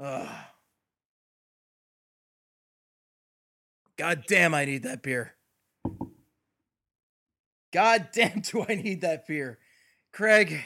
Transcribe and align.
Ugh. 0.00 0.28
God 3.96 4.24
damn, 4.28 4.54
I 4.54 4.66
need 4.66 4.82
that 4.82 5.02
beer. 5.02 5.34
God 7.72 8.08
damn, 8.12 8.40
do 8.42 8.64
I 8.68 8.74
need 8.74 9.00
that 9.00 9.26
beer. 9.26 9.58
Craig, 10.12 10.62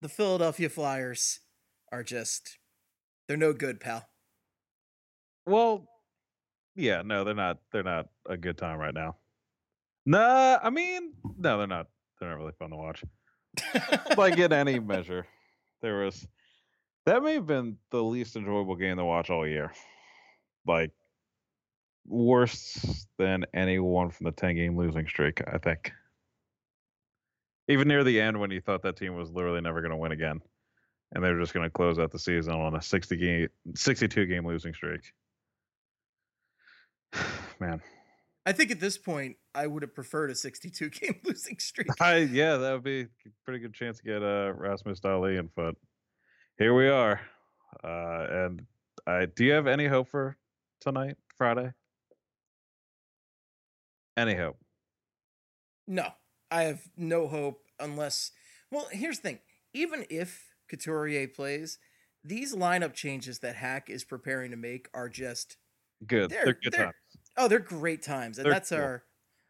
the 0.00 0.08
Philadelphia 0.08 0.68
Flyers 0.68 1.40
are 1.90 2.02
just, 2.02 2.58
they're 3.26 3.36
no 3.36 3.52
good, 3.52 3.80
pal. 3.80 4.08
Well, 5.46 5.88
yeah, 6.74 7.02
no, 7.04 7.24
they're 7.24 7.34
not. 7.34 7.58
They're 7.70 7.82
not 7.82 8.06
a 8.26 8.36
good 8.36 8.56
time 8.56 8.78
right 8.78 8.94
now. 8.94 9.16
Nah, 10.06 10.58
I 10.62 10.70
mean, 10.70 11.12
no, 11.38 11.58
they're 11.58 11.66
not. 11.66 11.88
They're 12.18 12.30
not 12.30 12.38
really 12.38 12.52
fun 12.58 12.70
to 12.70 12.76
watch. 12.76 13.04
like 14.16 14.38
in 14.38 14.52
any 14.52 14.78
measure, 14.80 15.26
there 15.82 15.98
was 15.98 16.26
that 17.06 17.22
may 17.22 17.34
have 17.34 17.46
been 17.46 17.76
the 17.90 18.02
least 18.02 18.36
enjoyable 18.36 18.76
game 18.76 18.96
to 18.96 19.04
watch 19.04 19.30
all 19.30 19.46
year. 19.46 19.72
Like 20.66 20.92
worse 22.06 23.06
than 23.18 23.44
anyone 23.54 24.10
from 24.10 24.24
the 24.24 24.32
ten 24.32 24.54
game 24.56 24.76
losing 24.76 25.06
streak, 25.06 25.42
I 25.46 25.58
think. 25.58 25.92
Even 27.68 27.88
near 27.88 28.04
the 28.04 28.20
end, 28.20 28.38
when 28.38 28.50
you 28.50 28.60
thought 28.60 28.82
that 28.82 28.96
team 28.96 29.14
was 29.14 29.30
literally 29.30 29.60
never 29.60 29.80
going 29.80 29.92
to 29.92 29.96
win 29.96 30.12
again, 30.12 30.40
and 31.12 31.22
they 31.22 31.30
were 31.30 31.40
just 31.40 31.54
going 31.54 31.64
to 31.64 31.70
close 31.70 31.98
out 31.98 32.10
the 32.10 32.18
season 32.18 32.54
on 32.54 32.74
a 32.76 32.82
sixty 32.82 33.16
game, 33.16 33.48
sixty-two 33.74 34.26
game 34.26 34.46
losing 34.46 34.74
streak. 34.74 35.12
Man, 37.60 37.80
I 38.44 38.52
think 38.52 38.70
at 38.70 38.80
this 38.80 38.98
point, 38.98 39.36
I 39.54 39.66
would 39.66 39.82
have 39.82 39.94
preferred 39.94 40.30
a 40.30 40.34
62 40.34 40.90
game 41.00 41.20
losing 41.24 41.56
streak. 41.60 41.88
I 42.00 42.18
yeah, 42.18 42.56
that 42.56 42.72
would 42.72 42.84
be 42.84 43.02
a 43.02 43.08
pretty 43.44 43.60
good 43.60 43.74
chance 43.74 43.98
to 43.98 44.04
get 44.04 44.22
uh, 44.22 44.52
Rasmus 44.56 45.00
Dahlin, 45.00 45.48
but 45.54 45.76
here 46.62 46.74
we 46.74 46.88
are. 46.88 47.20
Uh, 47.82 48.26
and 48.30 48.66
I 49.04 49.26
do 49.26 49.44
you 49.44 49.52
have 49.52 49.66
any 49.66 49.88
hope 49.88 50.06
for 50.08 50.36
tonight, 50.80 51.16
Friday? 51.36 51.72
Any 54.16 54.34
hope? 54.36 54.58
No, 55.88 56.06
I 56.52 56.62
have 56.62 56.82
no 56.96 57.26
hope 57.26 57.64
unless. 57.80 58.30
Well, 58.70 58.86
here's 58.92 59.18
the 59.18 59.22
thing: 59.30 59.38
even 59.74 60.06
if 60.08 60.54
Couturier 60.70 61.26
plays, 61.26 61.78
these 62.22 62.54
lineup 62.54 62.94
changes 62.94 63.40
that 63.40 63.56
Hack 63.56 63.90
is 63.90 64.04
preparing 64.04 64.52
to 64.52 64.56
make 64.56 64.88
are 64.94 65.08
just 65.08 65.56
Good. 66.06 66.30
They're- 66.30 66.44
They're, 66.44 66.54
good 66.54 66.72
they're- 66.72 66.84
times. 66.84 66.94
oh, 67.36 67.48
they're 67.48 67.58
great 67.58 68.02
times, 68.02 68.38
and 68.38 68.44
They're 68.46 68.52
that's 68.52 68.68
cool. 68.70 68.78
our 68.78 69.04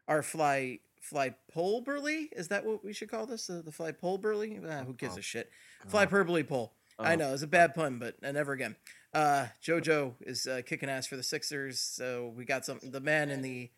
our 0.07 0.23
fly 0.23 0.79
fly 1.01 1.35
polberly. 1.53 2.29
Is 2.31 2.47
that 2.47 2.65
what 2.65 2.83
we 2.83 2.91
should 2.93 3.09
call 3.09 3.27
this? 3.27 3.49
Uh, 3.51 3.61
the 3.63 3.71
fly 3.71 3.91
polberly? 3.91 4.59
Ah, 4.67 4.83
who 4.83 4.93
gives 4.95 5.15
Oh, 5.15 5.19
a 5.19 5.21
shit? 5.21 5.51
Fly 5.87 6.01
hyperbole 6.01 6.41
pole. 6.43 6.73
I 6.99 7.13
Oh, 7.13 7.15
know 7.15 7.33
it's 7.33 7.43
a 7.43 7.47
bad 7.47 7.73
pun, 7.73 7.99
but 7.99 8.15
uh, 8.23 8.31
never 8.31 8.53
again. 8.53 8.75
Uh, 9.13 9.47
JoJo 9.65 10.13
is 10.21 10.47
uh, 10.47 10.61
kicking 10.65 10.89
ass 10.89 11.07
for 11.07 11.15
the 11.15 11.23
Sixers, 11.23 11.79
so 11.79 12.33
we 12.35 12.45
got 12.45 12.65
some 12.65 12.79
the 12.83 12.99
man 13.01 13.29
in 13.29 13.41
the 13.41 13.69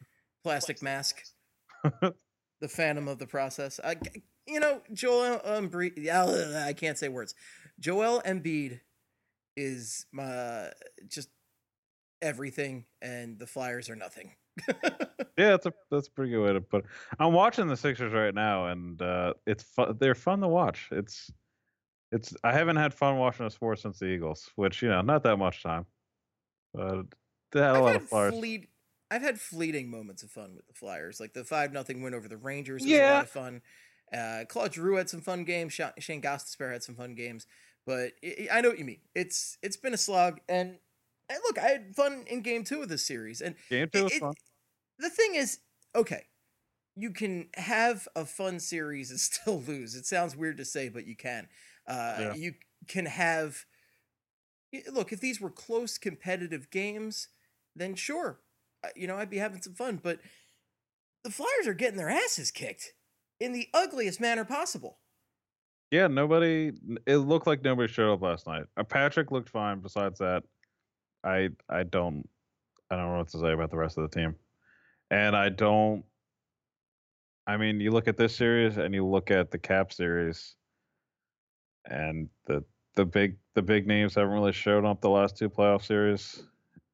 plastic 0.43 0.81
mask, 0.81 1.21
the 1.83 2.67
phantom 2.69 3.07
of 3.07 3.19
the 3.19 3.27
process. 3.27 3.79
I, 3.83 3.95
you 4.47 4.59
know, 4.59 4.81
Joel 4.93 5.39
Embiid. 5.45 6.07
I 6.09 6.73
can't 6.73 6.97
say 6.97 7.09
words. 7.09 7.35
Joel 7.79 8.21
Embiid 8.25 8.79
is 9.57 10.05
my 10.11 10.69
just 11.07 11.29
everything, 12.21 12.85
and 13.01 13.39
the 13.39 13.47
Flyers 13.47 13.89
are 13.89 13.95
nothing. 13.95 14.31
Yeah, 15.37 15.49
that's 15.49 15.65
a 15.65 15.73
that's 15.91 16.07
a 16.07 16.11
pretty 16.11 16.31
good 16.31 16.45
way 16.45 16.53
to 16.53 16.61
put 16.61 16.85
it. 16.85 16.89
I'm 17.19 17.33
watching 17.33 17.67
the 17.67 17.75
Sixers 17.75 18.13
right 18.13 18.33
now, 18.33 18.67
and 18.67 19.01
uh, 19.01 19.33
it's 19.45 19.63
fun. 19.63 19.97
They're 19.99 20.15
fun 20.15 20.39
to 20.39 20.47
watch. 20.47 20.87
It's 20.93 21.29
it's. 22.11 22.33
I 22.43 22.51
haven't 22.53 22.75
had 22.77 22.93
fun 22.93 23.17
watching 23.17 23.45
a 23.45 23.49
sport 23.51 23.79
since 23.79 23.99
the 23.99 24.05
Eagles, 24.07 24.49
which 24.55 24.81
you 24.81 24.89
know, 24.89 25.01
not 25.01 25.23
that 25.23 25.37
much 25.37 25.63
time, 25.63 25.85
but 26.73 27.05
they 27.51 27.61
had 27.61 27.71
a 27.71 27.73
I've 27.75 27.81
lot 27.81 27.91
had 27.93 28.01
of 28.01 28.09
Flyers. 28.09 28.33
fleet. 28.35 28.69
I've 29.11 29.21
had 29.21 29.39
fleeting 29.39 29.89
moments 29.89 30.23
of 30.23 30.31
fun 30.31 30.55
with 30.55 30.65
the 30.67 30.73
Flyers, 30.73 31.19
like 31.19 31.33
the 31.33 31.43
five 31.43 31.71
nothing 31.71 32.01
win 32.01 32.13
over 32.13 32.27
the 32.27 32.37
Rangers 32.37 32.81
was 32.81 32.91
a 32.91 32.95
Yeah. 32.95 33.13
lot 33.13 33.23
of 33.23 33.29
fun. 33.29 33.61
Uh, 34.13 34.45
Claude 34.49 34.73
Giroux 34.73 34.95
had 34.95 35.09
some 35.09 35.21
fun 35.21 35.43
games. 35.43 35.73
Shane 35.73 36.21
Gostisbehere 36.21 36.71
had 36.71 36.83
some 36.83 36.95
fun 36.95 37.15
games, 37.15 37.45
but 37.85 38.13
i 38.23 38.47
I 38.51 38.61
know 38.61 38.69
what 38.69 38.79
you 38.79 38.85
mean. 38.85 39.01
It's 39.13 39.57
it's 39.61 39.77
been 39.77 39.93
a 39.93 39.97
slog, 39.97 40.39
and, 40.49 40.77
and 41.29 41.39
look, 41.43 41.57
I 41.59 41.67
had 41.67 41.95
fun 41.95 42.23
in 42.27 42.41
game 42.41 42.63
two 42.63 42.81
of 42.81 42.89
this 42.89 43.05
series, 43.05 43.41
and 43.41 43.55
Game 43.69 43.89
two 43.91 44.03
was 44.03 44.13
it- 44.13 44.19
fun. 44.19 44.33
the 44.99 45.09
thing 45.09 45.35
is, 45.35 45.59
okay, 45.95 46.23
you 46.95 47.11
can 47.11 47.49
have 47.55 48.07
a 48.15 48.25
fun 48.25 48.59
series 48.59 49.11
and 49.11 49.19
still 49.31 49.61
lose. 49.61 49.95
It 49.95 50.05
sounds 50.05 50.35
weird 50.35 50.57
to 50.57 50.65
say, 50.65 50.89
but 50.89 51.05
you 51.07 51.15
can. 51.15 51.47
Uh, 51.87 52.15
Yeah. 52.19 52.33
You 52.33 52.53
can 52.87 53.05
have. 53.05 53.65
Look, 54.91 55.13
if 55.13 55.21
these 55.21 55.39
were 55.39 55.49
close 55.49 55.97
competitive 55.97 56.69
games, 56.69 57.29
then 57.75 57.95
sure, 57.95 58.41
you 58.95 59.07
know 59.07 59.15
I'd 59.17 59.29
be 59.29 59.37
having 59.37 59.61
some 59.61 59.73
fun. 59.73 59.99
But 60.01 60.19
the 61.23 61.31
Flyers 61.31 61.67
are 61.67 61.73
getting 61.73 61.97
their 61.97 62.09
asses 62.09 62.51
kicked 62.51 62.93
in 63.39 63.53
the 63.53 63.69
ugliest 63.73 64.19
manner 64.19 64.43
possible. 64.45 64.99
Yeah, 65.91 66.07
nobody. 66.07 66.73
It 67.05 67.17
looked 67.17 67.47
like 67.47 67.63
nobody 67.63 67.91
showed 67.91 68.11
up 68.13 68.21
last 68.21 68.47
night. 68.47 68.65
Uh, 68.75 68.83
Patrick 68.83 69.31
looked 69.31 69.49
fine. 69.49 69.79
Besides 69.79 70.19
that, 70.19 70.43
I 71.23 71.49
I 71.69 71.83
don't 71.83 72.27
I 72.89 72.95
don't 72.95 73.11
know 73.11 73.17
what 73.19 73.29
to 73.29 73.39
say 73.39 73.51
about 73.53 73.71
the 73.71 73.77
rest 73.77 73.97
of 73.97 74.09
the 74.09 74.19
team, 74.19 74.35
and 75.09 75.35
I 75.35 75.49
don't. 75.49 76.03
I 77.47 77.57
mean, 77.57 77.79
you 77.79 77.91
look 77.91 78.07
at 78.07 78.17
this 78.17 78.35
series 78.35 78.77
and 78.77 78.93
you 78.93 79.05
look 79.05 79.29
at 79.31 79.51
the 79.51 79.59
Cap 79.59 79.93
series, 79.93 80.55
and 81.85 82.29
the 82.45 82.63
the 82.95 83.05
big 83.05 83.37
the 83.53 83.61
big 83.61 83.87
names 83.87 84.15
haven't 84.15 84.33
really 84.33 84.51
shown 84.51 84.85
up 84.85 85.01
the 85.01 85.09
last 85.09 85.37
two 85.37 85.49
playoff 85.49 85.83
series, 85.83 86.43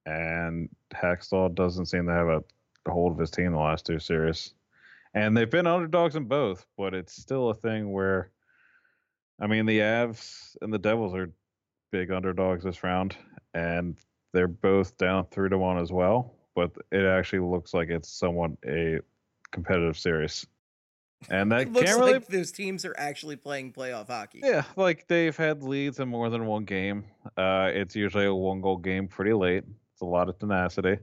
and 0.06 0.70
Hakstol 0.94 1.54
doesn't 1.56 1.88
seem 1.88 2.08
to 2.08 2.14
have 2.14 2.28
a, 2.28 2.44
a 2.88 2.92
hold 2.92 3.14
of 3.14 3.20
his 3.20 3.32
team 3.32 3.52
the 3.52 3.60
last 3.60 3.86
two 3.86 4.00
series, 4.00 4.54
and 5.14 5.36
they've 5.36 5.50
been 5.50 5.68
underdogs 5.68 6.16
in 6.16 6.26
both, 6.26 6.66
but 6.78 6.94
it's 6.94 7.14
still 7.14 7.50
a 7.50 7.56
thing 7.56 7.92
where. 7.92 8.32
I 9.40 9.48
mean, 9.48 9.66
the 9.66 9.80
Avs 9.80 10.56
and 10.62 10.72
the 10.72 10.78
Devils 10.78 11.16
are 11.16 11.32
big 11.92 12.12
underdogs 12.12 12.64
this 12.64 12.84
round, 12.84 13.16
and 13.56 13.98
they're 14.34 14.48
both 14.48 14.98
down 14.98 15.26
three 15.32 15.50
to 15.50 15.58
one 15.58 15.80
as 15.80 15.92
well. 15.92 16.36
But 16.56 16.72
it 16.92 17.06
actually 17.06 17.40
looks 17.40 17.74
like 17.74 17.90
it's 17.90 18.10
somewhat 18.10 18.52
a 18.66 19.00
competitive 19.52 19.98
series, 19.98 20.46
and 21.30 21.52
that 21.52 21.62
It 21.68 21.74
looks 21.74 21.92
really. 21.92 22.14
like 22.14 22.28
those 22.28 22.52
teams 22.52 22.86
are 22.86 22.96
actually 22.98 23.36
playing 23.36 23.74
playoff 23.74 24.08
hockey. 24.08 24.42
Yeah, 24.44 24.64
like 24.76 25.08
they've 25.08 25.36
had 25.36 25.64
leads 25.64 26.00
in 26.00 26.08
more 26.08 26.30
than 26.30 26.46
one 26.46 26.66
game. 26.66 27.06
Uh, 27.38 27.70
it's 27.74 27.96
usually 27.96 28.26
a 28.26 28.34
one 28.34 28.62
goal 28.62 28.78
game 28.78 29.08
pretty 29.08 29.34
late. 29.34 29.64
It's 29.94 30.02
a 30.02 30.06
lot 30.06 30.30
of 30.30 30.38
tenacity. 30.40 30.98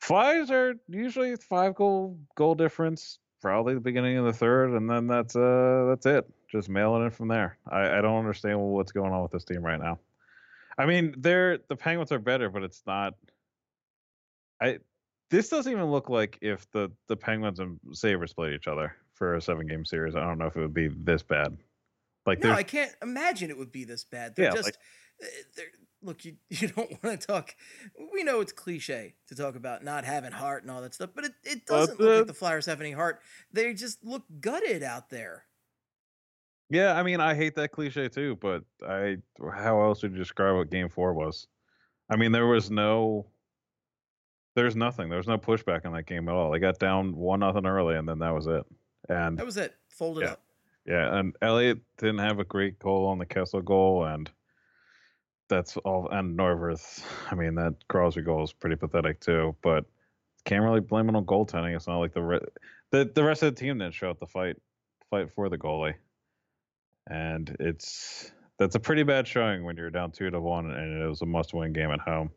Flyers 0.00 0.50
are 0.50 0.74
usually 0.88 1.36
five 1.36 1.74
goal 1.74 2.18
goal 2.36 2.54
difference, 2.54 3.18
probably 3.42 3.74
the 3.74 3.80
beginning 3.80 4.16
of 4.16 4.24
the 4.24 4.32
third, 4.32 4.70
and 4.70 4.88
then 4.88 5.06
that's 5.06 5.34
uh 5.36 5.86
that's 5.88 6.06
it. 6.06 6.26
Just 6.50 6.68
mailing 6.68 7.06
it 7.06 7.14
from 7.14 7.28
there. 7.28 7.58
I, 7.68 7.98
I 7.98 8.00
don't 8.00 8.18
understand 8.18 8.58
what's 8.60 8.92
going 8.92 9.12
on 9.12 9.22
with 9.22 9.32
this 9.32 9.44
team 9.44 9.62
right 9.62 9.80
now. 9.80 9.98
I 10.78 10.86
mean, 10.86 11.14
they're 11.18 11.58
the 11.68 11.76
Penguins 11.76 12.12
are 12.12 12.18
better, 12.18 12.48
but 12.48 12.62
it's 12.62 12.82
not 12.86 13.14
I 14.60 14.78
this 15.30 15.48
doesn't 15.48 15.70
even 15.70 15.86
look 15.86 16.08
like 16.08 16.38
if 16.40 16.70
the 16.70 16.90
the 17.08 17.16
Penguins 17.16 17.60
and 17.60 17.78
Sabres 17.92 18.32
played 18.32 18.54
each 18.54 18.68
other 18.68 18.94
for 19.18 19.34
a 19.34 19.40
seven 19.42 19.66
game 19.66 19.84
series. 19.84 20.14
I 20.16 20.20
don't 20.20 20.38
know 20.38 20.46
if 20.46 20.56
it 20.56 20.60
would 20.60 20.72
be 20.74 20.88
this 20.88 21.22
bad. 21.22 21.56
Like 22.24 22.42
No, 22.42 22.52
I 22.52 22.62
can't 22.62 22.94
imagine 23.02 23.50
it 23.50 23.58
would 23.58 23.72
be 23.72 23.84
this 23.84 24.04
bad. 24.04 24.36
They're 24.36 24.46
Yeah, 24.46 24.52
just 24.52 24.64
like- 24.64 24.74
uh, 25.22 25.26
they're 25.56 25.66
look, 26.00 26.24
you 26.24 26.36
you 26.50 26.68
don't 26.68 27.02
want 27.02 27.20
to 27.20 27.26
talk. 27.26 27.54
We 28.12 28.22
know 28.22 28.40
it's 28.40 28.52
cliche 28.52 29.14
to 29.26 29.34
talk 29.34 29.56
about 29.56 29.82
not 29.82 30.04
having 30.04 30.30
heart 30.32 30.62
and 30.62 30.70
all 30.70 30.80
that 30.82 30.94
stuff, 30.94 31.10
but 31.14 31.24
it, 31.24 31.32
it 31.44 31.66
doesn't 31.66 31.98
look 31.98 32.18
like 32.18 32.26
the- 32.28 32.34
Flyers 32.34 32.66
have 32.66 32.80
any 32.80 32.92
heart. 32.92 33.20
They 33.52 33.74
just 33.74 34.04
look 34.04 34.22
gutted 34.40 34.82
out 34.82 35.10
there. 35.10 35.44
Yeah, 36.70 36.92
I 36.98 37.02
mean, 37.02 37.18
I 37.18 37.34
hate 37.34 37.54
that 37.56 37.72
cliche 37.72 38.08
too, 38.10 38.36
but 38.40 38.62
I 38.86 39.16
how 39.54 39.80
else 39.82 40.02
would 40.02 40.12
you 40.12 40.18
describe 40.18 40.54
what 40.56 40.70
game 40.70 40.88
4 40.90 41.14
was? 41.14 41.46
I 42.10 42.16
mean, 42.16 42.30
there 42.30 42.46
was 42.46 42.70
no 42.70 43.26
there's 44.54 44.76
nothing. 44.76 45.08
There 45.08 45.18
was 45.18 45.28
no 45.28 45.38
pushback 45.38 45.84
in 45.86 45.92
that 45.92 46.06
game 46.06 46.28
at 46.28 46.34
all. 46.34 46.50
They 46.50 46.58
got 46.58 46.78
down 46.78 47.14
one 47.16 47.40
nothing 47.40 47.64
early 47.66 47.96
and 47.96 48.08
then 48.08 48.18
that 48.18 48.34
was 48.34 48.46
it. 48.46 48.64
And 49.08 49.38
That 49.38 49.46
was 49.46 49.56
it. 49.56 49.74
Folded 49.88 50.22
Yeah. 50.24 50.32
up. 50.32 50.42
yeah, 50.86 51.18
and 51.18 51.36
Elliott 51.42 51.78
didn't 51.98 52.18
have 52.18 52.38
a 52.38 52.44
great 52.44 52.78
goal 52.78 53.06
on 53.06 53.18
the 53.18 53.26
Kessel 53.26 53.60
goal 53.62 54.04
and 54.04 54.30
that's 55.48 55.76
all 55.78 56.08
and 56.10 56.36
Neuwirth, 56.38 57.02
I 57.32 57.34
mean, 57.34 57.54
that 57.54 57.74
Crosby 57.88 58.22
goal 58.22 58.44
is 58.44 58.52
pretty 58.52 58.76
pathetic 58.76 59.20
too, 59.20 59.56
but 59.62 59.86
can't 60.44 60.62
really 60.62 60.80
blame 60.80 61.08
it 61.08 61.16
on 61.16 61.24
goaltending. 61.24 61.74
It's 61.74 61.86
not 61.86 61.98
like 61.98 62.12
the 62.12 62.22
re- 62.22 62.40
the 62.90 63.10
the 63.14 63.24
rest 63.24 63.42
of 63.42 63.54
the 63.54 63.60
team 63.60 63.78
didn't 63.78 63.94
show 63.94 64.10
up 64.10 64.20
to 64.20 64.26
fight 64.26 64.56
fight 65.10 65.30
for 65.32 65.48
the 65.48 65.56
goalie, 65.58 65.94
and 67.10 67.56
it's 67.60 68.30
that's 68.58 68.74
a 68.74 68.80
pretty 68.80 69.04
bad 69.04 69.26
showing 69.26 69.64
when 69.64 69.76
you're 69.76 69.90
down 69.90 70.10
two 70.12 70.30
to 70.30 70.40
one 70.40 70.70
and 70.70 71.02
it 71.02 71.06
was 71.06 71.22
a 71.22 71.26
must-win 71.26 71.72
game 71.72 71.90
at 71.90 72.00
home, 72.00 72.30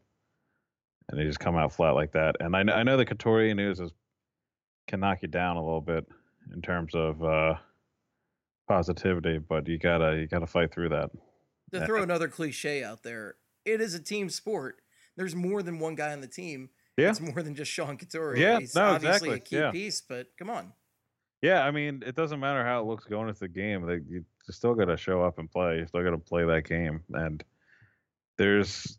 and 1.09 1.19
they 1.19 1.25
just 1.25 1.39
come 1.39 1.57
out 1.57 1.73
flat 1.73 1.91
like 1.95 2.13
that. 2.13 2.37
And 2.39 2.55
I 2.55 2.63
know 2.63 2.73
I 2.73 2.83
know 2.83 2.95
the 2.97 3.05
Couturier 3.05 3.53
news 3.55 3.79
is 3.81 3.91
can 4.87 4.99
knock 5.01 5.21
you 5.21 5.27
down 5.27 5.57
a 5.57 5.63
little 5.63 5.81
bit 5.81 6.05
in 6.53 6.61
terms 6.61 6.93
of 6.95 7.23
uh, 7.23 7.55
positivity, 8.67 9.37
but 9.37 9.67
you 9.67 9.77
gotta 9.77 10.17
you 10.17 10.27
gotta 10.27 10.47
fight 10.47 10.73
through 10.73 10.89
that. 10.89 11.09
To 11.73 11.85
throw 11.85 12.03
another 12.03 12.27
cliche 12.27 12.83
out 12.83 13.03
there, 13.03 13.35
it 13.65 13.81
is 13.81 13.93
a 13.93 13.99
team 13.99 14.29
sport. 14.29 14.81
There's 15.15 15.35
more 15.35 15.63
than 15.63 15.79
one 15.79 15.95
guy 15.95 16.11
on 16.11 16.21
the 16.21 16.27
team. 16.27 16.69
Yeah. 16.97 17.09
It's 17.09 17.21
more 17.21 17.41
than 17.41 17.55
just 17.55 17.71
Sean 17.71 17.97
Couturier. 17.97 18.37
Yeah, 18.37 18.59
He's 18.59 18.75
no, 18.75 18.83
obviously 18.83 19.31
a 19.31 19.39
key 19.39 19.57
yeah. 19.57 19.71
piece, 19.71 20.01
but 20.01 20.27
come 20.37 20.49
on. 20.49 20.73
Yeah, 21.41 21.65
I 21.65 21.71
mean, 21.71 22.03
it 22.05 22.15
doesn't 22.15 22.39
matter 22.39 22.63
how 22.63 22.81
it 22.81 22.85
looks 22.85 23.05
going 23.05 23.27
into 23.27 23.39
the 23.39 23.47
game. 23.47 23.85
They, 23.85 23.99
you 24.07 24.23
still 24.49 24.75
got 24.75 24.85
to 24.85 24.97
show 24.97 25.23
up 25.23 25.39
and 25.39 25.49
play. 25.49 25.79
You 25.79 25.87
still 25.87 26.03
got 26.03 26.11
to 26.11 26.17
play 26.17 26.45
that 26.45 26.67
game, 26.67 27.01
and 27.13 27.43
there's. 28.37 28.97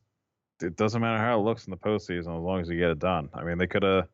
It 0.61 0.77
doesn't 0.77 1.01
matter 1.01 1.19
how 1.19 1.41
it 1.41 1.43
looks 1.43 1.67
in 1.67 1.73
the 1.73 1.77
postseason 1.77 2.37
as 2.37 2.43
long 2.43 2.61
as 2.61 2.69
you 2.69 2.79
get 2.79 2.91
it 2.91 3.01
done. 3.01 3.29
I 3.35 3.43
mean, 3.43 3.59
they 3.59 3.67
could 3.67 3.83
have. 3.83 4.07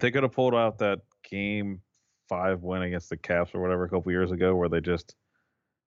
They 0.00 0.10
could 0.10 0.22
have 0.22 0.32
pulled 0.32 0.54
out 0.54 0.78
that 0.78 1.00
game 1.30 1.80
five 2.28 2.62
win 2.62 2.82
against 2.82 3.10
the 3.10 3.16
Caps 3.16 3.54
or 3.54 3.60
whatever 3.60 3.84
a 3.84 3.88
couple 3.88 4.12
years 4.12 4.30
ago, 4.30 4.54
where 4.54 4.68
they 4.68 4.80
just 4.80 5.14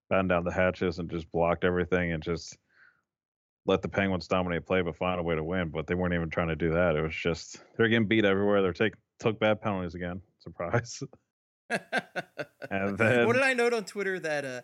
battened 0.09 0.29
down 0.29 0.43
the 0.43 0.51
hatches 0.51 0.99
and 0.99 1.09
just 1.09 1.31
blocked 1.31 1.63
everything 1.63 2.11
and 2.11 2.23
just 2.23 2.57
let 3.65 3.81
the 3.81 3.89
Penguins 3.89 4.27
dominate 4.27 4.65
play, 4.65 4.81
but 4.81 4.97
find 4.97 5.19
a 5.19 5.23
way 5.23 5.35
to 5.35 5.43
win. 5.43 5.69
But 5.69 5.87
they 5.87 5.95
weren't 5.95 6.13
even 6.13 6.29
trying 6.29 6.47
to 6.47 6.55
do 6.55 6.73
that. 6.73 6.95
It 6.95 7.01
was 7.01 7.15
just 7.15 7.57
they're 7.77 7.87
getting 7.87 8.07
beat 8.07 8.25
everywhere. 8.25 8.61
They're 8.61 8.73
take 8.73 8.93
took 9.19 9.39
bad 9.39 9.61
penalties 9.61 9.95
again. 9.95 10.21
Surprise. 10.39 11.03
And 11.69 12.97
then 12.97 13.27
what 13.27 13.33
did 13.33 13.43
I 13.43 13.53
note 13.53 13.73
on 13.73 13.83
Twitter 13.83 14.19
that 14.19 14.45
uh, 14.45 14.61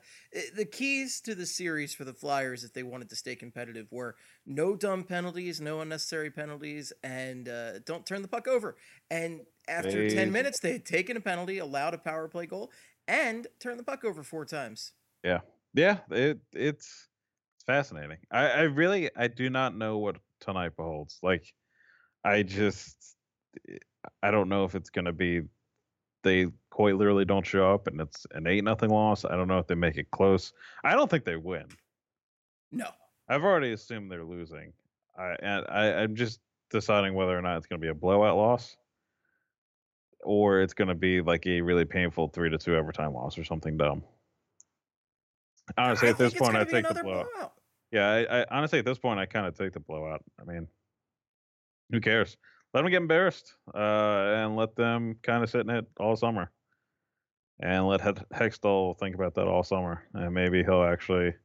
the 0.55 0.65
keys 0.65 1.21
to 1.21 1.35
the 1.35 1.45
series 1.45 1.93
for 1.93 2.03
the 2.03 2.13
Flyers, 2.13 2.63
if 2.63 2.73
they 2.73 2.81
wanted 2.81 3.09
to 3.09 3.15
stay 3.15 3.35
competitive, 3.35 3.87
were 3.91 4.15
no 4.45 4.75
dumb 4.75 5.03
penalties, 5.03 5.61
no 5.61 5.81
unnecessary 5.81 6.31
penalties, 6.31 6.91
and 7.03 7.47
uh, 7.47 7.79
don't 7.79 8.05
turn 8.05 8.21
the 8.21 8.27
puck 8.27 8.47
over. 8.47 8.75
And 9.11 9.41
after 9.67 9.91
They- 9.91 10.09
ten 10.15 10.31
minutes, 10.31 10.59
they 10.59 10.73
had 10.73 10.85
taken 10.85 11.17
a 11.17 11.21
penalty, 11.21 11.57
allowed 11.59 11.93
a 11.93 11.97
power 11.97 12.27
play 12.27 12.45
goal, 12.45 12.71
and 13.07 13.47
turned 13.59 13.79
the 13.79 13.83
puck 13.83 14.03
over 14.03 14.23
four 14.23 14.45
times. 14.45 14.93
Yeah, 15.23 15.41
Yeah. 15.73 15.99
it 16.11 16.39
it's 16.53 17.09
it's 17.57 17.63
fascinating. 17.65 18.17
I, 18.31 18.47
I 18.49 18.61
really 18.63 19.09
I 19.15 19.27
do 19.27 19.49
not 19.49 19.75
know 19.75 19.97
what 19.97 20.17
tonight 20.39 20.75
beholds. 20.75 21.19
Like, 21.23 21.53
I 22.23 22.43
just 22.43 23.15
I 24.21 24.31
don't 24.31 24.49
know 24.49 24.65
if 24.65 24.75
it's 24.75 24.89
gonna 24.89 25.13
be 25.13 25.41
they 26.23 26.47
quite 26.71 26.95
literally 26.95 27.25
don't 27.25 27.45
show 27.45 27.71
up 27.73 27.85
and 27.87 28.01
it's 28.01 28.25
an 28.31 28.47
eight 28.47 28.63
nothing 28.63 28.89
loss. 28.89 29.25
I 29.25 29.35
don't 29.35 29.47
know 29.47 29.59
if 29.59 29.67
they 29.67 29.75
make 29.75 29.97
it 29.97 30.09
close. 30.11 30.53
I 30.83 30.93
don't 30.95 31.09
think 31.09 31.23
they 31.23 31.35
win. 31.35 31.67
No, 32.71 32.89
I've 33.29 33.43
already 33.43 33.71
assumed 33.73 34.11
they're 34.11 34.23
losing. 34.25 34.73
I 35.17 35.35
and 35.41 35.65
I, 35.69 35.93
I'm 36.01 36.15
just 36.15 36.39
deciding 36.71 37.13
whether 37.13 37.37
or 37.37 37.41
not 37.41 37.57
it's 37.57 37.67
gonna 37.67 37.79
be 37.79 37.87
a 37.89 37.93
blowout 37.93 38.35
loss. 38.37 38.75
Or 40.25 40.61
it's 40.61 40.73
going 40.73 40.87
to 40.87 40.95
be 40.95 41.21
like 41.21 41.45
a 41.45 41.61
really 41.61 41.85
painful 41.85 42.27
three 42.29 42.49
to 42.49 42.57
two 42.57 42.75
overtime 42.75 43.13
loss 43.13 43.37
or 43.37 43.43
something 43.43 43.77
dumb. 43.77 44.03
Honestly, 45.77 46.07
I 46.07 46.11
at 46.11 46.17
this 46.17 46.33
point, 46.33 46.55
I 46.55 46.63
take 46.63 46.87
the 46.87 46.95
blowout. 46.95 47.27
blowout. 47.33 47.53
Yeah, 47.91 48.09
I, 48.09 48.41
I 48.41 48.45
honestly 48.51 48.79
at 48.79 48.85
this 48.85 48.97
point 48.97 49.19
I 49.19 49.25
kind 49.25 49.45
of 49.45 49.57
take 49.57 49.73
the 49.73 49.79
blowout. 49.79 50.23
I 50.39 50.43
mean, 50.43 50.67
who 51.91 52.01
cares? 52.01 52.37
Let 52.73 52.81
them 52.81 52.91
get 52.91 53.01
embarrassed, 53.01 53.53
uh, 53.73 53.77
and 53.77 54.55
let 54.57 54.75
them 54.75 55.15
kind 55.23 55.43
of 55.43 55.49
sit 55.49 55.61
in 55.61 55.69
it 55.69 55.85
all 55.97 56.15
summer, 56.15 56.51
and 57.59 57.87
let 57.87 58.01
Hextall 58.01 58.99
think 58.99 59.15
about 59.15 59.35
that 59.35 59.47
all 59.47 59.63
summer, 59.63 60.03
and 60.13 60.33
maybe 60.33 60.63
he'll 60.63 60.83
actually 60.83 61.35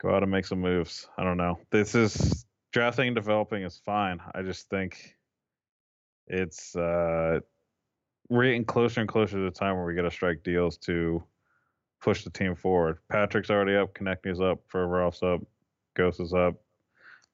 go 0.00 0.14
out 0.14 0.22
and 0.22 0.30
make 0.30 0.46
some 0.46 0.60
moves. 0.60 1.08
I 1.18 1.24
don't 1.24 1.38
know. 1.38 1.58
This 1.70 1.94
is 1.94 2.46
drafting 2.72 3.08
and 3.08 3.16
developing 3.16 3.62
is 3.62 3.80
fine. 3.84 4.20
I 4.34 4.42
just 4.42 4.68
think 4.68 5.16
it's 6.28 6.76
uh, 6.76 7.40
we're 8.28 8.44
getting 8.44 8.64
closer 8.64 9.00
and 9.00 9.08
closer 9.08 9.36
to 9.36 9.44
the 9.44 9.50
time 9.50 9.76
where 9.76 9.84
we 9.84 9.94
got 9.94 10.02
to 10.02 10.10
strike 10.10 10.42
deals 10.42 10.76
to 10.78 11.22
push 12.00 12.24
the 12.24 12.30
team 12.30 12.54
forward. 12.54 12.98
Patrick's 13.10 13.50
already 13.50 13.76
up, 13.76 13.94
Konecny's 13.94 14.40
up, 14.40 14.60
Provorov's 14.68 15.22
up, 15.22 15.40
Ghost 15.94 16.20
is 16.20 16.32
up, 16.32 16.54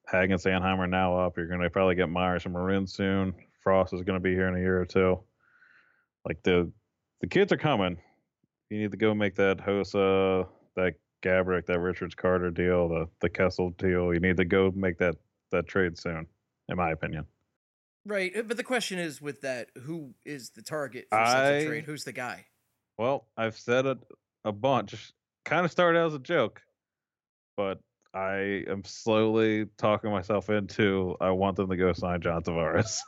Hagg 0.07 0.31
and 0.31 0.41
Sandheimer 0.41 0.81
are 0.81 0.87
now 0.87 1.17
up. 1.19 1.37
You're 1.37 1.47
going 1.47 1.61
to 1.61 1.71
probably 1.71 1.95
get 1.95 2.09
Myers 2.09 2.45
and 2.45 2.55
Morin 2.55 2.87
soon. 2.87 3.35
Frost 3.63 3.93
is 3.93 4.03
going 4.03 4.19
to 4.19 4.23
be 4.23 4.33
here 4.33 4.49
in 4.49 4.55
a 4.55 4.59
year 4.59 4.81
or 4.81 4.87
two. 4.87 5.21
Like 6.25 6.43
the 6.43 6.71
the 7.21 7.27
kids 7.27 7.53
are 7.53 7.59
coming. 7.59 7.99
You 8.71 8.79
need 8.79 8.91
to 8.91 8.97
go 8.97 9.15
make 9.15 9.35
that 9.37 9.59
Hossa, 9.59 10.47
that 10.77 10.95
Gaborik, 11.23 11.67
that 11.67 11.81
Richards 11.81 12.15
Carter 12.15 12.51
deal, 12.51 12.89
the 12.89 13.09
the 13.21 13.29
Kessel 13.29 13.71
deal. 13.71 14.15
You 14.15 14.21
need 14.21 14.37
to 14.37 14.45
go 14.45 14.73
make 14.75 14.99
that 14.99 15.17
that 15.51 15.67
trade 15.67 15.99
soon, 15.99 16.27
in 16.69 16.77
my 16.77 16.91
opinion. 16.91 17.27
Right, 18.09 18.35
uh, 18.35 18.43
but 18.43 18.57
the 18.57 18.65
question 18.65 18.99
is 18.99 19.21
with 19.21 19.43
that, 19.43 19.69
who 19.83 20.15
is 20.25 20.51
the 20.51 20.63
target 20.63 21.07
for 21.11 21.19
such 21.19 21.27
I- 21.37 21.49
a 21.51 21.67
trade? 21.67 21.85
Who's 21.85 22.05
the 22.05 22.13
guy? 22.13 22.47
Well, 22.97 23.29
I've 23.37 23.57
said 23.57 23.85
it 23.87 23.99
a 24.45 24.51
bunch. 24.51 25.13
Kind 25.45 25.65
of 25.65 25.71
started 25.71 25.99
out 26.01 26.07
as 26.09 26.15
a 26.15 26.19
joke, 26.19 26.63
but 27.57 27.81
I 28.15 28.65
am 28.67 28.83
slowly 28.85 29.67
talking 29.77 30.11
myself 30.11 30.49
into 30.49 31.17
I 31.21 31.31
want 31.31 31.57
them 31.57 31.69
to 31.69 31.77
go 31.77 31.93
sign 31.93 32.23
John 32.23 32.43
Tavares. 32.43 32.99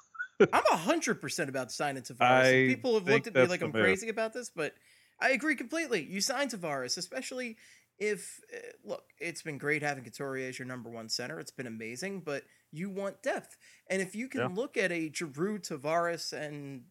I'm 0.53 0.63
hundred 0.71 1.21
percent 1.21 1.49
about 1.49 1.73
signing 1.73 2.03
Tavares. 2.03 2.69
People 2.69 2.95
have 2.95 3.09
looked 3.09 3.27
at 3.27 3.35
me 3.35 3.47
like 3.47 3.63
I'm 3.63 3.73
move. 3.73 3.83
crazy 3.83 4.11
about 4.11 4.33
this, 4.33 4.51
but 4.55 4.75
I 5.21 5.31
agree 5.31 5.57
completely. 5.57 6.03
You 6.05 6.21
sign 6.21 6.49
Tavares, 6.49 6.97
especially 6.99 7.57
if 7.99 8.41
uh, 8.55 8.59
look, 8.85 9.05
it's 9.19 9.43
been 9.43 9.59
great 9.59 9.83
having 9.83 10.05
Couturier 10.05 10.49
as 10.49 10.59
your 10.59 10.69
number 10.69 10.89
one 10.91 11.09
center. 11.09 11.41
It's 11.41 11.51
been 11.51 11.67
amazing, 11.67 12.21
but 12.21 12.45
you 12.73 12.91
want 12.91 13.23
depth, 13.23 13.57
and 13.89 14.01
if 14.03 14.15
you 14.15 14.29
can 14.29 14.41
Yeah. 14.43 14.49
look 14.49 14.77
at 14.77 14.93
a 14.93 15.11
Giroux, 15.13 15.59
Tavares, 15.59 16.33
and 16.33 16.85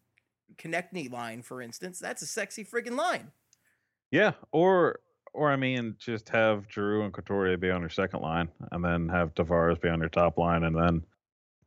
Konecny 0.56 1.10
line, 1.10 1.42
for 1.42 1.62
instance, 1.62 1.98
that's 1.98 2.22
a 2.22 2.26
sexy 2.26 2.64
friggin' 2.64 2.96
line. 2.96 3.32
yeah, 4.10 4.32
or 4.52 5.00
or 5.32 5.50
I 5.52 5.56
mean, 5.56 5.94
just 5.98 6.28
have 6.30 6.66
Drew 6.66 7.04
and 7.04 7.12
Couturier 7.12 7.56
be 7.56 7.70
on 7.70 7.80
your 7.80 7.88
second 7.90 8.20
line, 8.20 8.48
and 8.72 8.84
then 8.84 9.08
have 9.08 9.32
Tavares 9.34 9.80
be 9.80 9.88
on 9.88 10.00
your 10.00 10.08
top 10.08 10.38
line, 10.38 10.64
and 10.64 10.74
then 10.76 11.06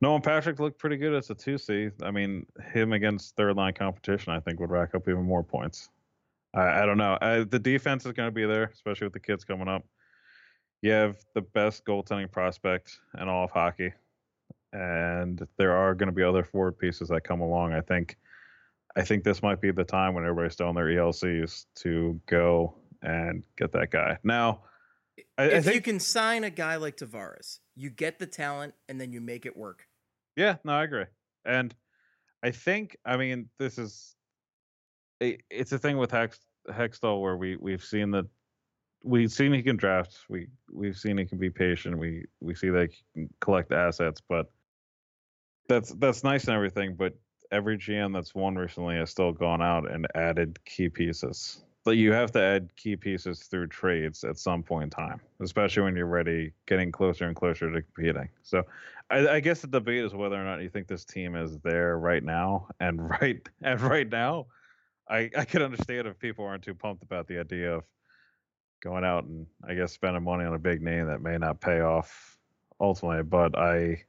Nolan 0.02 0.20
Patrick 0.20 0.58
looked 0.60 0.78
pretty 0.78 0.98
good 0.98 1.14
as 1.14 1.30
a 1.30 1.34
two 1.34 1.56
C. 1.56 1.88
I 2.02 2.10
mean, 2.10 2.44
him 2.74 2.92
against 2.92 3.36
third 3.36 3.56
line 3.56 3.72
competition, 3.72 4.32
I 4.34 4.40
think 4.40 4.60
would 4.60 4.70
rack 4.70 4.94
up 4.94 5.08
even 5.08 5.22
more 5.24 5.42
points. 5.42 5.88
I, 6.52 6.82
I 6.82 6.86
don't 6.86 6.98
know. 6.98 7.16
I, 7.22 7.44
the 7.44 7.58
defense 7.58 8.04
is 8.04 8.12
going 8.12 8.26
to 8.26 8.34
be 8.34 8.44
there, 8.44 8.64
especially 8.64 9.06
with 9.06 9.14
the 9.14 9.20
kids 9.20 9.44
coming 9.44 9.66
up. 9.68 9.84
You 10.82 10.90
have 10.92 11.16
the 11.34 11.40
best 11.40 11.86
goaltending 11.86 12.30
prospect 12.30 13.00
in 13.18 13.28
all 13.28 13.44
of 13.44 13.50
hockey, 13.50 13.92
and 14.74 15.46
there 15.56 15.72
are 15.72 15.94
going 15.94 16.08
to 16.08 16.12
be 16.12 16.22
other 16.22 16.44
forward 16.44 16.78
pieces 16.78 17.08
that 17.08 17.24
come 17.24 17.40
along. 17.40 17.72
I 17.72 17.80
think. 17.80 18.16
I 18.96 19.02
think 19.02 19.24
this 19.24 19.42
might 19.42 19.60
be 19.60 19.72
the 19.72 19.82
time 19.82 20.14
when 20.14 20.22
everybody's 20.22 20.52
still 20.52 20.68
on 20.68 20.76
their 20.76 20.84
ELCs 20.84 21.64
to 21.78 22.20
go 22.26 22.76
and 23.02 23.42
get 23.58 23.72
that 23.72 23.90
guy. 23.90 24.18
Now, 24.22 24.60
I, 25.36 25.42
I 25.42 25.46
if 25.46 25.64
think 25.64 25.74
you 25.74 25.80
can 25.80 25.98
sign 25.98 26.44
a 26.44 26.50
guy 26.50 26.76
like 26.76 26.96
Tavares, 26.96 27.58
you 27.74 27.90
get 27.90 28.20
the 28.20 28.26
talent, 28.26 28.72
and 28.88 29.00
then 29.00 29.12
you 29.12 29.20
make 29.20 29.46
it 29.46 29.56
work. 29.56 29.88
Yeah, 30.36 30.56
no, 30.62 30.74
I 30.74 30.84
agree. 30.84 31.06
And 31.44 31.74
I 32.44 32.52
think, 32.52 32.96
I 33.04 33.16
mean, 33.16 33.48
this 33.58 33.78
is 33.78 34.14
a, 35.20 35.38
it's 35.50 35.72
a 35.72 35.78
thing 35.78 35.98
with 35.98 36.10
Hex 36.10 36.38
Hextall 36.70 37.20
where 37.20 37.36
we 37.36 37.56
we've 37.56 37.84
seen 37.84 38.10
that 38.12 38.26
we've 39.02 39.32
seen 39.32 39.52
he 39.52 39.62
can 39.62 39.76
draft. 39.76 40.18
We 40.28 40.48
we've 40.72 40.96
seen 40.96 41.18
he 41.18 41.24
can 41.26 41.38
be 41.38 41.50
patient. 41.50 41.98
We 41.98 42.24
we 42.40 42.54
see 42.54 42.70
that 42.70 42.90
he 42.90 42.96
can 43.14 43.30
collect 43.40 43.72
assets, 43.72 44.20
but 44.28 44.50
that's 45.68 45.90
that's 45.94 46.24
nice 46.24 46.44
and 46.44 46.54
everything, 46.54 46.94
but 46.94 47.14
every 47.50 47.78
GM 47.78 48.12
that's 48.12 48.34
won 48.34 48.56
recently 48.56 48.96
has 48.96 49.10
still 49.10 49.32
gone 49.32 49.62
out 49.62 49.90
and 49.90 50.06
added 50.14 50.58
key 50.64 50.88
pieces. 50.88 51.64
But 51.84 51.96
you 51.98 52.12
have 52.12 52.32
to 52.32 52.40
add 52.40 52.70
key 52.76 52.96
pieces 52.96 53.40
through 53.40 53.66
trades 53.66 54.24
at 54.24 54.38
some 54.38 54.62
point 54.62 54.84
in 54.84 54.90
time, 54.90 55.20
especially 55.40 55.82
when 55.82 55.94
you're 55.94 56.06
ready, 56.06 56.52
getting 56.66 56.90
closer 56.90 57.26
and 57.26 57.36
closer 57.36 57.70
to 57.70 57.82
competing. 57.82 58.30
So, 58.42 58.62
I, 59.10 59.28
I 59.28 59.40
guess 59.40 59.60
the 59.60 59.66
debate 59.66 60.02
is 60.02 60.14
whether 60.14 60.40
or 60.40 60.44
not 60.44 60.62
you 60.62 60.70
think 60.70 60.88
this 60.88 61.04
team 61.04 61.36
is 61.36 61.58
there 61.58 61.98
right 61.98 62.24
now. 62.24 62.68
And 62.80 63.10
right 63.20 63.46
and 63.62 63.80
right 63.80 64.08
now, 64.10 64.46
I 65.08 65.30
I 65.36 65.44
could 65.44 65.62
understand 65.62 66.06
if 66.06 66.18
people 66.18 66.44
aren't 66.44 66.64
too 66.64 66.74
pumped 66.74 67.02
about 67.02 67.26
the 67.28 67.38
idea 67.38 67.74
of 67.74 67.84
going 68.82 69.04
out 69.04 69.24
and 69.24 69.46
I 69.66 69.74
guess 69.74 69.92
spending 69.92 70.24
money 70.24 70.44
on 70.44 70.54
a 70.54 70.58
big 70.58 70.82
name 70.82 71.06
that 71.06 71.22
may 71.22 71.38
not 71.38 71.60
pay 71.60 71.80
off 71.80 72.38
ultimately. 72.80 73.22
But 73.22 73.58
I 73.58 74.04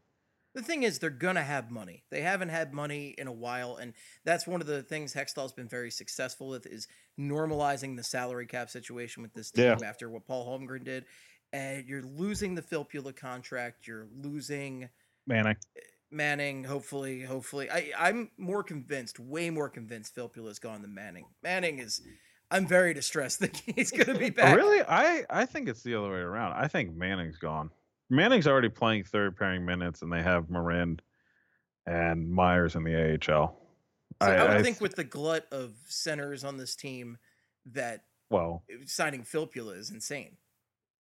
The 0.56 0.64
thing 0.64 0.84
is, 0.84 0.98
they're 1.00 1.10
gonna 1.10 1.44
have 1.44 1.70
money. 1.70 2.04
They 2.10 2.22
haven't 2.22 2.50
had 2.50 2.74
money 2.74 3.14
in 3.18 3.28
a 3.28 3.32
while, 3.32 3.76
and 3.76 3.94
that's 4.24 4.48
one 4.48 4.62
of 4.62 4.68
the 4.68 4.82
things 4.82 5.14
Hextall's 5.14 5.54
been 5.54 5.68
very 5.68 5.92
successful 5.92 6.48
with 6.48 6.66
is 6.66 6.88
normalizing 7.20 7.96
the 7.98 8.04
salary 8.04 8.48
cap 8.48 8.70
situation 8.70 9.22
with 9.22 9.34
this 9.34 9.52
team 9.52 9.66
Yeah. 9.66 9.78
after 9.88 10.10
what 10.10 10.26
Paul 10.26 10.48
Holmgren 10.60 10.84
did. 10.84 11.06
And 11.54 11.86
you're 11.88 12.02
losing 12.02 12.56
the 12.56 12.62
Filppula 12.62 13.16
contract. 13.16 13.86
You're 13.88 14.08
losing 14.16 14.90
Manning. 15.28 15.56
Eh, 15.78 15.80
Manning. 16.12 16.64
Hopefully, 16.64 17.22
hopefully, 17.22 17.70
I 17.70 17.92
I'm 17.98 18.32
more 18.38 18.64
convinced, 18.64 19.20
way 19.20 19.50
more 19.50 19.70
convinced 19.70 20.16
Filppula's 20.16 20.60
gone 20.60 20.82
than 20.82 20.94
Manning. 20.94 21.26
Manning 21.44 21.80
is. 21.80 22.02
I'm 22.52 22.68
very 22.68 22.94
distressed 22.94 23.40
that 23.42 23.58
he's 23.58 23.92
gonna 23.92 24.18
be 24.18 24.28
Oh, 24.28 24.32
back. 24.32 24.56
really? 24.56 24.82
I 24.88 25.26
I 25.30 25.46
think 25.46 25.68
it's 25.68 25.84
the 25.84 25.96
other 25.96 26.12
way 26.12 26.20
around. 26.20 26.54
I 26.54 26.68
think 26.68 26.96
Manning's 26.96 27.38
gone. 27.38 27.72
Manning's 28.10 28.48
already 28.48 28.70
playing 28.70 29.04
third 29.04 29.36
pairing 29.36 29.66
minutes, 29.66 30.02
and 30.02 30.12
they 30.12 30.22
have 30.22 30.50
Morin 30.50 31.00
and 31.86 32.30
Myers 32.30 32.76
in 32.76 32.84
the 32.84 32.96
AHL. 32.96 33.60
So 34.22 34.30
I, 34.30 34.42
would 34.42 34.52
I 34.52 34.62
think 34.62 34.78
th- 34.78 34.82
with 34.82 34.96
the 34.96 35.04
glut 35.04 35.46
of 35.52 35.74
centers 35.88 36.44
on 36.44 36.58
this 36.58 36.76
team, 36.76 37.18
that 37.74 38.04
well, 38.30 38.64
signing 38.86 39.24
Filppula 39.24 39.78
is 39.78 39.90
insane. 39.90 40.38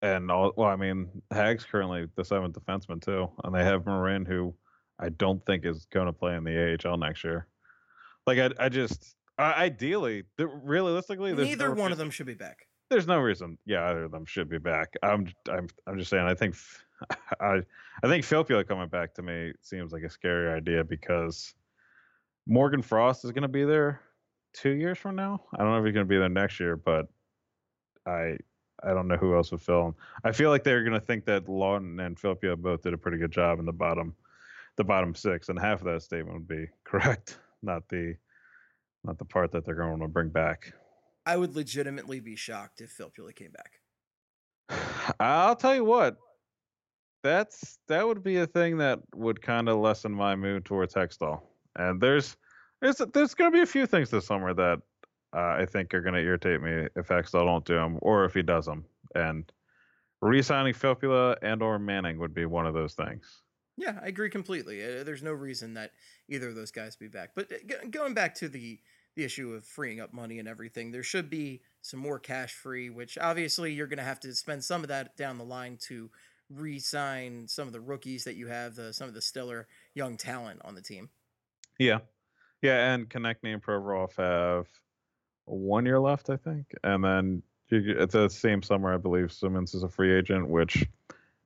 and 0.01 0.31
all, 0.31 0.53
well, 0.55 0.70
I 0.70 0.75
mean, 0.75 1.22
Hagg's 1.31 1.65
currently 1.65 2.08
the 2.15 2.24
seventh 2.24 2.55
defenseman 2.55 3.01
too, 3.01 3.29
and 3.43 3.53
they 3.53 3.63
have 3.63 3.86
Morin, 3.86 4.25
who 4.25 4.55
I 5.00 5.10
don't 5.10 5.46
think 5.46 5.65
is 5.65 5.86
going 5.91 6.08
to 6.08 6.13
play 6.13 6.36
in 6.36 6.43
the 6.43 6.77
AHL 6.86 6.98
next 6.98 7.24
year. 7.24 7.48
Like 8.27 8.38
I, 8.38 8.65
I 8.65 8.70
just 8.70 9.15
I, 9.38 9.53
ideally, 9.53 10.24
realistically, 10.38 11.34
Neither 11.34 11.70
no 11.70 11.81
one 11.81 11.91
of 11.91 11.98
them 11.98 12.12
should 12.12 12.27
be 12.27 12.36
back. 12.36 12.67
There's 12.91 13.07
no 13.07 13.19
reason. 13.19 13.57
Yeah, 13.65 13.89
either 13.89 14.03
of 14.03 14.12
them 14.12 14.25
should 14.25 14.50
be 14.50 14.57
back. 14.57 14.93
I'm 15.01 15.33
I'm 15.50 15.69
I'm 15.88 15.98
just 15.98 16.10
saying. 16.10 16.25
I 16.25 16.33
think 16.33 16.55
I 17.39 17.62
I 18.03 18.07
think 18.07 18.25
Filppula 18.25 18.67
coming 18.67 18.89
back 18.89 19.13
to 19.13 19.21
me 19.21 19.53
seems 19.62 19.93
like 19.93 20.03
a 20.03 20.10
scary 20.10 20.53
idea 20.53 20.83
because 20.83 21.53
Morgan 22.45 22.81
Frost 22.81 23.24
is 23.24 23.31
going 23.31 23.43
to 23.43 23.48
be 23.48 23.63
there 23.63 24.01
two 24.51 24.71
years 24.71 24.98
from 24.98 25.15
now. 25.15 25.41
I 25.55 25.60
don't 25.60 25.71
know 25.71 25.79
if 25.79 25.86
he's 25.86 25.93
going 25.93 26.05
to 26.05 26.10
be 26.10 26.17
there 26.17 26.27
next 26.27 26.60
year, 26.60 26.75
but 26.75 27.07
I 28.05 28.36
I 28.83 28.93
don't 28.93 29.07
know 29.07 29.15
who 29.15 29.38
else 29.38 29.51
would 29.51 29.62
fill 29.62 29.88
him. 29.88 29.95
I 30.25 30.33
feel 30.33 30.50
like 30.50 30.65
they're 30.65 30.83
going 30.83 31.00
to 31.00 31.05
think 31.05 31.24
that 31.25 31.45
Laughton 31.45 32.05
and 32.05 32.17
Filppula 32.17 32.57
both 32.57 32.81
did 32.81 32.93
a 32.93 32.98
pretty 32.98 33.19
good 33.19 33.31
job 33.31 33.60
in 33.60 33.65
the 33.65 33.71
bottom 33.71 34.17
the 34.75 34.83
bottom 34.83 35.15
six, 35.15 35.48
and 35.48 35.57
half 35.57 35.79
of 35.79 35.86
that 35.86 36.01
statement 36.01 36.36
would 36.36 36.48
be 36.48 36.67
correct, 36.83 37.39
not 37.63 37.88
the 37.88 38.15
not 39.05 39.17
the 39.17 39.25
part 39.25 39.51
that 39.53 39.63
they're 39.63 39.75
going 39.75 40.01
to 40.01 40.10
bring 40.10 40.27
back. 40.27 40.74
I 41.25 41.37
would 41.37 41.55
legitimately 41.55 42.19
be 42.19 42.35
shocked 42.35 42.81
if 42.81 42.95
Filppula 42.97 43.35
came 43.35 43.51
back. 43.51 45.15
I'll 45.19 45.55
tell 45.55 45.75
you 45.75 45.85
what. 45.85 46.17
That's 47.23 47.77
that 47.87 48.07
would 48.07 48.23
be 48.23 48.37
a 48.37 48.47
thing 48.47 48.77
that 48.79 48.99
would 49.15 49.41
kind 49.41 49.69
of 49.69 49.77
lessen 49.77 50.11
my 50.11 50.35
mood 50.35 50.65
towards 50.65 50.95
Hextall. 50.95 51.41
And 51.75 52.01
there's 52.01 52.35
there's 52.81 52.97
there's 53.13 53.35
going 53.35 53.51
to 53.51 53.55
be 53.55 53.61
a 53.61 53.67
few 53.67 53.85
things 53.85 54.09
this 54.09 54.25
summer 54.25 54.53
that 54.55 54.79
uh, 55.35 55.55
I 55.59 55.65
think 55.65 55.93
are 55.93 56.01
going 56.01 56.15
to 56.15 56.21
irritate 56.21 56.61
me 56.61 56.87
if 56.95 57.07
Hextall 57.07 57.45
don't 57.45 57.65
do 57.65 57.75
them 57.75 57.99
or 58.01 58.25
if 58.25 58.33
he 58.33 58.41
does 58.41 58.65
them. 58.65 58.85
And 59.13 59.51
re-signing 60.21 60.73
Filppula 60.73 61.35
and 61.41 61.61
or 61.61 61.77
Manning 61.79 62.17
would 62.19 62.33
be 62.33 62.45
one 62.45 62.65
of 62.65 62.73
those 62.73 62.93
things. 62.93 63.41
Yeah, 63.77 63.99
I 64.01 64.07
agree 64.07 64.29
completely. 64.29 64.83
Uh, 64.83 65.03
there's 65.03 65.23
no 65.23 65.31
reason 65.31 65.75
that 65.75 65.91
either 66.27 66.49
of 66.49 66.55
those 66.55 66.71
guys 66.71 66.95
be 66.95 67.07
back. 67.07 67.31
But 67.35 67.51
uh, 67.51 67.87
going 67.89 68.13
back 68.13 68.35
to 68.35 68.49
the 68.49 68.79
the 69.15 69.24
issue 69.24 69.53
of 69.53 69.65
freeing 69.65 70.00
up 70.00 70.13
money 70.13 70.39
and 70.39 70.48
everything, 70.48 70.91
there 70.91 71.03
should 71.03 71.30
be 71.30 71.62
some 71.82 72.00
more 72.00 72.20
cash 72.20 72.53
free, 72.53 72.89
which 72.89 73.18
obviously 73.18 73.74
you're 73.74 73.88
going 73.88 73.98
to 73.98 74.03
have 74.03 74.20
to 74.22 74.34
spend 74.34 74.63
some 74.63 74.84
of 74.84 74.88
that 74.89 75.18
down 75.18 75.38
the 75.38 75.44
line 75.44 75.77
to 75.88 76.10
re-sign 76.50 77.48
some 77.48 77.68
of 77.68 77.74
the 77.74 77.82
rookies 77.82 78.24
that 78.25 78.36
you 78.36 78.48
have, 78.48 78.80
some 78.91 79.08
of 79.08 79.13
the 79.13 79.22
stellar 79.22 79.68
young 79.94 80.18
talent 80.18 80.62
on 80.63 80.75
the 80.75 80.82
team. 80.82 81.10
Yeah, 81.80 82.00
yeah, 82.62 82.94
and 82.94 83.10
Konecny 83.10 83.53
and 83.53 83.63
Provorov 83.63 84.15
have 84.18 84.68
one 85.46 85.86
year 85.86 86.00
left, 86.00 86.30
I 86.30 86.38
think, 86.38 86.75
and 86.84 87.03
then 87.03 87.44
it's 87.70 88.13
the 88.13 88.30
same 88.30 88.62
summer, 88.62 88.94
I 88.94 88.98
believe. 88.98 89.32
Simmonds 89.32 89.74
is 89.74 89.84
a 89.84 89.89
free 89.89 90.13
agent, 90.13 90.48
which, 90.48 90.86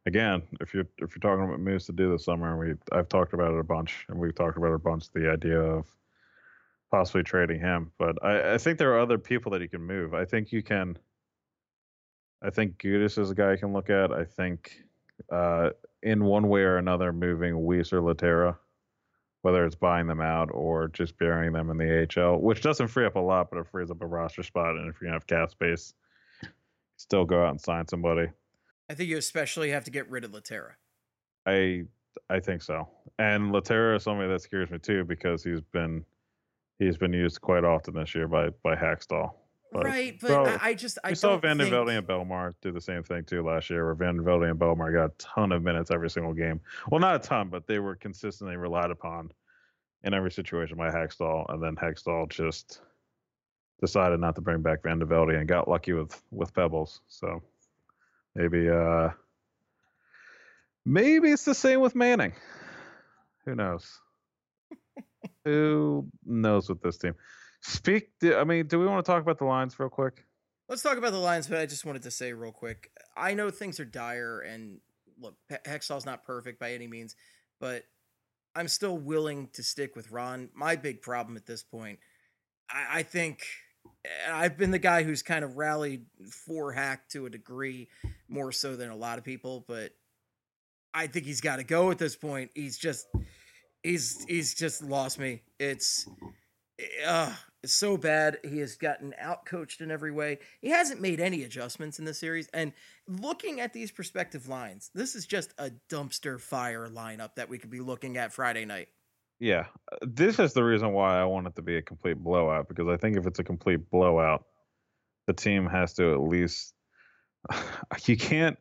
again, 0.07 0.41
if 0.59 0.73
you're 0.73 0.87
if 0.97 1.15
you're 1.15 1.21
talking 1.21 1.45
about 1.45 1.59
moves 1.59 1.85
to 1.85 1.91
do 1.91 2.11
this 2.11 2.25
summer, 2.25 2.57
we 2.57 2.73
I've 2.91 3.07
talked 3.09 3.33
about 3.33 3.53
it 3.53 3.59
a 3.59 3.63
bunch, 3.63 4.05
and 4.09 4.19
we've 4.19 4.35
talked 4.35 4.57
about 4.57 4.71
it 4.71 4.75
a 4.75 4.79
bunch. 4.79 5.11
The 5.11 5.31
idea 5.31 5.59
of 5.59 5.85
possibly 6.91 7.23
trading 7.23 7.59
him, 7.59 7.91
but 7.97 8.23
I, 8.23 8.53
I 8.53 8.57
think 8.57 8.77
there 8.77 8.93
are 8.93 8.99
other 8.99 9.17
people 9.17 9.51
that 9.51 9.61
you 9.61 9.69
can 9.69 9.81
move. 9.81 10.13
I 10.13 10.25
think 10.25 10.51
you 10.51 10.63
can. 10.63 10.97
I 12.41 12.49
think 12.49 12.77
Gudas 12.77 13.17
is 13.17 13.31
a 13.31 13.35
guy 13.35 13.53
you 13.53 13.57
can 13.57 13.73
look 13.73 13.89
at. 13.89 14.11
I 14.11 14.23
think, 14.23 14.83
uh, 15.31 15.71
in 16.03 16.23
one 16.25 16.47
way 16.47 16.61
or 16.61 16.77
another, 16.77 17.11
moving 17.11 17.55
Weise 17.55 17.91
or 17.91 18.01
Lehtera 18.01 18.57
whether 19.45 19.63
it's 19.63 19.75
buying 19.75 20.07
them 20.07 20.21
out 20.21 20.49
or 20.51 20.87
just 20.87 21.19
burying 21.19 21.53
them 21.53 21.69
in 21.69 21.77
the 21.77 22.07
AHL, 22.17 22.41
which 22.41 22.63
doesn't 22.63 22.87
free 22.87 23.05
up 23.05 23.15
a 23.15 23.19
lot, 23.19 23.51
but 23.51 23.59
it 23.59 23.67
frees 23.67 23.91
up 23.91 24.01
a 24.01 24.05
roster 24.07 24.41
spot. 24.41 24.75
And 24.75 24.89
if 24.89 24.99
you 24.99 25.07
have 25.07 25.27
cap 25.27 25.51
space, 25.51 25.93
still 26.97 27.25
go 27.25 27.43
out 27.43 27.51
and 27.51 27.61
sign 27.61 27.87
somebody. 27.87 28.27
I 28.89 28.95
think 28.95 29.07
you 29.07 29.19
especially 29.19 29.69
have 29.69 29.83
to 29.83 29.91
get 29.91 30.09
rid 30.09 30.23
of 30.23 30.31
Lehtera. 30.31 30.71
I 31.45 31.83
I 32.27 32.39
think 32.39 32.63
so. 32.63 32.87
And 33.19 33.51
Lehtera 33.51 33.97
is 33.97 34.01
somebody 34.01 34.29
that 34.29 34.41
scares 34.41 34.71
me 34.71 34.79
too 34.79 35.03
because 35.03 35.43
he's 35.43 35.61
been 35.61 36.03
he's 36.79 36.97
been 36.97 37.13
used 37.13 37.41
quite 37.41 37.63
often 37.63 37.93
this 37.93 38.15
year 38.15 38.27
by 38.27 38.49
by 38.63 38.75
Hakstol. 38.75 39.31
But 39.71 39.85
right, 39.85 40.17
but 40.21 40.31
I, 40.61 40.69
I 40.69 40.73
just 40.73 40.99
I 41.03 41.09
we 41.09 41.15
saw 41.15 41.29
don't 41.31 41.41
Van 41.41 41.57
den 41.57 41.69
think- 41.69 41.89
and 41.89 42.07
Bellemare 42.07 42.53
do 42.61 42.71
the 42.71 42.79
same 42.79 43.03
thing 43.03 43.25
too 43.25 43.43
last 43.43 43.69
year, 43.69 43.85
where 43.85 43.95
VandeVelde 43.95 44.49
and 44.51 44.59
Bellemare 44.59 44.93
got 44.93 45.05
a 45.05 45.13
ton 45.17 45.51
of 45.51 45.63
minutes 45.63 45.91
every 45.91 46.09
single 46.09 46.33
game. 46.33 46.61
Well, 46.89 47.01
not 47.01 47.15
a 47.15 47.19
ton, 47.19 47.49
but 47.49 47.67
they 47.67 47.79
were 47.79 47.95
consistently 47.95 48.55
relied 48.55 48.91
upon 48.91 49.31
in 50.03 50.13
every 50.13 50.31
situation 50.31 50.77
by 50.77 50.91
Hextall, 50.91 51.45
and 51.49 51.61
then 51.61 51.75
Hextall 51.75 52.29
just 52.29 52.79
decided 53.81 54.19
not 54.21 54.35
to 54.35 54.41
bring 54.41 54.61
back 54.61 54.81
VandeVelde 54.83 55.37
and 55.37 55.47
got 55.47 55.67
lucky 55.67 55.91
with 55.93 56.21
with 56.31 56.53
Pebbles. 56.53 57.01
So 57.07 57.41
maybe 58.35 58.69
uh 58.69 59.09
maybe 60.85 61.31
it's 61.31 61.43
the 61.43 61.55
same 61.55 61.81
with 61.81 61.95
Manning. 61.95 62.33
Who 63.45 63.55
knows? 63.55 63.99
Who 65.45 66.07
knows 66.25 66.67
with 66.69 66.81
this 66.81 66.97
team? 66.97 67.13
Speak. 67.61 68.09
I 68.23 68.43
mean, 68.43 68.67
do 68.67 68.79
we 68.79 68.87
want 68.87 69.05
to 69.05 69.09
talk 69.09 69.21
about 69.21 69.37
the 69.37 69.45
lines 69.45 69.79
real 69.79 69.89
quick? 69.89 70.25
Let's 70.67 70.81
talk 70.81 70.97
about 70.97 71.11
the 71.11 71.19
lines, 71.19 71.47
but 71.47 71.59
I 71.59 71.67
just 71.67 71.85
wanted 71.85 72.01
to 72.03 72.11
say 72.11 72.33
real 72.33 72.51
quick. 72.51 72.89
I 73.15 73.35
know 73.35 73.51
things 73.51 73.79
are 73.79 73.85
dire, 73.85 74.39
and 74.39 74.79
look, 75.19 75.35
He- 75.47 75.69
Hextall's 75.69 76.05
not 76.05 76.23
perfect 76.23 76.59
by 76.59 76.73
any 76.73 76.87
means, 76.87 77.15
but 77.59 77.83
I'm 78.55 78.67
still 78.67 78.97
willing 78.97 79.49
to 79.53 79.63
stick 79.63 79.95
with 79.95 80.11
Ron. 80.11 80.49
My 80.55 80.75
big 80.75 81.01
problem 81.01 81.37
at 81.37 81.45
this 81.45 81.61
point, 81.61 81.99
I, 82.69 82.99
I 82.99 83.03
think 83.03 83.45
eh, 84.05 84.09
I've 84.31 84.57
been 84.57 84.71
the 84.71 84.79
guy 84.79 85.03
who's 85.03 85.21
kind 85.21 85.45
of 85.45 85.57
rallied 85.57 86.05
for 86.31 86.71
Hack 86.71 87.09
to 87.09 87.27
a 87.27 87.29
degree, 87.29 87.87
more 88.27 88.51
so 88.51 88.75
than 88.75 88.89
a 88.89 88.95
lot 88.95 89.19
of 89.19 89.23
people, 89.23 89.63
but 89.67 89.91
I 90.95 91.05
think 91.07 91.25
he's 91.25 91.41
got 91.41 91.57
to 91.57 91.63
go 91.63 91.91
at 91.91 91.99
this 91.99 92.15
point. 92.15 92.49
He's 92.55 92.77
just, 92.77 93.05
he's 93.85 94.25
he's 94.27 94.53
just 94.53 94.83
lost 94.83 95.19
me. 95.19 95.41
It's, 95.59 96.07
uh, 97.05 97.33
it's 97.63 97.73
so 97.73 97.97
bad. 97.97 98.39
He 98.43 98.59
has 98.59 98.75
gotten 98.75 99.13
outcoached 99.21 99.81
in 99.81 99.91
every 99.91 100.11
way. 100.11 100.39
He 100.61 100.69
hasn't 100.69 101.01
made 101.01 101.19
any 101.19 101.43
adjustments 101.43 101.99
in 101.99 102.05
the 102.05 102.13
series. 102.13 102.47
And 102.53 102.73
looking 103.07 103.61
at 103.61 103.73
these 103.73 103.91
perspective 103.91 104.47
lines, 104.49 104.89
this 104.93 105.15
is 105.15 105.25
just 105.25 105.53
a 105.57 105.71
dumpster 105.89 106.39
fire 106.39 106.87
lineup 106.87 107.35
that 107.35 107.49
we 107.49 107.57
could 107.57 107.69
be 107.69 107.79
looking 107.79 108.17
at 108.17 108.33
Friday 108.33 108.65
night. 108.65 108.89
Yeah, 109.39 109.65
this 110.01 110.39
is 110.39 110.53
the 110.53 110.63
reason 110.63 110.93
why 110.93 111.19
I 111.19 111.25
want 111.25 111.47
it 111.47 111.55
to 111.57 111.61
be 111.61 111.77
a 111.77 111.81
complete 111.81 112.17
blowout 112.17 112.69
because 112.69 112.87
I 112.87 112.97
think 112.97 113.17
if 113.17 113.27
it's 113.27 113.39
a 113.39 113.43
complete 113.43 113.89
blowout, 113.91 114.45
the 115.27 115.33
team 115.33 115.67
has 115.67 115.93
to 115.95 116.13
at 116.13 116.21
least 116.21 116.73
you 118.05 118.17
can't 118.17 118.57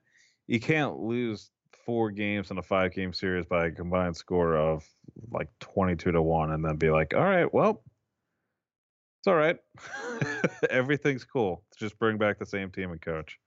you 0.47 0.61
can't 0.61 0.99
lose 0.99 1.50
four 1.85 2.11
games 2.11 2.50
in 2.50 2.59
a 2.59 2.62
five 2.62 2.93
game 2.93 3.12
series 3.12 3.47
by 3.47 3.67
a 3.67 3.71
combined 3.71 4.17
score 4.17 4.57
of 4.57 4.85
like 5.31 5.49
22 5.61 6.12
to 6.12 6.23
1 6.23 6.53
and 6.53 6.64
then 6.64 6.76
be 6.76 6.91
like, 6.91 7.14
"All 7.14 7.23
right, 7.23 7.53
well, 7.53 7.83
it's 9.21 9.26
all 9.26 9.35
right. 9.35 9.57
Everything's 10.71 11.25
cool. 11.25 11.64
Just 11.79 11.99
bring 11.99 12.19
back 12.19 12.38
the 12.38 12.47
same 12.47 12.71
team 12.71 12.91
and 12.93 13.00
coach." 13.00 13.38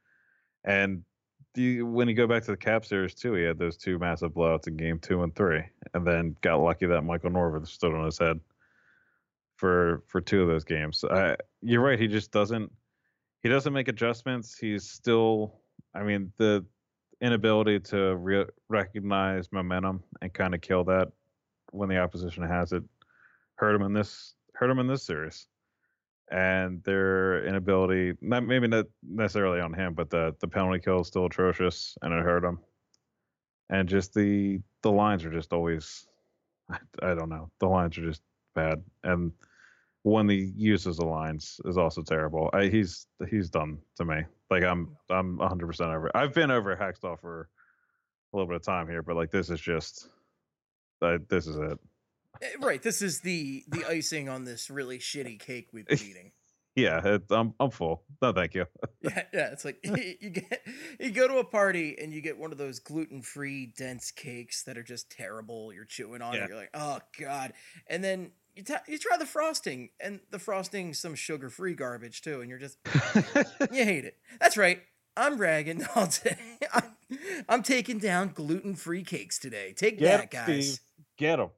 And 0.64 1.04
when 1.56 2.08
you 2.08 2.14
go 2.14 2.28
back 2.28 2.44
to 2.44 2.52
the 2.52 2.58
Cap 2.58 2.86
series 2.86 3.16
too, 3.16 3.34
he 3.34 3.44
had 3.44 3.58
those 3.58 3.78
two 3.78 3.98
massive 3.98 4.34
blowouts 4.34 4.68
in 4.68 4.78
game 4.78 5.00
two 5.00 5.24
and 5.24 5.36
three, 5.36 5.64
and 5.94 6.06
then 6.06 6.36
got 6.42 6.58
lucky 6.58 6.86
that 6.86 7.02
Michael 7.02 7.32
Neuwirth 7.32 7.68
stood 7.68 7.94
on 7.94 8.06
his 8.06 8.18
head 8.18 8.40
for 9.56 10.04
for 10.08 10.22
two 10.22 10.42
of 10.42 10.48
those 10.48 10.64
games. 10.64 11.04
I, 11.04 11.36
you're 11.62 11.82
right. 11.82 12.00
He 12.00 12.08
just 12.08 12.32
doesn't 12.32 12.72
he 13.42 13.50
doesn't 13.50 13.74
make 13.74 13.88
adjustments. 13.88 14.58
He's 14.58 14.90
still. 14.90 15.60
I 15.94 16.04
mean 16.04 16.32
the 16.38 16.66
inability 17.22 17.80
to 17.80 18.16
re- 18.16 18.46
recognize 18.70 19.52
momentum 19.52 20.04
and 20.22 20.34
kind 20.34 20.54
of 20.54 20.62
kill 20.62 20.84
that 20.86 21.10
when 21.72 21.90
the 21.90 21.98
opposition 21.98 22.44
has 22.44 22.72
it 22.72 22.84
hurt 23.56 23.76
him 23.76 23.82
in 23.82 23.94
this 23.94 24.36
hurt 24.54 24.70
him 24.70 24.80
in 24.80 24.88
this 24.88 25.04
series. 25.04 25.48
And 26.30 26.84
their 26.84 27.46
inability 27.46 28.14
not 28.22 28.46
maybe 28.46 28.68
not 28.68 28.86
necessarily 29.02 29.62
on 29.62 29.74
him 29.74 29.94
but 29.94 30.10
the 30.10 30.36
the 30.42 30.48
penalty 30.48 30.80
kill 30.80 31.02
is 31.02 31.08
still 31.08 31.26
atrocious 31.26 31.98
and 32.02 32.14
it 32.14 32.24
hurt 32.24 32.44
him 32.44 32.60
and 33.70 33.88
just 33.88 34.14
the 34.14 34.60
the 34.84 34.92
lines 34.92 35.24
are 35.24 35.32
just 35.32 35.54
always 35.54 36.06
I, 36.70 36.78
I 37.02 37.14
don't 37.14 37.30
know 37.30 37.50
the 37.60 37.68
lines 37.68 37.98
are 37.98 38.06
just 38.06 38.22
bad. 38.58 38.84
And 39.04 39.32
when 40.08 40.30
he 40.30 40.52
uses 40.56 40.98
the 40.98 41.06
lines 41.06 41.60
is 41.66 41.78
also 41.78 42.02
terrible 42.02 42.50
I, 42.54 42.68
he's 42.68 43.08
he's 43.30 43.50
done 43.50 43.78
to 43.98 44.06
me 44.06 44.22
like 44.50 44.64
i'm 44.64 44.96
i'm 45.10 45.38
100% 45.38 45.82
over 45.94 46.10
i've 46.16 46.34
been 46.34 46.52
over 46.52 46.76
Hakstol 46.76 47.20
for 47.20 47.50
a 48.34 48.38
little 48.38 48.48
bit 48.48 48.56
of 48.58 48.64
time 48.64 48.88
here 48.88 49.02
but 49.04 49.16
like 49.16 49.32
this 49.32 49.50
is 49.50 49.60
just 49.60 50.10
I, 51.02 51.18
this 51.30 51.48
is 51.48 51.58
it 51.58 51.78
Eh, 52.42 52.46
Right. 52.62 52.84
This 52.84 53.02
is 53.02 53.22
the 53.22 53.64
the 53.68 53.84
icing 53.86 54.30
on 54.30 54.44
this 54.46 54.70
really 54.70 55.00
shitty 55.00 55.40
cake 55.40 55.70
we've 55.74 55.88
been 55.88 55.98
eating. 56.10 56.32
yeah 56.76 57.02
it, 57.04 57.24
i'm 57.32 57.54
i'm 57.60 57.72
full 57.72 58.04
no 58.22 58.32
thank 58.32 58.54
you 58.54 58.66
Yeah, 59.02 59.24
yeah. 59.34 59.48
It's 59.52 59.64
like 59.66 59.78
you 59.84 60.30
get 60.30 60.62
you 61.00 61.12
go 61.12 61.28
to 61.28 61.38
a 61.38 61.44
party 61.44 61.98
and 62.02 62.14
you 62.14 62.22
get 62.22 62.38
one 62.38 62.52
of 62.52 62.58
those 62.58 62.80
gluten 62.80 63.22
free 63.24 63.74
dense 63.78 64.12
cakes 64.12 64.64
that 64.64 64.78
are 64.78 64.84
just 64.84 65.10
terrible. 65.12 65.72
You're 65.74 65.86
chewing 65.86 66.22
on 66.22 66.34
Yeah. 66.34 66.44
it. 66.44 66.50
You're 66.50 66.58
like, 66.58 66.72
oh 66.74 67.00
god. 67.20 67.54
And 67.88 68.04
then 68.04 68.32
you 68.58 68.64
t- 68.64 68.74
you 68.88 68.98
try 68.98 69.18
the 69.18 69.26
frosting, 69.26 69.90
and 70.00 70.20
the 70.32 70.40
frosting's 70.40 71.00
some 71.00 71.16
sugar 71.16 71.50
free 71.50 71.76
garbage 71.76 72.22
too, 72.22 72.42
and 72.42 72.50
you're 72.50 72.60
just 72.60 72.78
you 73.72 73.84
hate 73.84 74.06
it. 74.06 74.18
That's 74.40 74.58
right. 74.58 74.82
I'm 75.16 75.38
ragging 75.40 75.86
all 75.96 76.08
day. 76.08 76.38
I'm, 76.74 76.84
I'm 77.50 77.64
taking 77.64 77.98
down 77.98 78.32
gluten 78.34 78.76
free 78.76 79.04
cakes 79.04 79.40
today. 79.40 79.74
Take 79.76 80.00
Get 80.00 80.32
that, 80.32 80.32
guys. 80.32 80.74
Steve. 80.74 80.80
Get 81.18 81.38
them. 81.38 81.50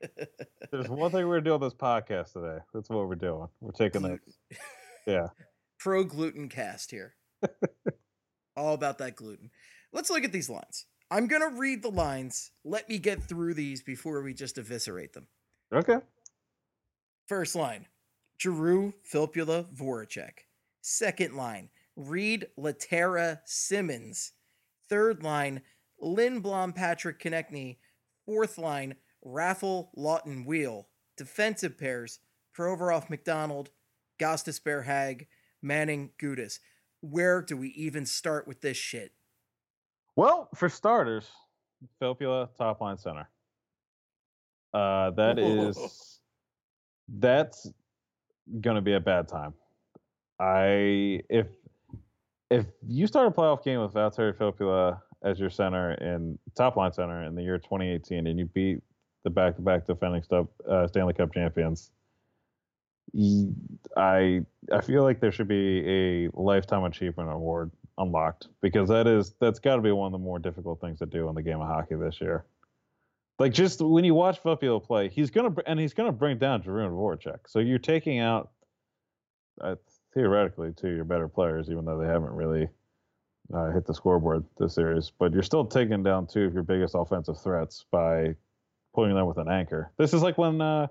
There's 0.70 0.88
one 0.88 1.10
thing 1.10 1.26
we're 1.26 1.40
doing 1.40 1.54
on 1.54 1.60
this 1.60 1.74
podcast 1.74 2.32
today. 2.32 2.58
That's 2.72 2.88
what 2.88 3.08
we're 3.08 3.14
doing. 3.16 3.48
We're 3.60 3.72
taking 3.72 4.02
that. 4.02 4.20
Yeah. 5.06 5.28
pro 5.78 6.04
gluten 6.04 6.48
cast 6.48 6.90
here. 6.90 7.14
All 8.56 8.74
about 8.74 8.98
that 8.98 9.16
gluten. 9.16 9.50
Let's 9.92 10.10
look 10.10 10.24
at 10.24 10.32
these 10.32 10.50
lines. 10.50 10.86
I'm 11.10 11.26
going 11.26 11.42
to 11.42 11.58
read 11.58 11.82
the 11.82 11.90
lines. 11.90 12.50
Let 12.64 12.88
me 12.88 12.98
get 12.98 13.22
through 13.22 13.54
these 13.54 13.82
before 13.82 14.22
we 14.22 14.34
just 14.34 14.58
eviscerate 14.58 15.14
them. 15.14 15.26
Okay. 15.72 15.98
First 17.28 17.54
line 17.54 17.86
Giroux, 18.38 18.94
Filppula, 19.12 19.66
Voracek. 19.74 20.46
Second 20.80 21.36
line 21.36 21.68
Read, 21.94 22.46
Lehtera, 22.58 23.40
Simmonds. 23.44 24.32
Third 24.88 25.22
line 25.22 25.60
Lindblom, 26.02 26.74
Patrick 26.74 27.20
Konecny. 27.20 27.76
Fourth 28.24 28.56
line 28.56 28.96
Raffl, 29.24 29.88
Laughton, 29.96 30.46
Weal. 30.46 30.88
Defensive 31.16 31.76
pairs 31.78 32.20
Provorov, 32.56 33.10
MacDonald, 33.10 33.70
Gostis, 34.18 34.62
Bear, 34.62 34.82
Hagg, 34.82 35.26
Manning, 35.62 36.10
Gudas. 36.20 36.58
Where 37.00 37.42
do 37.42 37.56
we 37.56 37.68
even 37.70 38.06
start 38.06 38.48
with 38.48 38.62
this 38.62 38.76
shit? 38.76 39.12
Well, 40.16 40.48
for 40.54 40.68
starters, 40.68 41.28
Filppula 42.00 42.48
top 42.56 42.80
line 42.80 42.98
center. 42.98 43.28
Uh, 44.72 45.10
that 45.10 45.38
is 45.38 46.17
that's 47.08 47.70
gonna 48.60 48.82
be 48.82 48.94
a 48.94 49.00
bad 49.00 49.28
time. 49.28 49.54
I 50.40 51.20
if 51.28 51.46
if 52.50 52.66
you 52.86 53.06
start 53.06 53.28
a 53.28 53.30
playoff 53.30 53.62
game 53.62 53.80
with 53.80 53.92
Valtteri 53.92 54.34
Filppula 54.34 55.00
as 55.22 55.38
your 55.38 55.50
center 55.50 55.90
and 55.90 56.38
top 56.56 56.76
line 56.76 56.92
center 56.92 57.24
in 57.24 57.34
the 57.34 57.42
year 57.42 57.58
2018, 57.58 58.26
and 58.26 58.38
you 58.38 58.46
beat 58.46 58.78
the 59.24 59.30
back-to-back 59.30 59.84
defending 59.86 60.22
stuff, 60.22 60.46
uh, 60.68 60.86
Stanley 60.86 61.12
Cup 61.12 61.34
champions, 61.34 61.90
I 63.96 64.42
I 64.72 64.80
feel 64.82 65.02
like 65.02 65.20
there 65.20 65.32
should 65.32 65.48
be 65.48 65.82
a 65.88 66.28
lifetime 66.34 66.84
achievement 66.84 67.30
award 67.30 67.70
unlocked 67.96 68.48
because 68.60 68.88
that 68.88 69.06
is 69.06 69.34
that's 69.40 69.58
got 69.58 69.76
to 69.76 69.82
be 69.82 69.92
one 69.92 70.06
of 70.06 70.12
the 70.12 70.18
more 70.18 70.38
difficult 70.38 70.80
things 70.80 70.98
to 71.00 71.06
do 71.06 71.28
in 71.28 71.34
the 71.34 71.42
game 71.42 71.60
of 71.60 71.66
hockey 71.66 71.96
this 71.96 72.20
year. 72.20 72.44
Like 73.38 73.52
just 73.52 73.80
when 73.80 74.04
you 74.04 74.14
watch 74.14 74.42
Filppula 74.42 74.82
play, 74.84 75.08
he's 75.08 75.30
gonna 75.30 75.54
and 75.66 75.78
he's 75.78 75.94
gonna 75.94 76.12
bring 76.12 76.38
down 76.38 76.56
and 76.56 76.64
Voracek. 76.66 77.38
So 77.46 77.60
you're 77.60 77.78
taking 77.78 78.18
out 78.18 78.50
uh, 79.60 79.76
theoretically 80.12 80.72
two 80.72 80.88
of 80.88 80.96
your 80.96 81.04
better 81.04 81.28
players, 81.28 81.70
even 81.70 81.84
though 81.84 81.98
they 81.98 82.06
haven't 82.06 82.32
really 82.32 82.68
uh, 83.54 83.70
hit 83.70 83.86
the 83.86 83.94
scoreboard 83.94 84.44
this 84.58 84.74
series. 84.74 85.12
But 85.18 85.32
you're 85.32 85.42
still 85.42 85.64
taking 85.64 86.02
down 86.02 86.26
two 86.26 86.44
of 86.44 86.54
your 86.54 86.64
biggest 86.64 86.94
offensive 86.96 87.40
threats 87.40 87.84
by 87.90 88.34
putting 88.94 89.14
them 89.14 89.26
with 89.26 89.38
an 89.38 89.48
anchor. 89.48 89.92
This 89.98 90.12
is 90.12 90.22
like 90.22 90.36
when 90.36 90.60
uh, 90.60 90.88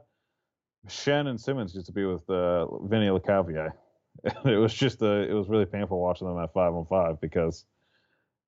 Schenn 0.88 1.28
and 1.28 1.40
Simmonds 1.40 1.76
used 1.76 1.88
to 1.88 1.92
be 1.92 2.06
with 2.06 2.30
uh, 2.30 2.78
Vinny 2.86 3.08
Lecavalier. 3.08 3.72
it 4.46 4.58
was 4.58 4.74
just 4.74 5.02
a, 5.02 5.30
it 5.30 5.34
was 5.34 5.48
really 5.50 5.66
painful 5.66 6.00
watching 6.00 6.28
them 6.28 6.42
at 6.42 6.54
five 6.54 6.74
on 6.74 6.86
five 6.86 7.20
because 7.20 7.66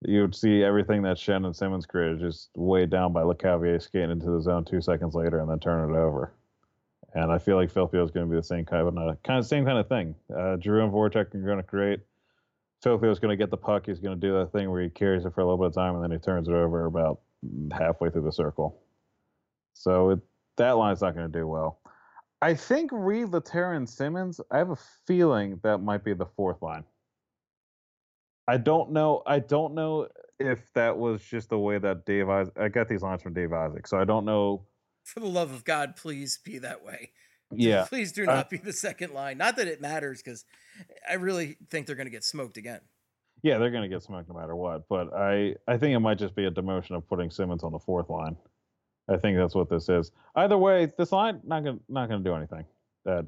you 0.01 0.21
would 0.21 0.35
see 0.35 0.63
everything 0.63 1.01
that 1.03 1.17
Shannon 1.17 1.53
Simmonds 1.53 1.85
created 1.85 2.19
just 2.19 2.49
weighed 2.55 2.89
down 2.89 3.11
by 3.11 3.21
Lecavalier 3.21 3.81
skating 3.81 4.11
into 4.11 4.31
the 4.31 4.41
zone 4.41 4.63
two 4.63 4.81
seconds 4.81 5.13
later 5.13 5.39
and 5.39 5.49
then 5.49 5.59
turn 5.59 5.93
it 5.93 5.97
over. 5.97 6.33
And 7.13 7.31
I 7.31 7.37
feel 7.37 7.55
like 7.55 7.73
Filppula 7.73 8.05
is 8.05 8.11
going 8.11 8.27
to 8.27 8.29
be 8.29 8.37
the 8.37 8.43
same 8.43 8.65
kind 8.65 8.87
of 8.87 8.97
uh, 8.97 9.15
kind 9.23 9.39
of 9.39 9.45
same 9.45 9.65
kind 9.65 9.77
of 9.77 9.89
thing. 9.89 10.15
Uh, 10.33 10.57
Giroux 10.57 10.83
and 10.83 10.93
Voracek 10.93 11.33
are 11.33 11.39
going 11.39 11.57
to 11.57 11.63
create. 11.63 12.01
Filppula 12.83 13.11
is 13.11 13.19
going 13.19 13.37
to 13.37 13.41
get 13.41 13.49
the 13.49 13.57
puck. 13.57 13.87
He's 13.87 13.99
going 13.99 14.19
to 14.19 14.27
do 14.27 14.33
that 14.39 14.51
thing 14.53 14.69
where 14.69 14.81
he 14.81 14.89
carries 14.89 15.25
it 15.25 15.33
for 15.33 15.41
a 15.41 15.43
little 15.43 15.57
bit 15.57 15.67
of 15.67 15.73
time 15.73 15.95
and 15.95 16.03
then 16.03 16.11
he 16.11 16.17
turns 16.17 16.47
it 16.47 16.53
over 16.53 16.85
about 16.85 17.19
halfway 17.71 18.09
through 18.09 18.23
the 18.23 18.31
circle. 18.31 18.79
So 19.73 20.11
it, 20.11 20.19
that 20.57 20.77
line's 20.77 21.01
not 21.01 21.15
going 21.15 21.29
to 21.29 21.39
do 21.39 21.47
well. 21.47 21.79
I 22.41 22.53
think 22.53 22.91
Read, 22.93 23.27
Lehtera, 23.27 23.75
and 23.75 23.89
Simmonds. 23.89 24.39
I 24.49 24.59
have 24.59 24.69
a 24.69 24.77
feeling 25.05 25.59
that 25.63 25.79
might 25.79 26.05
be 26.05 26.13
the 26.13 26.25
fourth 26.25 26.61
line. 26.61 26.85
I 28.49 28.57
don't 28.57 28.91
know. 28.91 29.21
I 29.25 29.39
don't 29.39 29.75
know 29.75 30.07
if 30.39 30.73
that 30.73 30.97
was 30.97 31.21
just 31.21 31.49
the 31.49 31.59
way 31.59 31.77
that 31.77 32.05
Dave. 32.05 32.29
Isaac, 32.29 32.53
I 32.59 32.67
got 32.69 32.87
these 32.87 33.01
lines 33.03 33.21
from 33.21 33.33
Dave 33.33 33.53
Isaac, 33.53 33.85
so 33.87 33.99
I 33.99 34.05
don't 34.05 34.25
know. 34.25 34.65
For 35.03 35.19
the 35.19 35.27
love 35.27 35.51
of 35.51 35.63
God, 35.63 35.95
please 35.95 36.39
be 36.43 36.57
that 36.59 36.83
way. 36.83 37.11
Yeah, 37.51 37.85
Please 37.85 38.11
do 38.11 38.25
not 38.25 38.49
be 38.49 38.57
the 38.57 38.73
second 38.73 39.13
line. 39.13 39.37
Not 39.37 39.55
that 39.55 39.67
it 39.67 39.81
matters, 39.81 40.21
because 40.21 40.45
I 41.09 41.13
really 41.15 41.57
think 41.69 41.87
they're 41.87 41.95
going 41.95 42.05
to 42.05 42.11
get 42.11 42.23
smoked 42.23 42.57
again. 42.57 42.81
yeah, 43.41 43.57
they're 43.57 43.71
going 43.71 43.81
to 43.83 43.95
get 43.95 44.03
smoked 44.03 44.29
no 44.29 44.35
matter 44.35 44.55
what. 44.55 44.87
But 44.87 45.13
I, 45.15 45.55
I 45.67 45.77
think 45.77 45.95
it 45.95 45.99
might 45.99 46.19
just 46.19 46.35
be 46.35 46.45
a 46.45 46.51
demotion 46.51 46.95
of 46.95 47.07
putting 47.07 47.31
Simmonds 47.31 47.63
on 47.63 47.71
the 47.71 47.79
fourth 47.79 48.09
line. 48.09 48.35
I 49.09 49.17
think 49.17 49.37
that's 49.37 49.55
what 49.55 49.69
this 49.69 49.89
is. 49.89 50.11
Either 50.35 50.57
way, 50.57 50.91
this 50.97 51.11
line 51.11 51.41
not 51.43 51.63
gonna 51.63 51.79
not 51.87 52.09
gonna 52.09 52.23
do 52.23 52.35
anything. 52.35 52.65
That 53.05 53.25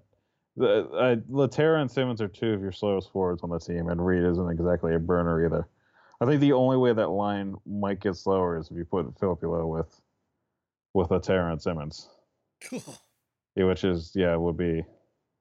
the 0.58 0.90
uh, 0.90 1.16
Lehtera 1.30 1.82
and 1.82 1.90
Simmonds 1.90 2.22
are 2.22 2.28
two 2.28 2.54
of 2.54 2.62
your 2.62 2.72
slowest 2.72 3.12
forwards 3.12 3.44
on 3.44 3.50
the 3.50 3.60
team, 3.60 3.88
and 3.88 4.06
Read 4.06 4.24
isn't 4.24 4.50
exactly 4.50 4.94
a 4.96 5.00
burner 5.00 5.46
either. 5.46 5.68
I 6.20 6.26
think 6.26 6.42
the 6.42 6.54
only 6.54 6.78
way 6.78 6.94
that 6.94 7.10
line 7.10 7.56
might 7.66 8.00
get 8.00 8.16
slower 8.16 8.58
is 8.58 8.70
if 8.70 8.78
you 8.78 8.86
put 8.86 9.14
Filppula 9.16 9.68
with 9.68 10.02
with 10.94 11.10
Lehtera 11.10 11.52
and 11.52 11.62
Simmonds, 11.62 12.10
yeah, 13.56 13.64
which 13.64 13.84
is 13.84 14.12
yeah 14.14 14.36
would 14.36 14.58
be 14.58 14.84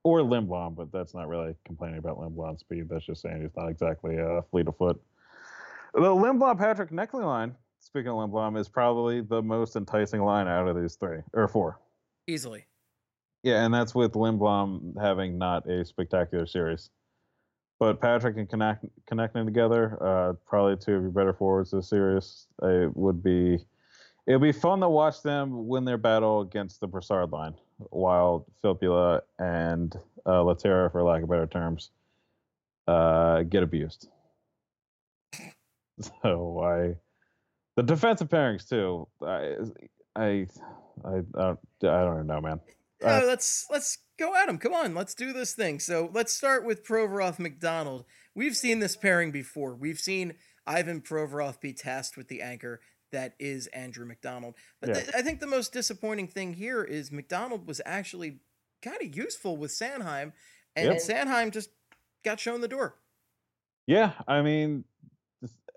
or 0.03 0.21
Lindblom, 0.21 0.77
but 0.77 0.91
that's 0.93 1.15
not 1.15 1.29
really 1.29 1.55
complaining 1.65 1.99
about 1.99 2.19
Lindblom's 2.19 2.61
speed. 2.61 2.89
That's 2.89 3.05
just 3.05 3.23
saying 3.23 3.43
he's 3.43 3.55
not 3.57 3.69
exactly 3.69 4.17
a 4.17 4.43
fleet 4.51 4.69
of 4.69 4.77
foot. 4.77 5.01
The 5.93 6.01
Lindblom 6.01 6.57
Patrick 6.57 6.93
Neckley 6.93 7.25
line, 7.25 7.57
speaking 7.81 8.09
of 8.09 8.17
Lindblom, 8.17 8.59
is 8.59 8.69
probably 8.69 9.21
the 9.21 9.43
most 9.43 9.77
enticing 9.77 10.23
line 10.23 10.49
out 10.49 10.69
of 10.69 10.81
these 10.81 10.95
three 10.95 11.19
or 11.35 11.49
four. 11.49 11.81
Easily. 12.27 12.67
Yeah, 13.43 13.65
and 13.65 13.73
that's 13.73 13.95
with 13.95 14.13
Lindblom 14.13 15.01
having 15.01 15.39
not 15.39 15.69
a 15.69 15.85
spectacular 15.85 16.47
series. 16.47 16.91
But 17.79 17.99
Patrick 17.99 18.37
and 18.37 18.49
connect, 18.49 18.85
connecting 19.07 19.47
together, 19.47 19.97
uh, 20.03 20.33
probably 20.47 20.77
two 20.77 20.97
of 20.97 21.03
your 21.03 21.11
better 21.11 21.33
forwards 21.33 21.71
this 21.71 21.89
series. 21.89 22.47
It 22.63 22.95
would 22.95 23.23
be, 23.23 23.55
it 24.27 24.33
would 24.33 24.43
be 24.43 24.53
fun 24.53 24.81
to 24.81 24.89
watch 24.91 25.23
them 25.23 25.67
win 25.67 25.87
their 25.87 25.97
battle 25.97 26.43
against 26.43 26.81
the 26.81 26.87
Brassard 26.87 27.31
line, 27.31 27.55
while 27.89 28.47
Filppula 28.63 29.23
and 29.39 29.97
uh, 30.27 30.43
Lehtera, 30.43 30.93
for 30.93 31.03
lack 31.03 31.23
of 31.23 31.31
better 31.31 31.47
terms, 31.47 31.91
uh, 32.87 33.43
get 33.43 33.63
abused. 33.63 34.09
So 36.23 36.61
I, 36.65 36.95
the 37.77 37.83
defensive 37.83 38.31
pairings 38.31 38.67
too. 38.67 39.07
I, 39.23 39.57
I, 40.17 40.47
I, 41.05 41.09
I 41.09 41.21
don't, 41.35 41.59
I 41.85 42.05
don't 42.05 42.27
know, 42.27 42.41
man. 42.41 42.59
Yeah, 43.03 43.19
Uh, 43.19 43.27
let's 43.27 43.67
let's 43.71 43.99
go 44.19 44.35
at 44.35 44.49
him. 44.49 44.59
Come 44.59 44.75
on, 44.75 44.95
let's 44.95 45.15
do 45.15 45.33
this 45.33 45.55
thing. 45.55 45.79
So 45.81 46.11
let's 46.13 46.33
start 46.33 46.65
with 46.65 46.85
Provorov 46.85 47.39
MacDonald. 47.39 48.05
We've 48.35 48.57
seen 48.57 48.79
this 48.81 48.97
pairing 48.97 49.31
before. 49.33 49.75
We've 49.75 49.99
seen 49.99 50.35
Ivan 50.67 51.01
Provorov 51.01 51.61
be 51.61 51.73
tasked 51.73 52.17
with 52.17 52.29
the 52.29 52.43
anchor. 52.43 52.81
that 53.13 53.35
is 53.41 53.67
Andrew 53.69 54.07
MacDonald. 54.07 54.55
But 54.81 54.91
Yeah. 54.91 54.95
th- 55.01 55.15
I 55.17 55.23
think 55.23 55.41
the 55.41 55.47
most 55.49 55.73
disappointing 55.73 56.29
thing 56.29 56.53
here 56.53 56.85
is 56.85 57.11
MacDonald 57.11 57.67
was 57.67 57.81
actually 57.85 58.39
kind 58.83 59.03
of 59.03 59.17
useful 59.17 59.57
with 59.57 59.73
Sanheim, 59.73 60.33
and 60.77 60.91
Yep. 60.93 60.99
Sanheim 60.99 61.51
just 61.51 61.71
got 62.23 62.39
shown 62.39 62.61
the 62.61 62.69
door. 62.69 63.01
Yeah, 63.89 64.13
I 64.29 64.43
mean, 64.43 64.85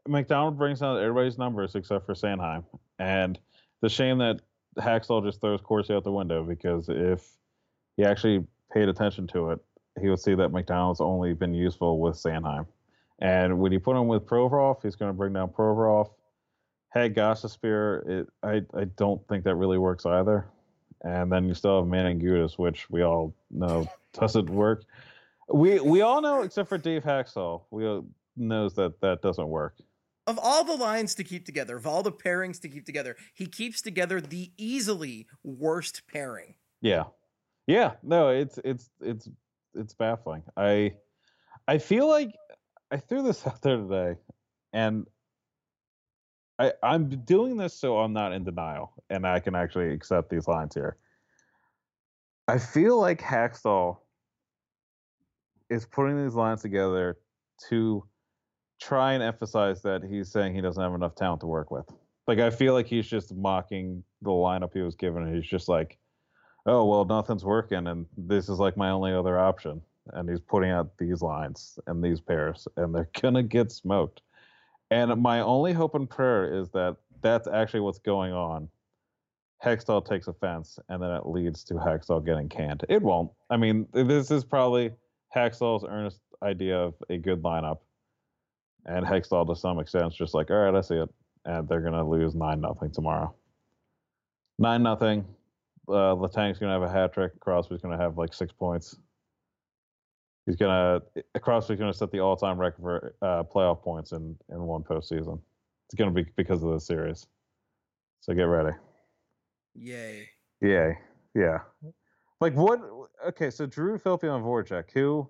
MacDonald 0.07 0.59
brings 0.59 0.83
out 0.83 0.97
everybody's 0.99 1.39
numbers 1.39 1.73
except 1.73 2.05
for 2.05 2.13
Sanheim, 2.13 2.65
and 2.99 3.39
the 3.81 3.89
shame 3.89 4.19
that 4.19 4.41
Hacksaw 4.77 5.23
just 5.23 5.41
throws 5.41 5.61
Corsi 5.61 5.93
out 5.93 6.03
the 6.03 6.11
window 6.11 6.43
because 6.43 6.89
if 6.89 7.27
he 7.97 8.03
actually 8.03 8.45
paid 8.71 8.89
attention 8.89 9.27
to 9.27 9.51
it, 9.51 9.59
he 9.99 10.09
would 10.09 10.19
see 10.19 10.35
that 10.35 10.49
MacDonald's 10.49 11.01
only 11.01 11.33
been 11.33 11.53
useful 11.53 11.99
with 11.99 12.15
Sanheim, 12.15 12.65
and 13.19 13.59
when 13.59 13.71
you 13.71 13.79
put 13.79 13.95
him 13.95 14.07
with 14.07 14.25
Provorov, 14.25 14.81
he's 14.81 14.95
going 14.95 15.09
to 15.09 15.13
bring 15.13 15.33
down 15.33 15.49
Provorov. 15.49 16.09
Had 16.89 17.15
Gossespear, 17.15 18.25
I 18.41 18.61
I 18.73 18.85
don't 18.97 19.25
think 19.27 19.43
that 19.43 19.55
really 19.55 19.77
works 19.77 20.05
either, 20.05 20.47
and 21.01 21.31
then 21.31 21.47
you 21.47 21.53
still 21.53 21.81
have 21.81 21.89
Manangutis, 21.89 22.57
which 22.57 22.89
we 22.89 23.03
all 23.03 23.35
know 23.51 23.87
doesn't 24.13 24.49
work. 24.49 24.83
We 25.51 25.79
we 25.79 26.01
all 26.01 26.21
know 26.21 26.41
except 26.41 26.69
for 26.69 26.77
Dave 26.77 27.03
Hacksaw, 27.03 27.61
we 27.69 28.01
knows 28.35 28.73
that 28.75 28.99
that 29.01 29.21
doesn't 29.21 29.47
work. 29.47 29.75
Of 30.25 30.39
all 30.41 30.63
the 30.63 30.75
lines 30.75 31.15
to 31.15 31.23
keep 31.23 31.45
together, 31.45 31.75
of 31.75 31.85
all 31.85 32.01
the 32.01 32.11
pairings 32.11 32.61
to 32.61 32.69
keep 32.69 32.85
together, 32.85 33.15
he 33.33 33.45
keeps 33.45 33.81
together 33.81 34.21
the 34.21 34.51
easily 34.57 35.27
worst 35.43 36.03
pairing. 36.07 36.55
Yeah, 36.81 37.05
yeah. 37.67 37.93
No, 38.03 38.29
it's 38.29 38.57
it's 38.63 38.89
it's 39.01 39.27
it's 39.75 39.93
baffling. 39.93 40.43
I 40.55 40.93
I 41.67 41.77
feel 41.77 42.07
like 42.07 42.33
I 42.91 42.97
threw 42.97 43.21
this 43.21 43.45
out 43.47 43.61
there 43.61 43.77
today, 43.77 44.15
and 44.71 45.05
I 46.57 46.71
I'm 46.81 47.09
doing 47.09 47.57
this 47.57 47.73
so 47.73 47.97
I'm 47.97 48.13
not 48.13 48.31
in 48.31 48.45
denial, 48.45 48.93
and 49.09 49.27
I 49.27 49.39
can 49.39 49.55
actually 49.55 49.91
accept 49.91 50.29
these 50.29 50.47
lines 50.47 50.73
here. 50.73 50.97
I 52.47 52.59
feel 52.59 52.99
like 52.99 53.21
Hakstol 53.21 53.97
is 55.69 55.85
putting 55.85 56.21
these 56.21 56.35
lines 56.35 56.61
together 56.61 57.17
to 57.69 58.05
try 58.83 59.13
and 59.13 59.23
emphasize 59.23 59.81
that 59.81 60.03
he's 60.03 60.29
saying 60.29 60.53
he 60.53 60.61
doesn't 60.61 60.81
have 60.81 60.93
enough 60.93 61.15
talent 61.15 61.41
to 61.41 61.47
work 61.47 61.71
with. 61.71 61.85
Like 62.27 62.39
I 62.39 62.49
feel 62.49 62.73
like 62.73 62.87
he's 62.87 63.07
just 63.07 63.33
mocking 63.33 64.03
the 64.21 64.29
lineup 64.29 64.73
he 64.73 64.81
was 64.81 64.95
given, 64.95 65.33
he's 65.33 65.45
just 65.45 65.67
like, 65.67 65.97
"Oh 66.65 66.85
well, 66.85 67.05
nothing's 67.05 67.45
working, 67.45 67.87
and 67.87 68.05
this 68.17 68.49
is 68.49 68.59
like 68.59 68.77
my 68.77 68.89
only 68.89 69.13
other 69.13 69.39
option." 69.39 69.81
And 70.13 70.29
he's 70.29 70.41
putting 70.41 70.69
out 70.69 70.97
these 70.97 71.21
lines 71.21 71.79
and 71.87 72.03
these 72.03 72.19
pairs, 72.19 72.67
and 72.77 72.93
they're 72.93 73.09
gonna 73.21 73.43
get 73.43 73.71
smoked. 73.71 74.21
And 74.91 75.21
my 75.21 75.39
only 75.39 75.73
hope 75.73 75.95
and 75.95 76.09
prayer 76.09 76.53
is 76.59 76.69
that 76.71 76.97
that's 77.21 77.47
actually 77.47 77.79
what's 77.81 77.99
going 77.99 78.33
on. 78.33 78.69
Hextall 79.63 80.05
takes 80.05 80.27
offense, 80.27 80.77
and 80.89 81.01
then 81.01 81.11
it 81.11 81.25
leads 81.25 81.63
to 81.65 81.75
Hextall 81.75 82.25
getting 82.25 82.49
canned. 82.49 82.83
It 82.89 83.01
won't. 83.01 83.31
I 83.49 83.55
mean, 83.57 83.87
this 83.93 84.29
is 84.29 84.43
probably 84.43 84.91
Hextall's 85.35 85.85
earnest 85.87 86.19
idea 86.41 86.77
of 86.77 86.95
a 87.09 87.17
good 87.17 87.41
lineup, 87.41 87.79
and 88.85 89.05
Hextall 89.05 89.47
to 89.47 89.55
some 89.55 89.79
extent 89.79 90.07
is 90.07 90.15
just 90.15 90.33
like, 90.33 90.49
all 90.51 90.57
right, 90.57 90.75
I 90.75 90.81
see 90.81 90.95
it, 90.95 91.09
and 91.45 91.67
they're 91.67 91.81
gonna 91.81 92.07
lose 92.07 92.35
nine 92.35 92.61
nothing 92.61 92.91
tomorrow. 92.91 93.33
Nine 94.59 94.83
nothing. 94.83 95.25
Uh, 95.87 96.15
Letang's 96.15 96.59
gonna 96.59 96.73
have 96.73 96.83
a 96.83 96.89
hat 96.89 97.13
trick. 97.13 97.39
Crosby's 97.39 97.81
gonna 97.81 97.97
have 97.97 98.17
like 98.17 98.33
six 98.33 98.51
points. 98.51 98.97
He's 100.45 100.55
gonna 100.55 101.01
Crosby's 101.41 101.79
gonna 101.79 101.93
set 101.93 102.11
the 102.11 102.19
all-time 102.19 102.57
record 102.57 102.81
for 102.81 103.15
uh, 103.21 103.43
playoff 103.43 103.81
points 103.81 104.11
in 104.11 104.35
in 104.49 104.61
one 104.63 104.83
postseason. 104.83 105.39
It's 105.87 105.95
gonna 105.97 106.11
be 106.11 106.25
because 106.35 106.63
of 106.63 106.71
this 106.71 106.85
series. 106.85 107.27
So 108.21 108.33
get 108.33 108.43
ready. 108.43 108.75
Yay. 109.75 110.29
Yay. 110.61 110.97
yeah. 111.33 111.59
Like 112.39 112.55
what? 112.55 112.81
Okay, 113.27 113.49
so 113.49 113.65
Drew, 113.65 113.97
Philippi, 113.97 114.27
and 114.27 114.43
Voracek. 114.43 114.91
Who, 114.93 115.29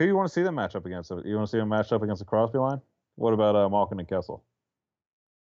who 0.00 0.06
you 0.06 0.16
want 0.16 0.26
to 0.26 0.32
see 0.32 0.42
them 0.42 0.54
match 0.54 0.74
up 0.74 0.86
against? 0.86 1.10
You 1.10 1.36
want 1.36 1.46
to 1.46 1.50
see 1.50 1.58
them 1.58 1.68
match 1.68 1.92
up 1.92 2.02
against 2.02 2.20
the 2.20 2.24
Crosby 2.24 2.58
line? 2.58 2.80
What 3.16 3.34
about 3.34 3.54
uh, 3.54 3.68
Malkin 3.68 4.00
and 4.00 4.08
Kessel? 4.08 4.42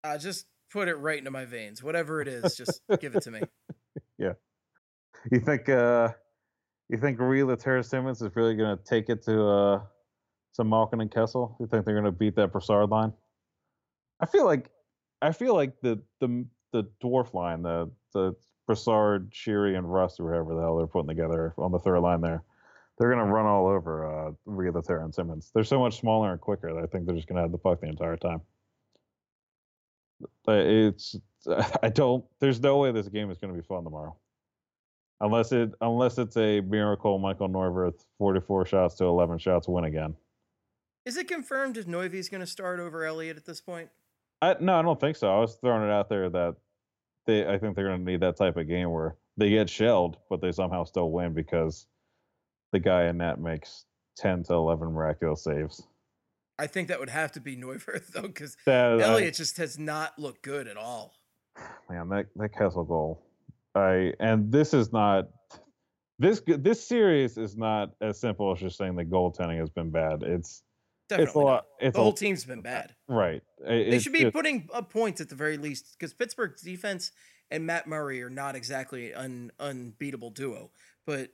Uh, 0.04 0.18
just 0.18 0.48
put 0.72 0.88
it 0.88 0.96
right 0.96 1.20
into 1.20 1.30
my 1.30 1.46
veins. 1.46 1.84
Whatever 1.84 2.22
it 2.22 2.28
is, 2.28 2.58
just 2.58 2.82
give 3.00 3.16
it 3.16 3.22
to 3.24 3.32
me. 3.32 3.42
Yeah. 4.18 4.34
You 5.32 5.40
think? 5.42 5.70
uh 5.70 6.10
You 6.90 6.98
think 6.98 7.20
Rhea 7.20 7.56
Terra 7.56 7.84
Simmonds 7.84 8.22
is 8.24 8.36
really 8.36 8.56
going 8.56 8.76
to 8.76 8.84
take 8.84 9.10
it 9.10 9.24
to 9.26 9.48
uh 9.48 9.82
to 10.56 10.64
Malkin 10.64 11.02
and 11.02 11.12
Kessel? 11.12 11.56
You 11.60 11.68
think 11.68 11.86
they're 11.86 11.94
going 11.94 12.06
to 12.06 12.12
beat 12.12 12.36
that 12.38 12.52
Brassard 12.52 12.90
line? 12.90 13.14
I 14.20 14.26
feel 14.26 14.46
like, 14.46 14.72
I 15.22 15.34
feel 15.34 15.54
like 15.54 15.80
the 15.82 16.02
the 16.20 16.46
the 16.74 16.90
dwarf 17.04 17.36
line, 17.36 17.62
the 17.62 17.92
the 18.16 18.36
Brassard, 18.66 19.32
Sheary, 19.32 19.78
and 19.78 19.92
Rust, 19.92 20.20
or 20.20 20.32
whoever 20.32 20.56
the 20.56 20.62
hell 20.62 20.78
they're 20.78 20.88
putting 20.88 21.10
together 21.10 21.54
on 21.60 21.72
the 21.72 21.80
third 21.80 22.00
line 22.00 22.22
there. 22.22 22.44
They're 22.98 23.12
going 23.12 23.26
to 23.26 23.32
run 23.32 23.46
all 23.46 23.68
over 23.68 24.28
uh, 24.28 24.32
Rhea 24.46 24.72
Terra 24.82 25.04
and 25.04 25.14
Simmonds. 25.14 25.52
They're 25.54 25.64
so 25.64 25.80
much 25.80 26.00
smaller 26.00 26.32
and 26.32 26.42
quicker 26.42 26.74
that 26.74 26.84
I 26.84 26.88
think 26.88 27.06
they're 27.06 27.16
just 27.16 27.28
going 27.28 27.36
to 27.36 27.44
have 27.44 27.52
the 27.52 27.58
puck 27.58 27.82
the 27.82 27.88
entire 27.88 28.18
time. 28.18 28.42
But 30.46 30.66
it's 30.66 31.16
I 31.84 31.90
don't. 31.90 32.26
There's 32.40 32.60
no 32.60 32.78
way 32.78 32.92
this 32.92 33.08
game 33.08 33.30
is 33.32 33.38
going 33.38 33.54
to 33.54 33.60
be 33.60 33.66
fun 33.66 33.84
tomorrow, 33.84 34.16
unless 35.22 35.52
it 35.52 35.72
unless 35.82 36.18
it's 36.18 36.38
a 36.38 36.62
miracle. 36.62 37.20
Michael 37.20 37.50
Neuwirth, 37.50 38.04
44 38.18 38.66
shots 38.66 38.96
to 38.96 39.06
11 39.06 39.38
shots, 39.40 39.68
win 39.68 39.84
again. 39.84 40.16
Is 41.06 41.18
it 41.18 41.28
confirmed 41.28 41.78
if 41.78 41.86
Noivey's 41.86 42.30
going 42.30 42.42
to 42.42 42.48
start 42.48 42.80
over 42.80 43.06
Elliott 43.06 43.38
at 43.38 43.46
this 43.46 43.62
point? 43.62 43.90
I, 44.42 44.56
no, 44.60 44.78
I 44.78 44.82
don't 44.82 45.00
think 45.00 45.16
so. 45.16 45.34
I 45.34 45.40
was 45.40 45.56
throwing 45.56 45.88
it 45.88 45.92
out 45.92 46.10
there 46.10 46.30
that 46.30 46.56
they. 47.26 47.48
I 47.48 47.58
think 47.58 47.76
they're 47.76 47.88
going 47.88 48.04
to 48.04 48.12
need 48.12 48.22
that 48.22 48.38
type 48.38 48.58
of 48.58 48.68
game 48.68 48.92
where 48.92 49.16
they 49.38 49.50
get 49.52 49.70
shelled, 49.70 50.18
but 50.30 50.42
they 50.42 50.52
somehow 50.52 50.84
still 50.84 51.12
win 51.12 51.34
because 51.34 51.86
the 52.72 52.80
guy 52.80 53.06
in 53.08 53.18
net 53.18 53.40
makes 53.40 53.86
10 54.18 54.44
to 54.44 54.54
11 54.54 54.92
miraculous 54.92 55.44
saves. 55.44 55.84
I 56.60 56.68
think 56.68 56.88
that 56.88 57.00
would 57.00 57.10
have 57.10 57.32
to 57.34 57.40
be 57.40 57.56
Neuwirth 57.56 58.08
though, 58.14 58.22
because 58.24 58.58
That, 58.66 58.94
uh, 58.94 58.98
I- 58.98 59.02
Elliott 59.04 59.36
just 59.36 59.58
has 59.58 59.78
not 59.78 60.18
looked 60.18 60.42
good 60.42 60.68
at 60.68 60.78
all. 60.78 61.14
man, 61.90 62.10
that 62.10 62.28
that 62.36 62.50
Kessel 62.50 62.84
goal. 62.84 63.24
I 63.76 64.14
and 64.20 64.52
this 64.52 64.74
is 64.74 64.92
not 64.92 65.30
this 66.20 66.42
this 66.48 66.86
series 66.86 67.38
is 67.38 67.56
not 67.56 67.92
as 68.02 68.20
simple 68.20 68.52
as 68.52 68.60
just 68.60 68.78
saying 68.78 68.96
the 68.96 69.06
goaltending 69.06 69.60
has 69.60 69.70
been 69.70 69.92
bad. 69.92 70.24
It's 70.24 70.64
Definitely. 71.10 71.26
it's 71.28 71.36
a 71.36 71.40
lot. 71.40 71.66
It's 71.80 71.94
The 71.94 72.00
a, 72.00 72.04
whole 72.04 72.14
team's 72.14 72.44
been 72.44 72.62
bad. 72.62 72.94
right. 73.08 73.42
It- 73.60 73.92
They 73.92 74.00
should 74.00 74.14
be 74.14 74.22
just- 74.24 74.34
putting 74.34 74.68
up 74.74 74.92
points 74.92 75.22
at 75.22 75.30
the 75.30 75.36
very 75.36 75.58
least 75.58 75.96
because 75.98 76.14
Pittsburgh's 76.14 76.62
defense 76.64 77.12
and 77.52 77.66
Matt 77.66 77.88
Murray 77.88 78.22
are 78.24 78.30
not 78.32 78.56
exactly 78.56 79.12
an 79.14 79.52
unbeatable 79.60 80.32
duo, 80.32 80.72
but 81.06 81.30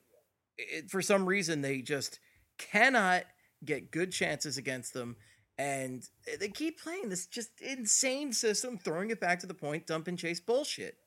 it, 0.58 0.89
for 0.89 1.02
some 1.02 1.26
reason 1.26 1.62
they 1.62 1.82
just 1.82 2.20
cannot 2.58 3.24
get 3.63 3.92
good 3.92 4.12
chances 4.12 4.58
against 4.58 4.94
them. 4.94 5.16
And 5.58 6.04
they 6.39 6.50
keep 6.50 6.82
playing 6.82 7.10
this 7.10 7.28
just 7.28 7.62
insane 7.62 8.34
system, 8.34 8.78
throwing 8.78 9.12
it 9.12 9.20
back 9.20 9.39
to 9.39 9.48
the 9.48 9.54
point, 9.54 9.86
dump 9.86 10.08
and 10.08 10.18
chase 10.18 10.39
bullshit. 10.39 10.98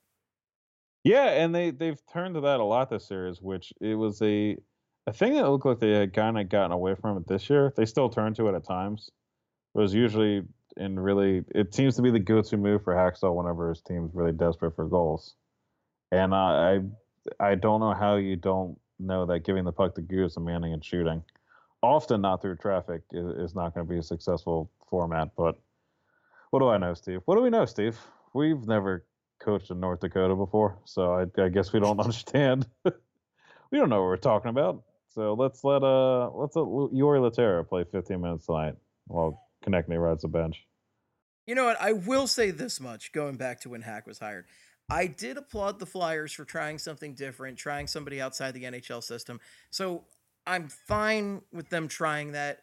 Yeah, 1.02 1.26
and 1.26 1.54
they 1.54 1.70
they've 1.70 2.00
turned 2.12 2.34
to 2.34 2.40
that 2.42 2.60
a 2.60 2.64
lot 2.64 2.90
this 2.90 3.06
series, 3.06 3.40
which 3.40 3.72
it 3.80 3.94
was 3.94 4.20
a 4.22 4.56
a 5.06 5.12
thing 5.12 5.34
that 5.34 5.48
looked 5.48 5.66
like 5.66 5.78
they 5.78 5.92
had 5.92 6.12
kind 6.12 6.38
of 6.38 6.48
gotten 6.48 6.72
away 6.72 6.94
from 7.00 7.16
it 7.16 7.26
this 7.28 7.48
year. 7.48 7.72
They 7.76 7.86
still 7.86 8.08
turn 8.08 8.34
to 8.34 8.48
it 8.48 8.54
at 8.54 8.66
times. 8.66 9.10
It 9.74 9.78
was 9.78 9.94
usually 9.94 10.42
in 10.76 10.98
really 10.98 11.44
it 11.54 11.74
seems 11.74 11.96
to 11.96 12.02
be 12.02 12.10
the 12.10 12.18
go-to 12.18 12.56
move 12.56 12.82
for 12.84 12.94
Hacksaw 12.94 13.34
whenever 13.34 13.68
his 13.68 13.82
team's 13.82 14.10
really 14.14 14.32
desperate 14.32 14.74
for 14.74 14.86
goals. 14.86 15.34
And 16.10 16.34
uh, 16.34 16.36
I 16.36 16.80
I 17.40 17.54
don't 17.54 17.80
know 17.80 17.94
how 17.94 18.16
you 18.16 18.36
don't 18.36 18.78
know 18.98 19.26
that 19.26 19.40
giving 19.40 19.64
the 19.64 19.72
puck 19.72 19.94
to 19.94 20.02
Goose 20.02 20.36
and 20.36 20.44
manning 20.44 20.72
and 20.72 20.84
shooting, 20.84 21.22
often 21.82 22.20
not 22.20 22.42
through 22.42 22.56
traffic, 22.56 23.02
is, 23.12 23.50
is 23.50 23.54
not 23.54 23.74
going 23.74 23.86
to 23.86 23.92
be 23.92 23.98
a 23.98 24.02
successful 24.02 24.70
format. 24.88 25.30
But 25.36 25.58
what 26.50 26.60
do 26.60 26.68
I 26.68 26.78
know, 26.78 26.94
Steve? 26.94 27.20
What 27.24 27.36
do 27.36 27.42
we 27.42 27.50
know, 27.50 27.64
Steve? 27.66 27.98
We've 28.34 28.66
never 28.66 29.04
coached 29.40 29.70
in 29.70 29.80
North 29.80 30.00
Dakota 30.00 30.34
before, 30.34 30.78
so 30.84 31.12
I, 31.12 31.42
I 31.42 31.48
guess 31.48 31.72
we 31.72 31.80
don't 31.80 32.00
understand. 32.06 32.66
we 32.84 33.78
don't 33.78 33.88
know 33.88 34.00
what 34.00 34.08
we're 34.08 34.16
talking 34.16 34.50
about. 34.50 34.82
So 35.08 35.32
let's 35.32 35.64
let 35.64 35.82
uh 35.82 36.30
let's 36.30 36.54
let 36.56 36.66
Jori 36.66 37.20
Lehtera 37.20 37.66
play 37.66 37.84
15 37.90 38.20
minutes 38.20 38.46
tonight 38.46 38.74
while 39.06 39.42
Konecny 39.64 39.98
rides 39.98 40.22
the 40.22 40.28
bench. 40.28 40.66
You 41.46 41.54
know 41.54 41.64
what? 41.64 41.80
I 41.80 41.92
will 41.92 42.26
say 42.26 42.50
this 42.50 42.80
much 42.80 43.12
going 43.12 43.36
back 43.36 43.60
to 43.60 43.70
when 43.70 43.80
Hack 43.80 44.06
was 44.06 44.18
hired. 44.18 44.46
I 44.88 45.06
did 45.06 45.36
applaud 45.36 45.78
the 45.78 45.86
Flyers 45.86 46.32
for 46.32 46.44
trying 46.44 46.78
something 46.78 47.14
different, 47.14 47.58
trying 47.58 47.86
somebody 47.86 48.20
outside 48.20 48.54
the 48.54 48.64
NHL 48.64 49.02
system. 49.02 49.40
So 49.70 50.04
I'm 50.46 50.68
fine 50.68 51.42
with 51.52 51.68
them 51.70 51.88
trying 51.88 52.32
that. 52.32 52.60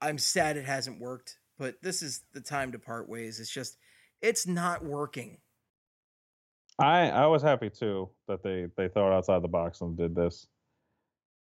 I'm 0.00 0.18
sad 0.18 0.56
it 0.56 0.64
hasn't 0.64 1.00
worked, 1.00 1.38
but 1.58 1.76
this 1.82 2.02
is 2.02 2.22
the 2.32 2.40
time 2.40 2.72
to 2.72 2.78
part 2.78 3.08
ways. 3.08 3.40
It's 3.40 3.50
just, 3.50 3.76
it's 4.20 4.46
not 4.46 4.84
working. 4.84 5.38
I 6.78 7.10
I 7.10 7.26
was 7.26 7.42
happy 7.42 7.70
too 7.70 8.08
that 8.28 8.42
they 8.42 8.66
they 8.76 8.88
thought 8.88 9.12
outside 9.12 9.42
the 9.42 9.48
box 9.48 9.80
and 9.80 9.96
did 9.96 10.14
this. 10.14 10.46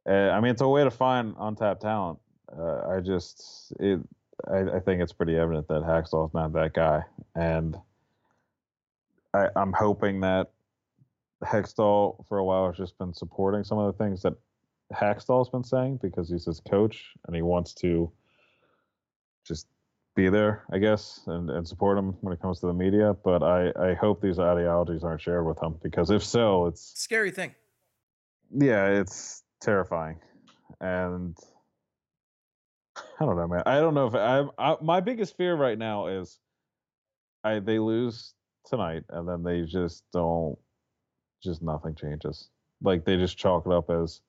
Uh, 0.08 0.30
I 0.30 0.42
mean, 0.42 0.52
it's 0.52 0.62
a 0.62 0.68
way 0.68 0.84
to 0.84 0.92
find 0.92 1.34
untapped 1.40 1.82
talent. 1.82 2.20
Uh, 2.56 2.82
I 2.90 3.00
just 3.00 3.74
it 3.80 4.00
I, 4.48 4.76
I 4.76 4.80
think 4.80 5.02
it's 5.02 5.14
pretty 5.14 5.38
evident 5.38 5.68
that 5.70 5.84
Hakstol's 5.84 6.34
not 6.34 6.54
that 6.54 6.74
guy, 6.74 7.04
and 7.36 7.78
I, 9.34 9.50
I'm 9.56 9.74
hoping 9.74 10.22
that 10.22 10.52
Hextall 11.44 12.26
for 12.28 12.38
a 12.38 12.44
while 12.44 12.68
has 12.68 12.78
just 12.78 12.98
been 12.98 13.14
supporting 13.14 13.64
some 13.64 13.78
of 13.78 13.86
the 13.86 14.04
things 14.04 14.22
that 14.22 14.34
Hakstol's 14.94 15.50
been 15.50 15.64
saying 15.64 16.00
because 16.02 16.30
he's 16.30 16.46
his 16.46 16.60
coach 16.60 17.14
and 17.26 17.36
he 17.36 17.42
wants 17.42 17.74
to 17.76 18.12
just 19.46 19.68
be 20.16 20.30
there, 20.30 20.64
I 20.72 20.78
guess, 20.78 21.22
and, 21.26 21.50
and 21.50 21.68
support 21.68 21.98
him 21.98 22.16
when 22.22 22.34
it 22.34 22.42
comes 22.42 22.60
to 22.60 22.68
the 22.68 22.74
media. 22.74 23.16
But 23.24 23.42
I, 23.42 23.72
I 23.80 23.94
hope 23.96 24.22
these 24.22 24.40
ideologies 24.40 25.04
aren't 25.04 25.22
shared 25.22 25.46
with 25.46 25.62
him 25.62 25.76
because 25.82 26.12
if 26.12 26.24
so, 26.24 26.68
it's 26.68 26.94
Scary 26.96 27.32
thing. 27.32 27.56
yeah, 28.56 28.88
it's 28.88 29.44
terrifying. 29.62 30.20
And 30.80 31.36
I 33.20 33.26
don't 33.26 33.36
know, 33.36 33.48
man. 33.48 33.64
I 33.66 33.80
don't 33.80 33.96
know 33.96 34.08
if 34.08 34.16
I, 34.16 34.44
I 34.58 34.78
my 34.82 35.00
biggest 35.00 35.36
fear 35.36 35.56
right 35.56 35.78
now 35.78 36.08
is 36.08 36.40
I 37.44 37.60
they 37.60 37.80
lose 37.80 38.34
tonight 38.66 39.04
and 39.10 39.28
then 39.28 39.44
they 39.44 39.62
just 39.62 40.04
don't 40.12 40.58
just 41.44 41.62
nothing 41.62 41.96
changes. 41.96 42.50
Like 42.82 43.06
they 43.06 43.18
just 43.18 43.38
chalk 43.38 43.66
it 43.66 43.72
up 43.72 43.90
as 43.90 44.22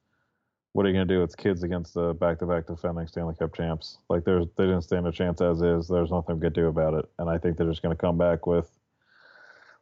what 0.72 0.84
are 0.84 0.88
you 0.88 0.94
gonna 0.94 1.04
do? 1.04 1.22
It's 1.22 1.36
kids 1.36 1.62
against 1.62 1.94
the 1.94 2.14
back-to-back 2.14 2.66
defending 2.66 3.06
Stanley 3.06 3.34
Cup 3.38 3.54
champs. 3.54 3.98
Like 4.08 4.24
there's 4.24 4.46
they 4.56 4.64
didn't 4.64 4.82
stand 4.82 5.06
a 5.06 5.12
chance 5.12 5.40
as 5.40 5.62
is. 5.62 5.86
There's 5.86 6.10
nothing 6.10 6.36
we 6.36 6.42
could 6.42 6.52
do 6.52 6.66
about 6.66 6.94
it. 6.94 7.04
And 7.18 7.30
I 7.30 7.38
think 7.38 7.56
they're 7.56 7.68
just 7.68 7.82
gonna 7.82 7.94
come 7.94 8.18
back 8.18 8.46
with 8.46 8.68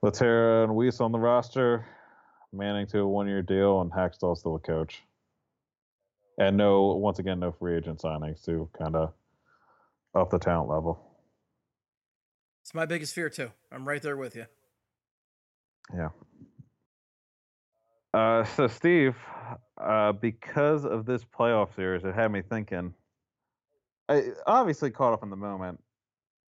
Lehtera 0.05 0.65
and 0.65 0.73
Weise 0.75 1.01
on 1.01 1.13
the 1.13 1.19
roster, 1.19 1.87
Manning 2.53 2.87
to 2.89 2.99
a 2.99 3.09
one-year 3.09 3.41
deal, 3.41 3.81
and 3.81 3.91
Hakstol 3.91 4.37
still 4.37 4.57
a 4.57 4.59
coach. 4.59 5.03
And 6.39 6.57
no, 6.57 6.95
once 6.97 7.19
again, 7.19 7.41
no 7.41 7.53
free 7.53 7.77
agent 7.77 8.01
signings 8.01 8.45
to 8.45 8.69
kind 8.77 8.97
of 8.97 9.15
up 10.15 10.29
the 10.29 10.39
talent 10.39 10.69
level. 10.69 11.12
It's 12.63 12.75
my 12.75 12.87
biggest 12.87 13.15
fear 13.15 13.29
too. 13.29 13.51
I'm 13.71 13.87
right 13.87 14.01
there 14.01 14.17
with 14.17 14.37
you. 14.37 14.47
Yeah. 15.95 16.09
Uh, 18.15 18.45
so 18.45 18.69
Steve, 18.69 19.17
uh, 19.81 20.13
because 20.13 20.85
of 20.85 21.07
this 21.07 21.25
playoff 21.25 21.75
series, 21.75 22.05
it 22.05 22.15
had 22.15 22.31
me 22.31 22.43
thinking. 22.43 22.95
I 24.09 24.31
obviously 24.47 24.91
caught 24.91 25.13
up 25.13 25.23
in 25.23 25.31
the 25.31 25.37
moment. 25.37 25.81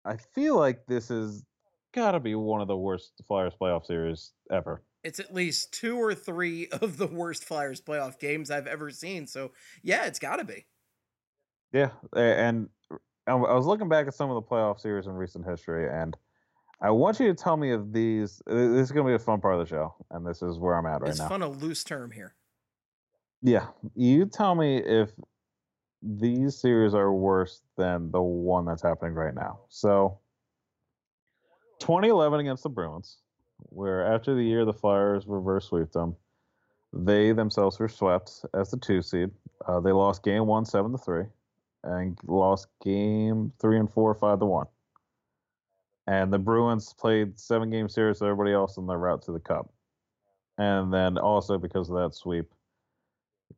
I 0.04 0.16
feel 0.16 0.56
like 0.56 0.86
this 0.86 1.10
is 1.10 1.44
got 1.92 2.12
to 2.12 2.20
be 2.20 2.34
one 2.34 2.60
of 2.60 2.68
the 2.68 2.76
worst 2.76 3.12
Flyers 3.26 3.54
playoff 3.60 3.86
series 3.86 4.32
ever. 4.52 4.82
It's 5.02 5.18
at 5.18 5.34
least 5.34 5.72
two 5.72 5.96
or 5.96 6.14
three 6.14 6.68
of 6.72 6.98
the 6.98 7.06
worst 7.06 7.44
Flyers 7.44 7.80
playoff 7.80 8.18
games 8.20 8.50
I've 8.50 8.66
ever 8.66 8.90
seen. 8.90 9.26
So 9.26 9.52
yeah, 9.82 10.06
it's 10.06 10.18
got 10.18 10.36
to 10.36 10.44
be. 10.44 10.66
Yeah, 11.72 11.90
and 12.14 12.68
I 13.26 13.34
was 13.34 13.66
looking 13.66 13.88
back 13.88 14.06
at 14.06 14.14
some 14.14 14.30
of 14.30 14.34
the 14.34 14.42
playoff 14.42 14.80
series 14.80 15.06
in 15.06 15.14
recent 15.14 15.44
history, 15.44 15.88
and 15.88 16.16
I 16.80 16.90
want 16.90 17.18
you 17.18 17.26
to 17.26 17.34
tell 17.34 17.56
me 17.56 17.72
if 17.72 17.80
these. 17.90 18.40
This 18.46 18.84
is 18.84 18.92
going 18.92 19.04
to 19.06 19.10
be 19.10 19.14
a 19.14 19.18
fun 19.18 19.40
part 19.40 19.54
of 19.54 19.60
the 19.60 19.66
show, 19.66 19.94
and 20.10 20.26
this 20.26 20.42
is 20.42 20.58
where 20.58 20.76
I'm 20.76 20.86
at 20.86 21.00
right 21.00 21.10
it's 21.10 21.18
now. 21.18 21.28
fun 21.28 21.42
a 21.42 21.48
loose 21.48 21.82
term 21.82 22.10
here. 22.10 22.34
Yeah, 23.42 23.66
you 23.94 24.26
tell 24.26 24.54
me 24.54 24.78
if 24.78 25.10
these 26.02 26.56
series 26.56 26.94
are 26.94 27.12
worse 27.12 27.62
than 27.76 28.10
the 28.10 28.22
one 28.22 28.64
that's 28.64 28.82
happening 28.82 29.14
right 29.14 29.34
now. 29.34 29.60
So, 29.68 30.18
2011 31.80 32.40
against 32.40 32.62
the 32.62 32.68
Bruins, 32.68 33.18
where 33.58 34.06
after 34.14 34.34
the 34.34 34.42
year 34.42 34.64
the 34.64 34.72
Flyers 34.72 35.26
reverse 35.26 35.66
swept 35.66 35.92
them, 35.92 36.16
they 36.92 37.32
themselves 37.32 37.78
were 37.78 37.88
swept 37.88 38.44
as 38.54 38.70
the 38.70 38.76
two 38.76 39.02
seed. 39.02 39.30
Uh, 39.66 39.80
they 39.80 39.92
lost 39.92 40.22
game 40.22 40.46
one, 40.46 40.64
seven 40.64 40.92
to 40.92 40.98
three, 40.98 41.24
and 41.86 42.18
lost 42.26 42.68
game 42.82 43.52
three 43.60 43.78
and 43.78 43.90
four, 43.90 44.14
five 44.14 44.40
to 44.40 44.46
one. 44.46 44.66
And 46.06 46.32
the 46.32 46.38
Bruins 46.38 46.92
played 46.92 47.38
seven 47.38 47.70
game 47.70 47.88
series 47.88 48.20
with 48.20 48.28
everybody 48.28 48.52
else 48.52 48.78
on 48.78 48.86
their 48.86 48.98
route 48.98 49.22
to 49.22 49.32
the 49.32 49.40
Cup. 49.40 49.72
And 50.58 50.92
then 50.92 51.18
also 51.18 51.58
because 51.58 51.90
of 51.90 51.96
that 51.96 52.14
sweep, 52.14 52.46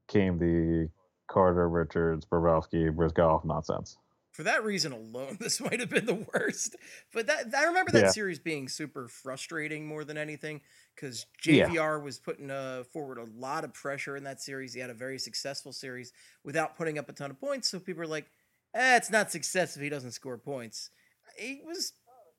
came 0.08 0.38
the 0.38 0.88
Carter, 1.28 1.68
Richards, 1.68 2.26
Bobrovsky, 2.26 2.90
Bryzgalov 2.90 3.44
nonsense. 3.44 3.98
For 4.38 4.44
that 4.44 4.62
reason 4.62 4.92
alone, 4.92 5.36
this 5.40 5.60
might 5.60 5.80
have 5.80 5.90
been 5.90 6.06
the 6.06 6.24
worst. 6.32 6.76
But 7.12 7.26
that 7.26 7.52
I 7.56 7.64
remember 7.64 7.90
that 7.92 8.08
Yeah. 8.08 8.12
series 8.12 8.38
being 8.38 8.68
super 8.68 9.08
frustrating 9.08 9.84
more 9.84 10.04
than 10.04 10.16
anything 10.16 10.62
because 10.94 11.26
Yeah. 11.46 11.74
JVR 11.76 11.98
was 11.98 12.20
putting 12.20 12.48
uh, 12.48 12.84
forward 12.84 13.18
a 13.18 13.24
lot 13.24 13.64
of 13.64 13.74
pressure 13.74 14.16
in 14.16 14.22
that 14.24 14.40
series. 14.40 14.74
He 14.74 14.80
had 14.80 14.90
a 14.90 14.94
very 14.94 15.18
successful 15.18 15.72
series 15.72 16.12
without 16.44 16.76
putting 16.76 16.98
up 16.98 17.08
a 17.08 17.12
ton 17.12 17.32
of 17.32 17.40
points. 17.40 17.68
So 17.68 17.80
people 17.80 17.98
were 18.00 18.06
like, 18.06 18.30
"Eh, 18.74 18.96
it's 18.96 19.10
not 19.10 19.32
success 19.32 19.74
if 19.76 19.82
he 19.82 19.88
doesn't 19.88 20.12
score 20.12 20.38
points." 20.38 20.90
He 21.36 21.62
was 21.64 21.94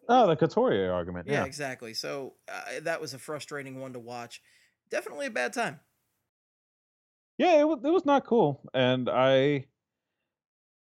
Oh, 0.09 0.27
the 0.27 0.35
Couturier 0.35 0.91
argument. 0.91 1.27
Yeah, 1.27 1.43
Yeah. 1.43 1.45
exactly. 1.45 1.93
So 1.93 2.37
uh, 2.47 2.79
that 2.81 3.01
was 3.01 3.13
a 3.13 3.19
frustrating 3.19 3.79
one 3.79 3.93
to 3.93 3.99
watch. 3.99 4.41
Definitely 4.89 5.27
a 5.27 5.31
bad 5.31 5.53
time. 5.53 5.81
Yeah, 7.37 7.59
it 7.61 7.63
was, 7.67 7.79
it 7.83 7.89
was 7.89 8.05
not 8.05 8.25
cool. 8.25 8.61
And 8.73 9.09
I, 9.09 9.68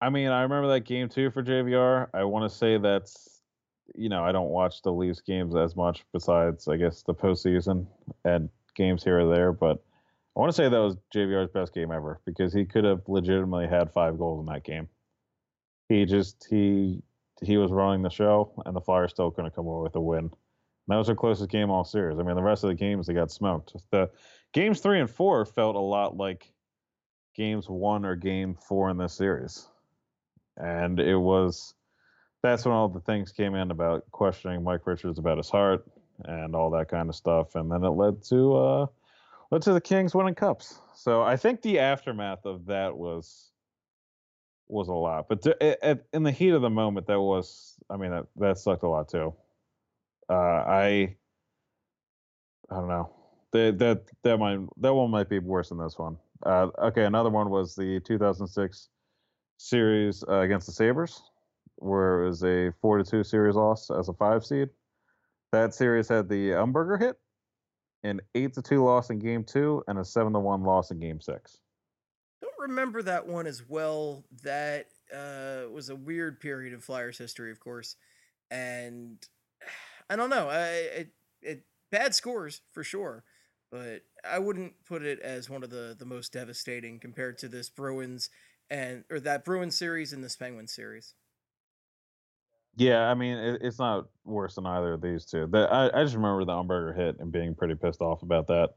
I 0.03 0.09
mean, 0.09 0.27
I 0.27 0.41
remember 0.41 0.67
that 0.67 0.81
game 0.81 1.07
too 1.07 1.31
for 1.31 1.41
JVR. 1.41 2.09
I 2.13 2.25
want 2.25 2.51
to 2.51 2.53
say 2.53 2.77
that's, 2.77 3.39
you 3.95 4.09
know, 4.09 4.21
I 4.21 4.33
don't 4.33 4.49
watch 4.49 4.81
the 4.81 4.91
Leafs 4.91 5.21
games 5.21 5.55
as 5.55 5.77
much 5.77 6.03
besides, 6.11 6.67
I 6.67 6.75
guess, 6.75 7.03
the 7.03 7.13
postseason 7.13 7.87
and 8.25 8.49
games 8.75 9.01
here 9.01 9.21
or 9.21 9.33
there. 9.33 9.53
But 9.53 9.81
I 10.35 10.41
want 10.41 10.49
to 10.49 10.55
say 10.57 10.67
that 10.67 10.77
was 10.77 10.97
JVR's 11.15 11.51
best 11.51 11.73
game 11.73 11.89
ever 11.89 12.19
because 12.25 12.51
he 12.51 12.65
could 12.65 12.83
have 12.83 13.07
legitimately 13.07 13.67
had 13.67 13.93
five 13.93 14.17
goals 14.17 14.41
in 14.41 14.53
that 14.53 14.65
game. 14.65 14.89
He 15.87 16.03
just, 16.03 16.47
he, 16.49 17.01
he 17.41 17.55
was 17.55 17.71
running 17.71 18.01
the 18.01 18.09
show 18.09 18.51
and 18.65 18.75
the 18.75 18.81
Flyers 18.81 19.11
still 19.11 19.31
couldn't 19.31 19.55
come 19.55 19.67
away 19.67 19.83
with 19.83 19.95
a 19.95 20.01
win. 20.01 20.31
That 20.89 20.97
was 20.97 21.07
their 21.07 21.15
closest 21.15 21.49
game 21.49 21.71
all 21.71 21.85
series. 21.85 22.19
I 22.19 22.23
mean, 22.23 22.35
the 22.35 22.43
rest 22.43 22.65
of 22.65 22.67
the 22.67 22.75
games 22.75 23.07
they 23.07 23.13
got 23.13 23.31
smoked. 23.31 23.73
The 23.91 24.09
games 24.51 24.81
three 24.81 24.99
and 24.99 25.09
four 25.09 25.45
felt 25.45 25.77
a 25.77 25.79
lot 25.79 26.17
like 26.17 26.51
games 27.35 27.69
one 27.69 28.03
or 28.03 28.17
game 28.17 28.55
four 28.55 28.89
in 28.89 28.97
this 28.97 29.13
series, 29.13 29.69
and 30.57 30.99
it 30.99 31.17
was 31.17 31.73
that's 32.41 32.65
when 32.65 32.73
all 32.73 32.89
the 32.89 32.99
things 32.99 33.31
came 33.31 33.55
in 33.55 33.71
about 33.71 34.09
questioning 34.11 34.63
Mike 34.63 34.85
Richards 34.85 35.17
about 35.17 35.37
his 35.37 35.49
heart 35.49 35.85
and 36.25 36.55
all 36.55 36.69
that 36.71 36.89
kind 36.89 37.09
of 37.09 37.15
stuff, 37.15 37.55
and 37.55 37.71
then 37.71 37.83
it 37.83 37.89
led 37.89 38.21
to 38.25 38.55
uh, 38.55 38.85
led 39.51 39.61
to 39.63 39.73
the 39.73 39.81
Kings 39.81 40.13
winning 40.13 40.35
cups. 40.35 40.79
So 40.95 41.21
I 41.23 41.37
think 41.37 41.61
the 41.61 41.79
aftermath 41.79 42.45
of 42.45 42.65
that 42.67 42.97
was 42.97 43.51
was 44.67 44.87
a 44.87 44.93
lot, 44.93 45.27
but 45.27 45.41
th- 45.43 45.55
at, 45.61 45.83
at- 45.83 46.05
in 46.13 46.23
the 46.23 46.31
heat 46.31 46.49
of 46.51 46.61
the 46.61 46.69
moment, 46.69 47.07
that 47.07 47.19
was 47.19 47.75
I 47.89 47.97
mean 47.97 48.11
that 48.11 48.25
that 48.37 48.57
sucked 48.57 48.83
a 48.83 48.89
lot 48.89 49.09
too. 49.09 49.33
Uh, 50.29 50.33
I 50.33 51.15
I 52.69 52.75
don't 52.75 52.87
know. 52.87 53.09
That 53.51 53.77
that 53.79 54.03
that 54.23 54.37
might 54.37 54.59
that 54.77 54.93
one 54.93 55.11
might 55.11 55.29
be 55.29 55.39
worse 55.39 55.69
than 55.69 55.77
this 55.77 55.97
one. 55.97 56.17
Uh, 56.45 56.67
okay, 56.79 57.05
another 57.05 57.29
one 57.29 57.49
was 57.49 57.75
the 57.75 57.99
2006 58.01 58.89
series 59.63 60.23
uh, 60.27 60.39
against 60.39 60.67
the 60.67 60.73
Sabres, 60.73 61.21
where 61.77 62.21
it 62.21 62.27
was 62.27 62.43
a 62.43 62.71
four 62.81 62.97
to 62.97 63.03
two 63.03 63.23
series 63.23 63.55
loss 63.55 63.89
as 63.89 64.09
a 64.09 64.13
five 64.13 64.45
seed. 64.45 64.69
That 65.51 65.73
series 65.73 66.09
had 66.09 66.27
the 66.27 66.49
Umberger 66.51 66.99
hit, 66.99 67.17
an 68.03 68.19
eight 68.35 68.53
to 68.55 68.61
two 68.61 68.83
loss 68.83 69.09
in 69.09 69.19
game 69.19 69.43
two, 69.43 69.83
and 69.87 69.97
a 69.97 70.05
seven 70.05 70.33
to 70.33 70.39
one 70.39 70.63
loss 70.63 70.91
in 70.91 70.99
game 70.99 71.21
six. 71.21 71.59
Don't 72.41 72.69
remember 72.69 73.01
that 73.03 73.27
one 73.27 73.47
as 73.47 73.63
well. 73.67 74.25
That 74.43 74.87
uh, 75.15 75.69
was 75.71 75.89
a 75.89 75.95
weird 75.95 76.39
period 76.39 76.73
in 76.73 76.81
Flyers 76.81 77.17
history, 77.17 77.51
of 77.51 77.59
course, 77.59 77.95
and 78.51 79.17
I 80.09 80.15
don't 80.17 80.29
know. 80.29 80.49
I 80.49 80.67
it, 80.67 81.09
it 81.41 81.63
bad 81.89 82.13
scores 82.13 82.61
for 82.71 82.83
sure, 82.83 83.23
but 83.71 84.01
I 84.29 84.39
wouldn't 84.39 84.73
put 84.85 85.03
it 85.03 85.19
as 85.19 85.49
one 85.49 85.63
of 85.63 85.69
the 85.69 85.95
the 85.97 86.05
most 86.05 86.33
devastating 86.33 86.99
compared 86.99 87.37
to 87.39 87.47
this 87.47 87.69
Bruins 87.69 88.29
and 88.69 89.03
or 89.09 89.19
that 89.19 89.45
Bruins 89.45 89.75
series 89.75 90.13
and 90.13 90.23
this 90.23 90.35
Penguin 90.35 90.67
series. 90.67 91.13
Yeah, 92.75 93.09
I 93.09 93.13
mean 93.13 93.37
it, 93.37 93.61
it's 93.61 93.79
not 93.79 94.07
worse 94.25 94.55
than 94.55 94.65
either 94.65 94.93
of 94.93 95.01
these 95.01 95.25
two. 95.25 95.47
The, 95.47 95.59
I, 95.71 95.99
I 95.99 96.03
just 96.03 96.15
remember 96.15 96.43
the 96.45 96.53
Umberger 96.53 96.95
hit 96.95 97.19
and 97.19 97.31
being 97.31 97.53
pretty 97.53 97.75
pissed 97.75 98.01
off 98.01 98.23
about 98.23 98.47
that, 98.47 98.71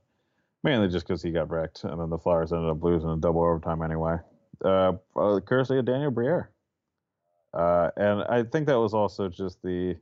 mainly 0.62 0.88
just 0.88 1.06
because 1.06 1.22
he 1.22 1.30
got 1.30 1.50
wrecked, 1.50 1.84
and 1.84 1.98
then 2.00 2.10
the 2.10 2.18
Flyers 2.18 2.52
ended 2.52 2.70
up 2.70 2.82
losing 2.82 3.10
in 3.10 3.20
double 3.20 3.42
overtime 3.42 3.82
anyway. 3.82 4.16
Uh, 4.64 4.92
uh, 5.16 5.40
courtesy 5.40 5.78
of 5.78 5.84
Daniel 5.84 6.10
Briere. 6.10 6.50
Uh, 7.54 7.90
and 7.96 8.22
I 8.24 8.42
think 8.42 8.66
that 8.66 8.78
was 8.78 8.92
also 8.92 9.28
just 9.28 9.62
the. 9.62 9.96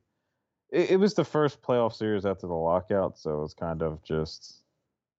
It, 0.71 0.93
it 0.93 0.97
was 0.97 1.15
the 1.15 1.25
first 1.25 1.63
playoff 1.63 1.93
series 1.95 2.27
after 2.27 2.49
the 2.49 2.55
lockout, 2.55 3.17
so 3.17 3.39
it 3.39 3.41
was 3.41 3.55
kind 3.55 3.83
of 3.83 4.03
just. 4.03 4.64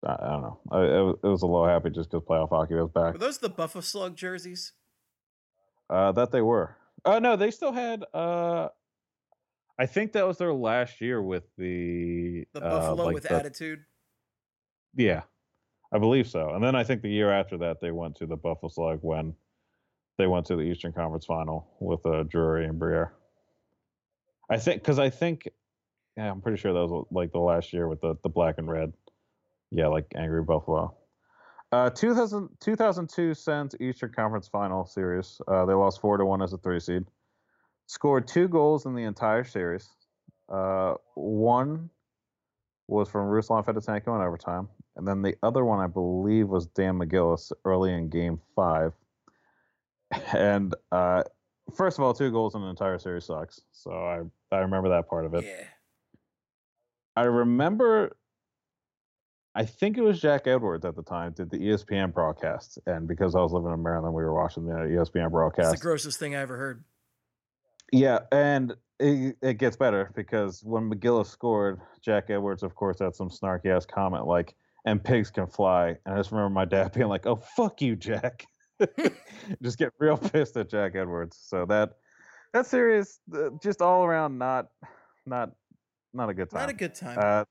I, 0.05 0.27
don't 0.29 0.41
know. 0.41 0.59
I, 0.71 0.81
it, 0.83 1.01
was, 1.01 1.15
it 1.23 1.27
was 1.27 1.41
a 1.41 1.47
little 1.47 1.67
happy 1.67 1.89
just 1.89 2.11
because 2.11 2.25
playoff 2.25 2.49
hockey 2.49 2.75
was 2.75 2.89
back. 2.93 3.13
Were 3.13 3.19
those 3.19 3.39
the 3.39 3.49
Buffalo 3.49 3.81
Slug 3.81 4.15
jerseys? 4.15 4.73
Uh, 5.89 6.11
that 6.13 6.31
they 6.31 6.41
were. 6.41 6.75
Oh 7.05 7.19
no, 7.19 7.35
they 7.35 7.51
still 7.51 7.71
had. 7.71 8.03
Uh, 8.13 8.69
I 9.77 9.85
think 9.85 10.13
that 10.13 10.25
was 10.25 10.37
their 10.37 10.53
last 10.53 11.01
year 11.01 11.21
with 11.21 11.43
the 11.57 12.45
The 12.53 12.63
uh, 12.63 12.69
Buffalo 12.69 13.05
like 13.05 13.13
with 13.15 13.23
the- 13.23 13.33
attitude. 13.33 13.85
Yeah, 14.95 15.23
I 15.93 15.97
believe 15.99 16.27
so. 16.27 16.51
And 16.51 16.63
then 16.63 16.75
I 16.75 16.83
think 16.83 17.01
the 17.01 17.09
year 17.09 17.31
after 17.31 17.57
that, 17.59 17.81
they 17.81 17.91
went 17.91 18.15
to 18.17 18.25
the 18.25 18.37
Buffalo 18.37 18.69
Slug 18.69 18.99
when 19.01 19.35
they 20.17 20.27
went 20.27 20.45
to 20.47 20.55
the 20.55 20.61
Eastern 20.61 20.93
Conference 20.93 21.25
Final 21.25 21.67
with 21.79 22.05
uh, 22.05 22.23
Drury 22.23 22.65
and 22.65 22.79
Briere. 22.79 23.13
I 24.49 24.57
think 24.57 24.81
because 24.81 24.99
I 24.99 25.09
think 25.09 25.49
yeah, 26.15 26.31
I'm 26.31 26.41
pretty 26.41 26.57
sure 26.57 26.73
that 26.73 26.79
was 26.79 27.07
like 27.11 27.31
the 27.31 27.39
last 27.39 27.73
year 27.73 27.87
with 27.87 28.01
the 28.01 28.15
the 28.23 28.29
black 28.29 28.55
and 28.57 28.69
red. 28.69 28.93
Yeah, 29.75 29.87
like 29.87 30.05
Angry 30.15 30.41
Buffalo. 30.41 30.95
Uh, 31.71 31.89
2000, 31.89 32.47
2002 32.61 33.33
Sens 33.33 33.75
Eastern 33.81 34.11
Conference 34.13 34.47
Final 34.47 34.85
Series. 34.85 35.41
Uh, 35.49 35.65
they 35.65 35.73
lost 35.73 35.99
four 35.99 36.15
to 36.17 36.25
one 36.25 36.41
as 36.41 36.53
a 36.53 36.57
three 36.57 36.79
seed. 36.79 37.03
Scored 37.87 38.25
two 38.25 38.47
goals 38.47 38.85
in 38.85 38.95
the 38.95 39.03
entire 39.03 39.43
series. 39.43 39.89
Uh, 40.47 40.93
one 41.15 41.89
was 42.87 43.09
from 43.09 43.27
Ruslan 43.27 43.65
Fedotenko 43.65 44.15
in 44.15 44.21
overtime, 44.21 44.69
and 44.95 45.05
then 45.05 45.21
the 45.21 45.35
other 45.43 45.65
one 45.65 45.81
I 45.81 45.87
believe 45.87 46.47
was 46.47 46.67
Dan 46.67 46.97
McGillis 46.97 47.51
early 47.65 47.93
in 47.93 48.09
Game 48.09 48.39
Five. 48.55 48.93
And 50.33 50.73
uh, 50.93 51.23
first 51.75 51.97
of 51.97 52.05
all, 52.05 52.13
two 52.13 52.31
goals 52.31 52.55
in 52.55 52.61
an 52.61 52.69
entire 52.69 52.99
series 52.99 53.25
sucks. 53.25 53.59
So 53.73 53.91
I 53.91 54.21
I 54.55 54.59
remember 54.59 54.89
that 54.89 55.09
part 55.09 55.25
of 55.25 55.33
it. 55.33 55.43
Yeah. 55.43 55.65
I 57.17 57.23
remember. 57.23 58.15
I 59.55 59.63
think 59.63 59.97
it 59.97 60.01
was 60.01 60.19
Jack 60.19 60.47
Edwards 60.47 60.83
at 60.83 60.95
the 60.97 61.03
time 61.03 61.31
did 61.31 61.49
the 61.49 61.57
ESPN 61.57 62.13
broadcast, 62.13 62.77
and 62.87 63.07
because 63.07 63.35
I 63.35 63.39
was 63.39 63.53
living 63.53 63.71
in 63.71 63.81
Maryland, 63.81 64.13
we 64.13 64.21
were 64.21 64.33
watching 64.33 64.65
the 64.65 64.73
ESPN 64.73 65.31
It's 65.57 65.71
the 65.71 65.77
grossest 65.77 66.19
thing 66.19 66.35
I 66.35 66.41
ever 66.41 66.57
heard. 66.57 66.83
Yeah, 67.93 68.19
and 68.33 68.75
it, 68.99 69.37
it 69.41 69.53
gets 69.53 69.77
better 69.77 70.11
because 70.13 70.61
when 70.63 70.91
McGillis 70.91 71.27
scored, 71.27 71.79
Jack 72.01 72.29
Edwards, 72.29 72.63
of 72.63 72.75
course, 72.75 72.99
had 72.99 73.15
some 73.15 73.29
snarky 73.29 73.67
ass 73.67 73.85
comment 73.85 74.27
like, 74.27 74.55
"And 74.85 75.01
pigs 75.01 75.31
can 75.31 75.47
fly." 75.47 75.95
And 76.05 76.15
I 76.15 76.17
just 76.17 76.31
remember 76.31 76.49
my 76.49 76.65
dad 76.65 76.91
being 76.93 77.07
like, 77.07 77.25
"Oh 77.25 77.37
fuck 77.37 77.81
you, 77.81 77.95
Jack," 77.95 78.45
just 79.63 79.77
get 79.77 79.93
real 79.99 80.17
pissed 80.17 80.57
at 80.57 80.69
Jack 80.69 80.95
Edwards. 80.95 81.37
So 81.41 81.65
that 81.67 81.91
that 82.51 82.65
series, 82.65 83.19
uh, 83.33 83.51
just 83.63 83.81
all 83.81 84.03
around, 84.03 84.37
not 84.37 84.67
not 85.25 85.51
not 86.13 86.29
a 86.29 86.33
good 86.33 86.49
time. 86.49 86.59
Not 86.59 86.69
a 86.69 86.73
good 86.73 86.95
time. 86.95 87.17
Uh, 87.21 87.45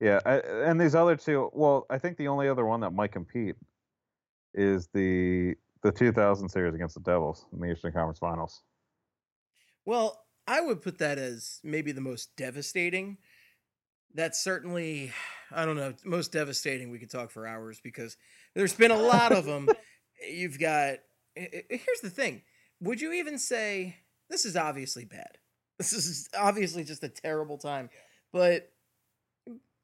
yeah, 0.00 0.20
I, 0.24 0.36
and 0.38 0.80
these 0.80 0.94
other 0.94 1.16
two. 1.16 1.50
Well, 1.52 1.86
I 1.90 1.98
think 1.98 2.16
the 2.16 2.28
only 2.28 2.48
other 2.48 2.64
one 2.64 2.80
that 2.80 2.92
might 2.92 3.12
compete 3.12 3.56
is 4.54 4.88
the 4.94 5.54
the 5.82 5.92
2000 5.92 6.48
series 6.48 6.74
against 6.74 6.94
the 6.94 7.00
Devils 7.00 7.46
in 7.52 7.60
the 7.60 7.70
Eastern 7.70 7.92
Conference 7.92 8.18
Finals. 8.18 8.62
Well, 9.84 10.24
I 10.46 10.60
would 10.60 10.82
put 10.82 10.98
that 10.98 11.18
as 11.18 11.60
maybe 11.62 11.92
the 11.92 12.00
most 12.00 12.34
devastating. 12.36 13.18
That's 14.14 14.42
certainly, 14.42 15.12
I 15.52 15.64
don't 15.64 15.76
know, 15.76 15.94
most 16.04 16.32
devastating. 16.32 16.90
We 16.90 16.98
could 16.98 17.10
talk 17.10 17.30
for 17.30 17.46
hours 17.46 17.80
because 17.82 18.16
there's 18.54 18.72
been 18.74 18.90
a 18.90 18.98
lot 18.98 19.32
of 19.32 19.44
them. 19.44 19.68
You've 20.28 20.58
got, 20.58 20.94
i- 21.36 21.48
i- 21.52 21.64
here's 21.68 22.00
the 22.02 22.10
thing. 22.10 22.42
Would 22.80 23.00
you 23.00 23.12
even 23.12 23.38
say, 23.38 23.96
this 24.30 24.44
is 24.44 24.56
obviously 24.56 25.04
bad? 25.04 25.38
This 25.78 25.92
is 25.92 26.28
obviously 26.36 26.82
just 26.82 27.04
a 27.04 27.08
terrible 27.08 27.56
time. 27.58 27.88
But 28.32 28.72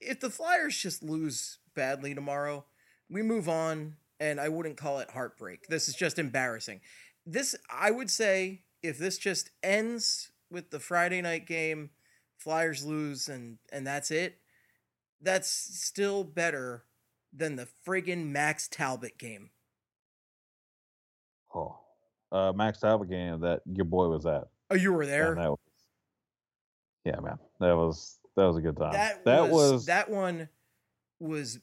if 0.06 0.20
the 0.20 0.30
Flyers 0.30 0.76
just 0.76 1.02
lose 1.02 1.58
badly 1.74 2.14
tomorrow, 2.14 2.64
we 3.10 3.22
move 3.22 3.48
on, 3.48 3.96
and 4.20 4.40
I 4.40 4.48
wouldn't 4.48 4.76
call 4.76 4.98
it 5.00 5.10
heartbreak. 5.10 5.66
This 5.68 5.88
is 5.88 5.94
just 5.94 6.18
embarrassing. 6.18 6.80
This, 7.26 7.54
I 7.70 7.90
would 7.90 8.10
say, 8.10 8.62
if 8.82 8.98
this 8.98 9.18
just 9.18 9.50
ends 9.62 10.30
with 10.50 10.70
the 10.70 10.80
Friday 10.80 11.22
night 11.22 11.46
game, 11.46 11.90
Flyers 12.36 12.84
lose, 12.84 13.28
and 13.28 13.58
and 13.72 13.86
that's 13.86 14.10
it, 14.10 14.38
that's 15.20 15.48
still 15.50 16.24
better 16.24 16.84
than 17.32 17.56
the 17.56 17.68
friggin' 17.86 18.26
Max 18.26 18.68
Talbot 18.68 19.18
game. 19.18 19.50
Oh, 21.54 21.78
uh, 22.30 22.52
Max 22.54 22.80
Talbot 22.80 23.08
game 23.08 23.40
that 23.40 23.62
your 23.64 23.86
boy 23.86 24.08
was 24.08 24.26
at. 24.26 24.44
Oh, 24.70 24.74
you 24.74 24.92
were 24.92 25.06
there. 25.06 25.34
was, 25.34 25.58
yeah, 27.04 27.20
man, 27.20 27.38
that 27.60 27.76
was 27.76 28.18
that 28.36 28.44
was 28.44 28.56
a 28.56 28.60
good 28.60 28.76
time. 28.76 28.92
that, 28.92 29.24
that 29.24 29.50
was, 29.50 29.72
was 29.72 29.86
that 29.86 30.10
one 30.10 30.48
was 31.20 31.60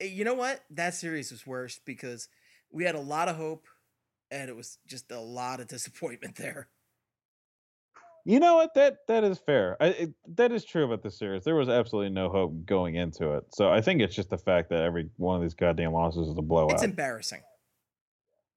eh, 0.00 0.06
you 0.06 0.24
know 0.24 0.34
what 0.34 0.60
that 0.70 0.94
series 0.94 1.30
was 1.30 1.46
worse 1.46 1.80
because 1.84 2.28
we 2.70 2.84
had 2.84 2.94
a 2.94 3.00
lot 3.00 3.28
of 3.28 3.36
hope 3.36 3.66
and 4.30 4.48
it 4.48 4.56
was 4.56 4.78
just 4.86 5.10
a 5.10 5.20
lot 5.20 5.60
of 5.60 5.68
disappointment 5.68 6.36
there 6.36 6.68
You 8.24 8.38
know 8.38 8.54
what? 8.54 8.74
That 8.74 8.98
that 9.08 9.24
is 9.24 9.40
fair. 9.40 9.76
I, 9.80 9.86
it, 9.86 10.14
that 10.36 10.52
is 10.52 10.64
true 10.64 10.84
about 10.84 11.02
this 11.02 11.18
series. 11.18 11.42
There 11.42 11.56
was 11.56 11.68
absolutely 11.68 12.10
no 12.10 12.28
hope 12.28 12.64
going 12.64 12.94
into 12.94 13.32
it. 13.32 13.44
So 13.52 13.68
I 13.68 13.80
think 13.80 14.00
it's 14.00 14.14
just 14.14 14.30
the 14.30 14.38
fact 14.38 14.70
that 14.70 14.80
every 14.80 15.10
one 15.16 15.34
of 15.34 15.42
these 15.42 15.54
goddamn 15.54 15.92
losses 15.92 16.28
is 16.28 16.38
a 16.38 16.42
blowout. 16.42 16.70
it's 16.70 16.84
embarrassing 16.84 17.42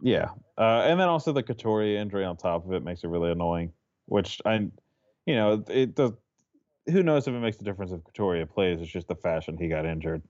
yeah, 0.02 0.30
uh, 0.58 0.84
and 0.86 1.00
then 1.00 1.08
also 1.08 1.32
the 1.32 1.44
Couturier 1.44 2.00
injury 2.00 2.26
on 2.26 2.38
top 2.38 2.66
of 2.66 2.74
it 2.74 2.84
makes 2.84 3.04
it 3.04 3.08
really 3.08 3.32
annoying. 3.32 3.72
Which 4.08 4.42
I, 4.46 4.68
you 5.26 5.36
know, 5.36 5.64
it 5.68 5.96
does. 5.96 6.12
Who 6.88 7.04
knows 7.04 7.28
if 7.28 7.34
it 7.34 7.40
makes 7.40 7.60
a 7.60 7.64
difference 7.64 7.92
if 7.92 8.04
Couturier 8.04 8.46
plays? 8.46 8.80
It's 8.80 8.92
just 8.92 9.08
the 9.08 9.16
fashion 9.16 9.58
he 9.58 9.68
got 9.68 9.86
injured. 9.86 10.22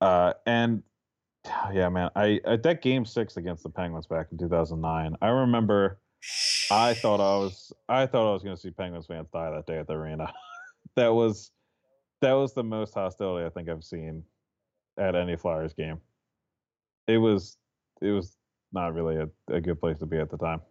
Uh, 0.00 0.32
and 0.46 0.82
yeah, 1.72 1.88
man, 1.88 2.10
I, 2.16 2.40
I 2.46 2.56
that 2.56 2.82
game 2.82 3.04
six 3.04 3.36
against 3.36 3.62
the 3.62 3.70
Penguins 3.70 4.06
back 4.06 4.28
in 4.32 4.38
2009. 4.38 5.16
I 5.20 5.28
remember. 5.28 5.98
I 6.70 6.94
thought 6.94 7.20
I 7.20 7.36
was 7.36 7.72
I 7.88 8.06
thought 8.06 8.30
I 8.30 8.32
was 8.32 8.42
going 8.42 8.56
to 8.56 8.60
see 8.60 8.70
Penguins 8.70 9.06
fans 9.06 9.28
die 9.30 9.50
that 9.50 9.66
day 9.66 9.78
at 9.78 9.86
the 9.86 9.92
arena. 9.92 10.32
that 10.96 11.08
was 11.08 11.50
that 12.22 12.32
was 12.32 12.54
the 12.54 12.64
most 12.64 12.94
hostility 12.94 13.44
I 13.44 13.50
think 13.50 13.68
I've 13.68 13.84
seen 13.84 14.24
at 14.98 15.14
any 15.14 15.36
Flyers 15.36 15.74
game. 15.74 16.00
It 17.06 17.18
was 17.18 17.58
it 18.00 18.10
was 18.10 18.36
not 18.72 18.94
really 18.94 19.16
a, 19.16 19.28
a 19.54 19.60
good 19.60 19.80
place 19.80 19.98
to 19.98 20.06
be 20.06 20.18
at 20.18 20.30
the 20.30 20.38
time. 20.38 20.62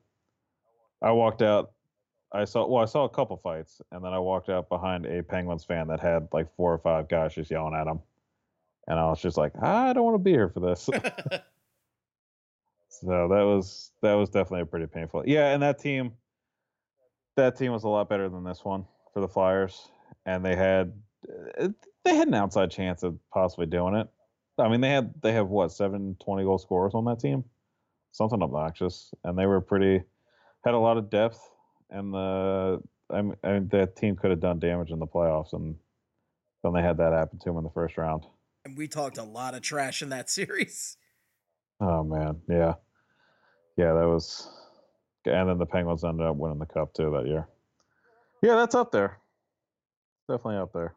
I 1.01 1.11
walked 1.11 1.41
out 1.41 1.73
I 2.33 2.45
saw 2.45 2.65
well 2.65 2.81
I 2.81 2.85
saw 2.85 3.03
a 3.03 3.09
couple 3.09 3.37
fights 3.37 3.81
and 3.91 4.03
then 4.03 4.13
I 4.13 4.19
walked 4.19 4.49
out 4.49 4.69
behind 4.69 5.05
a 5.05 5.21
Penguins 5.23 5.63
fan 5.63 5.87
that 5.87 5.99
had 5.99 6.27
like 6.33 6.53
four 6.55 6.73
or 6.73 6.79
five 6.79 7.07
guys 7.07 7.35
just 7.35 7.51
yelling 7.51 7.75
at 7.75 7.87
him. 7.87 7.99
And 8.87 8.99
I 8.99 9.05
was 9.05 9.21
just 9.21 9.37
like, 9.37 9.53
I 9.61 9.93
don't 9.93 10.03
want 10.03 10.15
to 10.15 10.19
be 10.19 10.31
here 10.31 10.49
for 10.49 10.59
this. 10.59 10.89
So 13.01 13.27
that 13.27 13.43
was 13.43 13.91
that 14.01 14.13
was 14.13 14.29
definitely 14.29 14.61
a 14.61 14.65
pretty 14.67 14.85
painful. 14.85 15.23
Yeah, 15.25 15.51
and 15.51 15.63
that 15.63 15.79
team 15.79 16.13
that 17.35 17.57
team 17.57 17.71
was 17.71 17.83
a 17.83 17.89
lot 17.89 18.07
better 18.07 18.29
than 18.29 18.43
this 18.43 18.63
one 18.63 18.85
for 19.13 19.19
the 19.19 19.27
Flyers, 19.27 19.89
and 20.27 20.45
they 20.45 20.55
had 20.55 20.93
uh, 21.59 21.69
they 22.05 22.15
had 22.15 22.27
an 22.27 22.35
outside 22.35 22.69
chance 22.69 23.01
of 23.01 23.17
possibly 23.31 23.65
doing 23.65 23.95
it. 23.95 24.07
I 24.59 24.69
mean, 24.69 24.81
they 24.81 24.91
had 24.91 25.11
they 25.23 25.33
have 25.33 25.49
what 25.49 25.71
seven 25.71 26.15
20 26.23 26.43
goal 26.43 26.59
scorers 26.59 26.93
on 26.93 27.05
that 27.05 27.19
team, 27.19 27.43
something 28.11 28.43
obnoxious, 28.43 29.11
and 29.23 29.37
they 29.37 29.47
were 29.47 29.59
pretty 29.59 30.03
had 30.63 30.75
a 30.75 30.79
lot 30.79 30.97
of 30.97 31.09
depth, 31.09 31.39
and 31.93 32.13
the 32.13 32.81
I 33.09 33.21
mean, 33.21 33.35
I 33.43 33.53
mean 33.53 33.69
that 33.71 33.95
team 33.95 34.15
could 34.17 34.31
have 34.31 34.39
done 34.41 34.59
damage 34.59 34.91
in 34.91 34.99
the 34.99 35.07
playoffs, 35.07 35.53
and 35.53 35.75
then 36.63 36.73
they 36.73 36.81
had 36.81 36.97
that 36.97 37.13
happen 37.13 37.39
to 37.39 37.45
them 37.45 37.57
in 37.59 37.63
the 37.63 37.69
first 37.69 37.97
round. 37.97 38.25
and 38.65 38.77
we 38.77 38.87
talked 38.87 39.17
a 39.17 39.23
lot 39.23 39.53
of 39.53 39.61
trash 39.61 40.01
in 40.01 40.09
that 40.09 40.29
series 40.37 40.97
Oh 41.79 42.03
man, 42.03 42.41
yeah, 42.49 42.73
yeah, 43.77 43.93
that 43.93 44.07
was, 44.07 44.49
and 45.25 45.49
then 45.49 45.57
the 45.57 45.65
Penguins 45.65 46.03
ended 46.03 46.25
up 46.25 46.35
winning 46.37 46.59
the 46.59 46.65
cup 46.65 46.93
too 46.93 47.11
that 47.11 47.27
year. 47.27 47.47
Yeah, 48.41 48.55
that's 48.55 48.75
up 48.75 48.91
there. 48.91 49.19
Definitely 50.29 50.57
up 50.57 50.71
there. 50.73 50.95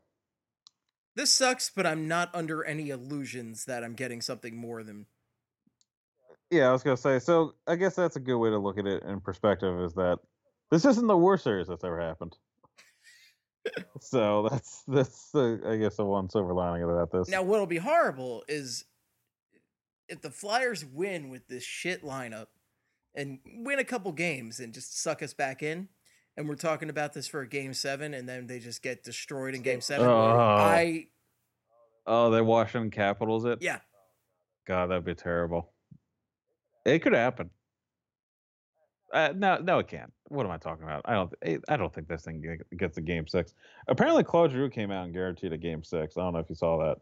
this 1.17 1.33
sucks 1.33 1.71
but 1.75 1.85
i'm 1.87 2.07
not 2.07 2.31
under 2.35 2.63
any 2.65 2.91
illusions 2.91 3.65
that 3.65 3.83
i'm 3.83 3.95
getting 3.95 4.21
something 4.21 4.57
more 4.57 4.83
than 4.85 5.07
Yeah, 6.51 6.69
I 6.69 6.73
was 6.73 6.85
gonna 6.85 6.97
say. 6.97 7.19
So 7.19 7.55
I 7.67 7.75
guess 7.75 7.97
that's 7.97 8.15
a 8.17 8.21
good 8.21 8.39
way 8.39 8.51
to 8.51 8.59
look 8.59 8.79
at 8.79 8.87
it 8.87 9.03
in 9.03 9.21
perspective. 9.21 9.81
Is 9.83 9.95
that 9.95 10.19
this 10.71 10.85
isn't 10.85 11.07
the 11.07 11.17
worst 11.17 11.45
series 11.45 11.67
that's 11.69 11.85
ever 11.85 12.01
happened. 12.01 12.37
so 14.01 14.49
that's 14.51 14.83
that's 14.87 15.31
the 15.33 15.61
I 15.67 15.77
guess 15.77 15.97
the 15.97 16.05
one 16.05 16.31
silver 16.31 16.55
lining 16.55 16.85
about 16.85 17.11
this. 17.11 17.29
now 17.29 17.43
what'll 17.43 17.67
be 17.67 17.79
horrible 17.79 18.45
is 18.49 18.85
if 20.09 20.21
the 20.23 20.31
flyers 20.31 20.85
win 20.85 21.31
with 21.31 21.49
this 21.49 21.65
shit 21.65 22.05
lineup 22.05 22.47
and 23.17 23.41
win 23.59 23.81
a 23.81 23.85
couple 23.85 24.13
games 24.13 24.61
and 24.61 24.73
just 24.73 25.03
suck 25.03 25.21
us 25.23 25.35
back 25.35 25.63
in 25.65 25.89
and 26.37 26.49
we're 26.49 26.55
talking 26.55 26.91
about 26.91 27.13
this 27.13 27.27
for 27.27 27.41
a 27.41 27.49
game 27.49 27.75
seven 27.75 28.15
and 28.15 28.29
then 28.29 28.47
they 28.47 28.61
just 28.61 28.83
get 28.83 29.03
destroyed 29.03 29.55
in 29.55 29.63
game 29.63 29.81
seven 29.81 30.07
Oh. 30.07 30.13
i 30.39 31.07
oh, 32.07 32.31
they 32.31 32.41
Washington 32.43 32.91
Capitals 32.93 33.45
it. 33.47 33.59
yeah 33.63 33.79
God, 34.67 34.89
that'd 34.91 35.05
be 35.05 35.15
terrible. 35.15 35.73
It 36.85 36.99
could 37.01 37.13
happen. 37.13 37.51
Uh, 39.13 39.33
no, 39.37 39.59
no, 39.59 39.79
it 39.79 39.89
can't. 39.89 40.13
What 40.29 40.45
am 40.47 40.53
I 40.53 40.59
talking 40.59 40.85
about? 40.85 41.03
I 41.05 41.15
don't. 41.15 41.33
eh, 41.43 41.59
I 41.69 41.77
don't 41.77 41.95
think 41.95 42.09
this 42.09 42.23
thing 42.23 42.43
gets 42.77 42.97
a 42.99 43.01
game 43.01 43.27
six. 43.27 43.55
Apparently, 43.89 44.25
Claude 44.25 44.51
Giroux 44.51 44.69
came 44.71 44.91
out 44.91 45.05
and 45.05 45.15
guaranteed 45.15 45.53
a 45.53 45.59
game 45.59 45.85
six. 45.85 46.17
I 46.17 46.23
don't 46.23 46.33
know 46.33 46.41
if 46.41 46.49
you 46.49 46.57
saw 46.57 46.79
that. 46.79 46.97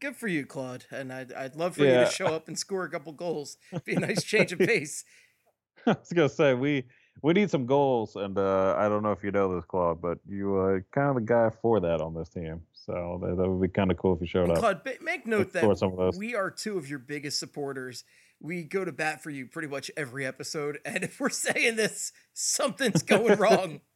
good 0.00 0.14
for 0.14 0.28
you 0.28 0.44
claude 0.44 0.84
and 0.90 1.10
i'd, 1.10 1.32
I'd 1.32 1.56
love 1.56 1.76
for 1.76 1.84
you 1.84 1.94
to 2.04 2.04
show 2.10 2.26
up 2.26 2.46
and 2.46 2.58
score 2.58 2.84
a 2.84 2.90
couple 2.90 3.10
goals 3.12 3.56
be 3.86 3.94
a 3.94 4.00
nice 4.00 4.22
change 4.22 4.52
of 4.52 4.58
pace 4.58 5.02
I 5.86 5.92
was 5.92 6.12
gonna 6.12 6.28
say 6.28 6.52
we 6.52 6.84
we 7.22 7.32
need 7.32 7.50
some 7.50 7.66
goals, 7.66 8.14
and 8.14 8.38
uh, 8.38 8.76
I 8.78 8.88
don't 8.88 9.02
know 9.02 9.10
if 9.10 9.24
you 9.24 9.32
know 9.32 9.52
this, 9.56 9.64
Claude, 9.64 10.00
but 10.00 10.18
you 10.28 10.54
are 10.54 10.84
kind 10.92 11.08
of 11.08 11.14
the 11.16 11.20
guy 11.22 11.50
for 11.50 11.80
that 11.80 12.00
on 12.00 12.14
this 12.14 12.28
team. 12.28 12.62
So 12.72 13.18
that, 13.22 13.36
that 13.36 13.48
would 13.48 13.60
be 13.60 13.68
kind 13.68 13.90
of 13.90 13.96
cool 13.96 14.14
if 14.14 14.20
you 14.20 14.26
showed 14.28 14.44
And 14.44 14.52
up. 14.52 14.58
Claude, 14.58 14.98
make 15.02 15.26
note 15.26 15.52
that 15.52 15.78
some 15.78 15.90
of 15.92 15.96
those. 15.98 16.16
we 16.16 16.36
are 16.36 16.48
two 16.50 16.78
of 16.78 16.88
your 16.88 17.00
biggest 17.00 17.38
supporters. 17.40 18.04
We 18.40 18.62
go 18.62 18.84
to 18.84 18.92
bat 18.92 19.22
for 19.22 19.30
you 19.30 19.46
pretty 19.46 19.68
much 19.68 19.90
every 19.96 20.24
episode, 20.24 20.78
and 20.84 21.04
if 21.04 21.20
we're 21.20 21.28
saying 21.30 21.76
this, 21.76 22.12
something's 22.32 23.02
going 23.02 23.38
wrong. 23.38 23.80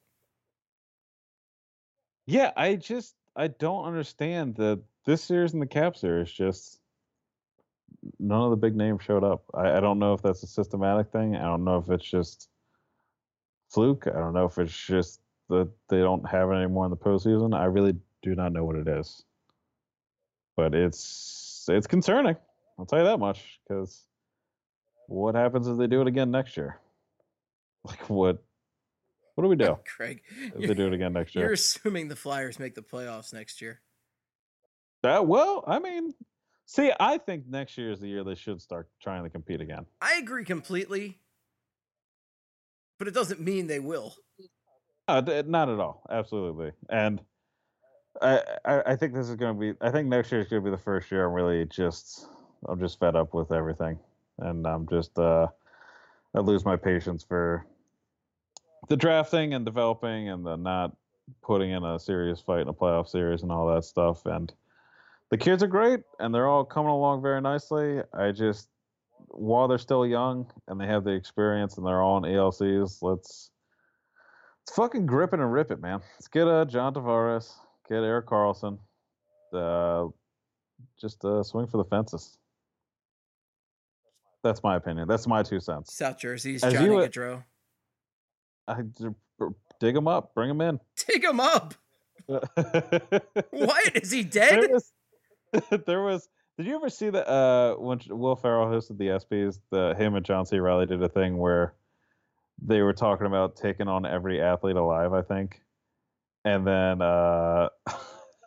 Yeah, 2.25 2.53
I 2.57 2.77
just 2.77 3.17
I 3.35 3.49
don't 3.49 3.85
understand 3.85 4.55
that 4.55 4.81
this 5.05 5.25
series 5.25 5.55
and 5.55 5.61
the 5.61 5.67
Cap 5.67 5.97
series 5.97 6.31
just 6.31 6.79
none 8.19 8.43
of 8.43 8.51
the 8.51 8.57
big 8.57 8.77
names 8.77 9.03
showed 9.03 9.25
up. 9.25 9.45
I, 9.55 9.77
I 9.77 9.81
don't 9.81 9.99
know 9.99 10.15
if 10.15 10.23
that's 10.23 10.43
a 10.43 10.47
systematic 10.47 11.11
thing. 11.11 11.37
I 11.37 11.43
don't 11.43 11.65
know 11.65 11.79
if 11.79 11.91
it's 11.91 12.09
just 12.09 12.49
fluke. 13.71 14.07
I 14.07 14.19
don't 14.19 14.35
know 14.35 14.47
if 14.47 14.59
it's 14.59 14.73
just 14.87 15.21
that 15.49 15.71
they 15.89 15.99
don't 15.99 16.29
have 16.29 16.51
it 16.51 16.55
anymore 16.55 16.85
in 16.85 16.91
the 16.91 16.97
postseason. 16.97 17.57
I 17.57 17.65
really 17.65 17.97
do 18.23 18.35
not 18.35 18.53
know 18.53 18.65
what 18.65 18.77
it 18.77 18.89
is. 18.89 19.25
But 20.57 20.75
it's 20.75 21.67
it's 21.69 21.87
concerning. 21.87 22.37
I'll 22.79 22.87
tell 22.87 22.99
you 22.99 23.05
that 23.05 23.19
much. 23.19 23.61
Because 23.67 24.05
what 25.13 25.35
happens 25.35 25.69
if 25.69 25.77
they 25.77 25.87
do 25.87 26.01
it 26.01 26.07
again 26.07 26.31
next 26.31 26.57
year? 26.57 26.79
Like 27.85 28.09
what? 28.09 28.41
What 29.35 29.43
do 29.43 29.49
we 29.49 29.57
do 29.57 29.77
Craig, 29.97 30.23
if 30.57 30.69
they 30.69 30.75
do 30.75 30.87
it 30.87 30.93
again 30.93 31.15
next 31.15 31.35
year, 31.35 31.47
you're 31.47 31.55
assuming 31.55 32.07
the 32.07 32.15
Flyers 32.15 32.61
make 32.61 32.77
the 32.77 32.83
playoffs 32.83 33.33
next 33.33 33.61
year. 33.61 33.81
That 35.03 35.27
well, 35.27 35.65
I 35.67 35.81
mean, 35.81 36.15
see, 36.67 36.93
I 37.01 37.19
think 37.19 37.49
next 37.49 37.77
year 37.77 37.91
is 37.91 37.99
the 37.99 38.07
year 38.07 38.23
they 38.23 38.37
should 38.37 38.63
start 38.63 38.89
trying 39.03 39.25
to 39.25 39.31
compete 39.31 39.61
again. 39.61 39.85
I 40.01 40.15
agree 40.15 40.45
completely, 40.45 41.19
but 43.01 43.09
it 43.09 43.15
doesn't 43.15 43.41
mean 43.41 43.67
they 43.67 43.81
will. 43.81 44.15
Uh, 45.09 45.43
not 45.47 45.69
at 45.69 45.81
all. 45.81 46.05
Absolutely. 46.09 46.71
And 46.89 47.21
I, 48.21 48.43
I, 48.65 48.83
I 48.87 48.97
think 48.97 49.13
this 49.13 49.29
is 49.29 49.35
going 49.35 49.55
to 49.55 49.61
be. 49.61 49.79
I 49.81 49.91
think 49.91 50.09
next 50.09 50.31
year 50.31 50.41
is 50.41 50.47
going 50.47 50.63
to 50.63 50.71
be 50.71 50.77
the 50.77 50.83
first 50.83 51.11
year 51.11 51.27
I'm 51.27 51.33
really 51.33 51.65
just. 51.67 52.27
I'm 52.69 52.79
just 52.79 53.01
fed 53.01 53.17
up 53.17 53.35
with 53.35 53.51
everything, 53.51 53.99
and 54.39 54.67
I'm 54.67 54.89
just. 54.89 55.19
uh 55.19 55.49
I 56.35 56.41
lose 56.41 56.65
my 56.65 56.77
patience 56.77 57.23
for 57.23 57.67
the 58.89 58.97
drafting 58.97 59.55
and 59.55 59.65
developing, 59.65 60.29
and 60.31 60.47
the 60.47 60.57
not 60.57 60.97
putting 61.43 61.71
in 61.71 61.85
a 61.85 61.99
serious 61.99 62.41
fight 62.41 62.63
in 62.63 62.69
a 62.69 62.75
playoff 62.75 63.09
series 63.09 63.43
and 63.43 63.53
all 63.53 63.73
that 63.75 63.85
stuff. 63.85 64.25
And 64.27 64.53
the 65.31 65.37
kids 65.37 65.63
are 65.63 65.69
great, 65.69 66.01
and 66.19 66.35
they're 66.35 66.49
all 66.49 66.65
coming 66.65 66.91
along 66.91 67.23
very 67.23 67.41
nicely. 67.41 68.01
I 68.13 68.33
just, 68.33 68.69
while 69.29 69.69
they're 69.69 69.79
still 69.79 70.07
young 70.07 70.51
and 70.69 70.81
they 70.81 70.87
have 70.87 71.05
the 71.05 71.13
experience 71.13 71.77
and 71.77 71.87
they're 71.87 72.03
all 72.03 72.17
in 72.17 72.25
ALCs, 72.25 73.03
let's 73.03 73.51
let's 74.67 74.77
fucking 74.77 75.07
grip 75.07 75.35
it 75.35 75.41
and 75.41 75.53
rip 75.53 75.71
it, 75.71 75.81
man. 75.81 76.01
Let's 76.17 76.29
get 76.29 76.49
uh, 76.49 76.65
John 76.65 76.95
Tavares, 76.95 77.53
get 77.89 78.03
Erik 78.03 78.27
Karlsson, 78.27 78.79
uh, 79.53 80.07
just 80.99 81.25
uh, 81.25 81.43
swing 81.43 81.67
for 81.67 81.77
the 81.77 81.85
fences. 81.85 82.39
That's 84.43 84.63
my 84.63 84.77
opinion. 84.77 85.09
That's 85.09 85.27
my 85.27 85.43
two 85.43 85.61
cents. 85.61 85.95
South 85.95 86.19
Jersey's 86.19 86.63
As 86.63 86.73
Johnny 86.73 86.87
you, 86.87 86.93
Gaudreau. 86.93 87.45
I 88.67 88.83
dig 89.81 89.95
them 89.95 90.09
up, 90.09 90.35
bring 90.35 90.49
them 90.49 90.61
in. 90.61 90.81
Dig 91.09 91.25
him 91.25 91.41
up. 91.41 91.75
What 93.51 93.97
is 93.97 94.11
he 94.11 94.23
there 94.23 94.61
dead? 94.61 94.71
was, 94.71 94.93
there 95.87 96.03
was. 96.03 96.29
Did 96.57 96.67
you 96.67 96.77
ever 96.77 96.89
see 96.89 97.11
that 97.11 97.29
uh, 97.29 97.75
when 97.77 98.01
Will 98.09 98.37
Ferrell 98.37 98.67
hosted 98.67 98.99
the 98.99 99.09
ESPYS? 99.09 99.59
The 99.71 99.95
him 99.99 100.15
and 100.15 100.25
John 100.25 100.47
C. 100.47 100.59
Reilly 100.59 100.87
did 100.87 101.03
a 101.03 101.09
thing 101.09 101.39
where 101.39 101.75
they 102.65 102.83
were 102.83 102.93
talking 102.93 103.27
about 103.27 103.57
taking 103.57 103.89
on 103.89 104.07
every 104.07 104.41
athlete 104.41 104.77
alive. 104.77 105.13
I 105.13 105.23
think, 105.23 105.61
and 106.45 106.67
then 106.67 107.03
uh, 107.03 107.71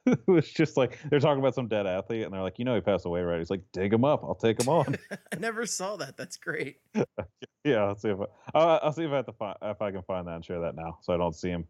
it 0.07 0.27
was 0.27 0.49
just 0.49 0.77
like 0.77 0.99
they're 1.09 1.19
talking 1.19 1.39
about 1.39 1.55
some 1.55 1.67
dead 1.67 1.87
athlete, 1.87 2.23
and 2.23 2.33
they're 2.33 2.41
like, 2.41 2.59
you 2.59 2.65
know, 2.65 2.75
he 2.75 2.81
passed 2.81 3.05
away, 3.05 3.21
right? 3.21 3.39
He's 3.39 3.49
like, 3.49 3.63
dig 3.73 3.93
him 3.93 4.05
up, 4.05 4.23
I'll 4.23 4.35
take 4.35 4.61
him 4.61 4.69
on. 4.69 4.97
I 5.11 5.37
never 5.39 5.65
saw 5.65 5.95
that. 5.97 6.17
That's 6.17 6.37
great. 6.37 6.77
yeah, 7.63 7.77
I'll 7.77 7.95
see 7.95 8.09
if 8.09 8.19
I, 8.19 8.25
I'll, 8.57 8.79
I'll 8.83 8.93
see 8.93 9.03
if 9.03 9.11
I 9.11 9.17
have 9.17 9.25
to 9.25 9.33
find 9.33 9.57
if 9.63 9.81
I 9.81 9.91
can 9.91 10.03
find 10.03 10.27
that 10.27 10.35
and 10.35 10.45
share 10.45 10.59
that 10.61 10.75
now, 10.75 10.99
so 11.01 11.13
I 11.13 11.17
don't 11.17 11.35
see 11.35 11.49
him 11.49 11.65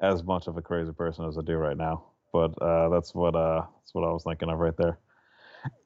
as 0.00 0.22
much 0.24 0.46
of 0.46 0.56
a 0.56 0.62
crazy 0.62 0.92
person 0.92 1.24
as 1.24 1.38
I 1.38 1.42
do 1.42 1.54
right 1.54 1.76
now. 1.76 2.04
But 2.32 2.60
uh, 2.60 2.88
that's 2.88 3.14
what 3.14 3.34
uh, 3.34 3.62
that's 3.80 3.94
what 3.94 4.04
I 4.04 4.12
was 4.12 4.24
thinking 4.24 4.50
of 4.50 4.58
right 4.58 4.76
there. 4.76 4.98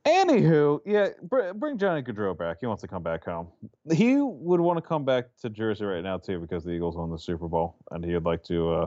Anywho, 0.07 0.81
yeah, 0.85 1.09
br- 1.23 1.53
bring 1.55 1.79
Johnny 1.79 2.03
Gaudreau 2.03 2.37
back. 2.37 2.59
He 2.61 2.67
wants 2.67 2.83
to 2.83 2.89
come 2.89 3.03
back 3.03 3.25
home. 3.25 3.49
He 3.93 4.17
would 4.17 4.61
want 4.61 4.77
to 4.77 4.83
come 4.83 5.05
back 5.05 5.27
to 5.41 5.51
Jersey 5.51 5.85
right 5.85 6.03
now 6.03 6.19
too 6.19 6.41
because 6.41 6.65
the 6.65 6.71
Eagles 6.71 6.97
won 6.97 7.11
the 7.11 7.19
Super 7.19 7.49
Bowl, 7.49 7.77
and 7.91 8.05
he 8.05 8.13
would 8.15 8.25
like 8.25 8.43
to 8.45 8.71
uh, 8.73 8.87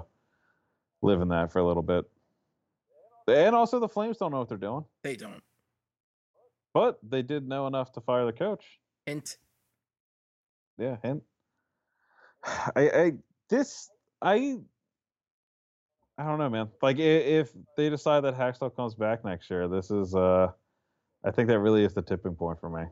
live 1.01 1.21
in 1.21 1.29
that 1.29 1.51
for 1.51 1.59
a 1.59 1.67
little 1.67 1.83
bit. 1.83 2.05
And 3.27 3.55
also, 3.55 3.79
the 3.79 3.89
Flames 3.89 4.17
don't 4.17 4.31
know 4.31 4.39
what 4.39 4.49
they're 4.49 4.57
doing, 4.57 4.85
They 5.03 5.15
don't. 5.15 5.41
but 6.73 6.99
they 7.01 7.21
did 7.21 7.47
know 7.47 7.65
enough 7.67 7.91
to 7.93 8.01
fire 8.01 8.25
the 8.25 8.33
coach. 8.33 8.63
Hint. 9.05 9.37
yeah 10.77 10.97
and 11.03 11.21
i 12.75 12.89
i 12.89 13.11
this 13.49 13.89
i 14.21 14.57
i 16.17 16.23
don't 16.25 16.39
know 16.39 16.49
man 16.49 16.69
like 16.81 16.97
if 16.97 17.51
they 17.77 17.89
decide 17.89 18.21
that 18.23 18.35
hacksaw 18.35 18.75
comes 18.75 18.95
back 18.95 19.23
next 19.23 19.49
year 19.51 19.67
this 19.67 19.91
is 19.91 20.15
uh 20.15 20.47
i 21.23 21.29
think 21.31 21.47
that 21.49 21.59
really 21.59 21.83
is 21.85 21.93
the 21.93 22.01
tipping 22.01 22.33
point 22.35 22.59
for 22.59 22.69
me 22.69 22.83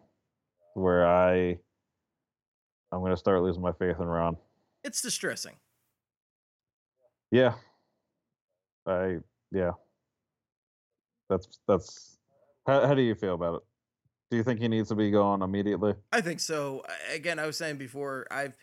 where 0.75 1.07
i 1.07 1.57
i'm 2.91 2.99
going 2.99 3.11
to 3.11 3.17
start 3.17 3.41
losing 3.41 3.61
my 3.63 3.71
faith 3.73 3.95
in 3.99 4.05
ron 4.05 4.37
It's 4.83 5.01
distressing. 5.01 5.55
yeah 7.31 7.55
i 8.85 9.17
yeah 9.51 9.71
that's 11.33 11.59
that's 11.67 12.17
how, 12.67 12.87
how 12.87 12.93
do 12.93 13.01
you 13.01 13.15
feel 13.15 13.33
about 13.35 13.55
it 13.55 13.61
do 14.31 14.37
you 14.37 14.43
think 14.43 14.59
he 14.59 14.67
needs 14.67 14.89
to 14.89 14.95
be 14.95 15.11
gone 15.11 15.41
immediately 15.41 15.93
I 16.11 16.21
think 16.21 16.39
so. 16.39 16.83
Again, 17.13 17.37
I 17.39 17.45
was 17.45 17.57
saying 17.57 17.77
before, 17.77 18.25
I've 18.31 18.55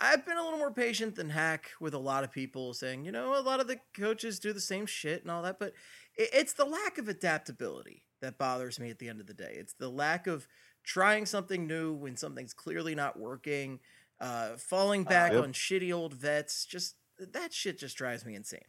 I've 0.00 0.24
been 0.24 0.36
a 0.38 0.42
little 0.42 0.58
more 0.58 0.72
patient 0.72 1.14
than 1.14 1.28
Hack 1.30 1.70
with 1.78 1.92
a 1.94 1.98
lot 1.98 2.24
of 2.24 2.32
people 2.32 2.72
saying, 2.72 3.04
you 3.04 3.12
know, 3.12 3.38
a 3.38 3.42
lot 3.42 3.60
of 3.60 3.66
the 3.66 3.78
coaches 3.94 4.38
do 4.38 4.52
the 4.52 4.60
same 4.60 4.86
shit 4.86 5.22
and 5.22 5.30
all 5.30 5.42
that, 5.42 5.58
but 5.58 5.74
it, 6.16 6.30
it's 6.32 6.54
the 6.54 6.64
lack 6.64 6.98
of 6.98 7.08
adaptability 7.08 8.04
that 8.22 8.38
bothers 8.38 8.80
me 8.80 8.90
at 8.90 8.98
the 8.98 9.08
end 9.08 9.20
of 9.20 9.26
the 9.26 9.34
day. 9.34 9.54
It's 9.56 9.74
the 9.74 9.90
lack 9.90 10.26
of 10.26 10.48
trying 10.84 11.26
something 11.26 11.66
new 11.66 11.92
when 11.92 12.16
something's 12.16 12.54
clearly 12.54 12.94
not 12.94 13.18
working, 13.18 13.80
uh, 14.20 14.56
falling 14.56 15.04
back 15.04 15.32
Yep. 15.32 15.42
on 15.44 15.52
shitty 15.52 15.92
old 15.94 16.14
vets. 16.14 16.64
Just 16.64 16.96
that 17.18 17.52
shit 17.52 17.78
just 17.78 17.96
drives 17.96 18.24
me 18.24 18.34
insane. 18.34 18.60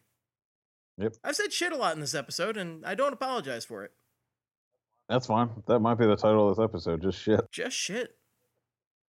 Yep. 0.97 1.13
I've 1.23 1.35
said 1.35 1.51
shit 1.53 1.71
a 1.71 1.77
lot 1.77 1.95
in 1.95 2.01
this 2.01 2.13
episode, 2.15 2.57
and 2.57 2.85
I 2.85 2.95
don't 2.95 3.13
apologize 3.13 3.65
for 3.65 3.83
it. 3.83 3.91
that's 5.09 5.27
fine 5.27 5.49
that 5.67 5.79
might 5.79 5.95
be 5.95 6.05
the 6.05 6.15
title 6.15 6.49
of 6.49 6.55
this 6.55 6.63
episode 6.63 7.01
just 7.01 7.19
shit 7.19 7.41
Just 7.51 7.75
shit. 7.75 8.15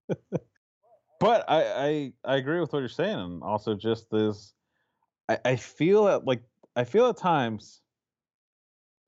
but 1.19 1.45
I, 1.47 1.63
I 1.63 2.13
I 2.23 2.36
agree 2.38 2.59
with 2.59 2.73
what 2.73 2.80
you're 2.80 2.88
saying, 2.89 3.19
and 3.19 3.43
also 3.43 3.75
just 3.75 4.09
this. 4.09 4.53
I, 5.27 5.38
I 5.45 5.55
feel 5.55 6.07
at 6.07 6.25
like 6.25 6.41
I 6.75 6.84
feel 6.84 7.07
at 7.09 7.17
times, 7.17 7.82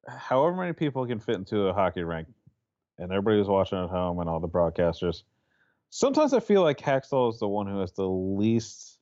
however 0.07 0.55
many 0.55 0.73
people 0.73 1.05
can 1.07 1.19
fit 1.19 1.35
into 1.35 1.67
a 1.67 1.73
hockey 1.73 2.03
rink, 2.03 2.27
and 2.97 3.11
everybody 3.11 3.37
who's 3.37 3.47
watching 3.47 3.77
at 3.79 3.89
home 3.89 4.19
and 4.19 4.29
all 4.29 4.39
the 4.39 4.47
broadcasters. 4.47 5.23
Sometimes 5.89 6.33
I 6.33 6.39
feel 6.39 6.61
like 6.61 6.77
Hacksaw 6.77 7.33
is 7.33 7.39
the 7.39 7.47
one 7.47 7.67
who 7.67 7.79
has 7.79 7.91
the 7.91 8.07
least 8.07 8.99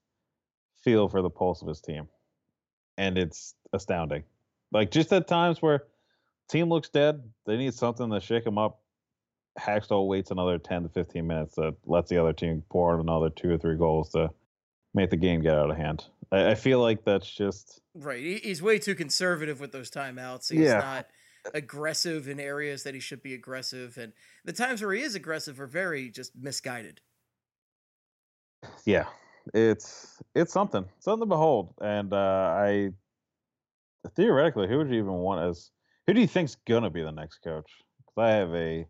feel 0.83 1.07
for 1.07 1.21
the 1.21 1.29
pulse 1.29 1.61
of 1.61 1.67
his 1.67 1.81
team, 1.81 2.07
and 2.97 3.17
it's 3.17 3.55
astounding. 3.73 4.23
Like 4.71 4.91
just 4.91 5.11
at 5.13 5.27
times 5.27 5.61
where 5.61 5.83
team 6.49 6.69
looks 6.69 6.89
dead, 6.89 7.23
they 7.45 7.57
need 7.57 7.73
something 7.73 8.09
to 8.11 8.19
shake 8.19 8.43
them 8.43 8.57
up. 8.57 8.79
Hakstol 9.59 10.07
waits 10.07 10.31
another 10.31 10.57
10 10.57 10.83
to 10.83 10.89
15 10.89 11.25
minutes 11.27 11.55
that 11.55 11.75
lets 11.85 12.09
the 12.09 12.17
other 12.17 12.33
team 12.33 12.63
pour 12.69 12.93
in 12.93 13.01
another 13.01 13.29
two 13.29 13.51
or 13.51 13.57
three 13.57 13.75
goals 13.77 14.09
to 14.09 14.29
make 14.93 15.09
the 15.09 15.17
game 15.17 15.41
get 15.41 15.55
out 15.55 15.69
of 15.69 15.77
hand. 15.77 16.05
I, 16.31 16.51
I 16.51 16.55
feel 16.55 16.79
like 16.79 17.03
that's 17.03 17.29
just 17.29 17.81
Right. 17.95 18.41
He's 18.43 18.61
way 18.61 18.79
too 18.79 18.95
conservative 18.95 19.59
with 19.59 19.71
those 19.71 19.89
timeouts. 19.91 20.49
He's 20.51 20.59
Yeah. 20.61 20.79
not 20.79 21.07
aggressive 21.53 22.27
in 22.27 22.39
areas 22.39 22.83
that 22.83 22.93
he 22.93 22.99
should 22.99 23.21
be 23.23 23.33
aggressive. 23.33 23.97
And 23.97 24.13
the 24.45 24.53
times 24.53 24.81
where 24.81 24.93
he 24.93 25.01
is 25.01 25.15
aggressive 25.15 25.59
are 25.59 25.67
very 25.67 26.09
just 26.09 26.31
misguided. 26.35 27.01
yeah, 28.85 29.05
it's 29.53 30.21
it's 30.35 30.53
something 30.53 30.85
something 30.99 31.21
to 31.27 31.29
behold. 31.29 31.73
And 31.81 32.13
uh, 32.13 32.17
I 32.57 32.91
theoretically, 34.15 34.67
who 34.67 34.77
would 34.77 34.89
you 34.89 34.95
even 34.99 35.13
want 35.13 35.49
as 35.49 35.71
who 36.07 36.13
do 36.13 36.21
you 36.21 36.27
think's 36.27 36.55
gonna 36.67 36.89
be 36.89 37.03
the 37.03 37.11
next 37.11 37.39
coach? 37.39 37.69
Because 37.97 38.29
I 38.29 38.31
have 38.31 38.53
a 38.53 38.85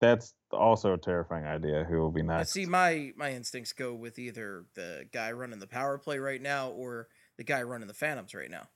that's 0.00 0.34
also 0.50 0.94
a 0.94 0.98
terrifying 0.98 1.44
idea. 1.44 1.84
Who 1.88 1.98
will 1.98 2.10
be 2.10 2.22
I 2.22 2.38
next? 2.38 2.52
see 2.52 2.66
my 2.66 3.12
my 3.16 3.32
instincts 3.32 3.72
go 3.72 3.94
with 3.94 4.18
either 4.18 4.64
the 4.74 5.06
guy 5.12 5.32
running 5.32 5.58
the 5.58 5.66
power 5.66 5.98
play 5.98 6.18
right 6.18 6.40
now 6.40 6.70
or 6.70 7.08
the 7.36 7.44
guy 7.44 7.62
running 7.62 7.88
the 7.88 7.94
Phantoms 7.94 8.34
right 8.34 8.50
now. 8.50 8.68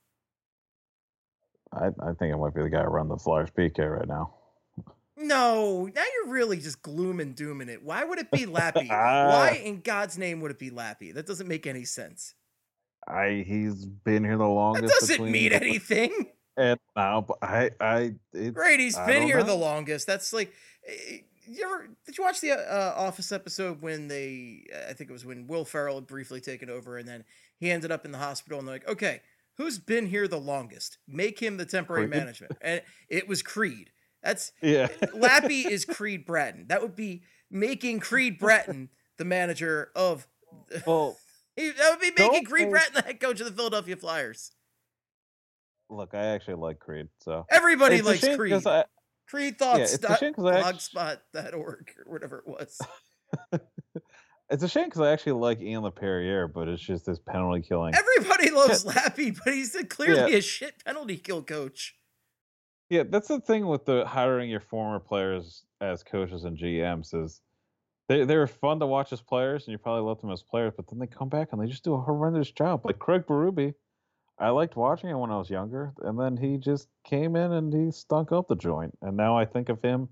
I, 1.73 1.87
I 1.87 2.13
think 2.19 2.33
it 2.33 2.37
might 2.37 2.55
be 2.55 2.63
the 2.63 2.71
guy 2.71 2.85
running 2.85 3.09
the 3.11 3.17
Flyers 3.17 3.51
PK 3.51 3.79
right 3.79 4.07
now. 4.07 4.35
No, 5.17 5.89
now 5.95 6.03
you're 6.15 6.33
really 6.33 6.59
just 6.59 6.83
gloom 6.83 7.21
and 7.21 7.35
dooming 7.37 7.69
it. 7.69 7.83
Why 7.83 8.05
would 8.05 8.19
it 8.19 8.31
be 8.31 8.47
Lappy? 8.47 8.89
Ah. 8.91 9.29
Why 9.29 9.61
in 9.65 9.81
God's 9.81 10.19
name 10.19 10.41
would 10.41 10.51
it 10.51 10.59
be 10.59 10.71
Lappy? 10.71 11.13
That 11.13 11.27
doesn't 11.27 11.47
make 11.49 11.67
any 11.67 11.85
sense. 11.85 12.35
I 13.07 13.45
he's 13.47 13.85
been 13.85 14.25
here 14.25 14.37
the 14.37 14.47
longest. 14.47 14.93
That 14.93 15.01
doesn't 15.01 15.31
mean 15.31 15.53
anything. 15.53 16.31
And 16.57 16.79
now, 16.97 17.27
I 17.43 17.71
I 17.81 18.15
it's, 18.33 18.55
Great, 18.55 18.81
he's 18.81 18.97
I 18.97 19.07
been 19.07 19.23
here 19.25 19.43
the 19.43 19.55
longest. 19.55 20.07
That's 20.07 20.33
like, 20.33 20.53
eh, 20.87 21.19
you 21.47 21.65
ever 21.65 21.89
did 22.07 22.17
you 22.17 22.25
watch 22.25 22.41
the 22.41 22.53
uh, 22.53 22.95
Office 22.97 23.33
episode 23.33 23.83
when 23.83 24.09
they? 24.09 24.65
I 24.89 24.93
think 24.93 25.11
it 25.11 25.13
was 25.13 25.25
when 25.27 25.47
Will 25.47 25.65
Ferrell 25.65 25.97
had 25.97 26.07
briefly 26.07 26.41
taken 26.41 26.71
over, 26.71 26.97
and 26.97 27.09
then 27.09 27.25
he 27.59 27.71
ended 27.71 27.91
up 27.91 28.05
in 28.05 28.13
the 28.13 28.19
hospital, 28.19 28.59
and 28.59 28.69
they're 28.69 28.77
like, 28.77 28.89
okay, 28.89 29.21
who's 29.57 29.79
been 29.79 30.07
here 30.07 30.29
the 30.29 30.39
longest? 30.41 30.99
Make 31.09 31.41
him 31.41 31.57
the 31.57 31.67
temporary 31.67 32.07
Creed. 32.07 32.19
management. 32.19 32.53
And 32.61 32.83
it 33.09 33.29
was 33.29 33.43
Creed. 33.43 33.91
That's 34.23 34.53
Yeah. 34.63 34.89
Lappy 35.13 35.61
is 35.71 35.85
Creed 35.85 36.25
Bratton. 36.25 36.67
That 36.69 36.83
would 36.83 36.97
be 36.97 37.23
making 37.51 38.01
Creed 38.01 38.39
Bratton 38.39 38.89
the 39.19 39.25
manager 39.25 39.91
of. 39.95 40.27
well, 40.87 41.17
He- 41.57 41.71
That 41.71 41.91
would 41.91 42.01
be 42.01 42.11
making 42.11 42.33
Don't 42.33 42.45
Creed 42.47 42.61
think- 42.63 42.71
Bratton 42.73 42.95
the 42.95 43.03
head 43.03 43.21
coach 43.21 43.41
of 43.41 43.47
the 43.47 43.53
Philadelphia 43.53 43.97
Flyers. 43.97 44.53
look, 45.91 46.15
I 46.15 46.25
actually 46.27 46.55
like 46.55 46.79
Creed, 46.81 47.09
so 47.21 47.47
Everybody 47.51 47.97
It's 47.97 48.07
likes 48.07 48.21
Creed. 48.37 48.53
I, 48.67 48.85
Creed 49.29 49.57
yeah, 49.61 49.67
thoughts. 49.67 49.95
it's 49.95 50.05
a 50.05 50.17
shame 50.17 50.35
'cause 50.35 50.45
I 50.47 50.59
act- 50.61 50.95
blogspot.org 50.95 51.93
or 51.99 52.13
whatever 52.13 52.39
it 52.39 52.49
was. 52.49 52.81
it's 54.51 54.63
a 54.63 54.69
shame 54.69 54.85
because 54.87 55.01
I 55.01 55.13
actually 55.13 55.33
like 55.33 55.61
Ian 55.61 55.83
LaPerriere, 55.83 56.53
but 56.53 56.69
it's 56.69 56.83
just 56.83 57.07
this 57.07 57.19
penalty 57.19 57.63
killing. 57.63 57.95
Everybody 57.95 58.51
loves 58.55 58.85
Lappy, 58.85 59.31
but 59.31 59.55
he's 59.55 59.75
a- 59.75 59.85
clearly 59.85 60.33
Yeah. 60.33 60.39
a 60.39 60.43
shit 60.43 60.85
penalty 60.85 61.17
kill 61.17 61.43
coach. 61.43 61.95
Yeah, 62.91 63.05
that's 63.09 63.29
the 63.29 63.41
thing 63.41 63.67
with 63.67 63.85
the 63.87 64.05
hiring 64.07 64.51
your 64.51 64.61
former 64.61 65.01
players 65.01 65.65
as 65.81 66.03
coaches 66.03 66.45
and 66.45 66.57
GMs 66.59 67.15
is 67.15 67.41
they 68.09 68.25
they're 68.25 68.47
fun 68.47 68.81
to 68.81 68.87
watch 68.87 69.13
as 69.13 69.21
players 69.21 69.67
and 69.67 69.73
you 69.73 69.79
probably 69.79 70.03
love 70.03 70.21
them 70.21 70.31
as 70.31 70.43
players, 70.43 70.73
but 70.77 70.89
then 70.89 70.99
they 70.99 71.07
come 71.07 71.29
back 71.29 71.49
and 71.53 71.61
they 71.61 71.67
just 71.67 71.85
do 71.85 71.95
a 71.95 72.01
horrendous 72.01 72.51
job. 72.51 72.83
Like 72.85 72.99
Craig 72.99 73.27
Berube, 73.27 73.75
I 74.39 74.51
liked 74.51 74.77
watching 74.77 75.11
him 75.11 75.19
when 75.19 75.31
I 75.31 75.39
was 75.39 75.51
younger, 75.51 75.95
and 76.03 76.19
then 76.19 76.37
he 76.37 76.59
just 76.59 76.89
came 77.05 77.37
in 77.37 77.53
and 77.53 77.73
he 77.73 77.91
stunk 77.91 78.33
up 78.33 78.49
the 78.49 78.57
joint. 78.57 78.97
And 79.01 79.17
now 79.17 79.37
I 79.39 79.45
think 79.45 79.69
of 79.69 79.81
him 79.81 80.09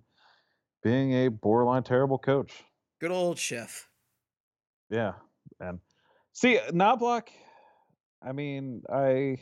being 0.82 1.12
a 1.12 1.28
borderline 1.28 1.82
terrible 1.82 2.18
coach. 2.18 2.64
Good 3.00 3.10
old 3.10 3.38
chef. 3.38 3.88
Yeah, 4.90 5.14
and 5.58 5.80
see 6.32 6.58
Knoblauch. 6.70 7.28
I 8.24 8.32
mean, 8.32 8.82
I 8.88 9.38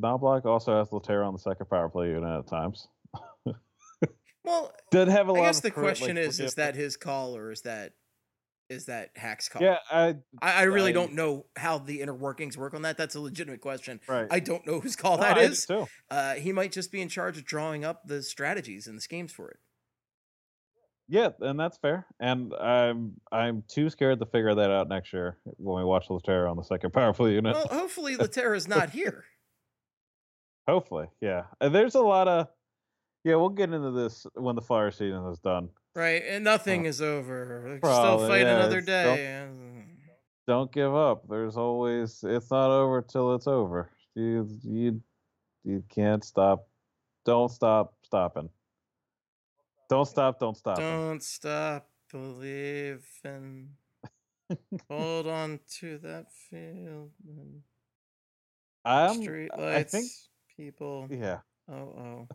Knoblauch 0.00 0.46
also 0.46 0.78
has 0.78 0.88
Lehtera 0.88 1.26
on 1.26 1.34
the 1.34 1.38
second 1.38 1.66
power 1.66 1.88
play 1.88 2.08
unit 2.08 2.38
at 2.38 2.46
times. 2.46 2.88
Well, 4.44 4.72
Did 4.90 5.08
have 5.08 5.28
a 5.28 5.32
I 5.32 5.36
lot. 5.38 5.42
guess 5.46 5.56
of 5.58 5.62
the 5.62 5.70
crit- 5.70 5.84
question 5.84 6.16
like, 6.16 6.24
is: 6.26 6.40
Is 6.40 6.54
that 6.56 6.74
his 6.74 6.96
call 6.96 7.36
or 7.36 7.50
is 7.52 7.62
that 7.62 7.92
is 8.68 8.86
that 8.86 9.10
Hack's 9.16 9.48
call? 9.48 9.62
Yeah, 9.62 9.78
I 9.90 10.16
I, 10.40 10.52
I 10.52 10.62
really 10.62 10.90
I- 10.90 10.94
don't 10.94 11.12
know 11.14 11.46
how 11.56 11.78
the 11.78 12.00
inner 12.00 12.14
workings 12.14 12.56
work 12.58 12.74
on 12.74 12.82
that. 12.82 12.96
That's 12.96 13.14
a 13.14 13.20
legitimate 13.20 13.60
question. 13.60 14.00
right. 14.08 14.26
I 14.30 14.40
don't 14.40 14.66
know 14.66 14.80
whose 14.80 14.96
call 14.96 15.16
No, 15.18 15.22
that 15.24 15.38
I 15.38 15.42
is. 15.42 15.64
too. 15.66 15.86
Uh, 16.10 16.34
he 16.34 16.52
might 16.52 16.72
just 16.72 16.90
be 16.90 17.00
in 17.00 17.08
charge 17.08 17.36
of 17.38 17.44
drawing 17.44 17.84
up 17.84 18.02
the 18.06 18.22
strategies 18.22 18.86
and 18.86 18.96
the 18.96 19.02
schemes 19.02 19.30
for 19.32 19.50
it. 19.50 19.58
Yeah, 21.08 21.30
and 21.40 21.60
that's 21.60 21.76
fair. 21.78 22.06
And 22.20 22.54
I'm 22.54 23.12
I'm 23.30 23.64
too 23.68 23.90
scared 23.90 24.18
to 24.20 24.26
figure 24.26 24.54
that 24.54 24.70
out 24.70 24.88
next 24.88 25.12
year 25.12 25.36
when 25.44 25.82
we 25.82 25.84
watch 25.84 26.08
Lehtera 26.08 26.50
on 26.50 26.56
the 26.56 26.64
second 26.64 26.92
powerful 26.94 27.28
unit. 27.28 27.54
Well, 27.54 27.68
hopefully 27.68 28.16
Lehtera's 28.16 28.66
not 28.66 28.90
here. 28.90 29.24
Hopefully, 30.68 31.08
yeah. 31.20 31.42
There's 31.60 31.96
a 31.96 32.00
lot 32.00 32.28
of 32.28 32.46
yeah. 33.24 33.36
We'll 33.36 33.50
get 33.50 33.72
into 33.72 33.90
this 33.90 34.26
when 34.34 34.56
the 34.56 34.62
fire 34.62 34.90
season 34.90 35.26
is 35.26 35.38
done. 35.38 35.68
Right, 35.94 36.22
and 36.26 36.44
nothing 36.44 36.86
uh, 36.86 36.90
is 36.90 37.02
over. 37.02 37.78
Still 37.78 38.26
fight 38.26 38.42
yeah, 38.42 38.56
another 38.56 38.80
day. 38.80 39.46
Don't 40.46 40.72
give 40.72 40.94
up. 40.94 41.28
There's 41.28 41.56
always 41.56 42.24
it's 42.24 42.50
not 42.50 42.70
over 42.70 43.02
till 43.02 43.34
it's 43.34 43.46
over. 43.46 43.90
You 44.14 44.48
you 44.62 45.00
you 45.64 45.84
can't 45.88 46.24
stop. 46.24 46.66
Don't 47.24 47.50
stop 47.50 47.94
stopping. 48.02 48.48
Don't 49.88 50.06
stop. 50.06 50.40
Don't 50.40 50.56
stop. 50.56 50.78
Don't 50.78 51.22
stop 51.22 51.88
believing. 52.10 53.68
Hold 54.90 55.28
on 55.28 55.60
to 55.80 55.98
that 55.98 56.26
feeling. 56.50 57.62
I'm. 58.84 59.22
Street 59.22 59.50
I 59.56 59.82
think. 59.84 60.06
people. 60.56 61.06
Yeah. 61.10 61.38
Oh, 61.70 61.74
oh. 61.74 62.28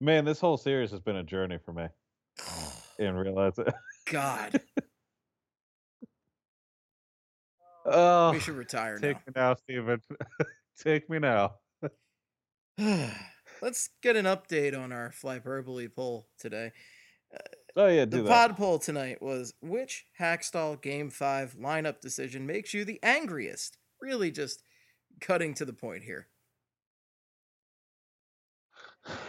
Man, 0.00 0.24
this 0.24 0.40
whole 0.40 0.56
series 0.56 0.90
has 0.92 1.00
been 1.00 1.16
a 1.16 1.22
journey 1.22 1.58
for 1.64 1.72
me. 1.72 1.86
And 2.98 3.18
realize 3.18 3.58
it. 3.58 3.72
God, 4.12 4.60
Oh, 7.86 8.32
we 8.32 8.40
should 8.40 8.56
retire 8.56 8.98
now. 8.98 9.00
take 9.08 9.16
me 9.26 9.32
now, 9.34 9.54
Steven. 9.54 10.00
take 10.78 11.08
me 11.08 11.18
now. 11.18 11.54
Let's 13.62 13.88
get 14.02 14.16
an 14.16 14.26
update 14.26 14.78
on 14.78 14.92
our 14.92 15.10
Flyperbole 15.10 15.94
poll 15.94 16.28
today. 16.38 16.72
Uh, 17.34 17.38
oh 17.76 17.86
yeah, 17.86 18.04
The 18.04 18.18
that. 18.22 18.28
pod 18.28 18.56
poll 18.58 18.78
tonight 18.78 19.22
was 19.22 19.54
which 19.62 20.04
Hakstol 20.20 20.82
Game 20.82 21.08
5 21.08 21.54
lineup 21.54 22.02
decision 22.02 22.46
makes 22.46 22.74
you 22.74 22.84
the 22.84 23.00
angriest? 23.02 23.78
Really 24.02 24.30
just 24.30 24.62
cutting 25.22 25.54
to 25.54 25.64
the 25.64 25.72
point 25.72 26.02
here. 26.04 26.28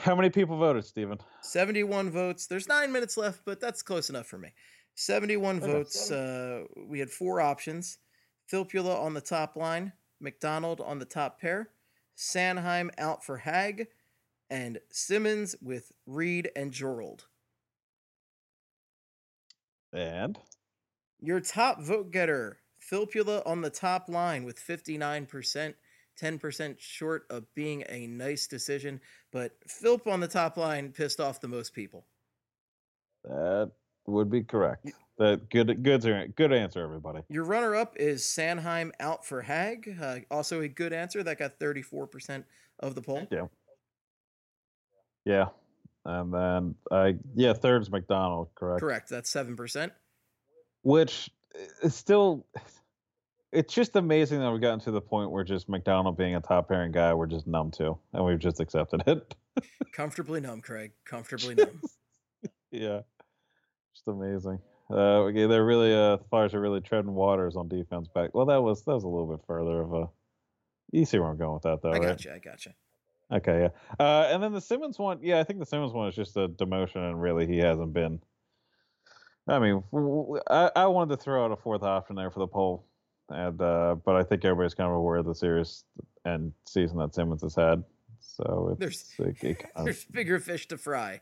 How 0.03 0.15
many 0.15 0.29
people 0.29 0.57
voted, 0.57 0.85
Stephen? 0.85 1.19
71 1.41 2.09
votes. 2.09 2.47
There's 2.47 2.67
nine 2.67 2.91
minutes 2.91 3.17
left, 3.17 3.41
but 3.45 3.59
that's 3.59 3.81
close 3.81 4.09
enough 4.09 4.27
for 4.27 4.37
me. 4.37 4.49
71 4.95 5.57
Okay. 5.57 5.65
votes. 5.71 6.11
Uh, 6.11 6.63
we 6.87 6.99
had 6.99 7.09
four 7.09 7.41
options 7.41 7.97
Filppula 8.51 8.99
on 9.01 9.13
the 9.13 9.21
top 9.21 9.55
line, 9.55 9.93
MacDonald 10.19 10.81
on 10.81 10.99
the 10.99 11.05
top 11.05 11.39
pair, 11.39 11.69
Sanheim 12.17 12.89
out 12.97 13.23
for 13.23 13.37
Hagg, 13.37 13.87
and 14.49 14.79
Simmonds 14.91 15.55
with 15.61 15.93
Read 16.05 16.51
and 16.55 16.73
Gerald. 16.73 17.27
And 19.93 20.37
Your 21.19 21.39
top 21.39 21.81
vote 21.81 22.11
getter, 22.11 22.59
Filppula 22.81 23.41
on 23.45 23.61
the 23.61 23.69
top 23.69 24.09
line 24.09 24.43
with 24.43 24.59
59%, 24.59 25.75
10% 26.19 26.75
short 26.79 27.25
of 27.29 27.45
being 27.55 27.83
a 27.89 28.07
nice 28.07 28.47
decision, 28.47 28.99
but 29.31 29.53
Philp 29.67 30.07
on 30.07 30.19
the 30.19 30.27
top 30.27 30.57
line 30.57 30.91
pissed 30.91 31.19
off 31.19 31.41
the 31.41 31.47
most 31.47 31.73
people. 31.73 32.05
that 33.23 33.71
would 34.07 34.29
be 34.29 34.43
correct. 34.43 34.91
That 35.17 35.49
good 35.49 35.83
good 35.83 36.33
good 36.35 36.51
answer, 36.51 36.83
everybody. 36.83 37.19
Your 37.29 37.43
runner 37.43 37.75
up 37.75 37.95
is 37.97 38.23
Sanheim 38.23 38.91
out 38.99 39.23
for 39.25 39.41
Hagg. 39.41 39.95
Uh, 40.01 40.19
also 40.31 40.61
a 40.61 40.67
good 40.67 40.93
answer. 40.93 41.21
That 41.21 41.37
got 41.37 41.59
34% 41.59 42.43
of 42.79 42.95
the 42.95 43.01
poll. 43.01 43.27
Yeah. 43.29 43.45
Yeah. 45.25 45.45
And 46.05 46.33
then 46.33 46.75
I 46.91 47.15
yeah, 47.35 47.53
third's 47.53 47.91
MacDonald, 47.91 48.49
correct. 48.55 48.79
Correct. 48.79 49.09
That's 49.09 49.31
7%. 49.31 49.91
Which 50.81 51.29
is 51.83 51.93
still 51.93 52.45
it's 53.51 53.73
just 53.73 53.95
amazing 53.95 54.39
that 54.39 54.51
we've 54.51 54.61
gotten 54.61 54.79
to 54.81 54.91
the 54.91 55.01
point 55.01 55.31
where 55.31 55.43
just 55.43 55.67
MacDonald 55.69 56.17
being 56.17 56.35
a 56.35 56.41
top 56.41 56.69
pairing 56.69 56.91
guy 56.91 57.13
we're 57.13 57.27
just 57.27 57.47
numb 57.47 57.71
to 57.71 57.97
and 58.13 58.25
we've 58.25 58.39
just 58.39 58.59
accepted 58.59 59.03
it. 59.07 59.35
Comfortably 59.93 60.39
numb, 60.39 60.61
Craig. 60.61 60.91
Comfortably 61.05 61.55
numb. 61.55 61.81
yeah. 62.71 63.01
Just 63.93 64.07
amazing. 64.07 64.59
Uh 64.89 65.23
okay, 65.23 65.47
they're 65.47 65.65
really 65.65 65.93
uh 65.93 66.17
the 66.17 66.23
Flyers 66.29 66.53
are 66.53 66.61
really 66.61 66.81
treading 66.81 67.13
waters 67.13 67.55
on 67.55 67.67
defense 67.67 68.07
back. 68.07 68.33
Well 68.33 68.45
that 68.45 68.61
was 68.61 68.83
that 68.85 68.93
was 68.93 69.03
a 69.03 69.07
little 69.07 69.27
bit 69.27 69.45
further 69.45 69.81
of 69.81 69.93
a 69.93 70.09
you 70.91 71.05
see 71.05 71.19
where 71.19 71.29
I'm 71.29 71.37
going 71.37 71.53
with 71.53 71.63
that 71.63 71.81
though, 71.81 71.91
I 71.91 71.99
right? 71.99 72.01
got 72.09 72.25
you. 72.25 72.31
I 72.31 72.39
got 72.39 72.65
you. 72.65 72.71
Okay, 73.31 73.61
yeah. 73.61 74.05
Uh, 74.05 74.27
and 74.29 74.43
then 74.43 74.51
the 74.51 74.59
Simmonds 74.59 74.99
one, 74.99 75.19
yeah, 75.21 75.39
I 75.39 75.43
think 75.43 75.59
the 75.59 75.65
Simmonds 75.65 75.93
one 75.93 76.09
is 76.09 76.15
just 76.15 76.35
a 76.35 76.49
demotion, 76.49 76.97
and 76.97 77.21
really 77.21 77.47
he 77.47 77.59
hasn't 77.59 77.93
been. 77.93 78.19
I 79.47 79.59
mean, 79.59 79.83
I, 80.49 80.69
I 80.75 80.85
wanted 80.87 81.15
to 81.15 81.23
throw 81.23 81.45
out 81.45 81.51
a 81.51 81.55
fourth 81.55 81.81
option 81.81 82.15
there 82.15 82.29
for 82.29 82.39
the 82.39 82.47
poll, 82.47 82.85
and 83.31 83.61
uh, 83.61 83.95
but 84.05 84.15
I 84.15 84.23
think 84.23 84.43
everybody's 84.45 84.73
kind 84.73 84.89
of 84.89 84.95
aware 84.95 85.17
of 85.17 85.25
the 85.25 85.35
series 85.35 85.83
and 86.25 86.51
season 86.67 86.97
that 86.99 87.13
Simmonds 87.15 87.43
has 87.43 87.55
had. 87.55 87.83
So 88.19 88.75
There's- 88.79 89.13
it 89.19 89.65
of- 89.75 89.85
There's 89.85 90.05
bigger 90.05 90.39
fish 90.39 90.67
to 90.67 90.77
fry. 90.77 91.21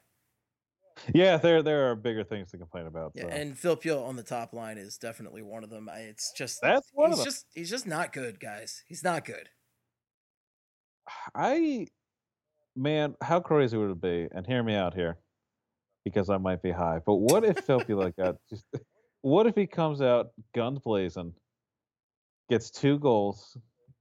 yeah, 1.14 1.38
there 1.38 1.64
there 1.64 1.89
are 1.91 1.95
bigger 1.95 2.24
things 2.26 2.51
to 2.51 2.57
complain 2.57 2.86
about. 2.88 3.14
Yeah, 3.16 3.24
so. 3.24 3.30
and 3.30 3.57
Philpio 3.57 4.03
on 4.03 4.16
the 4.18 4.24
top 4.24 4.53
line 4.53 4.78
is 4.78 4.97
definitely 4.97 5.41
one 5.41 5.64
of 5.64 5.70
them. 5.70 5.88
I, 5.89 5.99
it's 5.99 6.34
just 6.34 6.60
That's 6.62 6.89
one 6.93 7.12
he's 7.12 7.24
just 7.24 7.45
he's 7.55 7.70
just 7.70 7.88
not 7.88 8.12
good, 8.12 8.39
guys. 8.39 8.84
He's 8.88 9.03
not 9.03 9.24
good. 9.26 9.49
I, 11.34 11.88
man, 12.76 13.16
how 13.22 13.39
crazy 13.39 13.78
would 13.78 13.91
it 13.91 14.01
be? 14.01 14.28
And 14.32 14.45
hear 14.45 14.62
me 14.62 14.76
out 14.76 14.93
here, 14.93 15.18
because 16.03 16.30
I 16.30 16.38
might 16.38 16.62
be 16.62 16.72
high. 16.72 16.99
But 17.05 17.16
what 17.16 17.43
if 17.43 17.66
Filppula 17.66 18.16
got 18.20 18.36
just? 18.49 18.66
What 19.22 19.47
if 19.47 19.55
he 19.55 19.68
comes 19.68 20.01
out 20.01 20.32
guns 20.55 20.80
blazing, 20.80 21.34
gets 22.50 22.70
two 22.70 23.00
goals, 23.00 23.56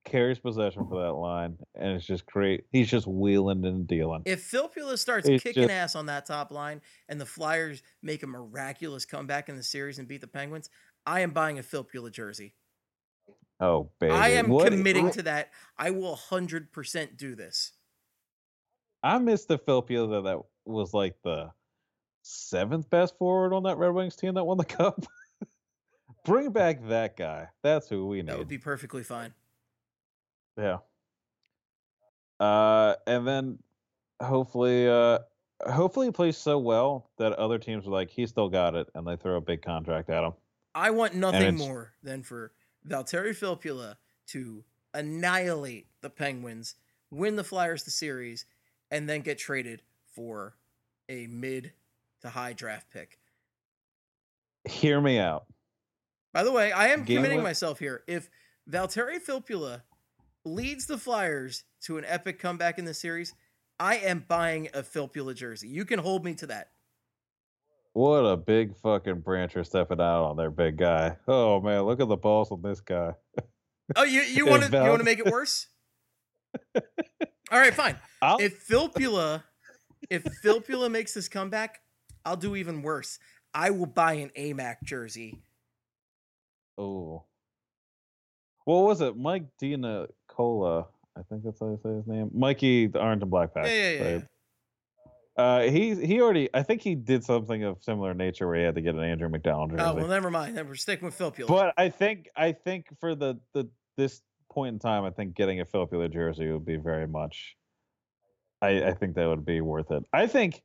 carries 0.05 0.39
possession 0.39 0.87
for 0.89 1.03
that 1.03 1.13
line, 1.13 1.57
and 1.75 1.93
it's 1.93 2.07
just 2.07 2.25
great. 2.27 2.65
He's 2.73 2.89
just 2.89 3.07
wheeling 3.07 3.65
and 3.65 3.87
dealing. 3.87 4.23
If 4.25 4.51
Filppula 4.51 4.99
starts 4.99 5.29
It's 5.29 5.43
kicking 5.43 5.65
just- 5.65 5.73
ass 5.75 5.95
on 5.95 6.07
that 6.07 6.27
top 6.27 6.51
line 6.51 6.81
and 7.09 7.21
the 7.21 7.27
Flyers 7.27 7.83
make 8.03 8.23
a 8.23 8.27
miraculous 8.27 9.05
comeback 9.05 9.49
in 9.49 9.57
the 9.57 9.63
series 9.63 9.99
and 9.99 10.09
beat 10.09 10.21
the 10.23 10.27
Penguins, 10.27 10.71
I 11.07 11.21
am 11.21 11.31
buying 11.33 11.59
a 11.59 11.63
Filppula 11.63 12.11
jersey. 12.11 12.55
Oh, 13.61 13.91
baby! 13.99 14.13
I 14.13 14.29
am 14.31 14.49
What- 14.49 14.71
committing 14.71 15.09
I- 15.09 15.13
to 15.13 15.23
that. 15.23 15.51
I 15.77 15.91
will 15.91 16.15
100% 16.17 17.17
do 17.17 17.35
this. 17.35 17.73
I 19.03 19.19
miss 19.19 19.45
the 19.45 19.59
that, 19.59 20.23
that 20.25 20.39
was 20.65 20.93
like 20.95 21.17
the 21.23 21.51
seventh 22.23 22.91
best 22.91 23.17
forward 23.19 23.53
on 23.55 23.63
that 23.65 23.79
Red 23.79 23.91
Wings 23.95 24.17
team 24.17 24.35
that 24.35 24.45
won 24.45 24.59
the 24.59 24.65
cup. 24.65 25.05
Bring 26.25 26.51
back 26.51 26.87
that 26.89 27.17
guy. 27.17 27.49
That's 27.63 27.89
who 27.89 28.07
we 28.07 28.19
need. 28.19 28.29
That 28.29 28.39
would 28.39 28.49
be 28.49 28.59
perfectly 28.59 29.03
fine. 29.03 29.33
Yeah. 30.57 30.79
Uh, 32.41 32.95
and 33.07 33.27
then 33.27 33.59
hopefully, 34.21 34.89
uh, 34.89 35.21
hopefully 35.71 36.07
he 36.07 36.13
plays 36.13 36.37
so 36.37 36.59
well 36.59 37.11
that 37.19 37.33
other 37.35 37.59
teams 37.59 37.87
are 37.87 37.91
like, 37.91 38.11
he 38.11 38.27
still 38.27 38.49
got 38.49 38.75
it, 38.75 38.89
and 38.95 39.07
they 39.07 39.17
throw 39.17 39.37
a 39.37 39.41
big 39.41 39.63
contract 39.63 40.11
at 40.11 40.25
him. 40.25 40.33
I 40.75 40.91
want 40.91 41.15
nothing 41.15 41.57
more 41.57 41.93
than 42.03 42.23
for 42.23 42.53
Valtteri 42.87 43.31
Filppula 43.31 43.97
to 44.29 44.65
annihilate 44.95 45.87
the 46.01 46.11
Penguins, 46.11 46.75
win 47.11 47.37
the 47.37 47.45
Flyers 47.45 47.85
the 47.85 47.91
series, 47.91 48.45
and 48.91 49.09
then 49.09 49.21
get 49.23 49.39
traded 49.39 49.83
for 50.15 50.57
a 51.09 51.27
mid 51.27 51.73
to 52.21 52.29
high 52.29 52.53
draft 52.53 52.91
pick. 52.93 53.19
Hear 54.69 55.01
me 55.01 55.19
out. 55.19 55.47
By 56.39 56.45
the 56.45 56.53
way, 56.53 56.71
I 56.71 56.91
am 56.91 57.03
Game 57.03 57.17
committing 57.17 57.43
myself 57.43 57.81
here. 57.81 58.05
If 58.07 58.31
Valtteri 58.71 59.19
Filppula 59.21 59.83
leads 60.45 60.87
the 60.87 60.97
Flyers 60.97 61.65
to 61.83 61.99
an 61.99 62.05
epic 62.07 62.39
comeback 62.39 62.79
in 62.79 62.85
the 62.85 62.95
series, 62.95 63.35
I 63.81 63.97
am 63.97 64.25
buying 64.29 64.69
a 64.73 64.85
Filppula 64.85 65.35
jersey. 65.35 65.67
You 65.67 65.85
can 65.85 65.99
hold 65.99 66.25
me 66.25 66.35
to 66.35 66.47
that. 66.47 66.69
What 67.93 68.21
a 68.21 68.37
big 68.37 68.77
fucking 68.77 69.23
brancher 69.23 69.67
stepping 69.67 70.01
out 70.01 70.31
on 70.31 70.37
their 70.37 70.53
big 70.53 70.77
guy. 70.77 71.17
Oh 71.27 71.61
man, 71.61 71.83
look 71.83 72.01
at 72.01 72.07
the 72.07 72.17
balls 72.17 72.53
on 72.53 72.63
this 72.63 72.81
guy. 72.83 73.15
Oh, 73.97 74.05
you 74.05 74.21
you 74.21 74.47
want 74.49 74.63
to 74.63 74.71
you 74.71 74.91
want 74.91 75.01
to 75.01 75.05
make 75.05 75.19
it 75.19 75.27
worse? 75.33 75.67
All 76.77 77.59
right, 77.59 77.75
fine. 77.75 77.99
I'll, 78.23 78.39
If 78.39 78.65
Filppula 78.69 79.43
if 80.09 80.23
Filppula 80.45 80.89
makes 80.89 81.15
this 81.15 81.29
comeback, 81.29 81.81
I'll 82.25 82.37
do 82.37 82.55
even 82.55 82.83
worse. 82.83 83.19
I 83.53 83.71
will 83.71 83.87
buy 83.87 84.13
an 84.13 84.31
AMAC 84.39 84.85
jersey. 84.85 85.43
Oh, 86.79 87.25
what 88.65 88.85
was 88.85 89.01
it? 89.01 89.17
Mike 89.17 89.47
Dina 89.59 90.07
Cola. 90.29 90.87
I 91.17 91.23
think 91.29 91.43
that's 91.43 91.59
how 91.59 91.67
you 91.67 91.81
say 91.83 91.91
his 91.91 92.07
name. 92.07 92.31
Mikey, 92.33 92.87
the 92.87 93.01
orange 93.01 93.23
and 93.23 93.31
black 93.31 93.53
pack. 93.53 93.67
Yeah, 93.67 93.73
yeah, 93.73 93.91
yeah. 93.91 94.13
right? 94.13 94.25
Uh, 95.37 95.63
he 95.71 95.95
he 95.95 96.21
already. 96.21 96.49
I 96.53 96.63
think 96.63 96.83
he 96.83 96.95
did 96.95 97.25
something 97.25 97.63
of 97.65 97.83
similar 97.83 98.13
nature 98.13 98.47
where 98.47 98.57
he 98.57 98.63
had 98.65 98.75
to 98.75 98.81
get 98.81 98.95
an 98.95 99.03
Andrew 99.03 99.29
MacDonald 99.29 99.71
jersey. 99.71 99.83
Oh 99.85 99.95
well, 99.95 100.09
never 100.09 100.31
mind. 100.31 100.57
Then 100.57 100.67
we're 100.67 100.75
sticking 100.75 101.07
with 101.07 101.17
Filppula. 101.17 101.47
But 101.47 101.75
I 101.77 101.89
think 101.89 102.29
I 102.37 102.53
think 102.53 102.87
for 103.01 103.15
the 103.15 103.39
the 103.55 103.69
this 103.97 104.21
point 104.51 104.75
in 104.75 104.79
time, 104.79 105.05
I 105.05 105.11
think 105.11 105.35
getting 105.35 105.61
a 105.61 105.65
Filppula 105.65 106.13
jersey 106.13 106.51
would 106.51 106.67
be 106.67 106.77
very 106.77 107.07
much. 107.07 107.57
I 108.61 108.89
I 108.89 108.95
think 108.95 109.15
that 109.15 109.29
would 109.29 109.45
be 109.45 109.61
worth 109.61 109.91
it. 109.91 110.05
I 110.13 110.27
think. 110.27 110.63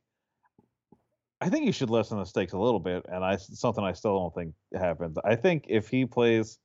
I 1.44 1.50
think 1.50 1.66
you 1.66 1.72
should 1.72 1.90
lessen 1.90 2.18
the 2.18 2.24
stakes 2.24 2.54
a 2.54 2.58
little 2.58 2.80
bit, 2.80 3.04
and 3.06 3.22
I 3.22 3.36
something 3.36 3.84
I 3.84 3.92
still 3.92 4.18
don't 4.18 4.34
think 4.34 4.54
happens. 4.74 5.18
I 5.26 5.36
think 5.36 5.66
if 5.68 5.88
he 5.90 6.06
plays, 6.06 6.58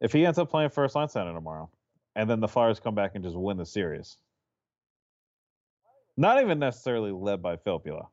if 0.00 0.12
he 0.12 0.26
ends 0.26 0.40
up 0.40 0.50
playing 0.50 0.70
first 0.70 0.96
line 0.96 1.08
center 1.08 1.32
tomorrow, 1.32 1.70
and 2.16 2.28
then 2.28 2.40
the 2.40 2.48
Flyers 2.48 2.80
come 2.80 2.96
back 2.96 3.12
and 3.14 3.22
just 3.22 3.36
win 3.36 3.58
the 3.58 3.64
series, 3.64 4.16
not 6.16 6.42
even 6.42 6.58
necessarily 6.58 7.12
led 7.12 7.42
by 7.42 7.54
Filppula. 7.54 8.08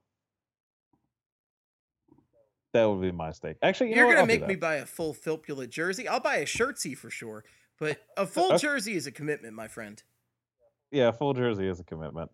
That 2.74 2.86
would 2.86 3.02
be 3.02 3.12
my 3.12 3.32
stake. 3.32 3.58
Actually, 3.64 3.90
you 3.90 3.96
you're 3.96 4.14
gonna 4.14 4.28
make 4.28 4.46
me 4.46 4.56
buy 4.58 4.76
a 4.76 4.86
full 4.86 5.16
Filppula 5.16 5.68
jersey. 5.68 6.08
I'll 6.08 6.20
buy 6.20 6.36
a 6.36 6.46
shirtsy 6.46 6.96
for 6.96 7.10
sure, 7.10 7.44
but 7.80 7.98
a 8.16 8.28
full 8.28 8.52
Okay. 8.52 8.60
jersey 8.60 8.94
is 8.96 9.08
a 9.08 9.12
commitment, 9.12 9.56
my 9.56 9.68
friend. 9.68 10.04
Yeah, 10.92 11.10
full 11.14 11.34
jersey 11.34 11.68
is 11.68 11.80
a 11.80 11.84
commitment. 11.84 12.30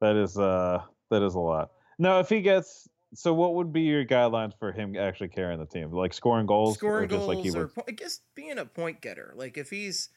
That 0.00 0.14
is 0.14 0.38
uh 0.38 0.84
that 1.10 1.22
is 1.24 1.34
a 1.34 1.40
lot. 1.40 1.72
No, 1.98 2.20
if 2.20 2.28
he 2.28 2.40
gets 2.40 2.88
so 3.14 3.32
what 3.32 3.54
would 3.54 3.72
be 3.72 3.82
your 3.82 4.04
guidelines 4.04 4.52
for 4.58 4.70
him 4.72 4.96
actually 4.96 5.28
carrying 5.28 5.58
the 5.58 5.66
team? 5.66 5.90
Like 5.90 6.12
scoring 6.12 6.46
goals 6.46 6.76
Scoring 6.76 7.04
or 7.04 7.08
just 7.08 7.26
goals, 7.26 7.28
like 7.28 7.44
he 7.44 7.50
or 7.50 7.62
would 7.62 7.74
po- 7.74 7.84
I 7.88 7.92
guess 7.92 8.20
being 8.34 8.58
a 8.58 8.66
point 8.66 9.00
getter. 9.00 9.32
Like 9.34 9.56
if 9.56 9.70
he's 9.70 10.10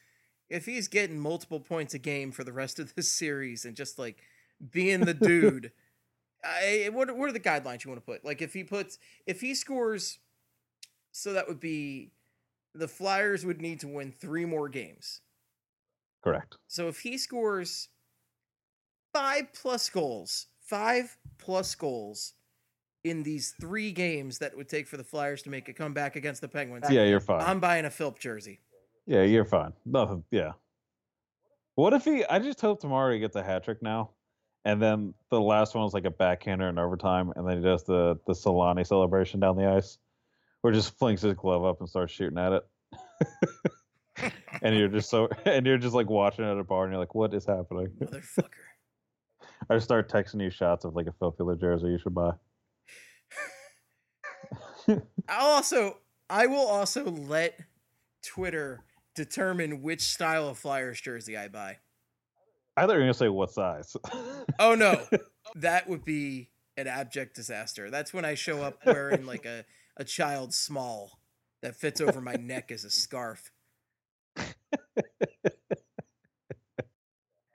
if 0.50 0.66
he's 0.66 0.88
getting 0.88 1.18
multiple 1.18 1.60
points 1.60 1.94
a 1.94 1.98
game 1.98 2.30
for 2.30 2.44
the 2.44 2.52
rest 2.52 2.78
of 2.78 2.94
this 2.94 3.08
series 3.08 3.64
and 3.64 3.74
just 3.74 3.98
like 3.98 4.18
being 4.70 5.00
the 5.00 5.14
dude. 5.14 5.72
I, 6.44 6.90
what 6.92 7.16
what 7.16 7.28
are 7.28 7.32
the 7.32 7.40
guidelines 7.40 7.84
you 7.84 7.90
want 7.90 8.04
to 8.04 8.12
put? 8.12 8.24
Like 8.24 8.42
if 8.42 8.52
he 8.52 8.64
puts 8.64 8.98
if 9.26 9.40
he 9.40 9.54
scores, 9.54 10.18
so 11.12 11.32
that 11.32 11.46
would 11.48 11.60
be 11.60 12.10
the 12.74 12.88
Flyers 12.88 13.46
would 13.46 13.60
need 13.60 13.80
to 13.80 13.88
win 13.88 14.12
three 14.12 14.44
more 14.44 14.68
games. 14.68 15.20
correct. 16.22 16.56
So 16.66 16.88
if 16.88 17.00
he 17.00 17.16
scores 17.16 17.88
five 19.12 19.52
plus 19.52 19.88
goals, 19.88 20.46
five 20.72 21.18
plus 21.36 21.74
goals 21.74 22.32
in 23.04 23.22
these 23.22 23.54
three 23.60 23.92
games 23.92 24.38
that 24.38 24.52
it 24.52 24.56
would 24.56 24.70
take 24.70 24.86
for 24.86 24.96
the 24.96 25.04
Flyers 25.04 25.42
to 25.42 25.50
make 25.50 25.68
a 25.68 25.72
comeback 25.74 26.16
against 26.16 26.40
the 26.40 26.48
Penguins, 26.48 26.86
Yeah, 26.88 27.04
you're 27.04 27.20
fine. 27.20 27.42
I'm 27.42 27.60
buying 27.60 27.84
a 27.84 27.90
Philp 27.90 28.18
jersey. 28.18 28.60
yeah, 29.04 29.22
you're 29.22 29.44
fine. 29.44 29.74
Nothing 29.84 30.24
yeah. 30.30 30.52
What 31.74 31.92
if 31.92 32.04
he 32.04 32.24
I 32.24 32.38
just 32.38 32.58
hope 32.60 32.80
tomorrow 32.80 33.12
he 33.12 33.20
gets 33.20 33.36
a 33.36 33.42
hat 33.42 33.64
trick 33.64 33.82
now. 33.82 34.10
And 34.64 34.80
then 34.80 35.12
the 35.28 35.40
last 35.40 35.74
one 35.74 35.84
was 35.84 35.92
like 35.92 36.04
a 36.06 36.10
backhander 36.10 36.68
in 36.68 36.78
overtime, 36.78 37.32
and 37.34 37.46
then 37.46 37.58
he 37.58 37.62
does 37.64 37.82
the 37.82 38.18
the 38.26 38.32
Selanne 38.32 38.86
celebration 38.86 39.40
down 39.40 39.56
the 39.56 39.66
ice, 39.66 39.98
where 40.60 40.72
he 40.72 40.78
just 40.78 40.96
flings 40.96 41.20
his 41.20 41.34
glove 41.34 41.64
up 41.64 41.80
and 41.80 41.88
starts 41.88 42.12
shooting 42.12 42.38
at 42.38 42.52
it. 42.52 44.32
and 44.62 44.76
you're 44.76 44.88
just 44.88 45.10
so 45.10 45.28
and 45.44 45.66
you're 45.66 45.78
just 45.78 45.94
like 45.94 46.08
watching 46.08 46.44
at 46.44 46.56
a 46.56 46.64
bar 46.64 46.84
and 46.84 46.92
you're 46.92 47.00
like, 47.00 47.14
what 47.14 47.34
is 47.34 47.44
happening? 47.44 47.88
Motherfucker. 48.00 48.48
I 49.70 49.74
just 49.74 49.84
start 49.84 50.10
texting 50.10 50.42
you 50.42 50.50
shots 50.50 50.84
of 50.84 50.94
like 50.94 51.06
a 51.06 51.12
Filppula 51.12 51.58
jersey 51.58 51.88
you 51.88 51.98
should 51.98 52.14
buy. 52.14 52.32
I'll 55.28 55.52
also 55.52 55.98
I 56.28 56.46
will 56.46 56.66
also 56.66 57.04
let 57.04 57.58
Twitter 58.22 58.84
determine 59.14 59.82
which 59.82 60.02
style 60.02 60.48
of 60.48 60.58
Flyers 60.58 61.00
jersey 61.00 61.36
I 61.36 61.48
buy. 61.48 61.78
I 62.76 62.82
thought 62.82 62.92
you 62.92 62.98
were 62.98 63.04
gonna 63.04 63.14
say 63.14 63.28
what 63.28 63.50
size. 63.50 63.96
Oh 64.58 64.74
no. 64.74 65.06
that 65.56 65.88
would 65.88 66.04
be 66.04 66.50
an 66.76 66.86
abject 66.86 67.36
disaster. 67.36 67.90
That's 67.90 68.14
when 68.14 68.24
I 68.24 68.34
show 68.34 68.62
up 68.62 68.78
wearing 68.86 69.26
like 69.26 69.44
a, 69.44 69.64
a 69.96 70.04
child 70.04 70.54
small 70.54 71.20
that 71.60 71.76
fits 71.76 72.00
over 72.00 72.20
my 72.20 72.34
neck 72.34 72.72
as 72.72 72.84
a 72.84 72.90
scarf. 72.90 73.52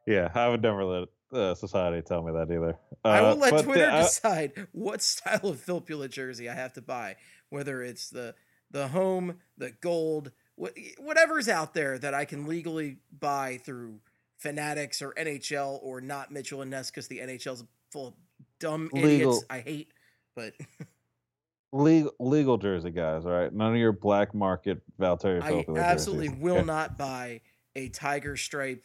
yeah, 0.06 0.30
I 0.34 0.48
would 0.48 0.62
never 0.62 0.86
let 0.86 1.08
uh, 1.34 1.54
society 1.56 2.02
tell 2.02 2.22
me 2.24 2.32
that 2.32 2.52
either. 2.52 2.78
I 3.04 3.20
Uh, 3.20 3.22
will 3.34 3.36
let 3.42 3.52
but 3.52 3.58
the- 3.58 3.64
Twitter 3.64 3.90
I- 3.90 4.02
decide 4.04 4.68
what 4.72 5.02
style 5.02 5.48
of 5.48 5.58
Filppula 5.66 6.10
jersey 6.10 6.50
I 6.50 6.54
have 6.54 6.74
to 6.74 6.82
buy, 6.82 7.16
whether 7.50 7.82
it's 7.84 8.10
the 8.10 8.36
the 8.72 8.90
home, 8.90 9.38
the 9.58 9.72
gold, 9.80 10.32
wh- 10.62 10.76
whatever's 11.00 11.48
out 11.48 11.74
there 11.74 11.98
that 11.98 12.14
I 12.14 12.26
can 12.26 12.46
legally 12.48 12.98
buy 13.18 13.60
through 13.64 14.00
Fanatics 14.38 15.02
or 15.02 15.14
NHL 15.14 15.80
or 15.82 16.02
not 16.02 16.32
Mitchell 16.32 16.62
and 16.62 16.70
Ness 16.72 16.92
because 16.92 17.08
the 17.08 17.20
NHL's 17.20 17.64
full 17.92 18.08
of 18.08 18.14
dumb 18.60 18.90
idiots 18.94 19.44
I 19.50 19.60
hate. 19.60 19.92
But 20.36 20.54
legal 21.74 22.12
legal 22.20 22.58
jersey 22.58 22.92
guys, 22.92 23.26
all 23.26 23.32
right? 23.32 23.54
None 23.54 23.72
of 23.74 23.78
your 23.80 23.92
black 23.92 24.34
market 24.34 24.82
Valtteri 25.00 25.42
I 25.42 25.80
absolutely 25.80 26.28
jerseys, 26.30 26.42
will 26.44 26.58
okay? 26.58 26.66
not 26.66 26.98
buy 26.98 27.42
a 27.76 27.90
tiger 27.90 28.36
stripe 28.38 28.84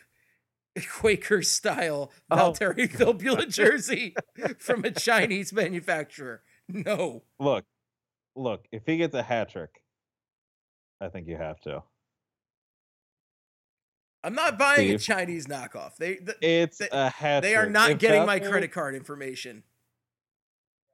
Quaker 0.91 1.43
style 1.43 2.11
Oh. 2.31 2.37
Valtteri 2.37 2.91
Filppula 2.91 3.49
jersey 3.53 4.15
from 4.59 4.85
a 4.85 4.91
Chinese 4.91 5.53
manufacturer. 5.53 6.43
No. 6.69 7.25
Look, 7.39 7.65
look. 8.37 8.65
If 8.73 8.83
he 8.87 8.97
gets 8.97 9.15
a 9.15 9.23
hat 9.23 9.51
trick, 9.51 9.83
I 11.01 11.09
think 11.09 11.29
you 11.29 11.37
have 11.37 11.61
to. 11.63 11.83
I'm 14.25 14.35
not 14.35 14.57
buying 14.59 14.93
a 14.93 14.99
Chinese 14.99 15.47
knockoff. 15.47 15.97
They 15.97 16.15
th- 16.17 16.37
It's 16.41 16.79
They- 16.79 16.89
a 16.93 17.09
hat. 17.11 17.43
they 17.43 17.57
are 17.57 17.69
not 17.69 17.91
If 17.91 17.99
getting 17.99 18.25
my 18.25 18.39
credit 18.39 18.71
card 18.73 18.95
information. 18.95 19.65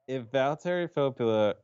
If 0.06 0.24
Valtteri 0.30 0.88
Filppula 0.90 1.54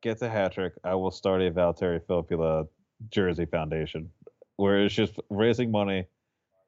gets 0.00 0.22
a 0.22 0.28
hat 0.28 0.52
trick, 0.52 0.74
I 0.84 0.94
will 0.94 1.10
start 1.10 1.42
a 1.42 1.50
Valtteri 1.50 2.00
Filppula 2.06 2.68
jersey 3.10 3.46
foundation, 3.46 4.10
where 4.56 4.84
it's 4.84 4.94
just 4.94 5.14
raising 5.28 5.72
money 5.72 6.06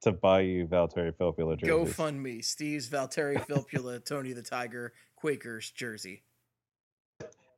to 0.05 0.13
buy 0.13 0.41
you 0.41 0.67
Valtteri 0.67 1.13
Filppula 1.13 1.59
jerseys. 1.59 1.95
GoFundMe, 1.97 2.45
Steve's 2.45 2.89
Valtteri 2.89 3.45
Filppula, 3.47 4.05
Tony 4.07 4.33
the 4.33 4.43
Tiger, 4.43 4.93
Quakers 5.17 5.71
jersey. 5.71 6.23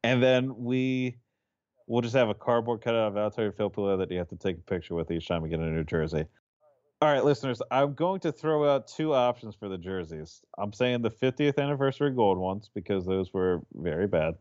and 0.02 0.22
then 0.22 0.56
we 0.56 1.18
we'll 1.86 2.02
just 2.02 2.14
have 2.16 2.28
a 2.28 2.34
cardboard 2.34 2.80
cutout 2.82 3.14
of 3.14 3.14
Valtteri 3.14 3.52
Filipula 3.54 3.98
that 3.98 4.10
you 4.10 4.18
have 4.18 4.28
to 4.28 4.36
take 4.36 4.56
a 4.56 4.60
picture 4.62 4.94
with 4.94 5.10
each 5.10 5.28
time 5.28 5.42
we 5.42 5.48
get 5.48 5.60
a 5.60 5.62
new 5.62 5.84
jersey. 5.84 6.24
All 7.02 7.12
right, 7.12 7.24
listeners, 7.24 7.60
I'm 7.70 7.94
going 7.94 8.20
to 8.20 8.32
throw 8.32 8.68
out 8.68 8.88
two 8.88 9.12
options 9.12 9.54
for 9.54 9.68
the 9.68 9.76
jerseys. 9.76 10.40
I'm 10.56 10.72
saying 10.72 11.02
the 11.02 11.10
50th 11.10 11.58
anniversary 11.58 12.10
gold 12.10 12.38
ones 12.38 12.70
because 12.74 13.04
those 13.04 13.34
were 13.34 13.60
very 13.74 14.06
bad, 14.06 14.34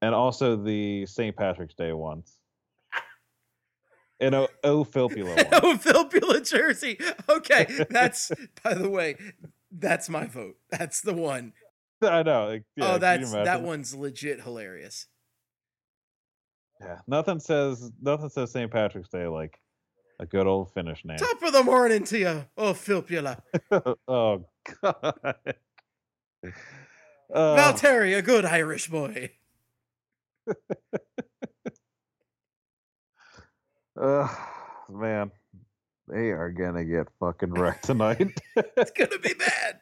and 0.00 0.14
also 0.14 0.56
the 0.56 1.06
St. 1.06 1.36
Patrick's 1.36 1.74
Day 1.74 1.92
ones. 1.92 2.38
Filppula 4.20 5.36
one. 5.36 5.46
oh, 5.52 5.76
Filppula 5.76 6.48
jersey. 6.48 6.98
Okay, 7.28 7.66
that's 7.90 8.30
by 8.62 8.74
the 8.74 8.88
way, 8.88 9.16
that's 9.70 10.08
my 10.08 10.26
vote. 10.26 10.56
That's 10.70 11.00
the 11.00 11.14
one. 11.14 11.52
I 12.02 12.22
know. 12.22 12.46
like, 12.46 12.64
yeah, 12.76 12.94
oh, 12.94 12.98
that's 12.98 13.32
that 13.32 13.62
one's 13.62 13.94
legit 13.94 14.42
hilarious. 14.42 15.06
Yeah, 16.80 16.98
nothing 17.06 17.40
says 17.40 17.90
nothing 18.00 18.28
says 18.28 18.52
St. 18.52 18.70
Patrick's 18.70 19.08
Day 19.08 19.26
like 19.26 19.58
a 20.20 20.26
good 20.26 20.46
old 20.46 20.72
Finnish 20.72 21.04
name. 21.04 21.18
Top 21.18 21.42
of 21.42 21.52
the 21.52 21.62
morning 21.62 22.04
to 22.04 22.18
you, 22.18 22.44
oh 22.56 22.72
Filppula. 22.72 23.40
oh 24.08 24.44
God. 24.82 25.34
Uh, 27.34 27.56
Valtteri, 27.56 28.16
a 28.16 28.22
good 28.22 28.44
Irish 28.44 28.88
boy. 28.88 29.30
uh, 33.96 34.28
man, 34.90 35.30
they 36.08 36.30
are 36.30 36.50
gonna 36.50 36.84
get 36.84 37.08
fucking 37.20 37.52
wrecked 37.52 37.84
tonight. 37.84 38.40
It's 38.76 38.90
gonna 38.92 39.18
be 39.18 39.34
bad. 39.38 39.80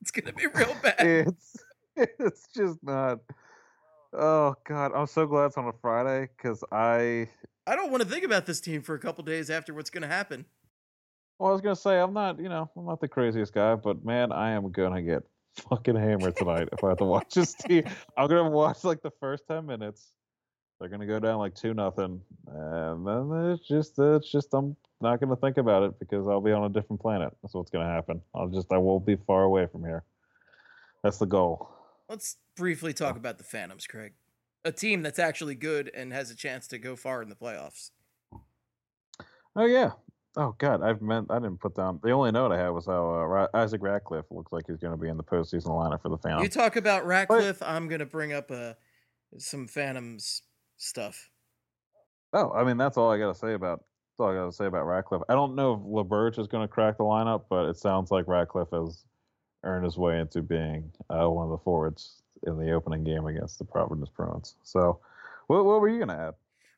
It's 0.00 0.10
gonna 0.10 0.32
be 0.32 0.46
real 0.46 0.76
bad. 0.82 0.96
it's 0.98 1.56
it's 1.96 2.46
just 2.54 2.82
not. 2.82 3.20
Oh 4.12 4.54
God, 4.66 4.92
I'm 4.94 5.06
so 5.06 5.26
glad 5.26 5.46
it's 5.46 5.58
on 5.58 5.66
a 5.66 5.72
Friday 5.80 6.28
because 6.36 6.62
I. 6.70 7.28
I 7.66 7.76
don't 7.76 7.90
want 7.90 8.02
to 8.02 8.08
think 8.08 8.24
about 8.24 8.44
this 8.46 8.60
team 8.60 8.82
for 8.82 8.94
a 8.94 8.98
couple 8.98 9.24
days 9.24 9.48
after 9.50 9.72
what's 9.72 9.90
gonna 9.90 10.06
happen. 10.06 10.44
Well, 11.38 11.50
I 11.50 11.52
was 11.52 11.60
gonna 11.62 11.76
say 11.76 11.98
I'm 11.98 12.12
not, 12.12 12.38
you 12.38 12.48
know, 12.48 12.70
I'm 12.76 12.86
not 12.86 13.00
the 13.00 13.08
craziest 13.08 13.52
guy, 13.52 13.74
but 13.74 14.04
man, 14.04 14.30
I 14.30 14.52
am 14.52 14.70
gonna 14.70 15.02
get 15.02 15.22
fucking 15.68 15.96
hammered 15.96 16.36
tonight 16.36 16.68
if 16.72 16.84
I 16.84 16.90
have 16.90 16.98
to 16.98 17.04
watch 17.04 17.34
this 17.34 17.54
team. 17.54 17.84
I'm 18.16 18.28
gonna 18.28 18.50
watch 18.50 18.84
like 18.84 19.02
the 19.02 19.10
first 19.20 19.44
ten 19.48 19.66
minutes. 19.66 20.12
They're 20.84 20.90
gonna 20.90 21.06
go 21.06 21.18
down 21.18 21.38
like 21.38 21.54
two 21.54 21.72
nothing, 21.72 22.20
and 22.46 23.06
then 23.06 23.52
it's 23.54 23.66
just, 23.66 23.98
it's 23.98 24.30
just 24.30 24.52
I'm 24.52 24.76
not 25.00 25.18
gonna 25.18 25.34
think 25.34 25.56
about 25.56 25.82
it 25.82 25.98
because 25.98 26.28
I'll 26.28 26.42
be 26.42 26.52
on 26.52 26.64
a 26.64 26.68
different 26.68 27.00
planet. 27.00 27.34
That's 27.40 27.54
what's 27.54 27.70
gonna 27.70 27.90
happen. 27.90 28.20
I'll 28.34 28.48
just, 28.48 28.70
I 28.70 28.76
won't 28.76 29.06
be 29.06 29.16
far 29.16 29.44
away 29.44 29.66
from 29.66 29.82
here. 29.82 30.04
That's 31.02 31.16
the 31.16 31.24
goal. 31.24 31.70
Let's 32.06 32.36
briefly 32.54 32.92
talk 32.92 33.16
about 33.16 33.38
the 33.38 33.44
Phantoms, 33.44 33.86
Craig. 33.86 34.12
A 34.62 34.72
team 34.72 35.02
that's 35.02 35.18
actually 35.18 35.54
good 35.54 35.90
and 35.94 36.12
has 36.12 36.30
a 36.30 36.36
chance 36.36 36.66
to 36.66 36.76
go 36.76 36.96
far 36.96 37.22
in 37.22 37.30
the 37.30 37.34
playoffs. 37.34 37.88
Oh 39.56 39.64
yeah. 39.64 39.92
Oh 40.36 40.54
god, 40.58 40.82
I've 40.82 41.00
meant 41.00 41.28
I 41.30 41.38
didn't 41.38 41.60
put 41.60 41.74
down. 41.74 41.98
The 42.02 42.10
only 42.10 42.30
note 42.30 42.52
I 42.52 42.58
had 42.58 42.68
was 42.68 42.84
how 42.84 43.08
uh, 43.08 43.56
Isaac 43.56 43.80
Ratcliffe 43.82 44.26
looks 44.30 44.52
like 44.52 44.64
he's 44.66 44.80
going 44.80 44.92
to 44.92 45.00
be 45.00 45.08
in 45.08 45.16
the 45.16 45.24
postseason 45.24 45.68
lineup 45.68 46.02
for 46.02 46.10
the 46.10 46.18
Phantom. 46.18 46.42
You 46.42 46.50
talk 46.50 46.76
about 46.76 47.06
Ratcliffe, 47.06 47.62
I'm 47.62 47.88
gonna 47.88 48.04
bring 48.04 48.34
up 48.34 48.50
uh, 48.50 48.74
some 49.38 49.66
Phantoms 49.66 50.42
stuff. 50.76 51.30
oh, 52.32 52.50
I 52.52 52.64
mean 52.64 52.76
that's 52.76 52.96
all 52.96 53.10
I 53.10 53.18
got 53.18 53.32
to 53.32 53.38
say 53.38 53.54
about. 53.54 53.78
That's 53.78 54.20
all 54.20 54.32
I 54.32 54.34
got 54.34 54.46
to 54.46 54.52
say 54.52 54.66
about 54.66 54.86
Ratcliffe. 54.86 55.22
I 55.28 55.34
don't 55.34 55.54
know 55.56 55.74
if 55.74 55.80
LeBurge 55.80 56.38
is 56.38 56.46
going 56.46 56.62
to 56.62 56.72
crack 56.72 56.98
the 56.98 57.04
lineup, 57.04 57.44
but 57.50 57.68
it 57.68 57.76
sounds 57.76 58.10
like 58.10 58.28
Ratcliffe 58.28 58.70
has 58.70 59.04
earned 59.64 59.84
his 59.84 59.96
way 59.96 60.20
into 60.20 60.40
being 60.40 60.92
uh, 61.10 61.28
one 61.28 61.46
of 61.46 61.50
the 61.50 61.58
forwards 61.58 62.22
in 62.46 62.56
the 62.58 62.70
opening 62.72 63.02
game 63.02 63.26
against 63.26 63.58
the 63.58 63.64
Providence 63.64 64.10
Bruins. 64.10 64.54
So, 64.62 65.00
what, 65.48 65.64
what 65.64 65.80
were 65.80 65.88
you 65.88 65.96
going 65.96 66.16
to 66.16 66.22
add? 66.22 66.34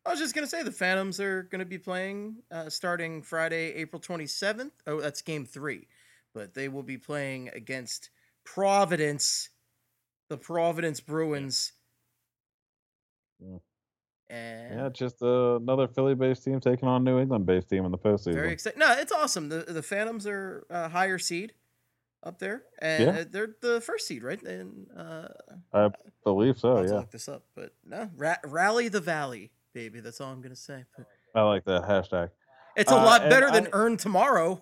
I 0.06 0.10
was 0.10 0.20
just 0.20 0.36
gonna 0.36 0.46
say 0.46 0.62
the 0.62 0.70
Phantoms 0.70 1.18
are 1.18 1.42
gonna 1.42 1.64
be 1.64 1.78
playing 1.78 2.36
uh, 2.52 2.70
starting 2.70 3.22
Friday, 3.22 3.74
April 3.74 4.00
27th. 4.00 4.70
Oh, 4.86 5.00
that's 5.00 5.20
Game 5.20 5.44
Three, 5.44 5.88
but 6.32 6.54
they 6.54 6.68
will 6.68 6.84
be 6.84 6.96
playing 6.96 7.50
against 7.54 8.10
Providence, 8.44 9.48
the 10.28 10.36
Providence 10.36 11.00
Bruins. 11.00 11.72
Mm. 13.44 13.60
And 14.28 14.78
Yeah, 14.80 14.88
just 14.88 15.22
uh, 15.22 15.56
another 15.56 15.86
Philly-based 15.86 16.42
team 16.44 16.58
taking 16.60 16.88
on 16.88 17.04
New 17.04 17.18
England-based 17.20 17.68
team 17.68 17.84
in 17.84 17.92
the 17.92 17.98
postseason. 17.98 18.34
Very 18.34 18.52
excited. 18.52 18.78
No, 18.78 18.92
it's 18.92 19.12
awesome. 19.12 19.48
The 19.48 19.58
the 19.68 19.82
Phantoms 19.82 20.26
are 20.26 20.66
a 20.68 20.88
higher 20.88 21.18
seed 21.18 21.52
up 22.24 22.38
there, 22.40 22.62
and 22.80 23.04
Yeah. 23.04 23.20
uh, 23.20 23.24
they're 23.30 23.54
the 23.60 23.80
first 23.80 24.06
seed, 24.08 24.24
right? 24.24 24.42
And 24.42 24.88
uh, 24.96 25.28
I 25.72 25.90
believe 26.24 26.58
so. 26.58 26.78
I'll 26.78 26.84
yeah, 26.84 26.92
look 26.94 27.10
this 27.12 27.28
up, 27.28 27.44
but 27.54 27.72
no, 27.84 28.10
ra- 28.16 28.36
rally 28.44 28.88
the 28.88 29.00
valley, 29.00 29.52
baby. 29.72 30.00
That's 30.00 30.20
all 30.20 30.32
I'm 30.32 30.42
gonna 30.42 30.56
say. 30.56 30.84
But 30.96 31.06
I 31.34 31.42
like 31.42 31.64
that 31.66 31.84
hashtag. 31.84 32.30
it's 32.76 32.90
a 32.90 32.96
Uh, 32.96 33.04
lot 33.04 33.30
better 33.30 33.50
than 33.52 33.66
I- 33.66 33.70
earn 33.72 33.96
tomorrow. 33.96 34.60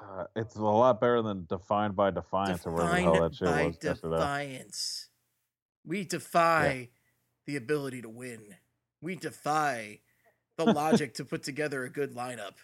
Uh, 0.00 0.24
it's 0.36 0.54
a 0.54 0.62
lot 0.62 1.00
better 1.00 1.20
than 1.22 1.46
defined 1.46 1.96
by 1.96 2.10
defiance 2.12 2.64
or 2.64 2.70
whatever 2.72 2.94
the 2.94 3.00
hell 3.02 3.12
Defined 3.14 3.24
that 3.32 3.34
shit 3.36 3.48
by 3.48 3.66
was 3.66 3.76
defiance. 3.78 5.08
We 5.84 6.04
defy 6.04 6.90
the 7.46 7.56
ability 7.56 8.02
to 8.02 8.08
win. 8.08 8.54
We 9.00 9.16
defy 9.16 10.00
the 10.56 10.64
logic 10.64 11.14
to 11.14 11.24
put 11.24 11.42
together 11.42 11.84
a 11.84 11.90
good 11.90 12.14
lineup. 12.14 12.54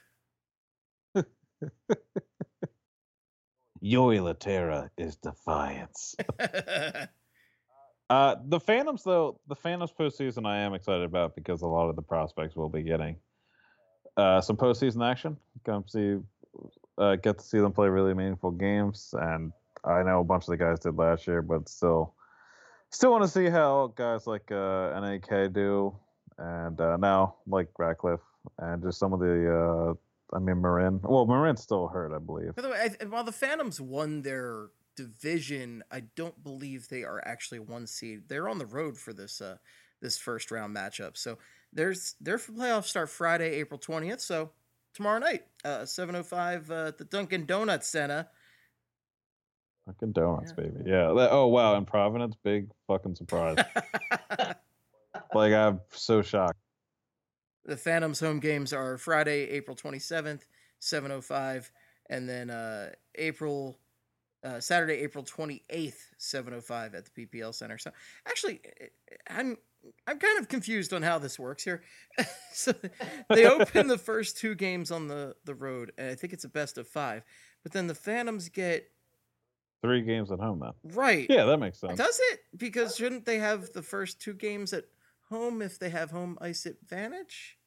Jori 3.82 4.18
Lehtera 4.18 4.90
is 4.96 5.16
defiance. 5.16 6.16
Uh, 8.10 8.36
the 8.48 8.60
Phantoms, 8.60 9.02
though, 9.02 9.40
the 9.48 9.54
Phantoms 9.54 9.90
postseason, 9.90 10.46
I 10.46 10.58
am 10.58 10.74
excited 10.74 11.04
about 11.04 11.34
because 11.34 11.62
a 11.62 11.66
lot 11.66 11.88
of 11.88 11.96
the 11.96 12.02
prospects 12.02 12.54
will 12.54 12.68
be 12.68 12.82
getting 12.82 13.16
uh, 14.16 14.40
some 14.40 14.56
postseason 14.56 15.04
action. 15.08 15.38
Come 15.64 15.84
see, 15.88 16.18
uh, 16.98 17.16
get 17.16 17.38
to 17.38 17.44
see 17.44 17.58
them 17.58 17.72
play 17.72 17.88
really 17.88 18.14
meaningful 18.14 18.50
games, 18.50 19.14
and 19.18 19.52
I 19.84 20.02
know 20.02 20.20
a 20.20 20.24
bunch 20.24 20.44
of 20.44 20.48
the 20.48 20.58
guys 20.58 20.80
did 20.80 20.96
last 20.96 21.26
year, 21.26 21.40
but 21.40 21.68
still, 21.68 22.14
still 22.90 23.10
want 23.10 23.24
to 23.24 23.28
see 23.28 23.46
how 23.46 23.92
guys 23.96 24.26
like 24.26 24.52
uh, 24.52 25.00
NAK 25.00 25.52
do, 25.54 25.96
and 26.38 26.80
uh, 26.80 26.96
now 26.96 27.36
like 27.46 27.68
Ratcliffe, 27.78 28.20
and 28.58 28.82
just 28.82 28.98
some 28.98 29.12
of 29.12 29.20
the. 29.20 29.92
Uh, 29.92 29.94
I 30.36 30.38
mean, 30.40 30.56
Morin. 30.60 31.00
Well, 31.02 31.26
Morin's 31.26 31.62
still 31.62 31.86
hurt, 31.86 32.12
I 32.14 32.18
believe. 32.18 32.56
By 32.56 32.62
the 32.62 32.70
way, 32.70 32.90
I, 33.00 33.04
while 33.04 33.22
the 33.24 33.30
Phantoms 33.32 33.80
won 33.80 34.22
their 34.22 34.68
division, 34.96 35.84
I 35.92 36.00
don't 36.16 36.42
believe 36.42 36.88
they 36.88 37.04
are 37.04 37.22
actually 37.24 37.60
one 37.60 37.86
seed. 37.86 38.22
They're 38.28 38.48
on 38.48 38.58
the 38.58 38.66
road 38.66 38.96
for 38.96 39.12
this 39.12 39.40
uh, 39.40 39.58
this 40.00 40.18
first 40.18 40.50
round 40.50 40.74
matchup. 40.74 41.16
So 41.16 41.38
there's 41.72 42.14
their 42.20 42.38
playoffs 42.38 42.86
start 42.86 43.10
Friday, 43.10 43.50
April 43.56 43.78
twentieth. 43.78 44.20
So 44.20 44.50
tomorrow 44.94 45.18
night, 45.20 45.44
uh, 45.64 45.84
seven 45.84 46.16
oh 46.16 46.22
five 46.22 46.70
uh, 46.70 46.86
at 46.88 46.98
the 46.98 47.04
Dunkin' 47.04 47.46
Donuts 47.46 47.86
Center. 47.88 48.26
Fucking 49.86 50.12
donuts, 50.12 50.52
Yeah. 50.56 50.64
baby. 50.64 50.82
Yeah. 50.86 51.08
oh 51.30 51.46
wow, 51.48 51.74
and 51.76 51.86
Providence, 51.86 52.34
big 52.42 52.70
fucking 52.88 53.14
surprise. 53.16 53.58
like 55.34 55.52
I'm 55.52 55.80
so 55.90 56.22
shocked. 56.22 56.58
the 57.64 57.76
Phantoms 57.76 58.20
home 58.20 58.40
games 58.40 58.72
are 58.72 58.98
Friday, 58.98 59.48
April 59.50 59.76
27th, 59.76 60.42
7:05, 60.80 61.70
and 62.10 62.28
then 62.28 62.50
uh, 62.50 62.90
April 63.16 63.78
uh, 64.44 64.60
Saturday, 64.60 64.94
April 64.94 65.24
28th, 65.24 65.94
7:05 66.20 66.94
at 66.94 67.06
the 67.06 67.26
PPL 67.26 67.54
Center. 67.54 67.78
So 67.78 67.90
actually, 68.26 68.60
eh, 68.80 68.86
I'm 69.28 69.56
I'm 70.06 70.18
kind 70.18 70.38
of 70.38 70.48
confused 70.48 70.92
on 70.92 71.02
how 71.02 71.18
this 71.18 71.38
works 71.38 71.64
here. 71.64 71.82
so 72.52 72.74
they 73.30 73.46
open 73.46 73.86
the 73.88 73.98
first 74.10 74.36
two 74.38 74.54
games 74.54 74.90
on 74.90 75.08
the 75.08 75.34
the 75.44 75.54
road, 75.54 75.92
and 75.98 76.10
I 76.10 76.14
think 76.14 76.32
it's 76.32 76.44
a 76.44 76.48
best 76.48 76.78
of 76.78 76.86
five. 76.86 77.24
But 77.62 77.72
then 77.72 77.86
the 77.86 77.94
Phantoms 77.94 78.48
get 78.48 78.90
Three 79.82 80.00
games 80.00 80.32
at 80.32 80.38
home 80.38 80.60
then. 80.60 80.94
right. 80.94 81.26
Yeah, 81.28 81.44
that 81.44 81.58
makes 81.58 81.78
sense. 81.78 81.98
Does 81.98 82.18
it? 82.32 82.40
Because 82.56 82.96
shouldn't 82.96 83.26
they 83.26 83.38
have 83.38 83.70
the 83.74 83.82
first 83.82 84.18
two 84.18 84.32
games 84.32 84.72
at 84.72 84.84
home 85.28 85.62
if 85.62 85.78
they 85.78 85.90
have 85.90 86.10
home 86.10 86.38
ice 86.40 86.66
advantage? 86.66 87.58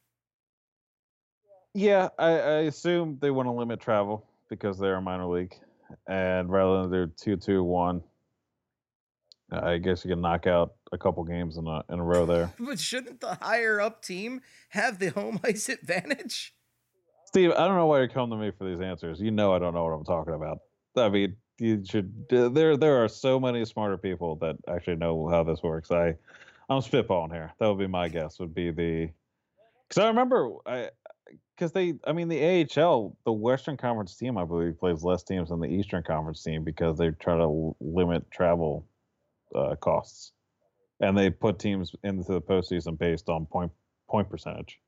Yeah, 1.73 2.09
I, 2.17 2.29
I 2.29 2.59
assume 2.61 3.17
they 3.21 3.29
want 3.29 3.47
to 3.47 3.51
limit 3.51 3.79
travel 3.79 4.25
because 4.49 4.79
they're 4.79 4.95
a 4.95 5.01
minor 5.01 5.27
league, 5.27 5.53
and 6.07 6.49
rather 6.49 6.81
than 6.81 6.91
do 6.91 7.13
two 7.15 7.37
two 7.37 7.63
one, 7.63 8.01
I 9.51 9.77
guess 9.77 10.03
you 10.03 10.09
can 10.09 10.21
knock 10.21 10.47
out 10.47 10.73
a 10.91 10.97
couple 10.97 11.23
games 11.23 11.57
in 11.57 11.67
a 11.67 11.83
in 11.89 11.99
a 11.99 12.03
row 12.03 12.25
there. 12.25 12.51
But 12.59 12.79
shouldn't 12.79 13.21
the 13.21 13.35
higher 13.35 13.79
up 13.79 14.01
team 14.01 14.41
have 14.69 14.99
the 14.99 15.09
home 15.09 15.39
ice 15.43 15.69
advantage? 15.69 16.53
Steve, 17.25 17.51
I 17.51 17.67
don't 17.67 17.75
know 17.75 17.85
why 17.85 17.99
you're 17.99 18.07
coming 18.07 18.39
to 18.39 18.43
me 18.43 18.51
for 18.57 18.67
these 18.67 18.81
answers. 18.81 19.19
You 19.19 19.31
know 19.31 19.53
I 19.53 19.59
don't 19.59 19.73
know 19.73 19.83
what 19.83 19.91
I'm 19.91 20.05
talking 20.05 20.33
about. 20.33 20.59
I 20.95 21.09
mean, 21.09 21.35
you 21.59 21.83
should. 21.85 22.11
There, 22.29 22.77
there 22.77 23.03
are 23.03 23.07
so 23.07 23.39
many 23.39 23.63
smarter 23.65 23.97
people 23.97 24.35
that 24.37 24.55
actually 24.67 24.95
know 24.95 25.27
how 25.29 25.43
this 25.43 25.61
works. 25.61 25.91
I, 25.91 26.15
I'm 26.69 26.81
spitballing 26.81 27.31
here. 27.31 27.53
That 27.59 27.67
would 27.67 27.79
be 27.79 27.87
my 27.87 28.09
guess. 28.09 28.39
Would 28.39 28.53
be 28.53 28.71
the, 28.71 29.09
because 29.87 30.03
I 30.03 30.07
remember 30.07 30.51
I, 30.65 30.89
because 31.55 31.71
they, 31.71 31.95
I 32.05 32.13
mean, 32.13 32.27
the 32.27 32.67
AHL, 32.77 33.17
the 33.25 33.31
Western 33.31 33.77
Conference 33.77 34.15
team, 34.15 34.37
I 34.37 34.45
believe, 34.45 34.79
plays 34.79 35.03
less 35.03 35.23
teams 35.23 35.49
than 35.49 35.59
the 35.59 35.67
Eastern 35.67 36.03
Conference 36.03 36.43
team 36.43 36.63
because 36.63 36.97
they 36.97 37.09
try 37.11 37.37
to 37.37 37.75
limit 37.79 38.29
travel 38.31 38.87
uh, 39.55 39.75
costs, 39.75 40.33
and 40.99 41.17
they 41.17 41.29
put 41.29 41.57
teams 41.57 41.95
into 42.03 42.31
the 42.31 42.41
postseason 42.41 42.97
based 42.97 43.29
on 43.29 43.45
point 43.45 43.71
point 44.09 44.29
percentage. 44.29 44.79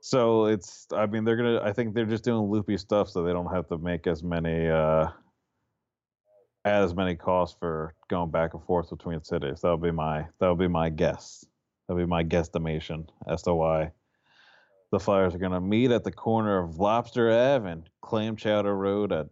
So 0.00 0.46
it's 0.46 0.86
I 0.92 1.06
mean 1.06 1.24
they're 1.24 1.36
gonna 1.36 1.60
I 1.62 1.72
think 1.72 1.94
they're 1.94 2.04
just 2.04 2.24
doing 2.24 2.50
loopy 2.50 2.76
stuff 2.76 3.08
so 3.08 3.22
they 3.22 3.32
don't 3.32 3.52
have 3.54 3.68
to 3.68 3.78
make 3.78 4.06
as 4.08 4.22
many 4.22 4.68
uh 4.68 5.06
add 6.64 6.82
as 6.82 6.94
many 6.94 7.16
costs 7.16 7.56
for 7.58 7.94
going 8.08 8.30
back 8.30 8.54
and 8.54 8.62
forth 8.64 8.90
between 8.90 9.22
cities. 9.22 9.60
That 9.60 9.70
would 9.70 9.82
be 9.82 9.90
my 9.90 10.26
that 10.38 10.48
would 10.48 10.58
be 10.58 10.68
my 10.68 10.88
guess. 10.88 11.44
That 11.86 11.94
would 11.94 12.02
be 12.02 12.06
my 12.06 12.24
guesstimation 12.24 13.08
as 13.26 13.42
to 13.42 13.54
why 13.54 13.92
the 14.90 15.00
Flyers 15.00 15.34
are 15.34 15.38
gonna 15.38 15.60
meet 15.60 15.90
at 15.90 16.04
the 16.04 16.12
corner 16.12 16.58
of 16.58 16.78
Lobster 16.78 17.30
Ave 17.30 17.68
and 17.68 17.88
Clam 18.00 18.36
Chowder 18.36 18.76
Road 18.76 19.12
at 19.12 19.28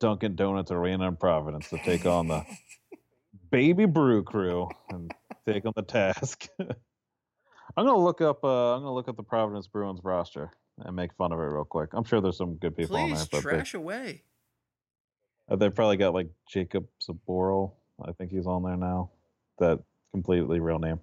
Dunkin' 0.00 0.36
Donuts 0.36 0.70
Arena 0.70 1.08
in 1.08 1.16
Providence 1.16 1.70
to 1.70 1.78
take 1.78 2.06
on 2.06 2.28
the 2.28 2.44
Baby 3.50 3.86
Brew 3.86 4.22
Crew 4.22 4.68
and 4.90 5.12
take 5.46 5.64
on 5.64 5.72
the 5.74 5.82
task. 5.82 6.48
I'm 6.58 7.86
gonna 7.86 7.96
look 7.96 8.20
up. 8.20 8.44
Uh, 8.44 8.74
I'm 8.74 8.82
gonna 8.82 8.94
look 8.94 9.08
up 9.08 9.16
the 9.16 9.22
Providence 9.22 9.66
Bruins 9.66 10.00
roster 10.02 10.50
and 10.84 10.94
make 10.94 11.12
fun 11.14 11.32
of 11.32 11.38
it 11.38 11.42
real 11.42 11.64
quick. 11.64 11.90
I'm 11.92 12.04
sure 12.04 12.20
there's 12.20 12.36
some 12.36 12.54
good 12.56 12.76
people 12.76 12.96
on 12.96 13.10
there, 13.10 13.24
but 13.30 13.40
trash 13.40 13.74
away. 13.74 14.02
they, 14.02 14.10
uh, 14.10 14.27
they 15.56 15.70
probably 15.70 15.96
got 15.96 16.14
like 16.14 16.28
Jakub 16.52 16.86
Zboril. 17.02 17.72
I 18.06 18.12
think 18.12 18.30
he's 18.30 18.46
on 18.46 18.62
there 18.62 18.76
now. 18.76 19.10
That 19.58 19.80
completely 20.12 20.60
real 20.60 20.78
name. 20.78 21.00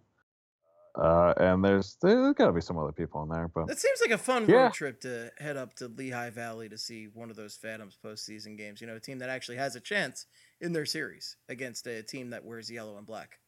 Uh, 0.96 1.34
and 1.38 1.64
there's 1.66 1.98
there's 2.02 2.34
got 2.36 2.46
to 2.48 2.54
be 2.54 2.62
some 2.62 2.78
other 2.78 2.94
people 2.94 3.22
in 3.24 3.30
there, 3.30 3.50
but 3.54 3.68
That 3.68 3.78
seems 3.80 4.00
like 4.00 4.12
a 4.12 4.18
fun 4.18 4.48
Yeah. 4.48 4.56
road 4.64 4.74
trip 4.74 5.02
to 5.02 5.30
head 5.40 5.58
up 5.58 5.74
to 5.76 5.90
Lehigh 5.90 6.30
Valley 6.30 6.70
to 6.70 6.78
see 6.78 7.08
one 7.14 7.30
of 7.30 7.36
those 7.36 7.56
Phantoms 7.58 7.98
postseason 8.02 8.58
games. 8.58 8.80
You 8.80 8.88
know, 8.88 8.96
a 8.96 9.00
team 9.02 9.20
that 9.20 9.28
actually 9.30 9.58
has 9.58 9.76
a 9.76 9.82
chance 9.82 10.26
in 10.62 10.72
their 10.72 10.86
series 10.86 11.36
against 11.50 11.86
a 11.88 12.02
team 12.02 12.30
that 12.30 12.46
wears 12.46 12.72
yellow 12.72 12.98
and 12.98 13.06
black. 13.06 13.40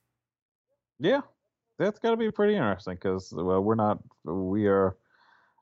yeah, 1.00 1.22
that's 1.80 2.00
got 2.00 2.12
to 2.12 2.18
be 2.18 2.30
pretty 2.32 2.56
interesting 2.56 2.96
because 2.96 3.32
well, 3.32 3.62
we're 3.62 3.76
not 3.76 4.00
we 4.26 4.68
are 4.68 4.98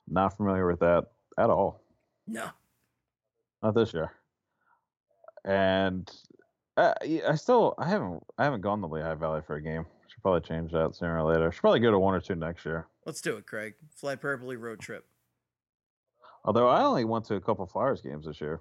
not 0.08 0.36
familiar 0.36 0.66
with 0.66 0.80
that 0.80 1.04
at 1.38 1.50
all. 1.50 1.82
No. 2.26 2.48
Not 3.62 3.74
this 3.76 3.94
year. 3.94 4.10
And 5.46 6.10
uh, 6.76 6.92
I 7.02 7.34
still 7.36 7.74
I 7.78 7.88
haven't 7.88 8.22
I 8.36 8.44
haven't 8.44 8.60
gone 8.60 8.80
to 8.80 8.86
Lehigh 8.86 9.14
Valley 9.14 9.40
for 9.46 9.56
a 9.56 9.62
game. 9.62 9.86
Should 10.08 10.22
probably 10.22 10.46
change 10.46 10.72
that 10.72 10.94
sooner 10.94 11.18
or 11.18 11.32
later. 11.32 11.50
Should 11.50 11.60
probably 11.60 11.80
go 11.80 11.90
to 11.90 11.98
one 11.98 12.14
or 12.14 12.20
two 12.20 12.34
next 12.34 12.64
year. 12.64 12.86
Let's 13.06 13.20
do 13.20 13.36
it, 13.36 13.46
Craig. 13.46 13.74
Flyperbole 14.02 14.60
road 14.60 14.80
trip. 14.80 15.06
Although 16.44 16.68
I 16.68 16.82
only 16.82 17.04
went 17.04 17.24
to 17.26 17.36
a 17.36 17.40
couple 17.40 17.66
Flyers 17.66 18.02
games 18.02 18.26
this 18.26 18.40
year. 18.40 18.60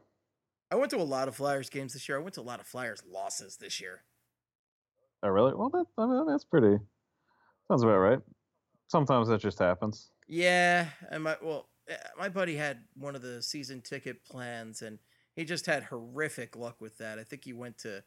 I 0.71 0.75
went 0.75 0.89
to 0.91 0.97
a 0.97 1.03
lot 1.03 1.27
of 1.27 1.35
Flyers 1.35 1.69
games 1.69 1.93
this 1.93 2.07
year. 2.07 2.17
I 2.17 2.21
went 2.21 2.33
to 2.35 2.41
a 2.41 2.43
lot 2.43 2.59
of 2.59 2.65
Flyers 2.65 3.03
losses 3.07 3.57
this 3.57 3.79
year. 3.79 4.01
Oh 5.21 5.29
really? 5.29 5.53
Well, 5.53 5.69
that 5.69 5.85
I 5.97 6.05
mean, 6.05 6.27
that's 6.27 6.45
pretty. 6.45 6.77
Sounds 7.67 7.83
about 7.83 7.97
right. 7.97 8.19
Sometimes 8.87 9.27
that 9.27 9.41
just 9.41 9.59
happens. 9.59 10.11
Yeah, 10.27 10.87
and 11.09 11.23
my 11.23 11.35
well, 11.41 11.69
eh, 11.87 11.95
my 12.17 12.29
buddy 12.29 12.55
had 12.55 12.79
one 12.95 13.15
of 13.15 13.21
the 13.21 13.41
season 13.41 13.81
ticket 13.81 14.23
plans, 14.23 14.81
and 14.81 14.99
he 15.35 15.43
just 15.45 15.65
had 15.65 15.83
horrific 15.83 16.55
luck 16.55 16.77
with 16.79 16.97
that. 16.99 17.19
I 17.19 17.23
think 17.23 17.43
he 17.45 17.53
went 17.53 17.77
to 17.79 18.03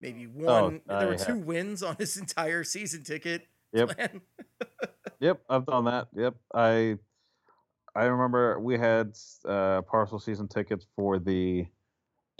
maybe 0.00 0.26
one. 0.26 0.80
I 0.88 0.98
there 1.00 1.08
were 1.08 1.16
two 1.16 1.38
wins 1.38 1.82
on 1.82 1.96
his 1.96 2.16
entire 2.20 2.64
season 2.64 3.02
ticket 3.04 3.46
Yep. 3.72 3.96
plan. 3.96 4.20
Yep, 5.20 5.40
I've 5.50 5.66
done 5.66 5.84
that. 5.86 6.06
Yep, 6.14 6.36
I 6.54 6.96
I 7.96 8.04
remember 8.04 8.60
we 8.60 8.78
had 8.78 9.18
uh, 9.44 9.82
partial 9.82 10.20
season 10.20 10.46
tickets 10.46 10.86
for 10.94 11.18
the 11.18 11.66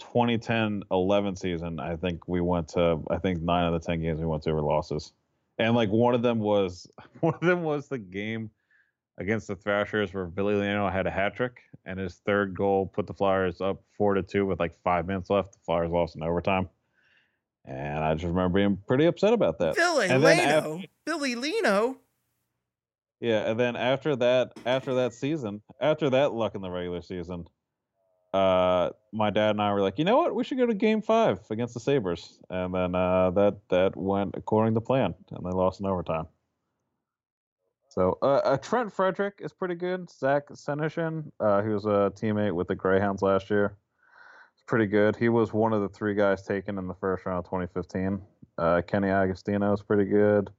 2010-11 0.01 1.37
season. 1.37 1.79
I 1.81 1.97
think 1.97 2.27
we 2.29 2.39
went 2.39 2.69
to 2.69 3.03
I 3.09 3.17
think 3.17 3.41
nine 3.41 3.65
of 3.65 3.73
the 3.73 3.85
ten 3.85 4.01
games 4.01 4.19
we 4.21 4.25
went 4.25 4.43
to 4.43 4.53
were 4.53 4.61
losses, 4.61 5.11
and 5.57 5.75
like 5.75 5.89
one 5.89 6.15
of 6.15 6.21
them 6.21 6.39
was 6.39 6.89
one 7.19 7.33
of 7.33 7.41
them 7.41 7.63
was 7.63 7.89
the 7.89 7.97
game 7.97 8.49
against 9.19 9.47
the 9.47 9.55
Thrashers 9.55 10.13
where 10.13 10.25
Ville 10.25 10.47
Leino 10.47 10.91
had 10.91 11.05
a 11.05 11.11
hat 11.11 11.35
trick 11.35 11.59
and 11.85 11.99
his 11.99 12.15
third 12.25 12.55
goal 12.55 12.87
put 12.87 13.05
the 13.05 13.13
Flyers 13.13 13.61
up 13.61 13.83
four 13.97 14.13
to 14.13 14.23
two 14.23 14.45
with 14.45 14.59
like 14.59 14.75
five 14.83 15.05
minutes 15.05 15.29
left. 15.29 15.53
The 15.53 15.59
Flyers 15.65 15.91
lost 15.91 16.15
in 16.15 16.23
overtime, 16.23 16.69
and 17.65 18.03
I 18.03 18.13
just 18.13 18.25
remember 18.25 18.59
being 18.59 18.77
pretty 18.87 19.05
upset 19.05 19.33
about 19.33 19.59
that. 19.59 19.75
Billy 19.75 20.07
And 20.07 20.23
Leino, 20.23 20.87
Ville 21.05 21.19
Leino. 21.19 21.97
Yeah, 23.19 23.49
and 23.49 23.59
then 23.59 23.75
after 23.75 24.15
that, 24.15 24.53
after 24.65 24.95
that 24.95 25.13
season, 25.13 25.61
after 25.81 26.09
that 26.11 26.31
luck 26.33 26.55
in 26.55 26.61
the 26.61 26.69
regular 26.69 27.01
season, 27.01 27.45
uh, 28.33 28.91
my 29.11 29.29
dad 29.29 29.51
and 29.51 29.61
I 29.61 29.73
were 29.73 29.81
like, 29.81 29.97
you 29.97 30.05
know 30.05 30.17
what, 30.17 30.33
we 30.33 30.45
should 30.45 30.57
go 30.57 30.65
to 30.65 30.73
Game 30.73 31.01
Five 31.01 31.39
against 31.49 31.73
the 31.73 31.81
Sabres, 31.81 32.39
and 32.49 32.73
then 32.73 32.95
uh, 32.95 33.31
that 33.31 33.57
that 33.69 33.97
went 33.97 34.35
according 34.37 34.75
to 34.75 34.81
plan, 34.81 35.13
and 35.31 35.45
they 35.45 35.49
lost 35.49 35.81
in 35.81 35.85
overtime. 35.85 36.27
So 37.99 38.17
uh, 38.21 38.39
uh, 38.45 38.55
Trent 38.55 38.93
Frederic 38.93 39.41
is 39.41 39.51
pretty 39.51 39.75
good. 39.75 40.09
Zach 40.09 40.47
Senyshyn, 40.51 41.29
uh, 41.41 41.61
he 41.61 41.67
was 41.67 41.83
a 41.83 42.13
teammate 42.15 42.55
with 42.55 42.69
the 42.69 42.75
Greyhounds 42.75 43.21
last 43.21 43.49
year. 43.49 43.75
It's 44.53 44.63
pretty 44.65 44.85
good. 44.85 45.17
He 45.17 45.27
was 45.27 45.51
one 45.51 45.73
of 45.73 45.81
the 45.81 45.89
three 45.89 46.15
guys 46.15 46.43
taken 46.43 46.77
in 46.77 46.87
the 46.87 46.93
first 46.93 47.25
round 47.25 47.39
of 47.39 47.45
2015. 47.47 48.21
Uh, 48.57 48.81
Kenny 48.87 49.09
Agostino 49.09 49.73
is 49.73 49.83
pretty 49.83 50.09
good. 50.09 50.49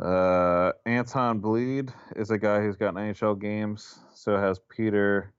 Uh, 0.00 0.72
Anton 0.86 1.42
Blidh 1.42 1.92
is 2.16 2.30
a 2.30 2.38
guy 2.38 2.62
who's 2.62 2.76
got 2.76 2.94
NHL 2.94 3.38
games. 3.38 3.98
So 4.14 4.38
has 4.38 4.58
Peter 4.74 5.34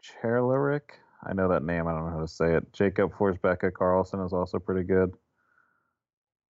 Cehlarik. 0.00 0.92
I 1.26 1.32
know 1.32 1.48
that 1.48 1.64
name. 1.64 1.88
I 1.88 1.92
don't 1.92 2.06
know 2.06 2.12
how 2.12 2.20
to 2.20 2.28
say 2.28 2.54
it. 2.54 2.72
Jakob 2.72 3.12
Forsbacka 3.14 3.72
Karlsson 3.72 4.24
is 4.24 4.32
also 4.32 4.60
pretty 4.60 4.84
good. 4.84 5.16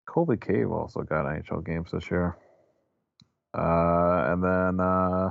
Colby 0.04 0.36
Cave 0.36 0.70
also 0.70 1.00
got 1.00 1.24
NHL 1.24 1.64
games 1.64 1.92
this 1.92 2.10
year. 2.10 2.36
Uh, 3.54 4.32
and 4.32 4.42
then 4.42 4.80
uh, 4.80 5.30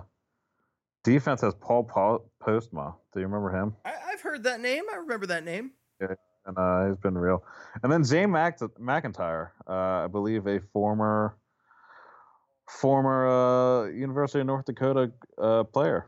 defense 1.04 1.42
has 1.42 1.54
Paul 1.56 1.84
Po- 1.84 2.26
Postma. 2.42 2.96
Do 3.14 3.20
you 3.20 3.26
remember 3.26 3.50
him? 3.56 3.76
I, 3.86 3.94
I've 4.12 4.22
heard 4.22 4.44
that 4.44 4.62
name. 4.62 4.84
I 4.92 4.98
remember 4.98 5.26
that 5.28 5.44
name. 5.44 5.72
and 6.00 6.58
uh, 6.58 6.88
he's 6.88 6.98
been 6.98 7.18
real. 7.18 7.44
And 7.84 7.92
then 7.92 8.04
Zane 8.04 8.32
Mac- 8.32 8.60
McIntyre, 8.60 9.50
uh, 9.68 10.06
I 10.06 10.08
believe 10.08 10.48
a 10.48 10.60
former 10.74 11.38
former 12.70 13.28
uh, 13.28 13.88
University 13.90 14.40
of 14.40 14.46
North 14.48 14.66
Dakota 14.66 15.12
uh, 15.38 15.64
player, 15.66 16.08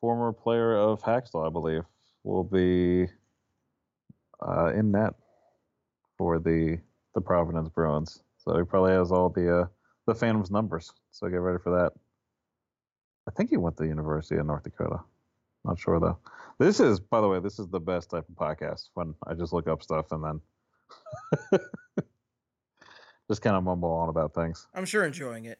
former 0.00 0.32
player 0.32 0.76
of 0.76 1.02
Hacksaw, 1.02 1.46
I 1.46 1.50
believe, 1.50 1.82
will 2.22 2.44
be 2.44 3.06
uh, 4.46 4.72
in 4.74 4.90
net 4.92 5.14
for 6.16 6.38
the 6.38 6.78
the 7.14 7.20
Providence 7.20 7.68
Bruins. 7.68 8.22
So 8.38 8.56
he 8.58 8.64
probably 8.64 8.92
has 8.92 9.12
all 9.12 9.28
the 9.28 9.60
uh, 9.62 9.64
the 10.06 10.14
Phantoms 10.14 10.50
numbers. 10.50 10.92
So 11.10 11.28
get 11.28 11.36
ready 11.36 11.58
for 11.62 11.70
that. 11.70 11.92
I 13.26 13.30
think 13.30 13.50
he 13.50 13.56
went 13.56 13.76
to 13.78 13.84
the 13.84 13.88
University 13.88 14.36
of 14.36 14.46
North 14.46 14.64
Dakota. 14.64 15.00
Not 15.64 15.78
sure 15.78 15.98
though. 15.98 16.18
This 16.58 16.78
is, 16.78 17.00
by 17.00 17.20
the 17.20 17.28
way, 17.28 17.40
this 17.40 17.58
is 17.58 17.68
the 17.68 17.80
best 17.80 18.10
type 18.10 18.26
of 18.28 18.34
podcast 18.36 18.90
when 18.94 19.14
I 19.26 19.34
just 19.34 19.52
look 19.52 19.66
up 19.66 19.82
stuff 19.82 20.12
and 20.12 20.40
then 21.50 21.60
just 23.30 23.42
kind 23.42 23.56
of 23.56 23.64
mumble 23.64 23.90
on 23.90 24.08
about 24.08 24.34
things. 24.34 24.66
I'm 24.74 24.84
sure 24.84 25.04
enjoying 25.04 25.46
it. 25.46 25.58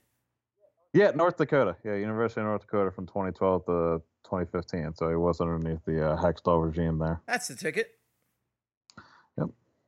Yeah, 0.93 1.11
North 1.11 1.37
Dakota. 1.37 1.77
Yeah, 1.85 1.97
University 1.97 2.41
of 2.41 2.47
North 2.47 2.61
Dakota 2.61 2.91
from 2.93 3.07
2012 3.07 3.65
to 3.67 4.03
2015. 4.25 4.95
So 4.95 5.09
he 5.09 5.17
was 5.17 5.41
underneath 5.41 5.85
the 5.85 6.11
uh, 6.11 6.17
Hextall 6.23 6.65
regime 6.65 6.99
there. 6.99 7.21
That's 7.27 7.49
the 7.49 7.57
ticket. 7.57 7.99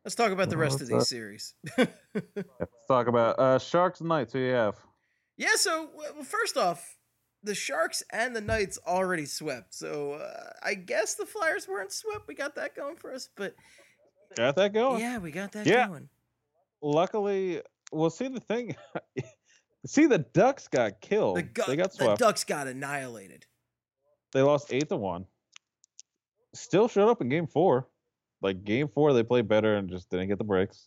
Yep. 0.06 0.10
Let's 0.10 0.14
talk 0.14 0.30
about 0.30 0.50
the 0.50 0.56
rest 0.56 0.80
of 0.80 0.86
these 0.88 1.08
series. 1.08 1.54
Yeah, 1.76 1.86
let's 2.14 2.86
talk 2.86 3.08
about 3.08 3.38
uh, 3.40 3.58
Sharks 3.58 3.98
and 4.00 4.08
Knights. 4.08 4.32
Who 4.32 4.38
you 4.38 4.52
have? 4.52 4.76
yeah. 5.36 5.56
So 5.56 5.90
well, 5.96 6.22
first 6.22 6.56
off, 6.56 6.96
the 7.42 7.54
Sharks 7.56 8.04
and 8.12 8.34
the 8.36 8.40
Knights 8.40 8.78
already 8.86 9.26
swept. 9.26 9.74
So 9.74 10.12
uh, 10.12 10.50
I 10.62 10.74
guess 10.74 11.14
the 11.16 11.26
Flyers 11.26 11.66
weren't 11.66 11.90
swept. 11.92 12.28
We 12.28 12.34
got 12.36 12.54
that 12.54 12.76
going 12.76 12.94
for 12.96 13.12
us. 13.12 13.28
But 13.36 13.54
Got 14.36 14.54
that 14.56 14.72
going? 14.72 15.00
yeah, 15.00 15.18
we 15.18 15.30
got 15.32 15.50
that 15.52 15.66
Yeah. 15.66 15.88
going. 15.88 16.08
Luckily, 16.82 17.62
well, 17.90 18.10
see 18.10 18.28
the 18.28 18.38
thing. 18.40 18.76
see, 19.86 20.06
the 20.06 20.18
Ducks 20.18 20.68
got 20.68 21.00
killed. 21.00 21.38
The, 21.38 21.42
gu- 21.42 21.62
they 21.66 21.76
got 21.76 21.92
swept. 21.94 22.18
the. 22.20 22.24
Ducks 22.26 22.44
got 22.44 22.68
annihilated. 22.68 23.44
they 24.32 24.42
lost 24.42 24.72
eight 24.72 24.88
to 24.90 24.96
one. 24.96 25.26
Still 26.54 26.86
showed 26.88 27.08
up 27.10 27.20
in 27.20 27.28
game 27.28 27.46
four. 27.48 27.88
Like 28.46 28.62
game 28.62 28.86
four, 28.86 29.12
they 29.12 29.24
played 29.24 29.48
better 29.48 29.74
and 29.74 29.90
just 29.90 30.08
didn't 30.08 30.28
get 30.28 30.38
the 30.38 30.44
breaks. 30.44 30.86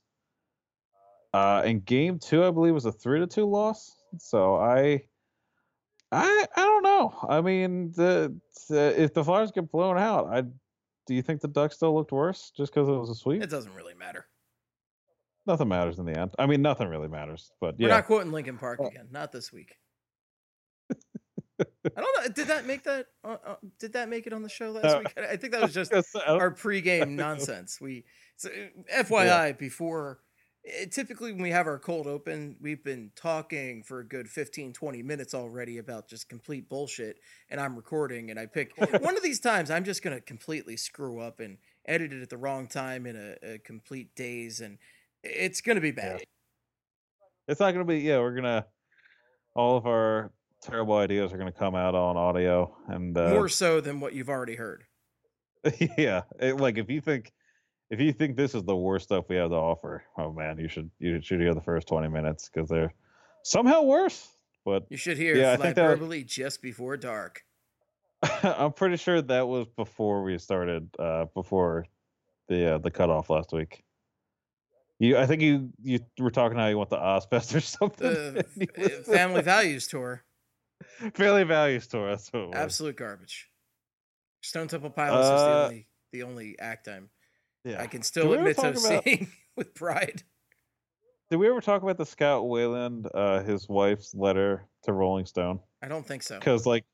Uh, 1.34 1.62
in 1.66 1.82
game 1.82 2.18
two, 2.18 2.46
I 2.46 2.52
believe 2.52 2.74
was 2.74 2.86
a 2.86 2.92
three 2.92 3.20
to 3.20 3.28
two 3.28 3.44
loss. 3.46 3.98
So 4.18 4.56
I, 4.56 5.04
I, 6.10 6.46
I 6.56 6.62
don't 6.62 6.84
know. 6.84 7.14
I 7.28 7.42
mean, 7.42 7.92
the, 7.92 8.34
the 8.70 8.96
if 8.98 9.14
the 9.14 9.26
Flyers 9.26 9.52
get 9.52 9.70
blown 9.70 9.98
out, 9.98 10.28
I 10.32 10.44
do 11.06 11.14
you 11.14 11.22
think 11.22 11.42
the 11.42 11.50
Ducks 11.50 11.76
still 11.76 11.94
looked 11.94 12.14
worse 12.14 12.54
just 12.56 12.74
because 12.74 12.88
it 12.88 12.94
was 12.94 13.10
a 13.10 13.16
sweep? 13.16 13.44
It 13.44 13.50
doesn't 13.50 13.74
really 13.74 13.94
matter. 13.94 14.26
nothing 15.46 15.68
matters 15.68 16.00
in 16.00 16.06
the 16.06 16.18
end. 16.18 16.32
I 16.40 16.46
mean, 16.46 16.62
nothing 16.62 16.88
really 16.88 17.10
matters. 17.10 17.52
But 17.60 17.76
yeah, 17.78 17.88
We're 17.88 17.94
not 17.96 18.06
quoting 18.06 18.32
Linkin 18.32 18.58
Park 18.58 18.80
again. 18.80 19.08
Not 19.12 19.34
this 19.34 19.52
week. 19.52 19.76
I 21.86 22.02
don't 22.02 22.26
know. 22.26 22.32
Did 22.34 22.48
that 22.48 22.66
make 22.66 22.84
that? 22.84 23.06
Uh, 23.24 23.38
uh, 23.46 23.56
did 23.80 23.94
that 23.94 24.10
make 24.10 24.28
it 24.28 24.34
on 24.34 24.42
the 24.44 24.50
show 24.50 24.72
last 24.72 24.86
Uh, 24.86 25.00
week? 25.00 25.14
I 25.18 25.38
think 25.38 25.54
that 25.54 25.62
was 25.64 25.74
just 25.74 25.92
Yes, 25.94 26.14
I 26.16 26.26
don't- 26.28 26.42
our 26.42 26.52
pregame 26.54 27.10
nonsense. 27.16 27.80
We, 27.80 28.06
so, 28.36 28.50
uh, 28.50 29.04
FYI, 29.04 29.58
before 29.58 30.20
eh, 30.66 30.86
typically 30.92 31.32
when 31.32 31.42
we 31.42 31.52
have 31.52 31.68
our 31.68 31.80
cold 31.80 32.06
open, 32.06 32.58
we've 32.60 32.84
been 32.84 33.12
talking 33.16 33.82
for 33.84 34.00
a 34.00 34.06
good 34.06 34.28
15, 34.30 34.74
20 34.74 35.02
minutes 35.04 35.34
already 35.34 35.78
about 35.78 36.10
just 36.10 36.28
complete 36.28 36.68
bullshit. 36.68 37.18
And 37.50 37.62
I'm 37.62 37.76
recording, 37.78 38.30
and 38.30 38.38
I 38.40 38.46
pick 38.46 38.74
one 39.02 39.16
of 39.16 39.24
these 39.24 39.40
times. 39.40 39.72
I'm 39.72 39.86
just 39.86 40.04
gonna 40.04 40.20
completely 40.22 40.76
screw 40.76 41.20
up 41.20 41.40
and 41.40 41.58
edit 41.86 42.12
it 42.12 42.22
at 42.22 42.30
the 42.30 42.38
wrong 42.38 42.68
time 42.68 43.06
in 43.06 43.16
a, 43.16 43.54
a 43.54 43.58
complete 43.60 44.14
daze, 44.16 44.60
and 44.60 44.78
it's 45.24 45.62
gonna 45.62 45.82
be 45.82 45.92
bad. 45.92 46.24
It's 47.48 47.60
not 47.62 47.72
gonna 47.72 47.86
be. 47.86 48.00
Yeah, 48.00 48.20
we're 48.20 48.36
gonna. 48.36 48.66
All 49.56 49.78
of 49.78 49.88
our 49.88 50.32
terrible 50.62 50.96
ideas 50.96 51.32
are 51.34 51.38
gonna 51.38 51.52
come 51.52 51.76
out 51.76 51.96
on 51.96 52.18
audio, 52.18 52.76
and 52.88 53.18
uh, 53.18 53.30
More 53.32 53.50
so 53.50 53.82
than 53.82 54.00
what 54.00 54.14
you've 54.14 54.30
already 54.30 54.56
heard. 54.56 54.84
yeah, 55.98 56.22
it- 56.40 56.58
like 56.58 56.78
if 56.78 56.90
you 56.90 57.02
think, 57.02 57.32
if 57.90 58.00
you 58.00 58.14
think 58.14 58.38
this 58.38 58.56
is 58.56 58.64
the 58.64 58.76
worst 58.76 59.06
stuff 59.06 59.26
we 59.30 59.36
have 59.36 59.50
to 59.50 59.56
offer, 59.56 60.04
oh 60.18 60.32
man, 60.32 60.58
you 60.60 60.68
should 60.68 60.90
you 61.00 61.22
should 61.22 61.40
hear 61.40 61.54
the 61.54 61.62
first 61.62 61.88
twenty 61.88 62.08
minutes 62.08 62.50
because 62.50 62.70
they're 62.70 62.94
somehow 63.44 63.82
worse. 63.84 64.28
but 64.66 64.86
You 64.90 64.98
should 64.98 65.18
hear 65.18 65.36
Yeah, 65.36 65.54
I 65.54 65.58
think 65.58 65.76
that- 65.76 66.26
just 66.28 66.62
before 66.62 66.98
dark. 66.98 67.44
I'm 68.44 68.74
pretty 68.74 68.98
sure 68.98 69.22
that 69.22 69.48
was 69.48 69.66
before 69.78 70.24
we 70.24 70.38
started, 70.40 70.90
uh, 71.00 71.26
before 71.34 71.86
the 72.50 72.76
uh, 72.76 72.78
the 72.80 72.92
cutoff 72.92 73.30
last 73.30 73.54
week. 73.54 73.84
You, 75.00 75.18
I 75.18 75.26
think 75.26 75.42
you 75.42 75.70
you 75.82 76.00
were 76.20 76.30
talking 76.32 76.58
how 76.58 76.68
you 76.68 76.78
went 76.78 76.90
to 76.90 76.98
Ozzfest 76.98 77.56
or 77.56 77.60
something. 77.78 78.12
The 78.14 79.04
Family 79.06 79.42
Values 79.42 79.88
Tour, 79.88 80.24
Family 81.14 81.44
Values 81.44 81.88
Tour. 81.88 82.10
That's 82.10 82.32
what 82.34 82.56
absolute 82.56 82.96
garbage. 82.98 83.48
Stone 84.42 84.68
Temple 84.68 84.90
Pilots 84.90 85.26
is 85.26 85.30
the 85.30 85.36
Uh, 85.36 85.64
only 85.66 85.88
the 86.12 86.24
only 86.24 86.60
act 86.60 86.88
I'm 86.88 87.10
Yeah. 87.64 87.82
I 87.82 87.88
can 87.88 88.02
still 88.04 88.34
admit 88.34 88.58
to 88.58 88.70
about- 88.70 89.04
seeing 89.04 89.28
with 89.56 89.74
pride. 89.74 90.24
Did 91.30 91.38
we 91.38 91.48
ever 91.48 91.62
talk 91.62 91.84
about 91.84 91.98
the 91.98 92.06
Scott 92.08 92.48
Wayland, 92.48 93.08
uh, 93.14 93.44
his 93.44 93.70
wife's 93.70 94.16
letter 94.16 94.68
to 94.84 94.94
Rolling 94.94 95.26
Stone? 95.28 95.60
I 95.84 95.88
don't 95.88 96.06
think 96.06 96.24
so. 96.24 96.40
Because 96.40 96.66
like, 96.66 96.86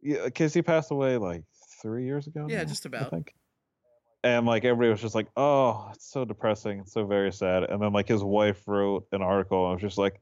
yeah, 0.00 0.24
because 0.26 0.54
he 0.54 0.62
passed 0.62 0.92
away 0.92 1.16
like 1.16 1.42
three 1.82 2.04
years 2.04 2.28
ago. 2.28 2.46
Yeah, 2.48 2.58
now, 2.58 2.64
just 2.64 2.86
I 2.86 3.04
think. 3.04 3.34
And 4.22 4.46
like 4.46 4.64
everybody 4.64 4.90
was 4.90 5.00
just 5.00 5.14
like, 5.16 5.28
"Oh, 5.36 5.90
it's 5.92 6.08
so 6.10 6.24
depressing, 6.24 6.80
it's 6.80 6.92
so 6.92 7.04
very 7.06 7.32
sad." 7.32 7.64
And 7.64 7.82
then 7.82 7.92
like 7.92 8.06
his 8.08 8.22
wife 8.22 8.62
wrote 8.68 9.06
an 9.12 9.22
article 9.22 9.64
and 9.66 9.74
was 9.74 9.82
just 9.82 9.98
like, 9.98 10.20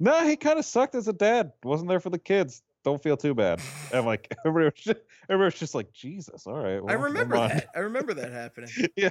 "No, 0.00 0.26
he 0.26 0.36
kind 0.36 0.58
of 0.58 0.64
sucked 0.64 0.94
as 0.94 1.08
a 1.08 1.12
dad. 1.12 1.52
Wasn't 1.62 1.88
there 1.88 2.00
for 2.00 2.10
the 2.10 2.18
kids. 2.18 2.62
Don't 2.84 3.02
feel 3.02 3.16
too 3.16 3.34
bad." 3.34 3.60
And 3.92 4.06
like 4.06 4.34
everybody 4.46 4.64
was 4.66 4.74
just, 4.74 5.00
everybody 5.28 5.46
was 5.46 5.60
just 5.60 5.74
like, 5.74 5.92
"Jesus, 5.92 6.46
all 6.46 6.54
right." 6.54 6.76
I 6.76 6.80
well, 6.80 6.86
never 6.86 7.04
remember 7.04 7.36
that. 7.36 7.68
I 7.74 7.78
remember 7.80 8.14
that 8.14 8.32
happening. 8.32 8.70
yeah, 8.96 9.10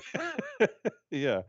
yeah, 1.11 1.41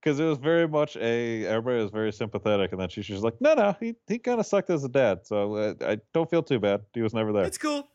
because 0.00 0.20
it 0.20 0.24
was 0.24 0.38
very 0.38 0.68
much 0.68 0.96
a 0.96 1.46
everybody 1.46 1.82
was 1.82 1.90
very 1.90 2.12
sympathetic, 2.12 2.72
and 2.72 2.80
then 2.80 2.88
she's 2.88 3.06
just 3.06 3.22
like, 3.22 3.40
"No, 3.40 3.54
no, 3.54 3.76
he 3.80 3.94
he 4.06 4.18
kind 4.18 4.40
of 4.40 4.46
sucked 4.46 4.70
as 4.70 4.84
a 4.84 4.88
dad, 4.88 5.20
so 5.24 5.54
uh, 5.54 5.74
I 5.80 5.98
don't 6.12 6.28
feel 6.28 6.42
too 6.42 6.60
bad. 6.60 6.82
He 6.92 7.02
was 7.02 7.14
never 7.14 7.32
there." 7.32 7.44
It's 7.44 7.58
cool. 7.58 7.88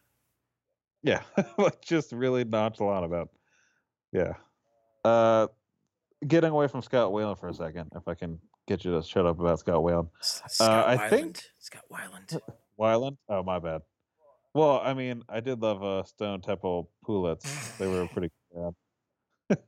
Yeah, 1.04 1.22
like 1.58 1.82
just 1.82 2.12
really 2.12 2.44
nonchalant 2.44 3.06
about. 3.06 3.30
Yeah, 4.12 4.34
uh, 5.06 5.48
getting 6.28 6.50
away 6.50 6.68
from 6.68 6.82
Scott 6.82 7.12
Whalen 7.12 7.36
for 7.36 7.48
a 7.48 7.54
second, 7.54 7.92
if 7.96 8.08
I 8.08 8.16
can 8.16 8.40
get 8.70 8.86
you 8.86 8.91
to 8.91 9.01
shut 9.05 9.26
up 9.26 9.39
about 9.39 9.59
Scott 9.59 9.84
Whalen. 9.84 10.07
Scott 10.22 10.70
Uh, 10.70 10.84
I 10.88 10.95
Weiland. 10.97 11.09
think- 11.09 11.43
Scott 11.57 11.84
Weiland. 11.91 12.39
Wyland? 12.80 13.17
Oh, 13.28 13.43
my 13.43 13.59
bad. 13.59 13.82
Well, 14.53 14.80
I 14.84 14.93
mean, 14.93 15.24
I 15.28 15.39
did 15.41 15.59
love 15.61 15.84
uh, 15.84 16.03
Stone 16.03 16.41
Temple 16.41 16.89
Poulets. 17.03 17.78
They 17.78 17.88
were 17.88 18.07
pretty 18.13 18.30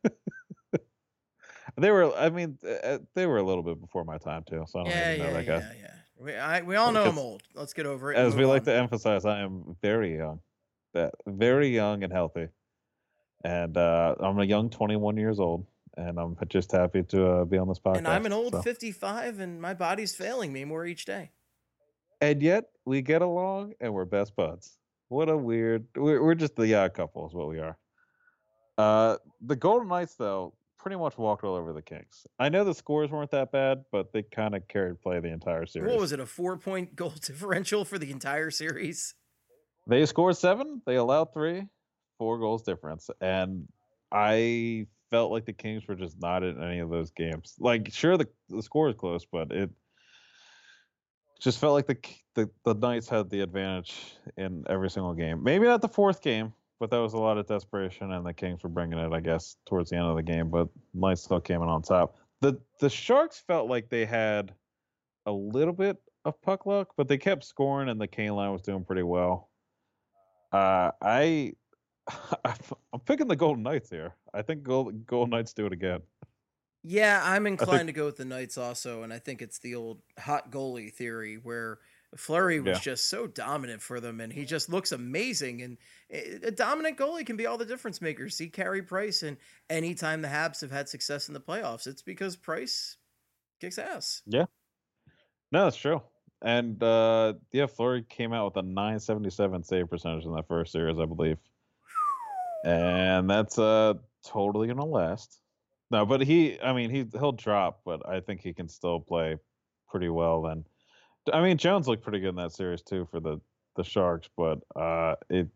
they 1.78 1.91
were, 1.91 2.14
I 2.16 2.30
mean, 2.30 2.58
uh, 2.84 2.99
they 3.16 3.26
were 3.26 3.38
a 3.38 3.43
little 3.43 3.64
bit 3.64 3.80
before 3.82 4.04
my 4.04 4.18
time 4.18 4.43
too. 4.47 4.64
So 4.68 4.80
I 4.80 4.84
don't 4.84 4.91
Yeah, 4.91 5.14
even 5.14 5.20
know 5.20 5.32
yeah, 5.32 5.34
that 5.38 5.45
guy. 5.45 5.60
yeah, 5.60 5.74
yeah. 5.82 5.93
We, 6.20 6.36
I, 6.36 6.62
we 6.62 6.76
all 6.76 6.91
know 6.91 7.06
I'm 7.06 7.18
old. 7.18 7.41
Let's 7.56 7.74
get 7.74 7.86
over 7.88 8.12
it. 8.14 8.18
As 8.18 8.36
we 8.36 8.45
like 8.45 8.62
on. 8.62 8.66
to 8.68 8.76
emphasize, 8.76 9.26
I 9.26 9.39
am 9.39 9.76
very 9.82 10.16
young, 10.18 10.39
that 10.93 11.14
very 11.26 11.70
young 11.70 12.04
and 12.04 12.14
healthy, 12.14 12.47
and 13.43 13.76
uh, 13.76 14.16
I'm 14.20 14.38
a 14.39 14.43
young 14.45 14.70
21 14.70 15.18
years 15.18 15.39
old, 15.39 15.66
and 15.98 16.18
I'm 16.20 16.38
just 16.48 16.72
happy 16.72 17.04
to 17.04 17.28
uh, 17.28 17.46
be 17.46 17.58
on 17.58 17.68
this 17.68 17.80
podcast. 17.80 17.98
And 18.00 18.08
I'm 18.08 18.26
an 18.26 18.34
old 18.34 18.54
so. 18.54 18.62
55, 18.62 19.39
and 19.39 19.62
my 19.62 19.74
body's 19.74 20.16
failing 20.16 20.52
me 20.54 20.64
more 20.66 20.86
each 20.86 21.06
day. 21.06 21.32
and 22.22 22.42
yet 22.42 22.66
we 22.86 23.02
get 23.02 23.22
along 23.22 23.74
and 23.80 23.94
we're 23.94 24.06
best 24.06 24.36
buds. 24.36 24.78
What 25.10 25.30
a 25.30 25.36
weird. 25.38 25.86
We're, 25.96 26.24
we're 26.24 26.36
just 26.36 26.56
the 26.56 26.74
odd 26.76 26.94
couple, 26.94 27.28
is 27.28 27.34
what 27.34 27.50
we 27.50 27.60
are. 27.60 27.78
Uh, 28.78 29.18
the 29.42 29.56
Golden 29.56 29.89
Knights, 29.89 30.16
though, 30.16 30.54
pretty 30.80 30.96
much 30.98 31.18
walked 31.18 31.44
all 31.44 31.56
over 31.56 31.74
the 31.74 31.82
Kings. 31.82 32.26
I 32.39 32.50
know 32.50 32.64
the 32.64 32.74
scores 32.74 33.12
weren't 33.12 33.32
that 33.32 33.52
bad, 33.52 33.84
but 33.92 34.14
they 34.14 34.24
kind 34.24 34.56
of 34.56 34.68
carried 34.68 35.02
play 35.02 35.20
the 35.20 35.28
entire 35.28 35.66
series. 35.66 35.92
What 35.92 36.00
was 36.00 36.12
it? 36.14 36.20
A 36.20 36.26
four 36.26 36.58
point 36.58 36.96
goal 37.02 37.14
differential 37.22 37.84
for 37.86 38.00
the 38.00 38.10
entire 38.12 38.50
series? 38.52 39.14
They 39.88 40.06
scored 40.06 40.38
seven. 40.38 40.82
They 40.86 40.96
allowed 40.96 41.34
three, 41.34 41.68
four 42.18 42.39
goals 42.39 42.64
difference, 42.64 43.10
and 43.20 43.68
I 44.12 44.88
felt 45.12 45.32
like 45.32 45.45
the 45.45 45.53
Kings 45.53 45.88
were 45.88 45.95
just 45.95 46.20
not 46.20 46.41
in 46.43 46.62
any 46.64 46.80
of 46.80 46.89
those 46.89 47.12
games. 47.12 47.55
Like, 47.59 47.91
sure, 47.93 48.18
the 48.18 48.28
the 48.49 48.64
score 48.64 48.89
is 48.89 48.95
close, 48.95 49.26
but 49.26 49.51
it 49.51 49.70
just 51.39 51.59
felt 51.59 51.74
like 51.74 51.86
the 51.86 51.97
the 52.34 52.49
the 52.64 52.74
Knights 52.74 53.09
had 53.09 53.30
the 53.30 53.41
advantage 53.41 54.16
in 54.38 54.64
every 54.70 54.89
single 54.89 55.14
game. 55.14 55.43
Maybe 55.43 55.66
not 55.68 55.82
the 55.82 55.88
fourth 55.89 56.22
game, 56.22 56.53
but 56.80 56.89
that 56.89 56.97
was 56.97 57.14
a 57.14 57.18
lot 57.18 57.38
of 57.38 57.45
desperation, 57.47 58.12
and 58.12 58.26
the 58.26 58.34
Kings 58.34 58.64
were 58.64 58.70
bringing 58.70 58.97
it, 58.97 59.12
I 59.14 59.20
guess, 59.20 59.57
towards 59.68 59.89
the 59.91 59.97
end 59.97 60.07
of 60.07 60.16
the 60.16 60.24
game. 60.24 60.49
But 60.49 60.70
Knights 60.93 61.24
still 61.24 61.41
came 61.41 61.62
in 61.62 61.68
on 61.68 61.82
top. 61.82 62.16
the 62.39 62.59
The 62.80 62.89
Sharks 62.89 63.38
felt 63.39 63.70
like 63.70 63.89
they 63.89 64.05
had 64.05 64.53
a 65.26 65.32
little 65.32 65.74
bit 65.74 65.97
of 66.26 66.41
puck 66.41 66.66
luck, 66.66 66.93
but 66.95 67.07
they 67.07 67.18
kept 67.18 67.43
scoring, 67.43 67.89
and 67.89 67.99
the 67.99 68.07
Kane 68.07 68.34
line 68.34 68.51
was 68.51 68.62
doing 68.62 68.86
pretty 68.86 69.03
well. 69.03 69.49
Uh, 70.51 70.91
I, 71.01 71.53
I'm 72.45 72.99
picking 73.05 73.28
the 73.28 73.36
Golden 73.36 73.64
Knights 73.64 73.89
here. 73.89 74.16
I 74.34 74.42
think 74.42 74.64
Gold, 74.64 75.06
Golden 75.06 75.32
Knights 75.32 75.54
do 75.54 75.66
it 75.66 75.74
again. 75.74 76.02
Yeah, 76.84 77.22
I'm 77.24 77.46
inclined 77.48 77.80
think- 77.82 77.88
to 77.90 77.94
go 77.94 78.06
with 78.06 78.18
the 78.18 78.26
Knights 78.26 78.58
also, 78.58 79.04
and 79.04 79.14
I 79.14 79.20
think 79.20 79.42
it's 79.42 79.60
the 79.60 79.76
old 79.76 80.02
hot 80.18 80.52
goalie 80.52 80.92
theory 80.92 81.36
where 81.36 81.80
Fleury 82.18 82.60
was 82.60 82.78
Yeah. 82.78 82.82
just 82.82 83.08
so 83.08 83.26
dominant 83.28 83.82
for 83.82 84.00
them, 84.02 84.20
and 84.20 84.34
he 84.34 84.44
just 84.46 84.68
looks 84.68 84.92
amazing. 84.92 85.62
And 85.62 85.78
a 86.12 86.48
a 86.48 86.52
dominant 86.52 86.98
goalie 86.98 87.26
can 87.26 87.38
be 87.38 87.46
all 87.46 87.58
the 87.58 87.66
difference 87.66 88.02
makers. 88.02 88.36
See 88.36 88.50
Carey 88.50 88.82
Price, 88.82 89.24
and 89.24 89.38
anytime 89.70 90.22
the 90.22 90.28
Habs 90.28 90.60
have 90.62 90.72
had 90.72 90.90
success 90.90 91.28
in 91.30 91.34
the 91.34 91.40
playoffs, 91.40 91.88
it's 91.88 92.02
because 92.02 92.36
Price 92.36 92.98
kicks 93.62 93.78
ass. 93.78 94.24
Yeah, 94.26 94.46
no, 95.52 95.66
that's 95.66 95.78
true. 95.78 96.02
And 96.42 96.82
uh, 96.82 97.36
yeah, 97.52 97.68
Fleury 97.68 98.02
came 98.04 98.34
out 98.34 98.46
with 98.56 98.58
a 98.66 98.68
977 98.68 99.64
save 99.64 99.90
percentage 99.90 100.26
in 100.26 100.34
that 100.36 100.48
first 100.48 100.72
series, 100.72 100.98
I 101.00 101.06
believe. 101.06 101.38
And 102.66 103.30
that's 103.30 103.58
uh 103.58 103.94
totally 104.26 104.68
gonna 104.68 104.86
last. 104.86 105.40
No, 105.92 106.06
but 106.06 106.22
he, 106.22 106.60
I 106.62 106.74
mean, 106.74 106.90
he 106.90 107.06
he'll 107.14 107.34
drop, 107.34 107.82
but 107.86 108.08
I 108.08 108.22
think 108.22 108.42
he 108.42 108.54
can 108.54 108.70
still 108.70 109.00
play 109.00 109.38
pretty 109.90 110.10
well. 110.10 110.42
Then, 110.42 110.66
I 111.34 111.42
mean, 111.42 111.58
Jones 111.58 111.88
looked 111.88 112.04
pretty 112.04 112.20
good 112.20 112.30
in 112.30 112.36
that 112.36 112.54
series 112.54 112.82
too 112.82 113.08
for 113.12 113.20
the 113.20 113.40
the 113.76 113.84
Sharks, 113.84 114.30
but 114.36 114.60
uh, 114.76 115.16
it, 115.30 115.48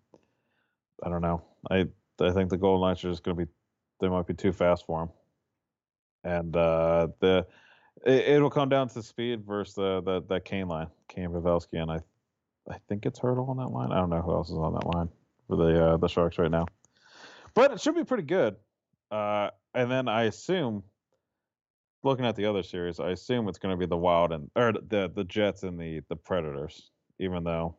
I 1.04 1.10
don't 1.10 1.22
know. 1.22 1.42
I 1.70 1.88
I 2.20 2.32
think 2.32 2.50
the 2.50 2.58
Golden 2.58 2.88
Knights 2.88 3.04
are 3.06 3.10
just 3.10 3.24
gonna 3.24 3.36
be, 3.36 3.52
they 4.00 4.10
might 4.10 4.28
be 4.28 4.34
too 4.34 4.52
fast 4.52 4.86
for 4.86 5.04
him. 5.04 5.10
And 6.24 6.56
uh, 6.56 7.08
the 7.20 7.48
it, 8.06 8.28
it'll 8.30 8.50
come 8.50 8.70
down 8.70 8.90
to 8.90 9.04
speed 9.04 9.46
versus 9.46 9.76
the, 9.76 10.02
the 10.02 10.22
that 10.30 10.46
Kane 10.46 10.68
line, 10.68 10.88
Kane 11.08 11.30
Pavelski, 11.30 11.82
and 11.82 11.92
I 11.92 12.00
I 12.70 12.78
think 12.90 13.06
it's 13.06 13.20
Hertl 13.20 13.48
on 13.48 13.58
that 13.58 13.68
line. 13.68 13.92
I 13.92 13.98
don't 13.98 14.10
know 14.10 14.22
who 14.22 14.34
else 14.34 14.50
is 14.50 14.58
on 14.58 14.74
that 14.74 14.88
line 14.88 15.10
for 15.48 15.56
the 15.56 15.86
uh, 15.86 15.98
the 15.98 16.08
Sharks 16.08 16.38
right 16.38 16.52
now, 16.52 16.66
but 17.56 17.72
it 17.72 17.82
should 17.82 17.96
be 17.96 18.04
pretty 18.04 18.24
good. 18.24 18.56
Uh, 19.10 19.50
and 19.74 19.90
then 19.90 20.08
I 20.08 20.24
assume, 20.24 20.84
looking 22.04 22.26
at 22.26 22.36
the 22.36 22.46
other 22.46 22.64
series, 22.64 23.00
I 23.00 23.12
assume 23.12 23.48
it's 23.48 23.58
going 23.58 23.74
to 23.74 23.80
be 23.80 23.88
the 23.88 23.98
Wild 23.98 24.32
and 24.32 24.50
or 24.56 24.74
the 24.74 25.12
the 25.14 25.24
Jets 25.24 25.64
and 25.64 25.80
the 25.80 26.02
the 26.10 26.16
Predators. 26.16 26.92
Even 27.20 27.44
though, 27.44 27.76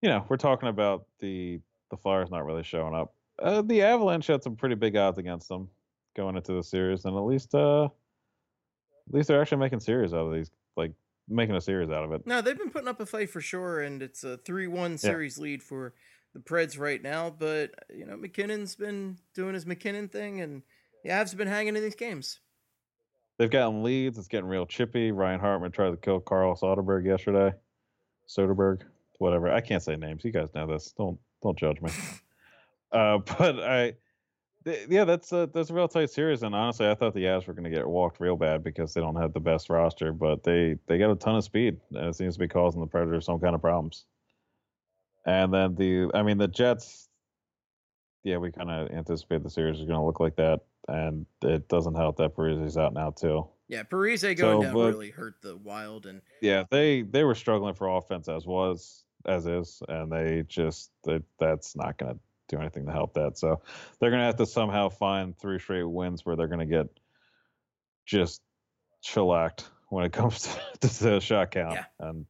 you 0.00 0.08
know, 0.08 0.24
we're 0.28 0.36
talking 0.36 0.68
about 0.68 1.06
the 1.20 1.60
the 1.90 1.96
Flyers 1.96 2.30
not 2.30 2.44
really 2.44 2.62
showing 2.64 2.94
up. 2.94 3.14
Uh, 3.38 3.62
the 3.62 3.82
Avalanche 3.82 4.26
had 4.26 4.42
some 4.42 4.56
pretty 4.56 4.74
big 4.74 4.96
odds 4.96 5.18
against 5.18 5.48
them 5.48 5.68
going 6.16 6.36
into 6.36 6.52
the 6.54 6.62
series, 6.62 7.04
and 7.04 7.16
at 7.16 7.20
least 7.20 7.54
uh, 7.54 7.84
at 7.84 9.14
least 9.14 9.28
they're 9.28 9.40
actually 9.40 9.58
making 9.58 9.80
series 9.80 10.12
out 10.12 10.26
of 10.26 10.32
these, 10.32 10.50
like 10.76 10.92
making 11.28 11.56
a 11.56 11.60
series 11.60 11.90
out 11.90 12.04
of 12.04 12.12
it. 12.12 12.26
No, 12.26 12.40
they've 12.40 12.58
been 12.58 12.70
putting 12.70 12.88
up 12.88 13.00
a 13.00 13.06
fight 13.06 13.30
for 13.30 13.40
sure, 13.40 13.80
and 13.80 14.02
it's 14.02 14.24
a 14.24 14.36
three-one 14.38 14.98
series 14.98 15.38
lead 15.38 15.62
for 15.62 15.94
the 16.34 16.40
Preds 16.40 16.78
right 16.78 17.02
now. 17.02 17.30
But 17.30 17.70
you 17.94 18.06
know, 18.06 18.16
MacKinnon's 18.16 18.76
been 18.76 19.18
doing 19.34 19.54
his 19.54 19.66
MacKinnon 19.66 20.08
thing, 20.08 20.40
and 20.40 20.62
the 21.04 21.10
Avs 21.10 21.30
have 21.30 21.38
been 21.38 21.48
hanging 21.48 21.76
in 21.76 21.82
these 21.82 21.94
games. 21.94 22.40
They've 23.38 23.50
gotten 23.50 23.82
leads. 23.82 24.18
It's 24.18 24.28
getting 24.28 24.48
real 24.48 24.66
chippy. 24.66 25.10
Ryan 25.10 25.40
Hartman 25.40 25.72
tried 25.72 25.90
to 25.90 25.96
kill 25.96 26.20
Carl 26.20 26.54
Soderberg 26.54 27.06
yesterday. 27.06 27.52
Soderberg, 28.28 28.82
whatever. 29.18 29.50
I 29.50 29.60
can't 29.60 29.82
say 29.82 29.96
names. 29.96 30.24
You 30.24 30.32
guys 30.32 30.54
know 30.54 30.66
this. 30.66 30.92
Don't 30.96 31.18
don't 31.42 31.58
judge 31.58 31.80
me. 31.80 31.90
uh, 32.92 33.18
but 33.18 33.58
I, 33.60 33.94
th- 34.64 34.86
yeah, 34.88 35.04
that's 35.04 35.32
a 35.32 35.48
that's 35.52 35.70
a 35.70 35.74
real 35.74 35.88
tight 35.88 36.10
series. 36.10 36.42
And 36.42 36.54
honestly, 36.54 36.88
I 36.88 36.94
thought 36.94 37.14
the 37.14 37.24
Avs 37.24 37.46
were 37.46 37.54
going 37.54 37.64
to 37.64 37.70
get 37.70 37.88
walked 37.88 38.20
real 38.20 38.36
bad 38.36 38.62
because 38.62 38.94
they 38.94 39.00
don't 39.00 39.16
have 39.16 39.32
the 39.32 39.40
best 39.40 39.70
roster. 39.70 40.12
But 40.12 40.44
they 40.44 40.76
they 40.86 40.98
got 40.98 41.10
a 41.10 41.16
ton 41.16 41.36
of 41.36 41.44
speed, 41.44 41.80
and 41.92 42.06
it 42.08 42.14
seems 42.14 42.34
to 42.34 42.40
be 42.40 42.48
causing 42.48 42.80
the 42.80 42.86
Predators 42.86 43.26
some 43.26 43.40
kind 43.40 43.54
of 43.54 43.60
problems. 43.60 44.04
And 45.24 45.52
then 45.54 45.74
the, 45.76 46.10
I 46.14 46.22
mean, 46.22 46.38
the 46.38 46.48
Jets. 46.48 47.08
Yeah, 48.24 48.36
we 48.36 48.52
kind 48.52 48.70
of 48.70 48.90
anticipate 48.92 49.42
the 49.42 49.50
series 49.50 49.78
is 49.80 49.84
going 49.84 49.98
to 49.98 50.04
look 50.06 50.20
like 50.20 50.36
that, 50.36 50.60
and 50.86 51.26
it 51.42 51.66
doesn't 51.68 51.96
help 51.96 52.18
that 52.18 52.36
Parise's 52.36 52.76
out 52.76 52.94
now 52.94 53.10
too. 53.10 53.48
Yeah, 53.68 53.82
Parise 53.82 54.22
going 54.36 54.60
So, 54.60 54.62
down 54.62 54.74
but- 54.74 54.92
really 54.94 55.10
hurt 55.10 55.34
the 55.42 55.56
Wild, 55.56 56.06
and 56.06 56.22
Yeah, 56.40 56.64
they 56.70 57.02
they 57.02 57.24
were 57.24 57.34
struggling 57.34 57.74
for 57.74 57.88
offense 57.88 58.28
as 58.28 58.46
was 58.46 59.04
as 59.26 59.46
is, 59.48 59.82
and 59.88 60.10
they 60.12 60.44
just 60.46 60.92
they, 61.04 61.20
that's 61.40 61.74
not 61.74 61.98
going 61.98 62.14
to 62.14 62.20
do 62.48 62.60
anything 62.60 62.86
to 62.86 62.92
help 62.92 63.14
that. 63.14 63.38
So 63.38 63.60
they're 63.98 64.10
going 64.10 64.20
to 64.20 64.26
have 64.26 64.36
to 64.36 64.46
somehow 64.46 64.88
find 64.88 65.36
three 65.36 65.58
straight 65.58 65.82
wins 65.82 66.24
where 66.24 66.36
they're 66.36 66.46
going 66.48 66.60
to 66.60 66.66
get 66.66 66.86
just 68.06 68.40
shellacked 69.00 69.68
when 69.88 70.04
it 70.04 70.12
comes 70.12 70.42
to, 70.80 70.88
to 70.88 71.04
the 71.04 71.20
shot 71.20 71.50
count, 71.50 71.74
Yeah. 71.74 71.84
and 71.98 72.24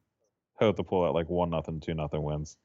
hope 0.55 0.77
to 0.77 0.83
pull 0.83 1.05
out 1.05 1.13
like 1.13 1.29
one 1.29 1.51
nothing, 1.51 1.79
two 1.81 1.93
nothing 1.93 2.23
wins. 2.23 2.57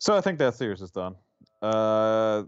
So 0.00 0.16
I 0.16 0.22
think 0.22 0.38
that 0.38 0.54
series 0.54 0.80
is 0.80 0.90
done. 0.90 1.14
Uh, 1.60 2.44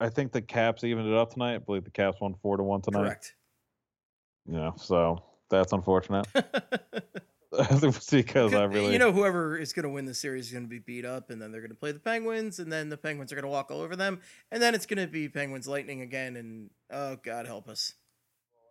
I 0.00 0.08
think 0.08 0.32
the 0.32 0.40
Caps 0.42 0.82
evened 0.82 1.06
it 1.06 1.14
up 1.14 1.32
tonight. 1.32 1.54
I 1.54 1.58
believe 1.58 1.84
the 1.84 1.90
Caps 1.90 2.18
won 2.20 2.34
four 2.42 2.56
to 2.56 2.62
one 2.62 2.80
tonight. 2.80 3.02
Correct. 3.02 3.34
Yeah, 4.46 4.70
so 4.76 5.22
that's 5.50 5.72
unfortunate 5.72 6.26
because 8.10 8.54
I 8.54 8.64
really 8.64 8.92
you 8.92 8.98
know, 8.98 9.12
whoever 9.12 9.58
is 9.58 9.72
going 9.72 9.84
to 9.84 9.90
win 9.90 10.06
the 10.06 10.14
series 10.14 10.46
is 10.46 10.52
going 10.52 10.64
to 10.64 10.68
be 10.68 10.78
beat 10.78 11.04
up, 11.04 11.28
and 11.30 11.40
then 11.40 11.52
they're 11.52 11.60
going 11.60 11.70
to 11.70 11.76
play 11.76 11.92
the 11.92 12.00
Penguins, 12.00 12.58
and 12.58 12.72
then 12.72 12.88
the 12.88 12.96
Penguins 12.96 13.30
are 13.30 13.36
going 13.36 13.44
to 13.44 13.50
walk 13.50 13.70
all 13.70 13.80
over 13.80 13.94
them, 13.94 14.20
and 14.50 14.62
then 14.62 14.74
it's 14.74 14.86
going 14.86 15.06
to 15.06 15.10
be 15.10 15.28
Penguins 15.28 15.68
Lightning 15.68 16.00
again, 16.00 16.36
and 16.36 16.70
oh 16.90 17.16
God 17.22 17.46
help 17.46 17.68
us. 17.68 17.92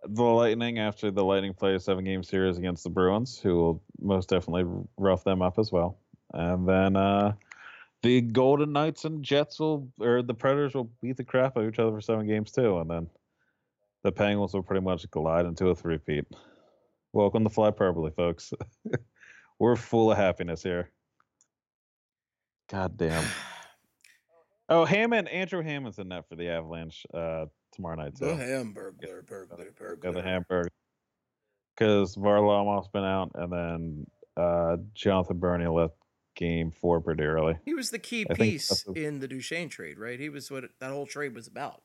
the 0.03 0.23
Lightning 0.23 0.79
after 0.79 1.11
the 1.11 1.23
Lightning 1.23 1.53
play 1.53 1.75
a 1.75 1.79
seven 1.79 2.03
game 2.03 2.23
series 2.23 2.57
against 2.57 2.83
the 2.83 2.89
Bruins, 2.89 3.39
who 3.39 3.55
will 3.55 3.83
most 4.01 4.29
definitely 4.29 4.65
rough 4.97 5.23
them 5.23 5.43
up 5.43 5.59
as 5.59 5.71
well. 5.71 5.99
And 6.33 6.67
then 6.67 6.95
uh, 6.95 7.33
the 8.01 8.21
Golden 8.21 8.73
Knights 8.73 9.05
and 9.05 9.23
Jets 9.23 9.59
will, 9.59 9.87
or 9.99 10.21
the 10.21 10.33
Predators 10.33 10.73
will 10.73 10.91
beat 11.01 11.17
the 11.17 11.23
crap 11.23 11.57
out 11.57 11.63
of 11.63 11.69
each 11.69 11.79
other 11.79 11.91
for 11.91 12.01
seven 12.01 12.27
games 12.27 12.51
too. 12.51 12.79
And 12.79 12.89
then 12.89 13.07
the 14.03 14.11
Penguins 14.11 14.53
will 14.53 14.63
pretty 14.63 14.83
much 14.83 15.09
glide 15.11 15.45
into 15.45 15.67
a 15.67 15.75
three-peat. 15.75 16.25
Welcome 17.13 17.43
to 17.43 17.49
Flyperbole, 17.49 18.15
folks. 18.15 18.53
We're 19.59 19.75
full 19.75 20.11
of 20.11 20.17
happiness 20.17 20.63
here. 20.63 20.89
God 22.69 22.97
damn. 22.97 23.23
Oh, 24.69 24.85
Hammond, 24.85 25.27
Andrew 25.27 25.61
Hammond's 25.61 25.99
in 25.99 26.07
net 26.07 26.27
for 26.29 26.37
the 26.37 26.47
Avalanche 26.47 27.05
uh, 27.13 27.45
tomorrow 27.73 27.95
night 27.95 28.15
too. 28.15 28.27
The 28.27 28.35
Hamburglar, 28.35 29.23
burglar, 29.27 29.71
burglar. 29.77 29.97
Yeah, 30.05 30.11
the 30.11 30.21
Hamburg. 30.21 30.69
Because 31.75 32.15
Varlamov's 32.15 32.87
been 32.87 33.03
out, 33.03 33.31
and 33.35 33.51
then 33.51 34.07
uh, 34.37 34.77
Jonathan 34.95 35.37
Bernier 35.37 35.69
left 35.69 35.95
game 36.35 36.71
four 36.71 37.01
pretty 37.01 37.23
early. 37.23 37.57
He 37.65 37.73
was 37.73 37.89
the 37.89 37.99
key 37.99 38.25
I 38.29 38.33
piece 38.33 38.85
a- 38.87 38.93
in 38.93 39.19
the 39.19 39.27
Duchene 39.27 39.69
trade, 39.69 39.97
right? 39.97 40.19
He 40.19 40.29
was 40.29 40.49
what 40.49 40.63
that 40.79 40.91
whole 40.91 41.05
trade 41.05 41.35
was 41.35 41.47
about. 41.47 41.81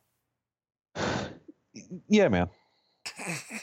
Yeah, 2.08 2.28
man. 2.28 2.48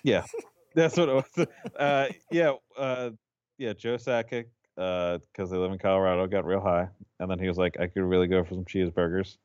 Yeah, 0.04 0.26
that's 0.74 0.96
what 0.96 1.10
it 1.10 1.14
was. 1.38 1.48
Uh, 1.78 2.08
yeah, 2.32 2.54
uh, 2.78 3.10
yeah. 3.58 3.74
Joe 3.74 3.96
Sakic, 3.96 4.46
because 4.76 5.50
they 5.50 5.58
live 5.58 5.72
in 5.74 5.80
Colorado, 5.80 6.26
got 6.28 6.46
real 6.46 6.62
high, 6.62 6.88
and 7.20 7.30
then 7.30 7.40
he 7.40 7.48
was 7.48 7.58
like, 7.58 7.78
"I 7.80 7.88
could 7.88 8.04
really 8.04 8.28
go 8.28 8.44
for 8.44 8.54
some 8.54 8.64
cheeseburgers. 8.64 9.38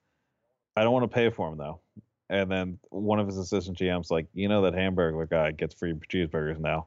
I 0.76 0.82
don't 0.84 0.93
want 0.93 1.11
to 1.11 1.14
pay 1.14 1.30
for 1.30 1.49
them 1.49 1.59
though." 1.59 1.80
And 2.28 2.49
then 2.49 2.78
one 2.91 3.18
of 3.18 3.26
his 3.26 3.38
assistant 3.38 3.76
GMs 3.78 4.11
like, 4.11 4.26
"You 4.34 4.49
know 4.49 4.62
that 4.62 4.74
hamburger 4.74 5.26
guy 5.26 5.51
gets 5.51 5.74
free 5.74 5.95
cheeseburgers 5.95 6.61
now." 6.61 6.86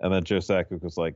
And 0.00 0.12
then 0.12 0.24
Joe 0.24 0.38
Sakic 0.38 0.82
was 0.82 0.96
like, 0.96 1.14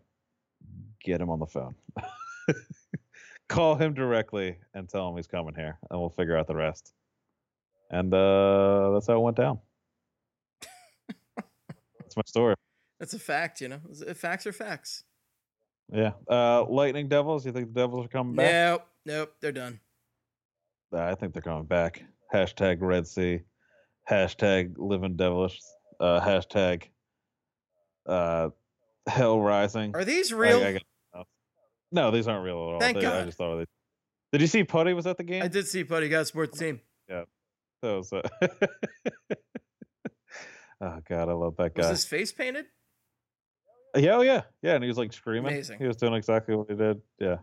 "Get 1.03 1.20
him 1.20 1.30
on 1.30 1.40
the 1.40 1.47
phone." 1.47 1.74
Call 3.49 3.74
him 3.76 3.95
directly 3.95 4.57
and 4.74 4.88
tell 4.88 5.09
him 5.09 5.16
he's 5.16 5.26
coming 5.26 5.55
here, 5.55 5.78
and 5.90 6.01
we'll 6.01 6.11
figure 6.11 6.36
out 6.36 6.47
the 6.47 6.55
rest. 6.55 6.92
And 7.90 8.12
uh, 8.12 8.90
that's 8.92 9.07
how 9.07 9.14
it 9.14 9.20
went 9.20 9.36
down. 9.36 9.59
that's 11.99 12.16
my 12.16 12.22
story. 12.26 12.55
That's 12.99 13.14
a 13.14 13.18
fact, 13.18 13.61
you 13.61 13.68
know. 13.68 13.80
Facts 14.14 14.47
are 14.47 14.53
facts. 14.53 15.05
Yeah. 15.92 16.12
Uh, 16.28 16.64
Lightning 16.68 17.09
Devils. 17.09 17.45
You 17.45 17.53
think 17.53 17.74
the 17.74 17.80
Devils 17.80 18.07
are 18.07 18.09
coming 18.09 18.34
back? 18.34 18.51
Nope, 18.51 18.86
nope, 19.05 19.34
they're 19.40 19.53
done. 19.53 19.80
I 20.92 21.14
think 21.14 21.32
they're 21.34 21.42
coming 21.42 21.66
back. 21.66 22.03
Hashtag 22.32 22.78
Red 22.80 23.07
Sea. 23.07 23.40
Hashtag 24.11 24.74
Living 24.78 25.16
Devilish. 25.16 25.61
Uh, 26.01 26.20
hashtag 26.20 26.84
uh, 28.07 28.51
Hell 29.07 29.40
Rising. 29.40 29.95
Are 29.95 30.05
these 30.05 30.32
I- 30.32 30.36
real? 30.36 30.62
I 30.64 30.72
got- 30.74 30.82
no, 31.95 32.11
these 32.11 32.28
aren't 32.28 32.45
real 32.45 32.57
at 32.57 32.74
all. 32.74 32.80
Thank 32.80 32.99
They- 32.99 33.07
I 33.07 33.24
just 33.24 33.38
thought 33.38 33.57
they. 33.57 33.66
Did 34.32 34.40
you 34.40 34.47
see 34.49 34.64
Puddy 34.64 34.92
was 34.95 35.07
at 35.07 35.16
the 35.16 35.22
game? 35.22 35.42
I 35.42 35.49
did 35.49 35.68
see 35.68 35.84
Puddy 35.84 36.09
got 36.09 36.26
sports 36.26 36.59
team. 36.59 36.80
Yeah. 37.09 37.24
That 37.82 37.97
was, 37.97 38.12
uh... 38.12 38.22
oh 40.80 40.99
God, 41.09 41.28
I 41.28 41.32
love 41.32 41.57
that 41.59 41.74
guy. 41.74 41.82
Was 41.82 41.90
his 41.90 42.05
face 42.05 42.32
painted? 42.32 42.66
Yeah, 43.97 44.16
oh 44.16 44.22
yeah, 44.22 44.42
yeah, 44.61 44.74
and 44.74 44.82
he 44.82 44.88
was 44.88 44.99
like 44.99 45.12
screaming. 45.12 45.53
Amazing. 45.53 45.78
He 45.78 45.86
was 45.86 45.97
doing 45.97 46.14
exactly 46.14 46.57
what 46.57 46.68
he 46.68 46.74
did. 46.74 47.01
Yeah. 47.20 47.36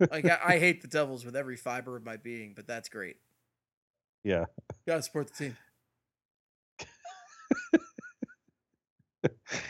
Like 0.00 0.24
I, 0.24 0.38
I 0.44 0.58
hate 0.58 0.82
the 0.82 0.88
Devils 0.88 1.24
with 1.24 1.36
every 1.36 1.56
fiber 1.56 1.96
of 1.96 2.04
my 2.04 2.16
being, 2.16 2.54
but 2.56 2.66
that's 2.66 2.88
great. 2.88 3.18
Yeah. 4.24 4.46
Got 4.88 4.96
to 4.96 5.02
support 5.02 5.28
the 5.32 5.44
team. 5.44 5.56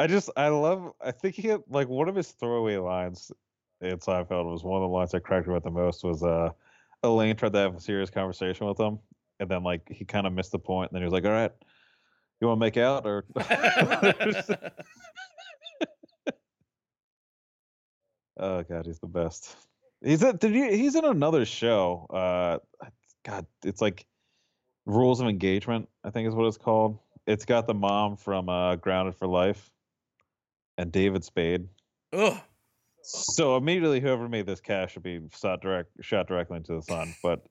I 0.00 0.06
just 0.06 0.30
I 0.34 0.48
love 0.48 0.94
I 1.04 1.10
think 1.10 1.34
he 1.34 1.48
had 1.48 1.60
like 1.68 1.86
one 1.86 2.08
of 2.08 2.16
his 2.16 2.30
throwaway 2.30 2.78
lines 2.78 3.30
in 3.82 3.98
Seinfeld 3.98 4.50
was 4.50 4.64
one 4.64 4.80
of 4.82 4.88
the 4.88 4.88
lines 4.88 5.10
that 5.10 5.20
cracked 5.20 5.46
up 5.46 5.62
the 5.62 5.70
most 5.70 6.02
was 6.02 6.22
uh 6.22 6.48
Elaine 7.02 7.36
tried 7.36 7.52
to 7.52 7.58
have 7.58 7.76
a 7.76 7.80
serious 7.80 8.08
conversation 8.08 8.66
with 8.66 8.80
him 8.80 8.98
and 9.40 9.50
then 9.50 9.62
like 9.62 9.86
he 9.90 10.06
kind 10.06 10.26
of 10.26 10.32
missed 10.32 10.52
the 10.52 10.58
point 10.58 10.90
and 10.90 10.96
then 10.96 11.02
he 11.02 11.04
was 11.04 11.12
like, 11.12 11.26
All 11.26 11.32
right, 11.32 11.52
you 12.40 12.46
wanna 12.46 12.60
make 12.60 12.78
out 12.78 13.04
or 13.04 13.26
Oh 18.38 18.62
god, 18.62 18.86
he's 18.86 19.00
the 19.00 19.06
best. 19.06 19.54
He's 20.02 20.22
at 20.22 20.40
did 20.40 20.54
you 20.54 20.70
he's 20.70 20.94
in 20.94 21.04
another 21.04 21.44
show. 21.44 22.06
Uh 22.08 22.60
God, 23.26 23.44
it's 23.66 23.82
like 23.82 24.06
Rules 24.86 25.20
of 25.20 25.28
Engagement, 25.28 25.90
I 26.04 26.08
think 26.08 26.26
is 26.26 26.34
what 26.34 26.46
it's 26.46 26.56
called. 26.56 26.98
It's 27.26 27.44
got 27.44 27.66
the 27.66 27.74
mom 27.74 28.16
from 28.16 28.48
uh, 28.48 28.76
Grounded 28.76 29.14
for 29.14 29.26
Life 29.26 29.70
and 30.78 30.90
David 30.92 31.24
Spade. 31.24 31.68
Ugh. 32.12 32.38
So 33.02 33.56
immediately, 33.56 34.00
whoever 34.00 34.28
made 34.28 34.46
this 34.46 34.60
cast 34.60 34.92
should 34.92 35.02
be 35.02 35.20
shot 35.34 35.62
direct, 35.62 35.90
shot 36.00 36.28
directly 36.28 36.58
into 36.58 36.74
the 36.74 36.82
sun. 36.82 37.14
But 37.22 37.46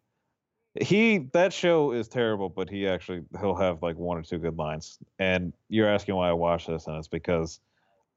he, 0.80 1.30
that 1.34 1.52
show 1.52 1.92
is 1.92 2.08
terrible. 2.08 2.50
But 2.50 2.70
he 2.70 2.88
actually, 2.88 3.24
he'll 3.40 3.56
have 3.56 3.82
like 3.82 3.98
one 3.98 4.18
or 4.18 4.22
two 4.22 4.38
good 4.38 4.58
lines. 4.58 5.00
And 5.18 5.54
you're 5.68 5.90
asking 5.90 6.16
why 6.16 6.30
I 6.30 6.34
watch 6.34 6.68
this, 6.68 6.88
and 6.88 6.96
it's 6.98 7.08
because 7.08 7.60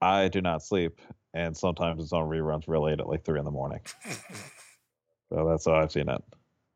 I 0.03 0.29
do 0.29 0.43
not 0.43 0.63
sleep, 0.63 1.01
and 1.33 1.57
sometimes 1.57 2.03
it's 2.03 2.13
on 2.13 2.29
reruns 2.29 2.65
real 2.67 2.85
late 2.85 3.01
at 3.01 3.09
like 3.09 3.25
three 3.25 3.39
in 3.39 3.45
the 3.45 3.51
morning. 3.51 3.81
So 5.33 5.49
that's 5.49 5.65
how 5.65 5.77
I've 5.77 5.91
seen 5.91 6.11
it. 6.11 6.23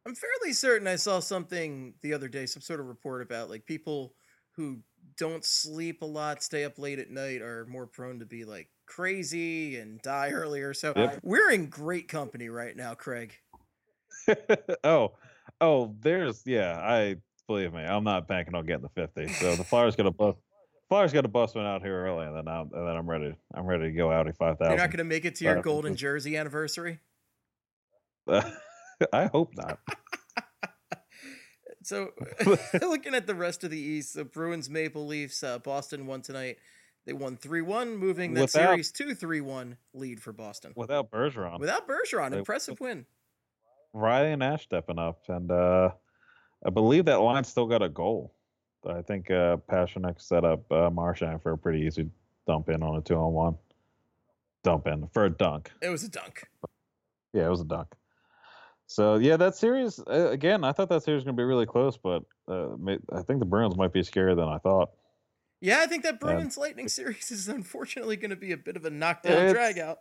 I'm 0.06 0.14
fairly 0.14 0.54
certain 0.54 0.86
I 0.88 0.96
saw 0.96 1.20
something 1.20 1.94
the 2.00 2.14
other 2.14 2.28
day, 2.28 2.46
some 2.46 2.62
sort 2.62 2.80
of 2.80 2.86
report 2.86 3.20
about 3.20 3.50
like 3.50 3.66
people 3.66 4.14
who 4.52 4.78
don't 5.18 5.44
sleep 5.44 6.02
a 6.02 6.06
lot, 6.06 6.42
stay 6.42 6.64
up 6.64 6.78
late 6.78 6.98
at 6.98 7.10
night, 7.10 7.42
are 7.42 7.66
more 7.66 7.86
prone 7.86 8.18
to 8.20 8.26
be 8.26 8.44
like 8.44 8.68
crazy 8.86 9.76
and 9.76 10.00
die 10.02 10.30
earlier. 10.30 10.74
So 10.74 10.92
Yep. 10.96 11.20
we're 11.22 11.50
in 11.50 11.66
great 11.66 12.08
company 12.08 12.48
right 12.48 12.76
now, 12.76 12.94
Craig. 12.94 13.34
oh, 14.84 15.12
oh, 15.60 15.94
there's 16.00 16.42
yeah. 16.46 16.78
I 16.80 17.16
believe 17.46 17.72
me, 17.72 17.82
I'm 17.82 18.04
not 18.04 18.28
banking 18.28 18.54
on 18.54 18.66
getting 18.66 18.82
the 18.82 18.88
fifty. 18.88 19.28
So 19.28 19.56
the 19.56 19.64
Flyers 19.64 19.96
got 19.96 20.04
to 20.04 20.10
bust. 20.10 20.38
Flyers 20.88 21.12
got 21.12 21.22
to 21.22 21.28
bust 21.28 21.56
one 21.56 21.66
out 21.66 21.82
here 21.82 22.06
early, 22.06 22.26
and 22.26 22.36
then 22.36 22.48
I'm 22.48 22.70
and 22.72 22.86
then 22.86 22.96
I'm 22.96 23.08
ready. 23.08 23.34
I'm 23.54 23.66
ready 23.66 23.84
to 23.84 23.92
go 23.92 24.12
Audi 24.12 24.32
five 24.32 24.56
You're 24.60 24.76
not 24.76 24.90
to 24.98 25.04
make 25.04 25.24
it 25.24 25.36
to 25.36 25.44
your 25.44 25.62
golden 25.62 25.96
jersey 25.96 26.36
anniversary. 26.36 27.00
I 29.12 29.26
hope 29.26 29.52
not. 29.56 29.78
So, 31.86 32.10
looking 32.82 33.14
at 33.14 33.28
the 33.28 33.34
rest 33.36 33.62
of 33.62 33.70
the 33.70 33.78
East, 33.78 34.14
the 34.14 34.24
Bruins, 34.24 34.68
Maple 34.68 35.06
Leafs, 35.06 35.44
uh, 35.44 35.60
Boston 35.60 36.08
won 36.08 36.20
tonight. 36.20 36.58
They 37.04 37.12
won 37.12 37.36
3 37.36 37.62
1, 37.62 37.96
moving 37.96 38.34
that 38.34 38.40
Without- 38.40 38.70
series 38.70 38.90
to 38.92 39.14
3 39.14 39.40
1 39.40 39.76
lead 39.94 40.20
for 40.20 40.32
Boston. 40.32 40.72
Without 40.74 41.12
Bergeron, 41.12 41.60
Without 41.60 41.86
Bergeron, 41.86 42.30
They- 42.32 42.38
impressive 42.38 42.80
win. 42.80 43.06
Riley 43.92 44.34
Nash 44.34 44.64
stepping 44.64 44.98
up, 44.98 45.22
and 45.28 45.48
uh 45.50 45.90
I 46.66 46.70
believe 46.70 47.04
that 47.04 47.20
line 47.20 47.44
still 47.44 47.66
got 47.66 47.82
a 47.82 47.88
goal. 47.88 48.34
I 48.84 49.02
think 49.02 49.30
uh 49.30 49.58
set 50.18 50.44
up 50.44 50.70
uh, 50.72 50.90
Marchand 50.90 51.40
for 51.40 51.52
a 51.52 51.58
pretty 51.58 51.86
easy 51.86 52.10
dump 52.48 52.68
in 52.68 52.82
on 52.82 52.96
a 52.96 53.00
two 53.00 53.14
on 53.14 53.32
one. 53.32 53.56
Dump 54.64 54.88
in 54.88 55.06
for 55.14 55.24
a 55.24 55.30
dunk. 55.30 55.70
It 55.80 55.88
was 55.88 56.02
a 56.02 56.08
dunk. 56.10 56.42
Yeah, 57.32 57.46
it 57.46 57.50
was 57.50 57.60
a 57.60 57.64
dunk. 57.64 57.94
So 58.86 59.16
yeah, 59.16 59.36
that 59.36 59.56
series 59.56 59.98
uh, 59.98 60.30
again. 60.30 60.64
I 60.64 60.72
thought 60.72 60.88
that 60.90 61.02
series 61.02 61.18
was 61.18 61.24
gonna 61.24 61.36
be 61.36 61.42
really 61.42 61.66
close, 61.66 61.96
but 61.96 62.22
uh, 62.48 62.74
I 63.12 63.22
think 63.22 63.40
the 63.40 63.46
Bruins 63.46 63.76
might 63.76 63.92
be 63.92 64.00
scarier 64.00 64.36
than 64.36 64.48
I 64.48 64.58
thought. 64.58 64.90
Yeah, 65.60 65.80
I 65.80 65.86
think 65.86 66.04
that 66.04 66.20
Bruins 66.20 66.56
Lightning 66.56 66.88
series 66.88 67.30
is 67.30 67.48
unfortunately 67.48 68.16
going 68.16 68.30
to 68.30 68.36
be 68.36 68.52
a 68.52 68.58
bit 68.58 68.76
of 68.76 68.84
a 68.84 68.90
knockdown 68.90 69.52
drag 69.52 69.78
out. 69.78 69.98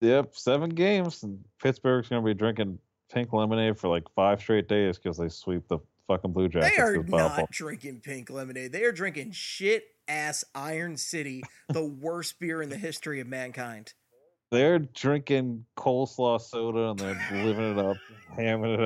Yep, 0.00 0.34
seven 0.36 0.70
games, 0.70 1.22
and 1.24 1.44
Pittsburgh's 1.62 2.08
gonna 2.08 2.22
be 2.22 2.34
drinking 2.34 2.78
pink 3.12 3.32
lemonade 3.32 3.78
for 3.78 3.88
like 3.88 4.04
five 4.14 4.40
straight 4.40 4.68
days 4.68 4.96
because 4.96 5.18
they 5.18 5.28
sweep 5.28 5.68
the 5.68 5.78
fucking 6.06 6.32
Blue 6.32 6.48
Jackets. 6.48 6.76
They 6.76 6.82
are 6.82 7.02
not 7.02 7.50
drinking 7.50 8.00
pink 8.00 8.30
lemonade. 8.30 8.72
They 8.72 8.84
are 8.84 8.92
drinking 8.92 9.32
shit 9.32 9.84
ass 10.08 10.44
Iron 10.54 10.96
City, 10.96 11.42
the 11.68 11.84
worst 11.84 12.40
beer 12.40 12.62
in 12.62 12.70
the 12.70 12.76
history 12.76 13.20
of 13.20 13.26
mankind. 13.26 13.92
They're 14.50 14.80
drinking 14.80 15.64
coleslaw 15.76 16.40
soda 16.40 16.90
and 16.90 16.98
they're 16.98 17.44
living 17.44 17.72
it 17.72 17.78
up, 17.78 17.96
hamming 18.36 18.74
it 18.78 18.80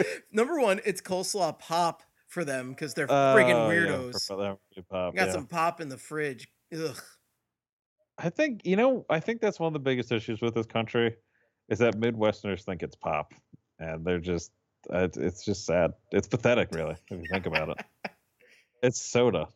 out. 0.00 0.06
Number 0.32 0.58
one, 0.60 0.80
it's 0.84 1.00
coleslaw 1.00 1.58
pop 1.58 2.02
for 2.28 2.44
them 2.44 2.70
because 2.70 2.94
they're 2.94 3.06
friggin' 3.06 3.54
Oh, 3.54 3.70
yeah, 3.70 3.86
weirdos. 3.86 4.26
for 4.26 4.36
that 4.36 4.88
pop, 4.88 5.14
Got 5.14 5.26
yeah. 5.26 5.32
some 5.32 5.46
pop 5.46 5.80
in 5.80 5.88
the 5.88 5.98
fridge. 5.98 6.48
Ugh. 6.74 6.96
I 8.18 8.30
think 8.30 8.62
you 8.64 8.76
know. 8.76 9.04
I 9.10 9.18
think 9.20 9.40
that's 9.40 9.58
one 9.58 9.68
of 9.68 9.72
the 9.72 9.78
biggest 9.78 10.12
issues 10.12 10.40
with 10.42 10.54
this 10.54 10.66
country, 10.66 11.16
is 11.70 11.78
that 11.78 11.94
Midwesterners 11.98 12.62
think 12.62 12.82
it's 12.82 12.94
pop, 12.96 13.32
and 13.78 14.04
they're 14.04 14.18
just. 14.20 14.52
Uh, 14.90 15.08
it's 15.16 15.44
just 15.44 15.66
sad. 15.66 15.92
It's 16.12 16.28
pathetic, 16.28 16.68
really, 16.72 16.92
if 17.10 17.18
you 17.18 17.24
think 17.30 17.46
about 17.46 17.70
it. 17.70 17.78
It's 18.82 18.98
soda, 18.98 19.48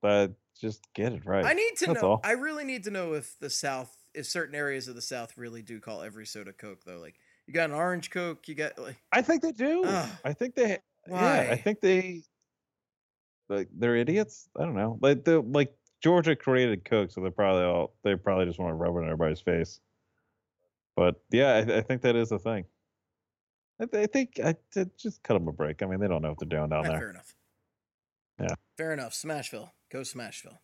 but 0.00 0.32
just 0.60 0.80
get 0.94 1.12
it 1.12 1.26
right. 1.26 1.44
I 1.44 1.54
need 1.54 1.72
to 1.78 1.86
That's 1.86 2.02
know. 2.02 2.08
all. 2.08 2.20
I 2.22 2.32
really 2.32 2.62
need 2.64 2.84
to 2.84 2.92
know 2.92 3.14
if 3.14 3.36
the 3.40 3.50
South, 3.50 3.92
if 4.14 4.26
certain 4.26 4.54
areas 4.54 4.88
of 4.88 4.94
the 4.94 5.02
South 5.02 5.36
really 5.36 5.62
do 5.62 5.80
call 5.80 6.02
every 6.02 6.26
soda 6.26 6.52
Coke 6.52 6.84
though. 6.84 6.98
Like 6.98 7.16
you 7.46 7.54
got 7.54 7.70
an 7.70 7.76
orange 7.76 8.10
Coke, 8.10 8.48
you 8.48 8.54
got 8.54 8.78
like 8.78 8.96
I 9.12 9.22
think 9.22 9.42
they 9.42 9.52
do. 9.52 9.84
Ugh. 9.84 10.08
I 10.24 10.32
think 10.32 10.54
they. 10.54 10.68
Yeah, 10.70 10.76
why? 11.06 11.48
I 11.50 11.56
think 11.56 11.80
they. 11.80 12.22
Like 13.48 13.68
they're 13.76 13.96
idiots. 13.96 14.48
I 14.58 14.64
don't 14.64 14.76
know. 14.76 14.98
Like 15.00 15.24
the 15.24 15.40
like 15.40 15.74
Georgia 16.02 16.36
created 16.36 16.84
Coke, 16.84 17.10
so 17.10 17.20
they're 17.20 17.30
probably 17.30 17.64
all 17.64 17.94
they 18.04 18.14
probably 18.14 18.46
just 18.46 18.58
want 18.58 18.70
to 18.70 18.74
rub 18.74 18.94
it 18.96 19.00
in 19.00 19.04
everybody's 19.06 19.40
face. 19.40 19.80
But 20.96 21.20
yeah, 21.30 21.54
I, 21.54 21.78
I 21.78 21.80
think 21.82 22.02
that 22.02 22.16
is 22.16 22.30
a 22.32 22.38
thing. 22.38 22.64
I, 23.80 23.86
th- 23.86 24.02
I 24.02 24.06
think 24.06 24.40
I 24.44 24.54
just 24.98 25.22
cut 25.22 25.34
them 25.34 25.48
a 25.48 25.52
break. 25.52 25.82
I 25.82 25.86
mean, 25.86 26.00
they 26.00 26.08
don't 26.08 26.20
know 26.22 26.28
what 26.30 26.38
they're 26.38 26.48
doing 26.58 26.68
down 26.68 26.84
Eh, 26.84 26.88
there. 26.88 26.98
fair 26.98 27.10
enough. 27.10 27.34
Yeah. 28.40 28.54
Fair 28.76 28.92
enough. 28.92 29.12
Smashville. 29.14 29.70
Go 29.90 30.00
Smashville. 30.00 30.58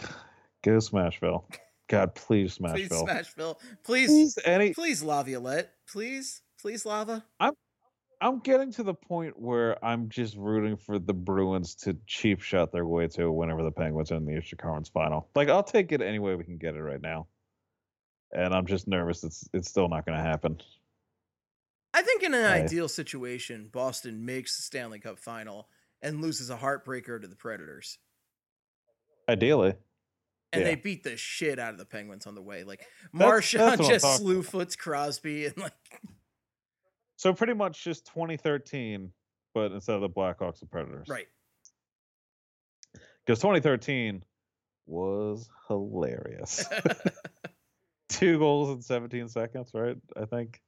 Go 0.64 0.72
Smashville. 0.78 1.44
God, 1.88 2.14
please 2.14 2.58
Smashville. 2.58 2.74
Please 2.74 2.88
Smashville. 2.90 3.56
Please 3.84 4.08
Please, 4.08 4.38
any. 4.44 4.74
please 4.74 5.02
Laviolette. 5.02 5.72
Please. 5.88 6.42
Please 6.60 6.84
lava. 6.86 7.24
I'm 7.38 7.52
I'm 8.20 8.38
getting 8.40 8.72
to 8.72 8.82
the 8.82 8.94
point 8.94 9.38
where 9.38 9.82
I'm 9.84 10.08
just 10.08 10.36
rooting 10.36 10.76
for 10.76 10.98
the 10.98 11.12
Bruins 11.12 11.74
to 11.76 11.96
cheap 12.06 12.40
shot 12.40 12.72
their 12.72 12.86
way 12.86 13.08
to 13.08 13.30
whenever 13.30 13.62
the 13.62 13.70
Penguins 13.70 14.10
are 14.10 14.16
in 14.16 14.24
the 14.24 14.38
Eastern 14.38 14.58
Conference 14.58 14.88
Final. 14.88 15.28
Like 15.34 15.48
I'll 15.48 15.62
take 15.62 15.92
it 15.92 16.00
any 16.00 16.18
way 16.18 16.34
we 16.34 16.44
can 16.44 16.56
get 16.56 16.74
it 16.74 16.82
right 16.82 17.00
now, 17.00 17.26
and 18.32 18.54
I'm 18.54 18.66
just 18.66 18.88
nervous. 18.88 19.22
It's 19.22 19.48
it's 19.52 19.68
still 19.68 19.88
not 19.88 20.06
going 20.06 20.16
to 20.16 20.24
happen. 20.24 20.58
I 21.92 22.02
think 22.02 22.22
in 22.22 22.34
an 22.34 22.44
I- 22.44 22.62
ideal 22.62 22.88
situation, 22.88 23.68
Boston 23.70 24.24
makes 24.24 24.56
the 24.56 24.62
Stanley 24.62 24.98
Cup 24.98 25.18
final 25.18 25.68
and 26.02 26.20
loses 26.22 26.50
a 26.50 26.56
heartbreaker 26.56 27.20
to 27.20 27.28
the 27.28 27.36
Predators. 27.36 27.98
Ideally, 29.28 29.74
And 30.52 30.62
Yeah. 30.62 30.68
they 30.68 30.74
beat 30.76 31.02
the 31.02 31.16
shit 31.16 31.58
out 31.58 31.72
of 31.72 31.78
the 31.78 31.84
Penguins 31.84 32.26
on 32.26 32.34
the 32.34 32.42
way. 32.42 32.64
Like 32.64 32.78
That's- 32.80 33.10
Marchand 33.12 33.62
that's 33.62 33.80
what 33.80 33.86
I'm 33.88 33.92
just 34.00 34.16
slew 34.18 34.42
foots 34.42 34.76
Crosby 34.76 35.46
and 35.46 35.56
like 35.56 35.72
so 37.16 37.32
pretty 37.32 37.54
much 37.54 37.82
just 37.82 38.06
2013, 38.06 39.10
but 39.54 39.72
instead 39.72 39.94
of 39.96 40.02
the 40.02 40.08
Blackhawks, 40.10 40.60
the 40.60 40.66
Predators. 40.66 41.08
right. 41.08 41.26
Because 43.24 43.40
2013 43.40 44.22
was 44.86 45.48
hilarious. 45.68 46.64
Two 48.08 48.38
goals 48.38 48.70
in 48.76 48.82
17 48.82 49.28
seconds, 49.28 49.70
right? 49.74 49.96
I 50.16 50.24
think. 50.26 50.60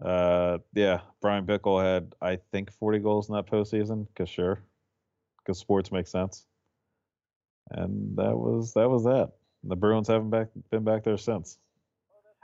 Uh, 0.00 0.58
yeah, 0.74 1.00
Bryan 1.20 1.44
Bickell 1.44 1.82
had 1.82 2.14
I 2.22 2.38
think 2.52 2.70
40 2.74 3.00
goals 3.00 3.28
in 3.28 3.34
that 3.34 3.46
postseason. 3.46 4.06
Cause 4.14 4.28
sure, 4.28 4.62
because 5.38 5.58
sports 5.58 5.90
make 5.90 6.06
sense. 6.06 6.46
And 7.70 8.16
that 8.16 8.36
was 8.36 8.72
that 8.74 8.88
was 8.88 9.04
that. 9.04 9.32
The 9.64 9.76
Bruins 9.76 10.08
haven't 10.08 10.30
back 10.30 10.48
been 10.70 10.84
back 10.84 11.04
there 11.04 11.16
since. 11.18 11.58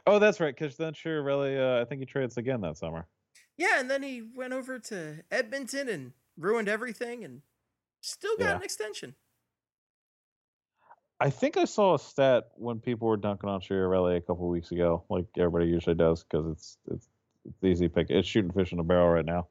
Oh, 0.07 0.19
that's 0.19 0.41
right. 0.41 0.55
Because 0.55 0.77
then 0.77 0.93
sure, 0.95 1.23
really, 1.23 1.59
uh, 1.59 1.81
I 1.81 1.85
think 1.85 2.01
he 2.01 2.07
trades 2.07 2.37
again 2.37 2.61
that 2.63 2.77
summer. 2.77 3.07
yeah, 3.57 3.79
and 3.81 3.91
then 3.91 4.03
he 4.03 4.23
went 4.37 4.53
over 4.53 4.79
to 4.79 5.23
Edmonton 5.31 5.89
and 5.89 6.13
ruined 6.37 6.69
everything 6.69 7.25
and 7.25 7.41
still 8.01 8.37
got 8.37 8.45
Yeah. 8.47 8.57
an 8.57 8.63
extension. 8.63 9.15
I 11.21 11.31
think 11.31 11.57
I 11.57 11.65
saw 11.65 11.95
a 11.95 11.99
stat 11.99 12.49
when 12.57 12.81
people 12.81 13.09
were 13.09 13.17
dunking 13.17 13.49
on 13.49 13.61
Chiarelli 13.61 14.17
a 14.17 14.21
couple 14.21 14.49
weeks 14.49 14.73
ago, 14.73 15.05
like 15.09 15.27
everybody 15.39 15.67
usually 15.67 15.95
does, 15.95 16.25
because 16.25 16.47
it's 16.51 16.79
it's 16.91 17.09
it's 17.47 17.65
easy 17.65 17.89
pick. 17.89 18.11
It's 18.11 18.27
shooting 18.29 18.51
fish 18.53 18.73
in 18.73 18.79
a 18.81 18.85
barrel 18.85 19.09
right 19.09 19.25
now. 19.25 19.47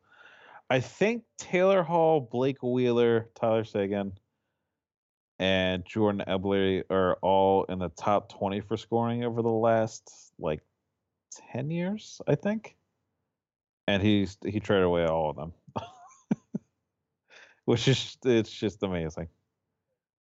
I 0.70 0.80
think 0.80 1.24
Taylor 1.38 1.84
Hall, 1.84 2.20
Blake 2.32 2.62
Wheeler, 2.64 3.30
Tyler 3.36 3.64
Seguin, 3.64 4.14
and 5.44 5.86
Jordan 5.86 6.24
Eberle 6.26 6.84
are 6.90 7.18
all 7.22 7.65
in 7.65 7.78
the 7.78 7.90
top 7.90 8.32
twenty 8.32 8.61
for 8.61 8.78
scoring 8.78 9.26
over 9.26 9.41
the 9.41 9.49
last 9.49 10.10
like 10.40 10.61
ten 11.49 11.70
years, 11.70 12.22
I 12.26 12.36
think. 12.36 12.78
And 13.86 14.02
he's 14.02 14.38
he 14.45 14.61
traded 14.61 14.86
away 14.86 15.06
all 15.06 15.30
of 15.30 15.36
them, 15.36 15.52
which 17.65 17.90
is 17.90 18.18
it's 18.24 18.49
just 18.49 18.84
amazing 18.84 19.28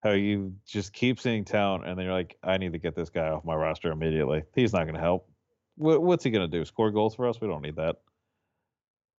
how 0.02 0.12
you 0.12 0.54
just 0.64 0.94
keep 0.94 1.20
seeing 1.20 1.44
talent 1.44 1.86
and 1.86 1.98
then 1.98 2.06
you're 2.06 2.14
like, 2.14 2.38
I 2.42 2.56
need 2.56 2.72
to 2.72 2.78
get 2.78 2.96
this 2.96 3.10
guy 3.10 3.28
off 3.28 3.44
my 3.44 3.54
roster 3.54 3.92
immediately. 3.92 4.44
He's 4.54 4.72
not 4.72 4.84
going 4.84 4.94
to 4.94 5.00
help. 5.00 5.28
What, 5.76 6.02
what's 6.02 6.24
he 6.24 6.30
going 6.30 6.50
to 6.50 6.58
do? 6.58 6.64
Score 6.64 6.90
goals 6.90 7.14
for 7.14 7.28
us? 7.28 7.38
We 7.38 7.48
don't 7.48 7.60
need 7.60 7.76
that. 7.76 7.96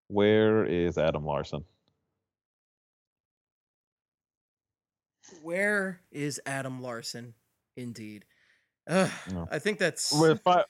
Where 0.08 0.66
is 0.66 0.98
Adam 0.98 1.24
Larsson? 1.24 1.64
Where 5.42 6.02
is 6.12 6.40
Adam 6.46 6.82
Larsson? 6.82 7.34
Indeed. 7.78 8.26
No. 8.88 9.10
I 9.50 9.60
think 9.60 9.78
that's 9.78 10.12
We're 10.12 10.36
fi- 10.44 10.66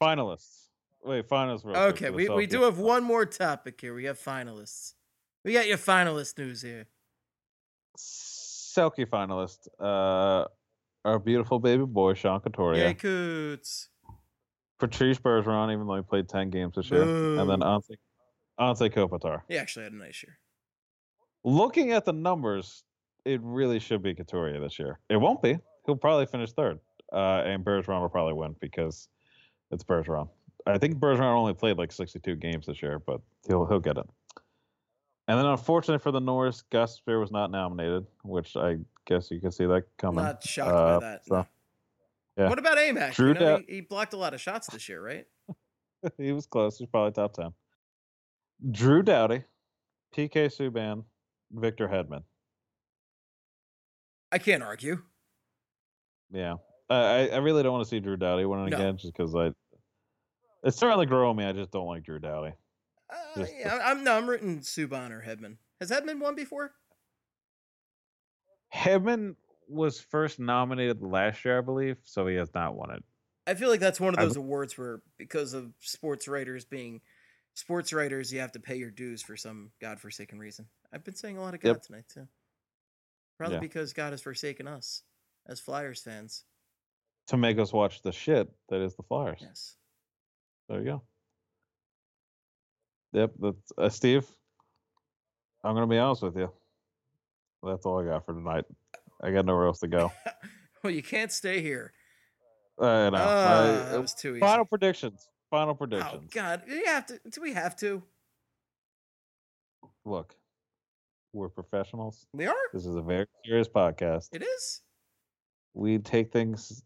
finalists. 0.00 0.68
Wait, 1.04 1.28
finalists. 1.28 1.64
okay. 1.64 2.10
We, 2.10 2.28
we 2.28 2.46
do 2.46 2.62
have 2.62 2.78
one 2.78 3.04
more 3.04 3.26
topic 3.26 3.80
here. 3.80 3.94
We 3.94 4.04
have 4.04 4.18
finalists. 4.18 4.94
We 5.44 5.52
got 5.52 5.66
your 5.66 5.76
finalist 5.78 6.38
news 6.38 6.62
here. 6.62 6.86
Selke 7.98 9.06
finalist. 9.06 9.68
Uh, 9.78 10.46
our 11.04 11.18
beautiful 11.18 11.58
baby 11.58 11.84
boy 11.84 12.14
Sean 12.14 12.40
Couturier, 12.40 12.86
Yay, 12.86 12.94
Coots. 12.94 13.90
Patrice 14.80 15.18
Bergeron, 15.18 15.72
even 15.72 15.86
though 15.86 15.96
he 15.96 16.02
played 16.02 16.28
ten 16.28 16.50
games 16.50 16.74
this 16.76 16.90
year, 16.90 17.02
and 17.02 17.48
then 17.48 17.60
Boo. 17.60 17.66
Anze 17.66 17.90
Anze 18.58 18.90
Kopitar. 18.92 19.42
He 19.48 19.58
actually 19.58 19.84
had 19.84 19.92
a 19.92 19.96
nice 19.96 20.22
year. 20.22 20.38
Looking 21.44 21.92
at 21.92 22.04
the 22.04 22.12
numbers, 22.12 22.84
it 23.24 23.40
really 23.42 23.78
should 23.78 24.02
be 24.02 24.14
Couturier 24.14 24.60
this 24.60 24.78
year. 24.78 24.98
It 25.08 25.16
won't 25.16 25.42
be. 25.42 25.58
He'll 25.86 25.96
probably 25.96 26.26
finish 26.26 26.52
third, 26.52 26.78
uh, 27.12 27.42
and 27.44 27.64
Bergeron 27.64 28.00
will 28.00 28.08
probably 28.08 28.34
win 28.34 28.54
because 28.60 29.08
it's 29.70 29.84
Bergeron. 29.84 30.28
I 30.66 30.78
think 30.78 30.96
Bergeron 30.96 31.34
only 31.34 31.52
played 31.54 31.76
like 31.76 31.92
62 31.92 32.36
games 32.36 32.66
this 32.66 32.82
year, 32.82 32.98
but 32.98 33.20
he'll 33.46 33.66
he'll 33.66 33.80
get 33.80 33.98
it. 33.98 34.06
And 35.28 35.38
then, 35.38 35.46
unfortunately 35.46 36.02
for 36.02 36.10
the 36.10 36.20
Norris, 36.20 36.62
Ghost 36.70 37.02
Bear 37.06 37.18
was 37.18 37.30
not 37.30 37.50
nominated, 37.50 38.06
which 38.24 38.56
I 38.56 38.78
guess 39.06 39.30
you 39.30 39.40
can 39.40 39.52
see 39.52 39.66
that 39.66 39.84
coming. 39.98 40.24
Not 40.24 40.42
shocked 40.42 40.70
Uh, 40.70 41.00
by 41.00 41.06
that. 41.06 41.24
so, 41.26 41.46
yeah. 42.36 42.48
What 42.48 42.58
about 42.58 42.76
Amac? 42.78 43.14
Drew 43.14 43.28
You 43.28 43.34
know, 43.34 43.40
Da- 43.40 43.64
he, 43.66 43.74
he 43.76 43.80
blocked 43.80 44.12
a 44.12 44.18
lot 44.18 44.34
of 44.34 44.40
shots 44.40 44.66
this 44.68 44.88
year, 44.88 45.02
right? 45.02 45.26
he 46.18 46.32
was 46.32 46.46
close. 46.46 46.78
He's 46.78 46.88
probably 46.88 47.12
top 47.12 47.32
10. 47.34 47.52
Drew 48.70 49.02
Doughty, 49.02 49.44
PK 50.14 50.46
Subban, 50.46 51.04
Victor 51.52 51.88
Hedman. 51.88 52.22
I 54.32 54.38
can't 54.38 54.62
argue. 54.62 55.02
Yeah, 56.30 56.54
I 56.90 56.94
I- 56.96 57.26
I 57.28 57.36
really 57.38 57.62
don't 57.62 57.72
want 57.72 57.84
to 57.84 57.88
see 57.88 58.00
Drew 58.00 58.16
Doughty 58.16 58.44
winning 58.44 58.70
No. 58.70 58.76
again, 58.76 58.96
just 58.96 59.12
because 59.14 59.34
I. 59.34 59.52
It's 60.62 60.76
certainly 60.78 61.06
growing 61.06 61.36
me. 61.36 61.44
I 61.44 61.52
just 61.52 61.70
don't 61.70 61.86
like 61.86 62.02
Drew 62.04 62.18
Doughty. 62.18 62.52
Uh, 63.10 63.16
Just 63.36 63.52
yeah, 63.58 63.78
I'm 63.84 64.02
no, 64.02 64.16
I'm 64.16 64.28
rooting 64.28 64.60
Subban 64.60 65.10
or 65.10 65.20
Hedman. 65.20 65.58
Has 65.80 65.90
Hedman 65.90 66.20
won 66.20 66.34
before? 66.34 66.72
Hedman 68.74 69.36
was 69.68 70.00
first 70.00 70.38
nominated 70.40 71.02
last 71.02 71.44
year, 71.44 71.58
I 71.58 71.60
believe, 71.60 71.98
so 72.04 72.26
he 72.26 72.36
has 72.36 72.52
not 72.54 72.74
won 72.74 72.90
it. 72.90 73.04
I 73.46 73.54
feel 73.54 73.68
like 73.68 73.80
that's 73.80 74.00
one 74.00 74.14
of 74.14 74.20
I 74.20 74.24
those 74.24 74.36
awards 74.36 74.76
where, 74.78 75.02
because 75.18 75.52
of 75.54 75.70
sports 75.80 76.26
writers 76.28 76.64
being 76.64 77.02
sports 77.52 77.92
writers, 77.92 78.32
you 78.32 78.40
have 78.40 78.52
to 78.52 78.60
pay 78.60 78.76
your 78.76 78.90
dues 78.90 79.22
for 79.22 79.36
some 79.36 79.70
godforsaken 79.80 80.38
reason. 80.38 80.66
I've 80.92 81.04
been 81.04 81.14
saying 81.14 81.36
a 81.36 81.42
lot 81.42 81.54
of 81.54 81.60
God 81.60 81.68
Yep. 81.68 81.82
tonight 81.82 82.04
too. 82.12 82.26
Probably 83.38 83.56
Yeah. 83.56 83.60
because 83.60 83.92
God 83.92 84.12
has 84.12 84.22
forsaken 84.22 84.66
us 84.68 85.02
as 85.46 85.60
Flyers 85.60 86.00
fans. 86.00 86.44
To 87.28 87.36
make 87.36 87.58
us 87.58 87.72
watch 87.72 88.02
the 88.02 88.12
shit 88.12 88.50
that 88.68 88.80
is 88.80 88.94
the 88.96 89.02
Flyers. 89.02 89.38
Yes. 89.40 89.76
There 90.68 90.78
you 90.78 90.84
go. 90.84 91.02
Yep, 93.12 93.32
that's 93.38 93.72
uh, 93.78 93.88
Steve. 93.88 94.26
I'm 95.62 95.74
gonna 95.74 95.86
be 95.86 95.98
honest 95.98 96.22
with 96.22 96.36
you. 96.36 96.50
That's 97.62 97.86
all 97.86 98.00
I 98.00 98.04
got 98.04 98.26
for 98.26 98.34
tonight. 98.34 98.64
I 99.22 99.30
got 99.30 99.46
nowhere 99.46 99.66
else 99.66 99.78
to 99.80 99.88
go. 99.88 100.12
well, 100.82 100.92
you 100.92 101.02
can't 101.02 101.32
stay 101.32 101.62
here. 101.62 101.92
I 102.78 103.10
know. 103.10 103.16
Ah, 103.16 103.60
I- 103.62 103.90
that 103.92 104.00
was 104.00 104.14
too 104.14 104.32
easy. 104.32 104.40
final 104.40 104.64
predictions. 104.64 105.28
Final 105.50 105.70
oh 105.70 105.74
predictions. 105.74 106.32
God, 106.32 106.62
do 106.66 106.72
we 106.74 106.84
have 106.84 107.06
to? 107.06 107.20
Do 107.30 107.40
we 107.40 107.52
have 107.52 107.76
to? 107.76 108.02
Look, 110.04 110.34
we're 111.34 111.48
professionals. 111.48 112.26
We 112.32 112.46
are. 112.46 112.54
This 112.72 112.86
is 112.86 112.94
a 112.94 113.02
very 113.02 113.26
serious 113.44 113.68
podcast. 113.68 114.28
It 114.32 114.42
is. 114.42 114.82
we 115.74 115.98
take 115.98 116.32
things 116.32 116.82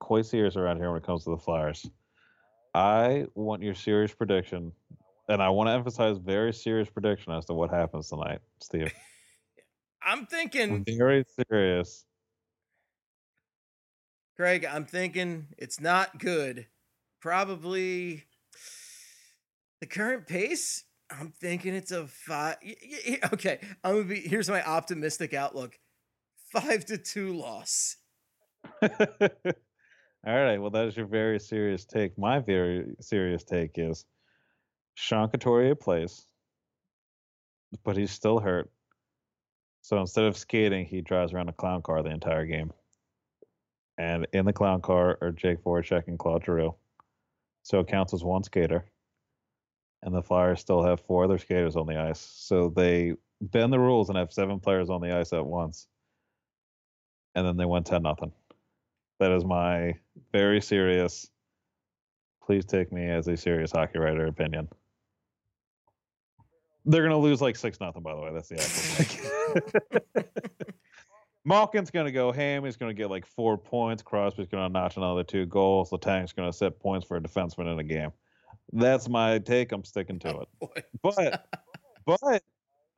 quite 0.00 0.26
serious 0.26 0.56
around 0.56 0.78
here 0.78 0.90
when 0.90 0.98
it 0.98 1.06
comes 1.06 1.24
to 1.24 1.30
the 1.30 1.38
Flyers. 1.38 1.88
I 2.74 3.26
want 3.34 3.62
your 3.62 3.74
serious 3.74 4.12
prediction, 4.12 4.72
and 5.28 5.42
I 5.42 5.48
want 5.50 5.68
to 5.68 5.72
emphasize 5.72 6.18
very 6.18 6.52
serious 6.52 6.90
prediction 6.90 7.32
as 7.32 7.46
to 7.46 7.54
what 7.54 7.70
happens 7.70 8.08
tonight, 8.08 8.40
Steve. 8.60 8.92
I'm 10.02 10.26
thinking. 10.26 10.84
very 10.86 11.24
serious. 11.48 12.04
Craig, 14.36 14.64
I'm 14.64 14.86
thinking 14.86 15.48
it's 15.58 15.80
not 15.80 16.18
good. 16.18 16.66
Probably 17.20 18.24
the 19.80 19.86
current 19.86 20.26
pace. 20.26 20.84
I'm 21.10 21.32
thinking 21.40 21.74
it's 21.74 21.92
a 21.92 22.06
five. 22.06 22.56
Okay, 23.32 23.58
I'm 23.82 23.94
gonna 23.94 24.04
be. 24.04 24.20
Here's 24.20 24.48
my 24.48 24.62
optimistic 24.64 25.34
outlook: 25.34 25.78
five 26.52 26.84
to 26.86 26.98
two 26.98 27.34
loss. 27.34 27.96
All 28.82 28.88
right. 30.24 30.58
Well, 30.58 30.70
that 30.70 30.86
is 30.86 30.96
your 30.96 31.06
very 31.06 31.40
serious 31.40 31.84
take. 31.84 32.18
My 32.18 32.40
very 32.40 32.94
serious 33.00 33.42
take 33.42 33.72
is 33.76 34.04
Sean 34.94 35.28
Couturier 35.28 35.74
plays, 35.74 36.26
but 37.84 37.96
he's 37.96 38.10
still 38.10 38.38
hurt. 38.38 38.70
So 39.82 39.98
instead 39.98 40.24
of 40.24 40.36
skating, 40.36 40.84
he 40.84 41.00
drives 41.00 41.32
around 41.32 41.48
a 41.48 41.54
clown 41.54 41.82
car 41.82 42.02
the 42.02 42.10
entire 42.10 42.44
game. 42.44 42.70
And 43.98 44.26
in 44.32 44.44
the 44.44 44.52
clown 44.52 44.82
car 44.82 45.18
are 45.20 45.32
Jake 45.32 45.62
Voracek 45.64 46.08
and 46.08 46.18
Claude 46.18 46.44
Giroux. 46.44 46.74
So 47.62 47.80
it 47.80 47.88
counts 47.88 48.14
as 48.14 48.22
one 48.22 48.42
skater. 48.42 48.84
And 50.02 50.14
the 50.14 50.22
Flyers 50.22 50.60
still 50.60 50.82
have 50.82 51.00
four 51.00 51.24
other 51.24 51.38
skaters 51.38 51.76
on 51.76 51.86
the 51.86 52.00
ice. 52.00 52.20
So 52.20 52.72
they 52.74 53.14
bend 53.40 53.72
the 53.72 53.78
rules 53.78 54.08
and 54.08 54.18
have 54.18 54.32
seven 54.32 54.60
players 54.60 54.90
on 54.90 55.00
the 55.00 55.14
ice 55.14 55.32
at 55.32 55.44
once. 55.44 55.86
And 57.34 57.46
then 57.46 57.56
they 57.56 57.64
win 57.64 57.84
10 57.84 58.02
nothing. 58.02 58.32
That 59.18 59.32
is 59.32 59.44
my 59.44 59.96
very 60.32 60.62
serious, 60.62 61.30
please 62.42 62.64
take 62.64 62.90
me 62.90 63.06
as 63.06 63.28
a 63.28 63.36
serious 63.36 63.70
hockey 63.70 63.98
writer 63.98 64.26
opinion. 64.26 64.68
They're 66.86 67.02
gonna 67.02 67.18
lose 67.18 67.42
like 67.42 67.56
six 67.56 67.78
nothing, 67.78 68.02
by 68.02 68.14
the 68.14 68.20
way. 68.22 68.32
That's 68.32 68.48
the 68.48 68.56
actual 68.56 69.92
take. 70.14 70.26
Malkin's 71.44 71.90
gonna 71.90 72.10
go 72.10 72.32
ham. 72.32 72.64
He's 72.64 72.76
gonna 72.76 72.94
get 72.94 73.10
like 73.10 73.26
four 73.26 73.58
points. 73.58 74.02
Crosby's 74.02 74.48
gonna 74.48 74.68
notch 74.68 74.96
another 74.96 75.22
two 75.22 75.46
goals. 75.46 75.92
Letang's 75.92 76.32
gonna 76.32 76.52
set 76.52 76.80
points 76.80 77.06
for 77.06 77.18
a 77.18 77.20
defenseman 77.20 77.70
in 77.72 77.78
a 77.78 77.84
game. 77.84 78.10
That's 78.72 79.08
my 79.08 79.38
take. 79.38 79.72
I'm 79.72 79.84
sticking 79.84 80.18
to 80.20 80.40
it. 80.40 80.48
Boy. 80.60 80.82
But 81.02 81.48
but 82.22 82.42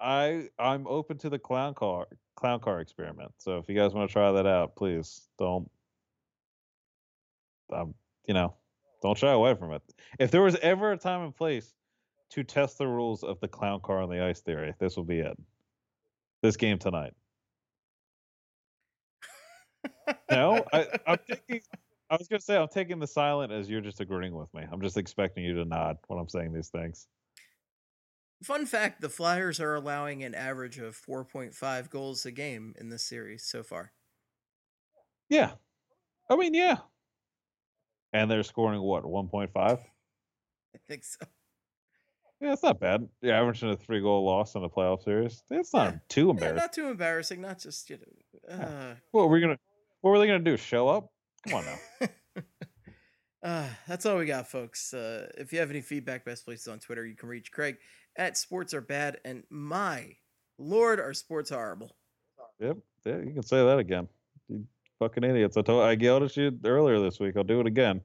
I 0.01 0.49
I'm 0.59 0.87
open 0.87 1.19
to 1.19 1.31
the 1.31 1.39
clown 1.39 1.75
car 1.75 2.09
clown 2.37 2.61
car 2.61 2.81
experiment. 2.81 3.33
So 3.39 3.59
if 3.59 3.69
you 3.69 3.75
guys 3.75 3.93
want 3.95 4.09
to 4.09 4.13
try 4.13 4.33
that 4.33 4.47
out, 4.47 4.77
please 4.77 5.29
don't 5.39 5.71
um 7.73 7.95
you 8.27 8.35
know, 8.35 8.55
don't 9.03 9.17
shy 9.17 9.31
away 9.31 9.55
from 9.55 9.73
it. 9.73 9.83
If 10.19 10.31
there 10.31 10.43
was 10.43 10.57
ever 10.57 10.93
a 10.93 10.97
time 10.97 11.23
and 11.23 11.35
place 11.35 11.75
to 12.31 12.43
test 12.43 12.79
the 12.79 12.87
rules 12.87 13.23
of 13.23 13.41
the 13.41 13.49
clown 13.49 13.81
car 13.81 14.03
on 14.03 14.11
the 14.11 14.23
ice 14.23 14.41
theory, 14.41 14.75
this 14.79 14.97
will 14.97 15.05
be 15.05 15.21
it. 15.21 15.37
This 16.43 16.57
game 16.57 16.79
tonight. 16.79 17.15
No, 20.31 20.65
I, 20.73 20.87
I'm 21.07 21.19
taking. 21.29 21.61
I 22.13 22.17
was 22.17 22.29
gonna 22.29 22.41
say 22.43 22.59
I'm 22.59 22.69
taking 22.69 22.99
the 22.99 23.07
silent 23.07 23.53
as 23.53 23.71
you're 23.71 23.81
just 23.81 24.01
agreeing 24.01 24.35
with 24.35 24.53
me. 24.53 24.65
I'm 24.71 24.83
just 24.83 24.99
expecting 24.99 25.45
you 25.45 25.55
to 25.55 25.65
nod 25.65 25.97
when 26.09 26.19
I'm 26.19 26.29
saying 26.29 26.53
these 26.53 26.69
things. 26.69 27.09
Fun 28.43 28.67
fact: 28.67 29.01
the 29.01 29.09
Flyers 29.09 29.59
are 29.59 29.75
allowing 29.75 30.23
an 30.23 30.35
average 30.35 30.79
of 30.79 30.95
4.5 30.95 31.89
goals 31.89 32.27
a 32.27 32.31
game 32.31 32.75
in 32.79 32.91
this 32.91 33.03
series 33.03 33.43
so 33.45 33.63
far. 33.63 33.95
Yeah, 35.29 35.57
I 36.31 36.37
mean, 36.37 36.55
yeah. 36.55 36.79
And 38.15 38.31
they're 38.31 38.43
scoring 38.43 38.81
what 38.81 39.05
1.5? 39.05 39.85
I 40.75 40.79
think 40.79 41.05
so. 41.05 41.27
Yeah, 42.41 42.53
it's 42.53 42.63
not 42.63 42.81
bad. 42.81 43.09
You're 43.21 43.35
averaging 43.35 43.71
a 43.71 43.77
three 43.77 44.01
goal 44.01 44.25
loss 44.25 44.55
in 44.55 44.65
a 44.65 44.69
playoff 44.69 45.03
series. 45.05 45.43
It's 45.51 45.73
not 45.73 45.95
Yeah. 45.95 45.99
too 46.09 46.31
Yeah, 46.31 46.31
embarrassing. 46.31 46.63
not 46.63 46.73
too 46.73 46.89
embarrassing. 46.89 47.41
Not 47.41 47.59
just 47.59 47.89
you 47.91 47.99
know. 47.99 48.49
Uh, 48.49 48.97
What 49.13 49.23
were 49.23 49.29
we 49.35 49.41
gonna? 49.41 49.59
What 50.01 50.11
were 50.11 50.19
they 50.19 50.27
gonna 50.27 50.41
do? 50.41 50.57
Show 50.57 50.89
up? 50.89 51.12
Come 51.49 51.59
on 51.59 51.65
now. 51.65 52.09
Uh, 53.43 53.67
that's 53.89 54.07
all 54.07 54.19
we 54.19 54.25
got, 54.25 54.49
folks. 54.49 54.95
Uh, 54.95 55.27
if 55.37 55.53
you 55.53 55.59
have 55.59 55.71
any 55.71 55.81
feedback, 55.81 56.25
best 56.25 56.45
places 56.45 56.69
on 56.69 56.79
Twitter, 56.79 57.05
you 57.05 57.17
can 57.17 57.29
reach 57.29 57.51
Craig 57.51 57.77
at 58.17 58.37
Sports 58.37 58.73
Are 58.73 58.81
Bad. 58.81 59.19
And 59.25 59.43
my 59.51 60.15
lord, 60.59 61.01
are 61.01 61.13
sports 61.13 61.51
horrible. 61.51 61.97
Yep, 62.61 62.77
yeah, 63.05 63.17
you 63.19 63.33
can 63.33 63.43
say 63.43 63.65
that 63.65 63.79
again. 63.79 64.07
You 64.49 64.65
fucking 65.01 65.25
idiots. 65.25 65.57
I 65.57 65.63
told 65.63 65.83
I 65.83 65.93
yelled 65.93 66.23
at 66.23 66.37
you 66.37 66.57
earlier 66.65 67.01
this 67.01 67.19
week. 67.19 67.37
I'll 67.37 67.43
do 67.43 67.61
it 67.61 67.67
again. 67.67 68.01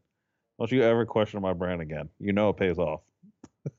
Don't 0.58 0.72
you 0.72 0.82
ever 0.82 1.06
question 1.06 1.40
my 1.42 1.54
brand 1.54 1.82
again. 1.82 2.10
You 2.20 2.34
know 2.34 2.50
it 2.50 2.58
pays 2.58 2.80
off. 2.80 3.02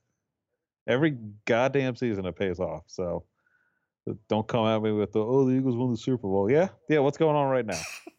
Every 0.86 1.16
goddamn 1.44 1.96
season 1.96 2.24
it 2.26 2.36
pays 2.36 2.60
off. 2.60 2.84
So 2.86 3.24
uh, 4.08 4.14
don't 4.28 4.46
come 4.46 4.66
at 4.66 4.80
me 4.80 4.92
with 4.92 5.10
the 5.10 5.20
oh 5.20 5.44
the 5.44 5.56
Eagles 5.56 5.76
won 5.76 5.90
the 5.90 5.96
Super 5.96 6.28
Bowl. 6.28 6.48
Yeah, 6.48 6.68
yeah. 6.88 7.00
What's 7.00 7.18
going 7.18 7.34
on 7.34 7.48
right 7.48 7.66
now? 7.66 7.80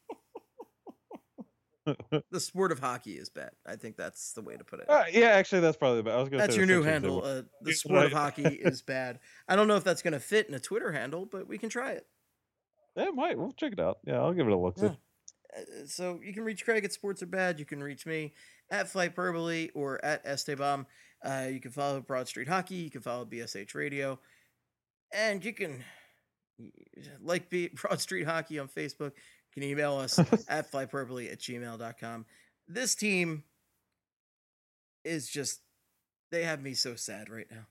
The 2.32 2.40
sport 2.40 2.72
of 2.72 2.80
hockey 2.80 3.14
is 3.14 3.30
bad. 3.30 3.52
I 3.66 3.76
think 3.76 3.98
that's 3.98 4.34
the 4.34 4.42
way 4.42 4.56
to 4.58 4.64
put 4.64 4.80
it. 4.82 4.90
Uh, 4.90 5.04
yeah, 5.12 5.28
actually, 5.30 5.62
that's 5.62 5.78
probably. 5.78 6.02
the- 6.02 6.12
I 6.12 6.18
was 6.18 6.30
gonna. 6.30 6.42
That's 6.44 6.54
say 6.54 6.58
your 6.60 6.68
new 6.68 6.84
handle. 6.84 7.24
Uh, 7.24 7.44
the 7.62 7.74
sport 7.74 8.06
of 8.06 8.12
hockey 8.12 8.44
is 8.44 8.82
bad. 8.88 9.20
I 9.48 9.56
don't 9.56 9.68
know 9.68 9.76
if 9.76 9.84
that's 9.84 10.02
going 10.02 10.14
to 10.14 10.20
fit 10.20 10.48
in 10.48 10.54
a 10.56 10.60
Twitter 10.60 10.92
handle, 10.92 11.26
but 11.26 11.48
we 11.48 11.58
can 11.58 11.70
try 11.70 11.92
it. 11.92 12.06
It 12.96 13.14
might. 13.16 13.38
We'll 13.38 13.52
check 13.52 13.74
it 13.74 13.80
out. 13.80 14.00
Yeah, 14.06 14.20
I'll 14.20 14.34
give 14.34 14.48
it 14.48 14.54
a 14.54 14.58
look. 14.58 14.76
Yeah. 14.78 14.90
Uh, 15.58 15.62
so 15.88 16.20
you 16.24 16.34
can 16.34 16.44
reach 16.44 16.64
Craig 16.66 16.86
at 16.86 16.94
Sports 16.94 17.24
Are 17.24 17.28
Bad. 17.28 17.60
You 17.60 17.66
can 17.66 17.82
reach 17.82 18.06
me 18.06 18.34
at 18.72 18.88
Flyperbole 18.88 19.72
or 19.74 20.04
at 20.04 20.22
Esteban. 20.26 20.86
Uh, 21.24 21.48
you 21.52 21.60
can 21.60 21.72
follow 21.72 22.02
Broad 22.02 22.28
Street 22.28 22.48
Hockey. 22.48 22.76
You 22.76 22.90
can 22.92 23.02
follow 23.02 23.26
BSH 23.26 23.74
Radio. 23.76 24.20
And 25.14 25.44
you 25.44 25.54
can 25.54 25.84
like 27.22 27.50
Broad 27.50 28.00
Street 28.02 28.26
Hockey 28.26 28.60
on 28.60 28.68
Facebook. 28.68 29.14
Can 29.60 29.68
email 29.68 29.98
us 29.98 30.18
at 30.48 30.72
flyperbole 30.72 31.30
at 31.30 31.40
gmail.com. 31.40 32.26
This 32.70 32.96
team 32.96 33.44
is 35.04 35.30
just, 35.30 35.60
they 36.32 36.44
have 36.44 36.62
me 36.62 36.74
so 36.74 36.96
sad 36.96 37.30
right 37.30 37.48
now. 37.52 37.66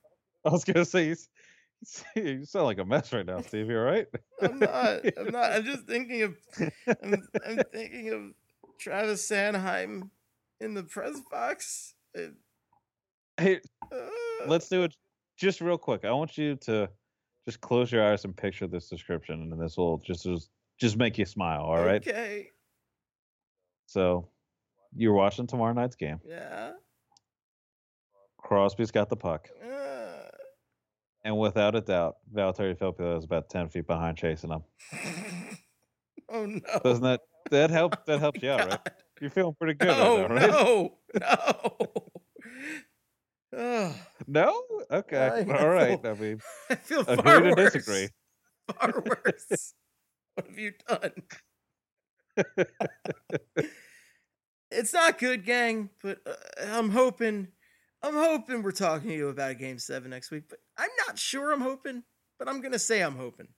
I 0.44 0.50
was 0.50 0.64
gonna 0.64 0.84
say 0.84 1.06
you, 2.14 2.44
sound 2.44 2.66
like 2.66 2.78
a 2.78 2.84
mess 2.84 3.10
right 3.14 3.24
now, 3.24 3.40
Steve. 3.40 3.70
You 3.70 3.78
all 3.78 3.84
right? 3.84 4.06
I'm 4.42 4.58
not. 4.58 5.00
I'm 5.18 5.30
not. 5.30 5.52
I'm 5.52 5.64
just 5.64 5.84
thinking 5.86 6.22
of. 6.24 6.34
I'm, 7.02 7.26
I'm 7.46 7.60
thinking 7.72 8.10
of 8.10 8.20
Travis 8.78 9.26
Sanheim 9.26 10.10
in 10.60 10.74
the 10.74 10.82
press 10.82 11.18
box. 11.30 11.94
It- 12.14 12.34
Hey, 13.40 13.60
uh, 13.92 13.96
let's 14.48 14.68
do 14.68 14.82
it 14.82 14.94
just 15.38 15.60
real 15.60 15.78
quick. 15.78 16.04
I 16.04 16.10
want 16.10 16.36
you 16.36 16.56
to 16.56 16.88
just 17.46 17.60
close 17.60 17.92
your 17.92 18.04
eyes 18.04 18.24
and 18.24 18.36
picture 18.36 18.66
this 18.66 18.88
description, 18.88 19.52
and 19.52 19.62
this 19.62 19.76
will 19.76 19.98
just 19.98 20.24
just, 20.24 20.50
just 20.78 20.96
make 20.96 21.18
you 21.18 21.24
smile. 21.24 21.62
All 21.62 21.82
right. 21.84 22.06
Okay. 22.06 22.50
So 23.86 24.28
you're 24.96 25.12
watching 25.14 25.46
tomorrow 25.46 25.72
night's 25.72 25.96
game. 25.96 26.20
Yeah. 26.26 26.72
Crosby's 28.38 28.90
got 28.90 29.08
the 29.10 29.16
puck, 29.16 29.48
Uh, 29.62 30.28
and 31.24 31.36
without 31.38 31.74
a 31.74 31.80
doubt, 31.80 32.16
Valtteri 32.32 32.76
Filppula 32.78 33.18
is 33.18 33.24
about 33.24 33.50
ten 33.50 33.68
feet 33.68 33.86
behind 33.86 34.16
chasing 34.16 34.50
him. 34.50 34.62
oh 36.30 36.46
no. 36.46 36.60
Doesn't 36.84 37.02
that 37.04 37.20
that 37.50 37.70
help? 37.70 37.96
That 38.06 38.20
helps 38.20 38.42
you 38.42 38.50
out, 38.50 38.68
right? 38.70 38.80
You're 39.20 39.30
feeling 39.30 39.54
pretty 39.58 39.74
good 39.74 39.88
No, 39.88 40.20
right 40.22 40.30
now, 40.30 40.34
right? 40.36 40.50
no, 40.50 40.98
no. 41.20 42.00
Oh, 43.56 43.94
No? 44.26 44.62
Okay. 44.90 45.44
I 45.48 45.58
All 45.58 45.68
right. 45.68 46.02
know. 46.02 46.10
I 46.10 46.14
mean, 46.14 46.40
I 46.70 46.74
feel 46.76 47.00
agree 47.00 47.16
far 47.22 47.40
to 47.40 47.50
worse. 47.56 47.72
disagree. 47.72 48.08
Far 48.78 49.02
worse. 49.04 49.74
what 50.44 50.46
have 50.46 50.58
you 50.58 50.72
done? 50.88 51.12
it's 54.70 54.92
not 54.92 55.18
good, 55.18 55.44
gang, 55.44 55.90
but 56.02 56.18
uh, 56.24 56.34
I'm 56.72 56.90
hoping, 56.90 57.48
I'm 58.02 58.14
hoping 58.14 58.62
we're 58.62 58.70
talking 58.70 59.08
to 59.08 59.16
you 59.16 59.28
about 59.28 59.58
Game 59.58 59.78
Seven 59.78 60.10
next 60.10 60.30
week. 60.30 60.44
But 60.48 60.60
I'm 60.76 60.90
not 61.06 61.18
sure. 61.18 61.52
I'm 61.52 61.60
hoping, 61.60 62.04
but 62.38 62.48
I'm 62.48 62.60
gonna 62.60 62.78
say 62.78 63.02
I'm 63.02 63.16
hoping. 63.16 63.48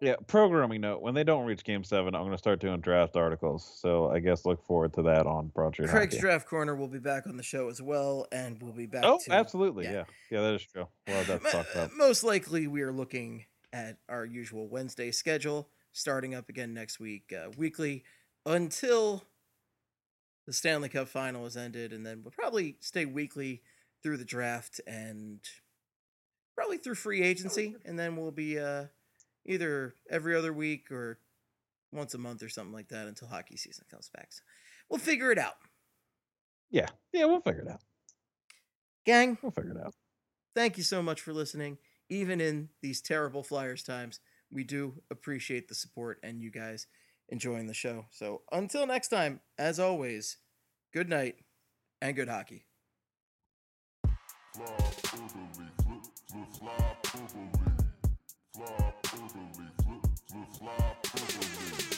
Yeah, 0.00 0.16
programming 0.26 0.80
note: 0.80 1.02
when 1.02 1.14
they 1.14 1.22
don't 1.22 1.46
reach 1.46 1.62
Game 1.62 1.84
Seven, 1.84 2.16
I'm 2.16 2.22
going 2.22 2.32
to 2.32 2.38
start 2.38 2.60
doing 2.60 2.80
draft 2.80 3.16
articles. 3.16 3.78
So 3.80 4.10
I 4.10 4.18
guess 4.18 4.44
look 4.44 4.62
forward 4.66 4.92
to 4.94 5.02
that 5.02 5.26
on 5.26 5.50
Project 5.50 5.88
Craig's 5.88 6.14
Hockey. 6.14 6.20
Draft 6.20 6.48
Corner 6.48 6.74
will 6.74 6.88
be 6.88 6.98
back 6.98 7.28
on 7.28 7.36
the 7.36 7.42
show 7.42 7.70
as 7.70 7.80
well, 7.80 8.26
and 8.32 8.60
we'll 8.60 8.72
be 8.72 8.86
back. 8.86 9.04
Oh, 9.06 9.20
to, 9.24 9.32
absolutely, 9.32 9.84
yeah. 9.84 9.92
yeah. 9.92 10.04
yeah, 10.32 10.40
that 10.42 10.54
is 10.54 10.66
true. 10.66 10.88
We'll 11.06 11.16
have 11.16 11.26
that 11.28 11.44
to 11.44 11.50
talk 11.50 11.66
about. 11.72 11.90
Most 11.94 12.24
likely, 12.24 12.66
we 12.66 12.82
are 12.82 12.92
looking 12.92 13.46
at 13.72 13.98
our 14.08 14.24
usual 14.24 14.68
Wednesday 14.68 15.10
schedule, 15.10 15.68
starting 15.96 16.34
up 16.34 16.48
again 16.50 16.74
next 16.74 17.00
week, 17.00 17.32
uh, 17.32 17.50
weekly, 17.56 18.04
until 18.44 19.24
the 20.46 20.52
Stanley 20.52 20.88
Cup 20.90 21.08
final 21.08 21.46
is 21.46 21.56
ended, 21.56 21.92
and 21.92 22.04
then 22.06 22.20
we'll 22.22 22.32
probably 22.32 22.76
stay 22.80 23.04
weekly 23.06 23.62
through 24.02 24.18
the 24.18 24.24
draft 24.24 24.80
and 24.86 25.40
probably 26.54 26.76
through 26.76 26.94
free 26.94 27.22
agency, 27.22 27.74
and 27.84 27.98
then 27.98 28.14
we'll 28.14 28.30
be 28.30 28.58
uh, 28.58 28.84
either 29.46 29.94
every 30.10 30.36
other 30.36 30.52
week 30.52 30.90
or 30.92 31.18
once 31.92 32.12
a 32.14 32.18
month 32.18 32.42
or 32.42 32.48
something 32.48 32.74
like 32.74 32.88
that 32.88 33.06
until 33.06 33.28
hockey 33.28 33.56
season 33.56 33.84
comes 33.90 34.10
back. 34.14 34.28
So 34.32 34.42
we'll 34.90 35.00
figure 35.00 35.32
it 35.32 35.38
out, 35.38 35.54
Yeah, 36.70 36.88
yeah, 37.12 37.24
we'll 37.24 37.40
figure 37.40 37.62
it 37.62 37.68
out. 37.68 37.80
gang. 39.06 39.38
We'll 39.42 39.52
figure 39.52 39.70
it 39.72 39.78
out. 39.84 39.94
thank 40.54 40.76
you 40.76 40.84
so 40.84 41.02
much 41.02 41.20
for 41.22 41.32
listening. 41.32 41.78
Even 42.08 42.40
in 42.40 42.68
these 42.82 43.00
terrible 43.00 43.42
Flyers 43.42 43.82
times, 43.82 44.20
we 44.50 44.64
do 44.64 44.94
appreciate 45.10 45.68
the 45.68 45.74
support, 45.74 46.18
and 46.22 46.40
you 46.40 46.50
guys 46.50 46.86
enjoying 47.28 47.66
the 47.66 47.74
show. 47.74 48.06
So 48.10 48.42
until 48.52 48.86
next 48.86 49.08
time, 49.08 49.40
as 49.58 49.78
always, 49.80 50.38
good 50.92 51.08
night 51.08 51.36
and 52.00 52.14
good 52.14 52.28
hockey. 52.28 52.66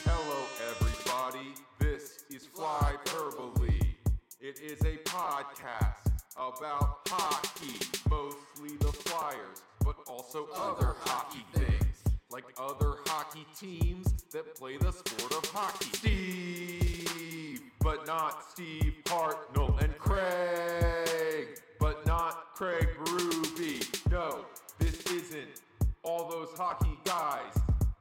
Hello, 0.05 0.47
everybody. 0.69 1.55
This 1.79 2.25
is 2.31 2.47
Fly 2.47 2.97
Verbally. 3.07 3.97
It 4.41 4.61
is 4.61 4.81
a 4.83 4.97
podcast 5.05 6.09
about 6.37 7.01
hockey, 7.09 7.79
mostly 8.09 8.77
the 8.79 8.93
Flyers, 8.93 9.63
but 9.85 9.97
also 10.07 10.49
other 10.55 10.95
hockey 11.01 11.45
things, 11.55 11.88
like 12.31 12.45
other 12.59 12.97
hockey 13.07 13.47
teams 13.59 14.13
that 14.33 14.55
play 14.55 14.77
the 14.77 14.93
sport 14.93 15.33
of 15.33 15.51
hockey. 15.51 15.87
Steve, 15.95 17.61
but 17.81 18.07
not 18.07 18.45
Steve 18.51 18.95
Hartnell, 19.05 19.81
and 19.83 19.97
Craig, 19.99 21.59
but 21.81 22.07
not 22.07 22.55
Craig 22.55 22.89
Berube. 23.03 24.11
No, 24.11 24.45
this 24.79 25.01
isn't 25.07 25.63
all 26.03 26.29
those 26.29 26.51
hockey 26.57 26.99
guys. 27.05 27.55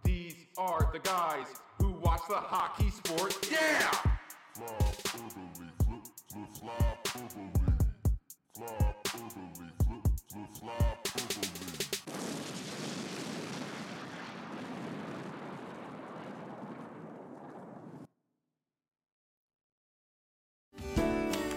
These 0.03 0.35
are 0.57 0.89
the 0.91 0.99
guys 0.99 1.47
who 1.79 1.91
watch 1.91 2.21
the 2.27 2.35
hockey 2.35 2.89
sport. 2.89 3.37
Yeah! 3.49 3.91
Orderly, 4.59 5.71
flip, 5.85 6.03
flip. 6.27 6.77
Flop 8.55 9.07
orderly, 9.13 9.71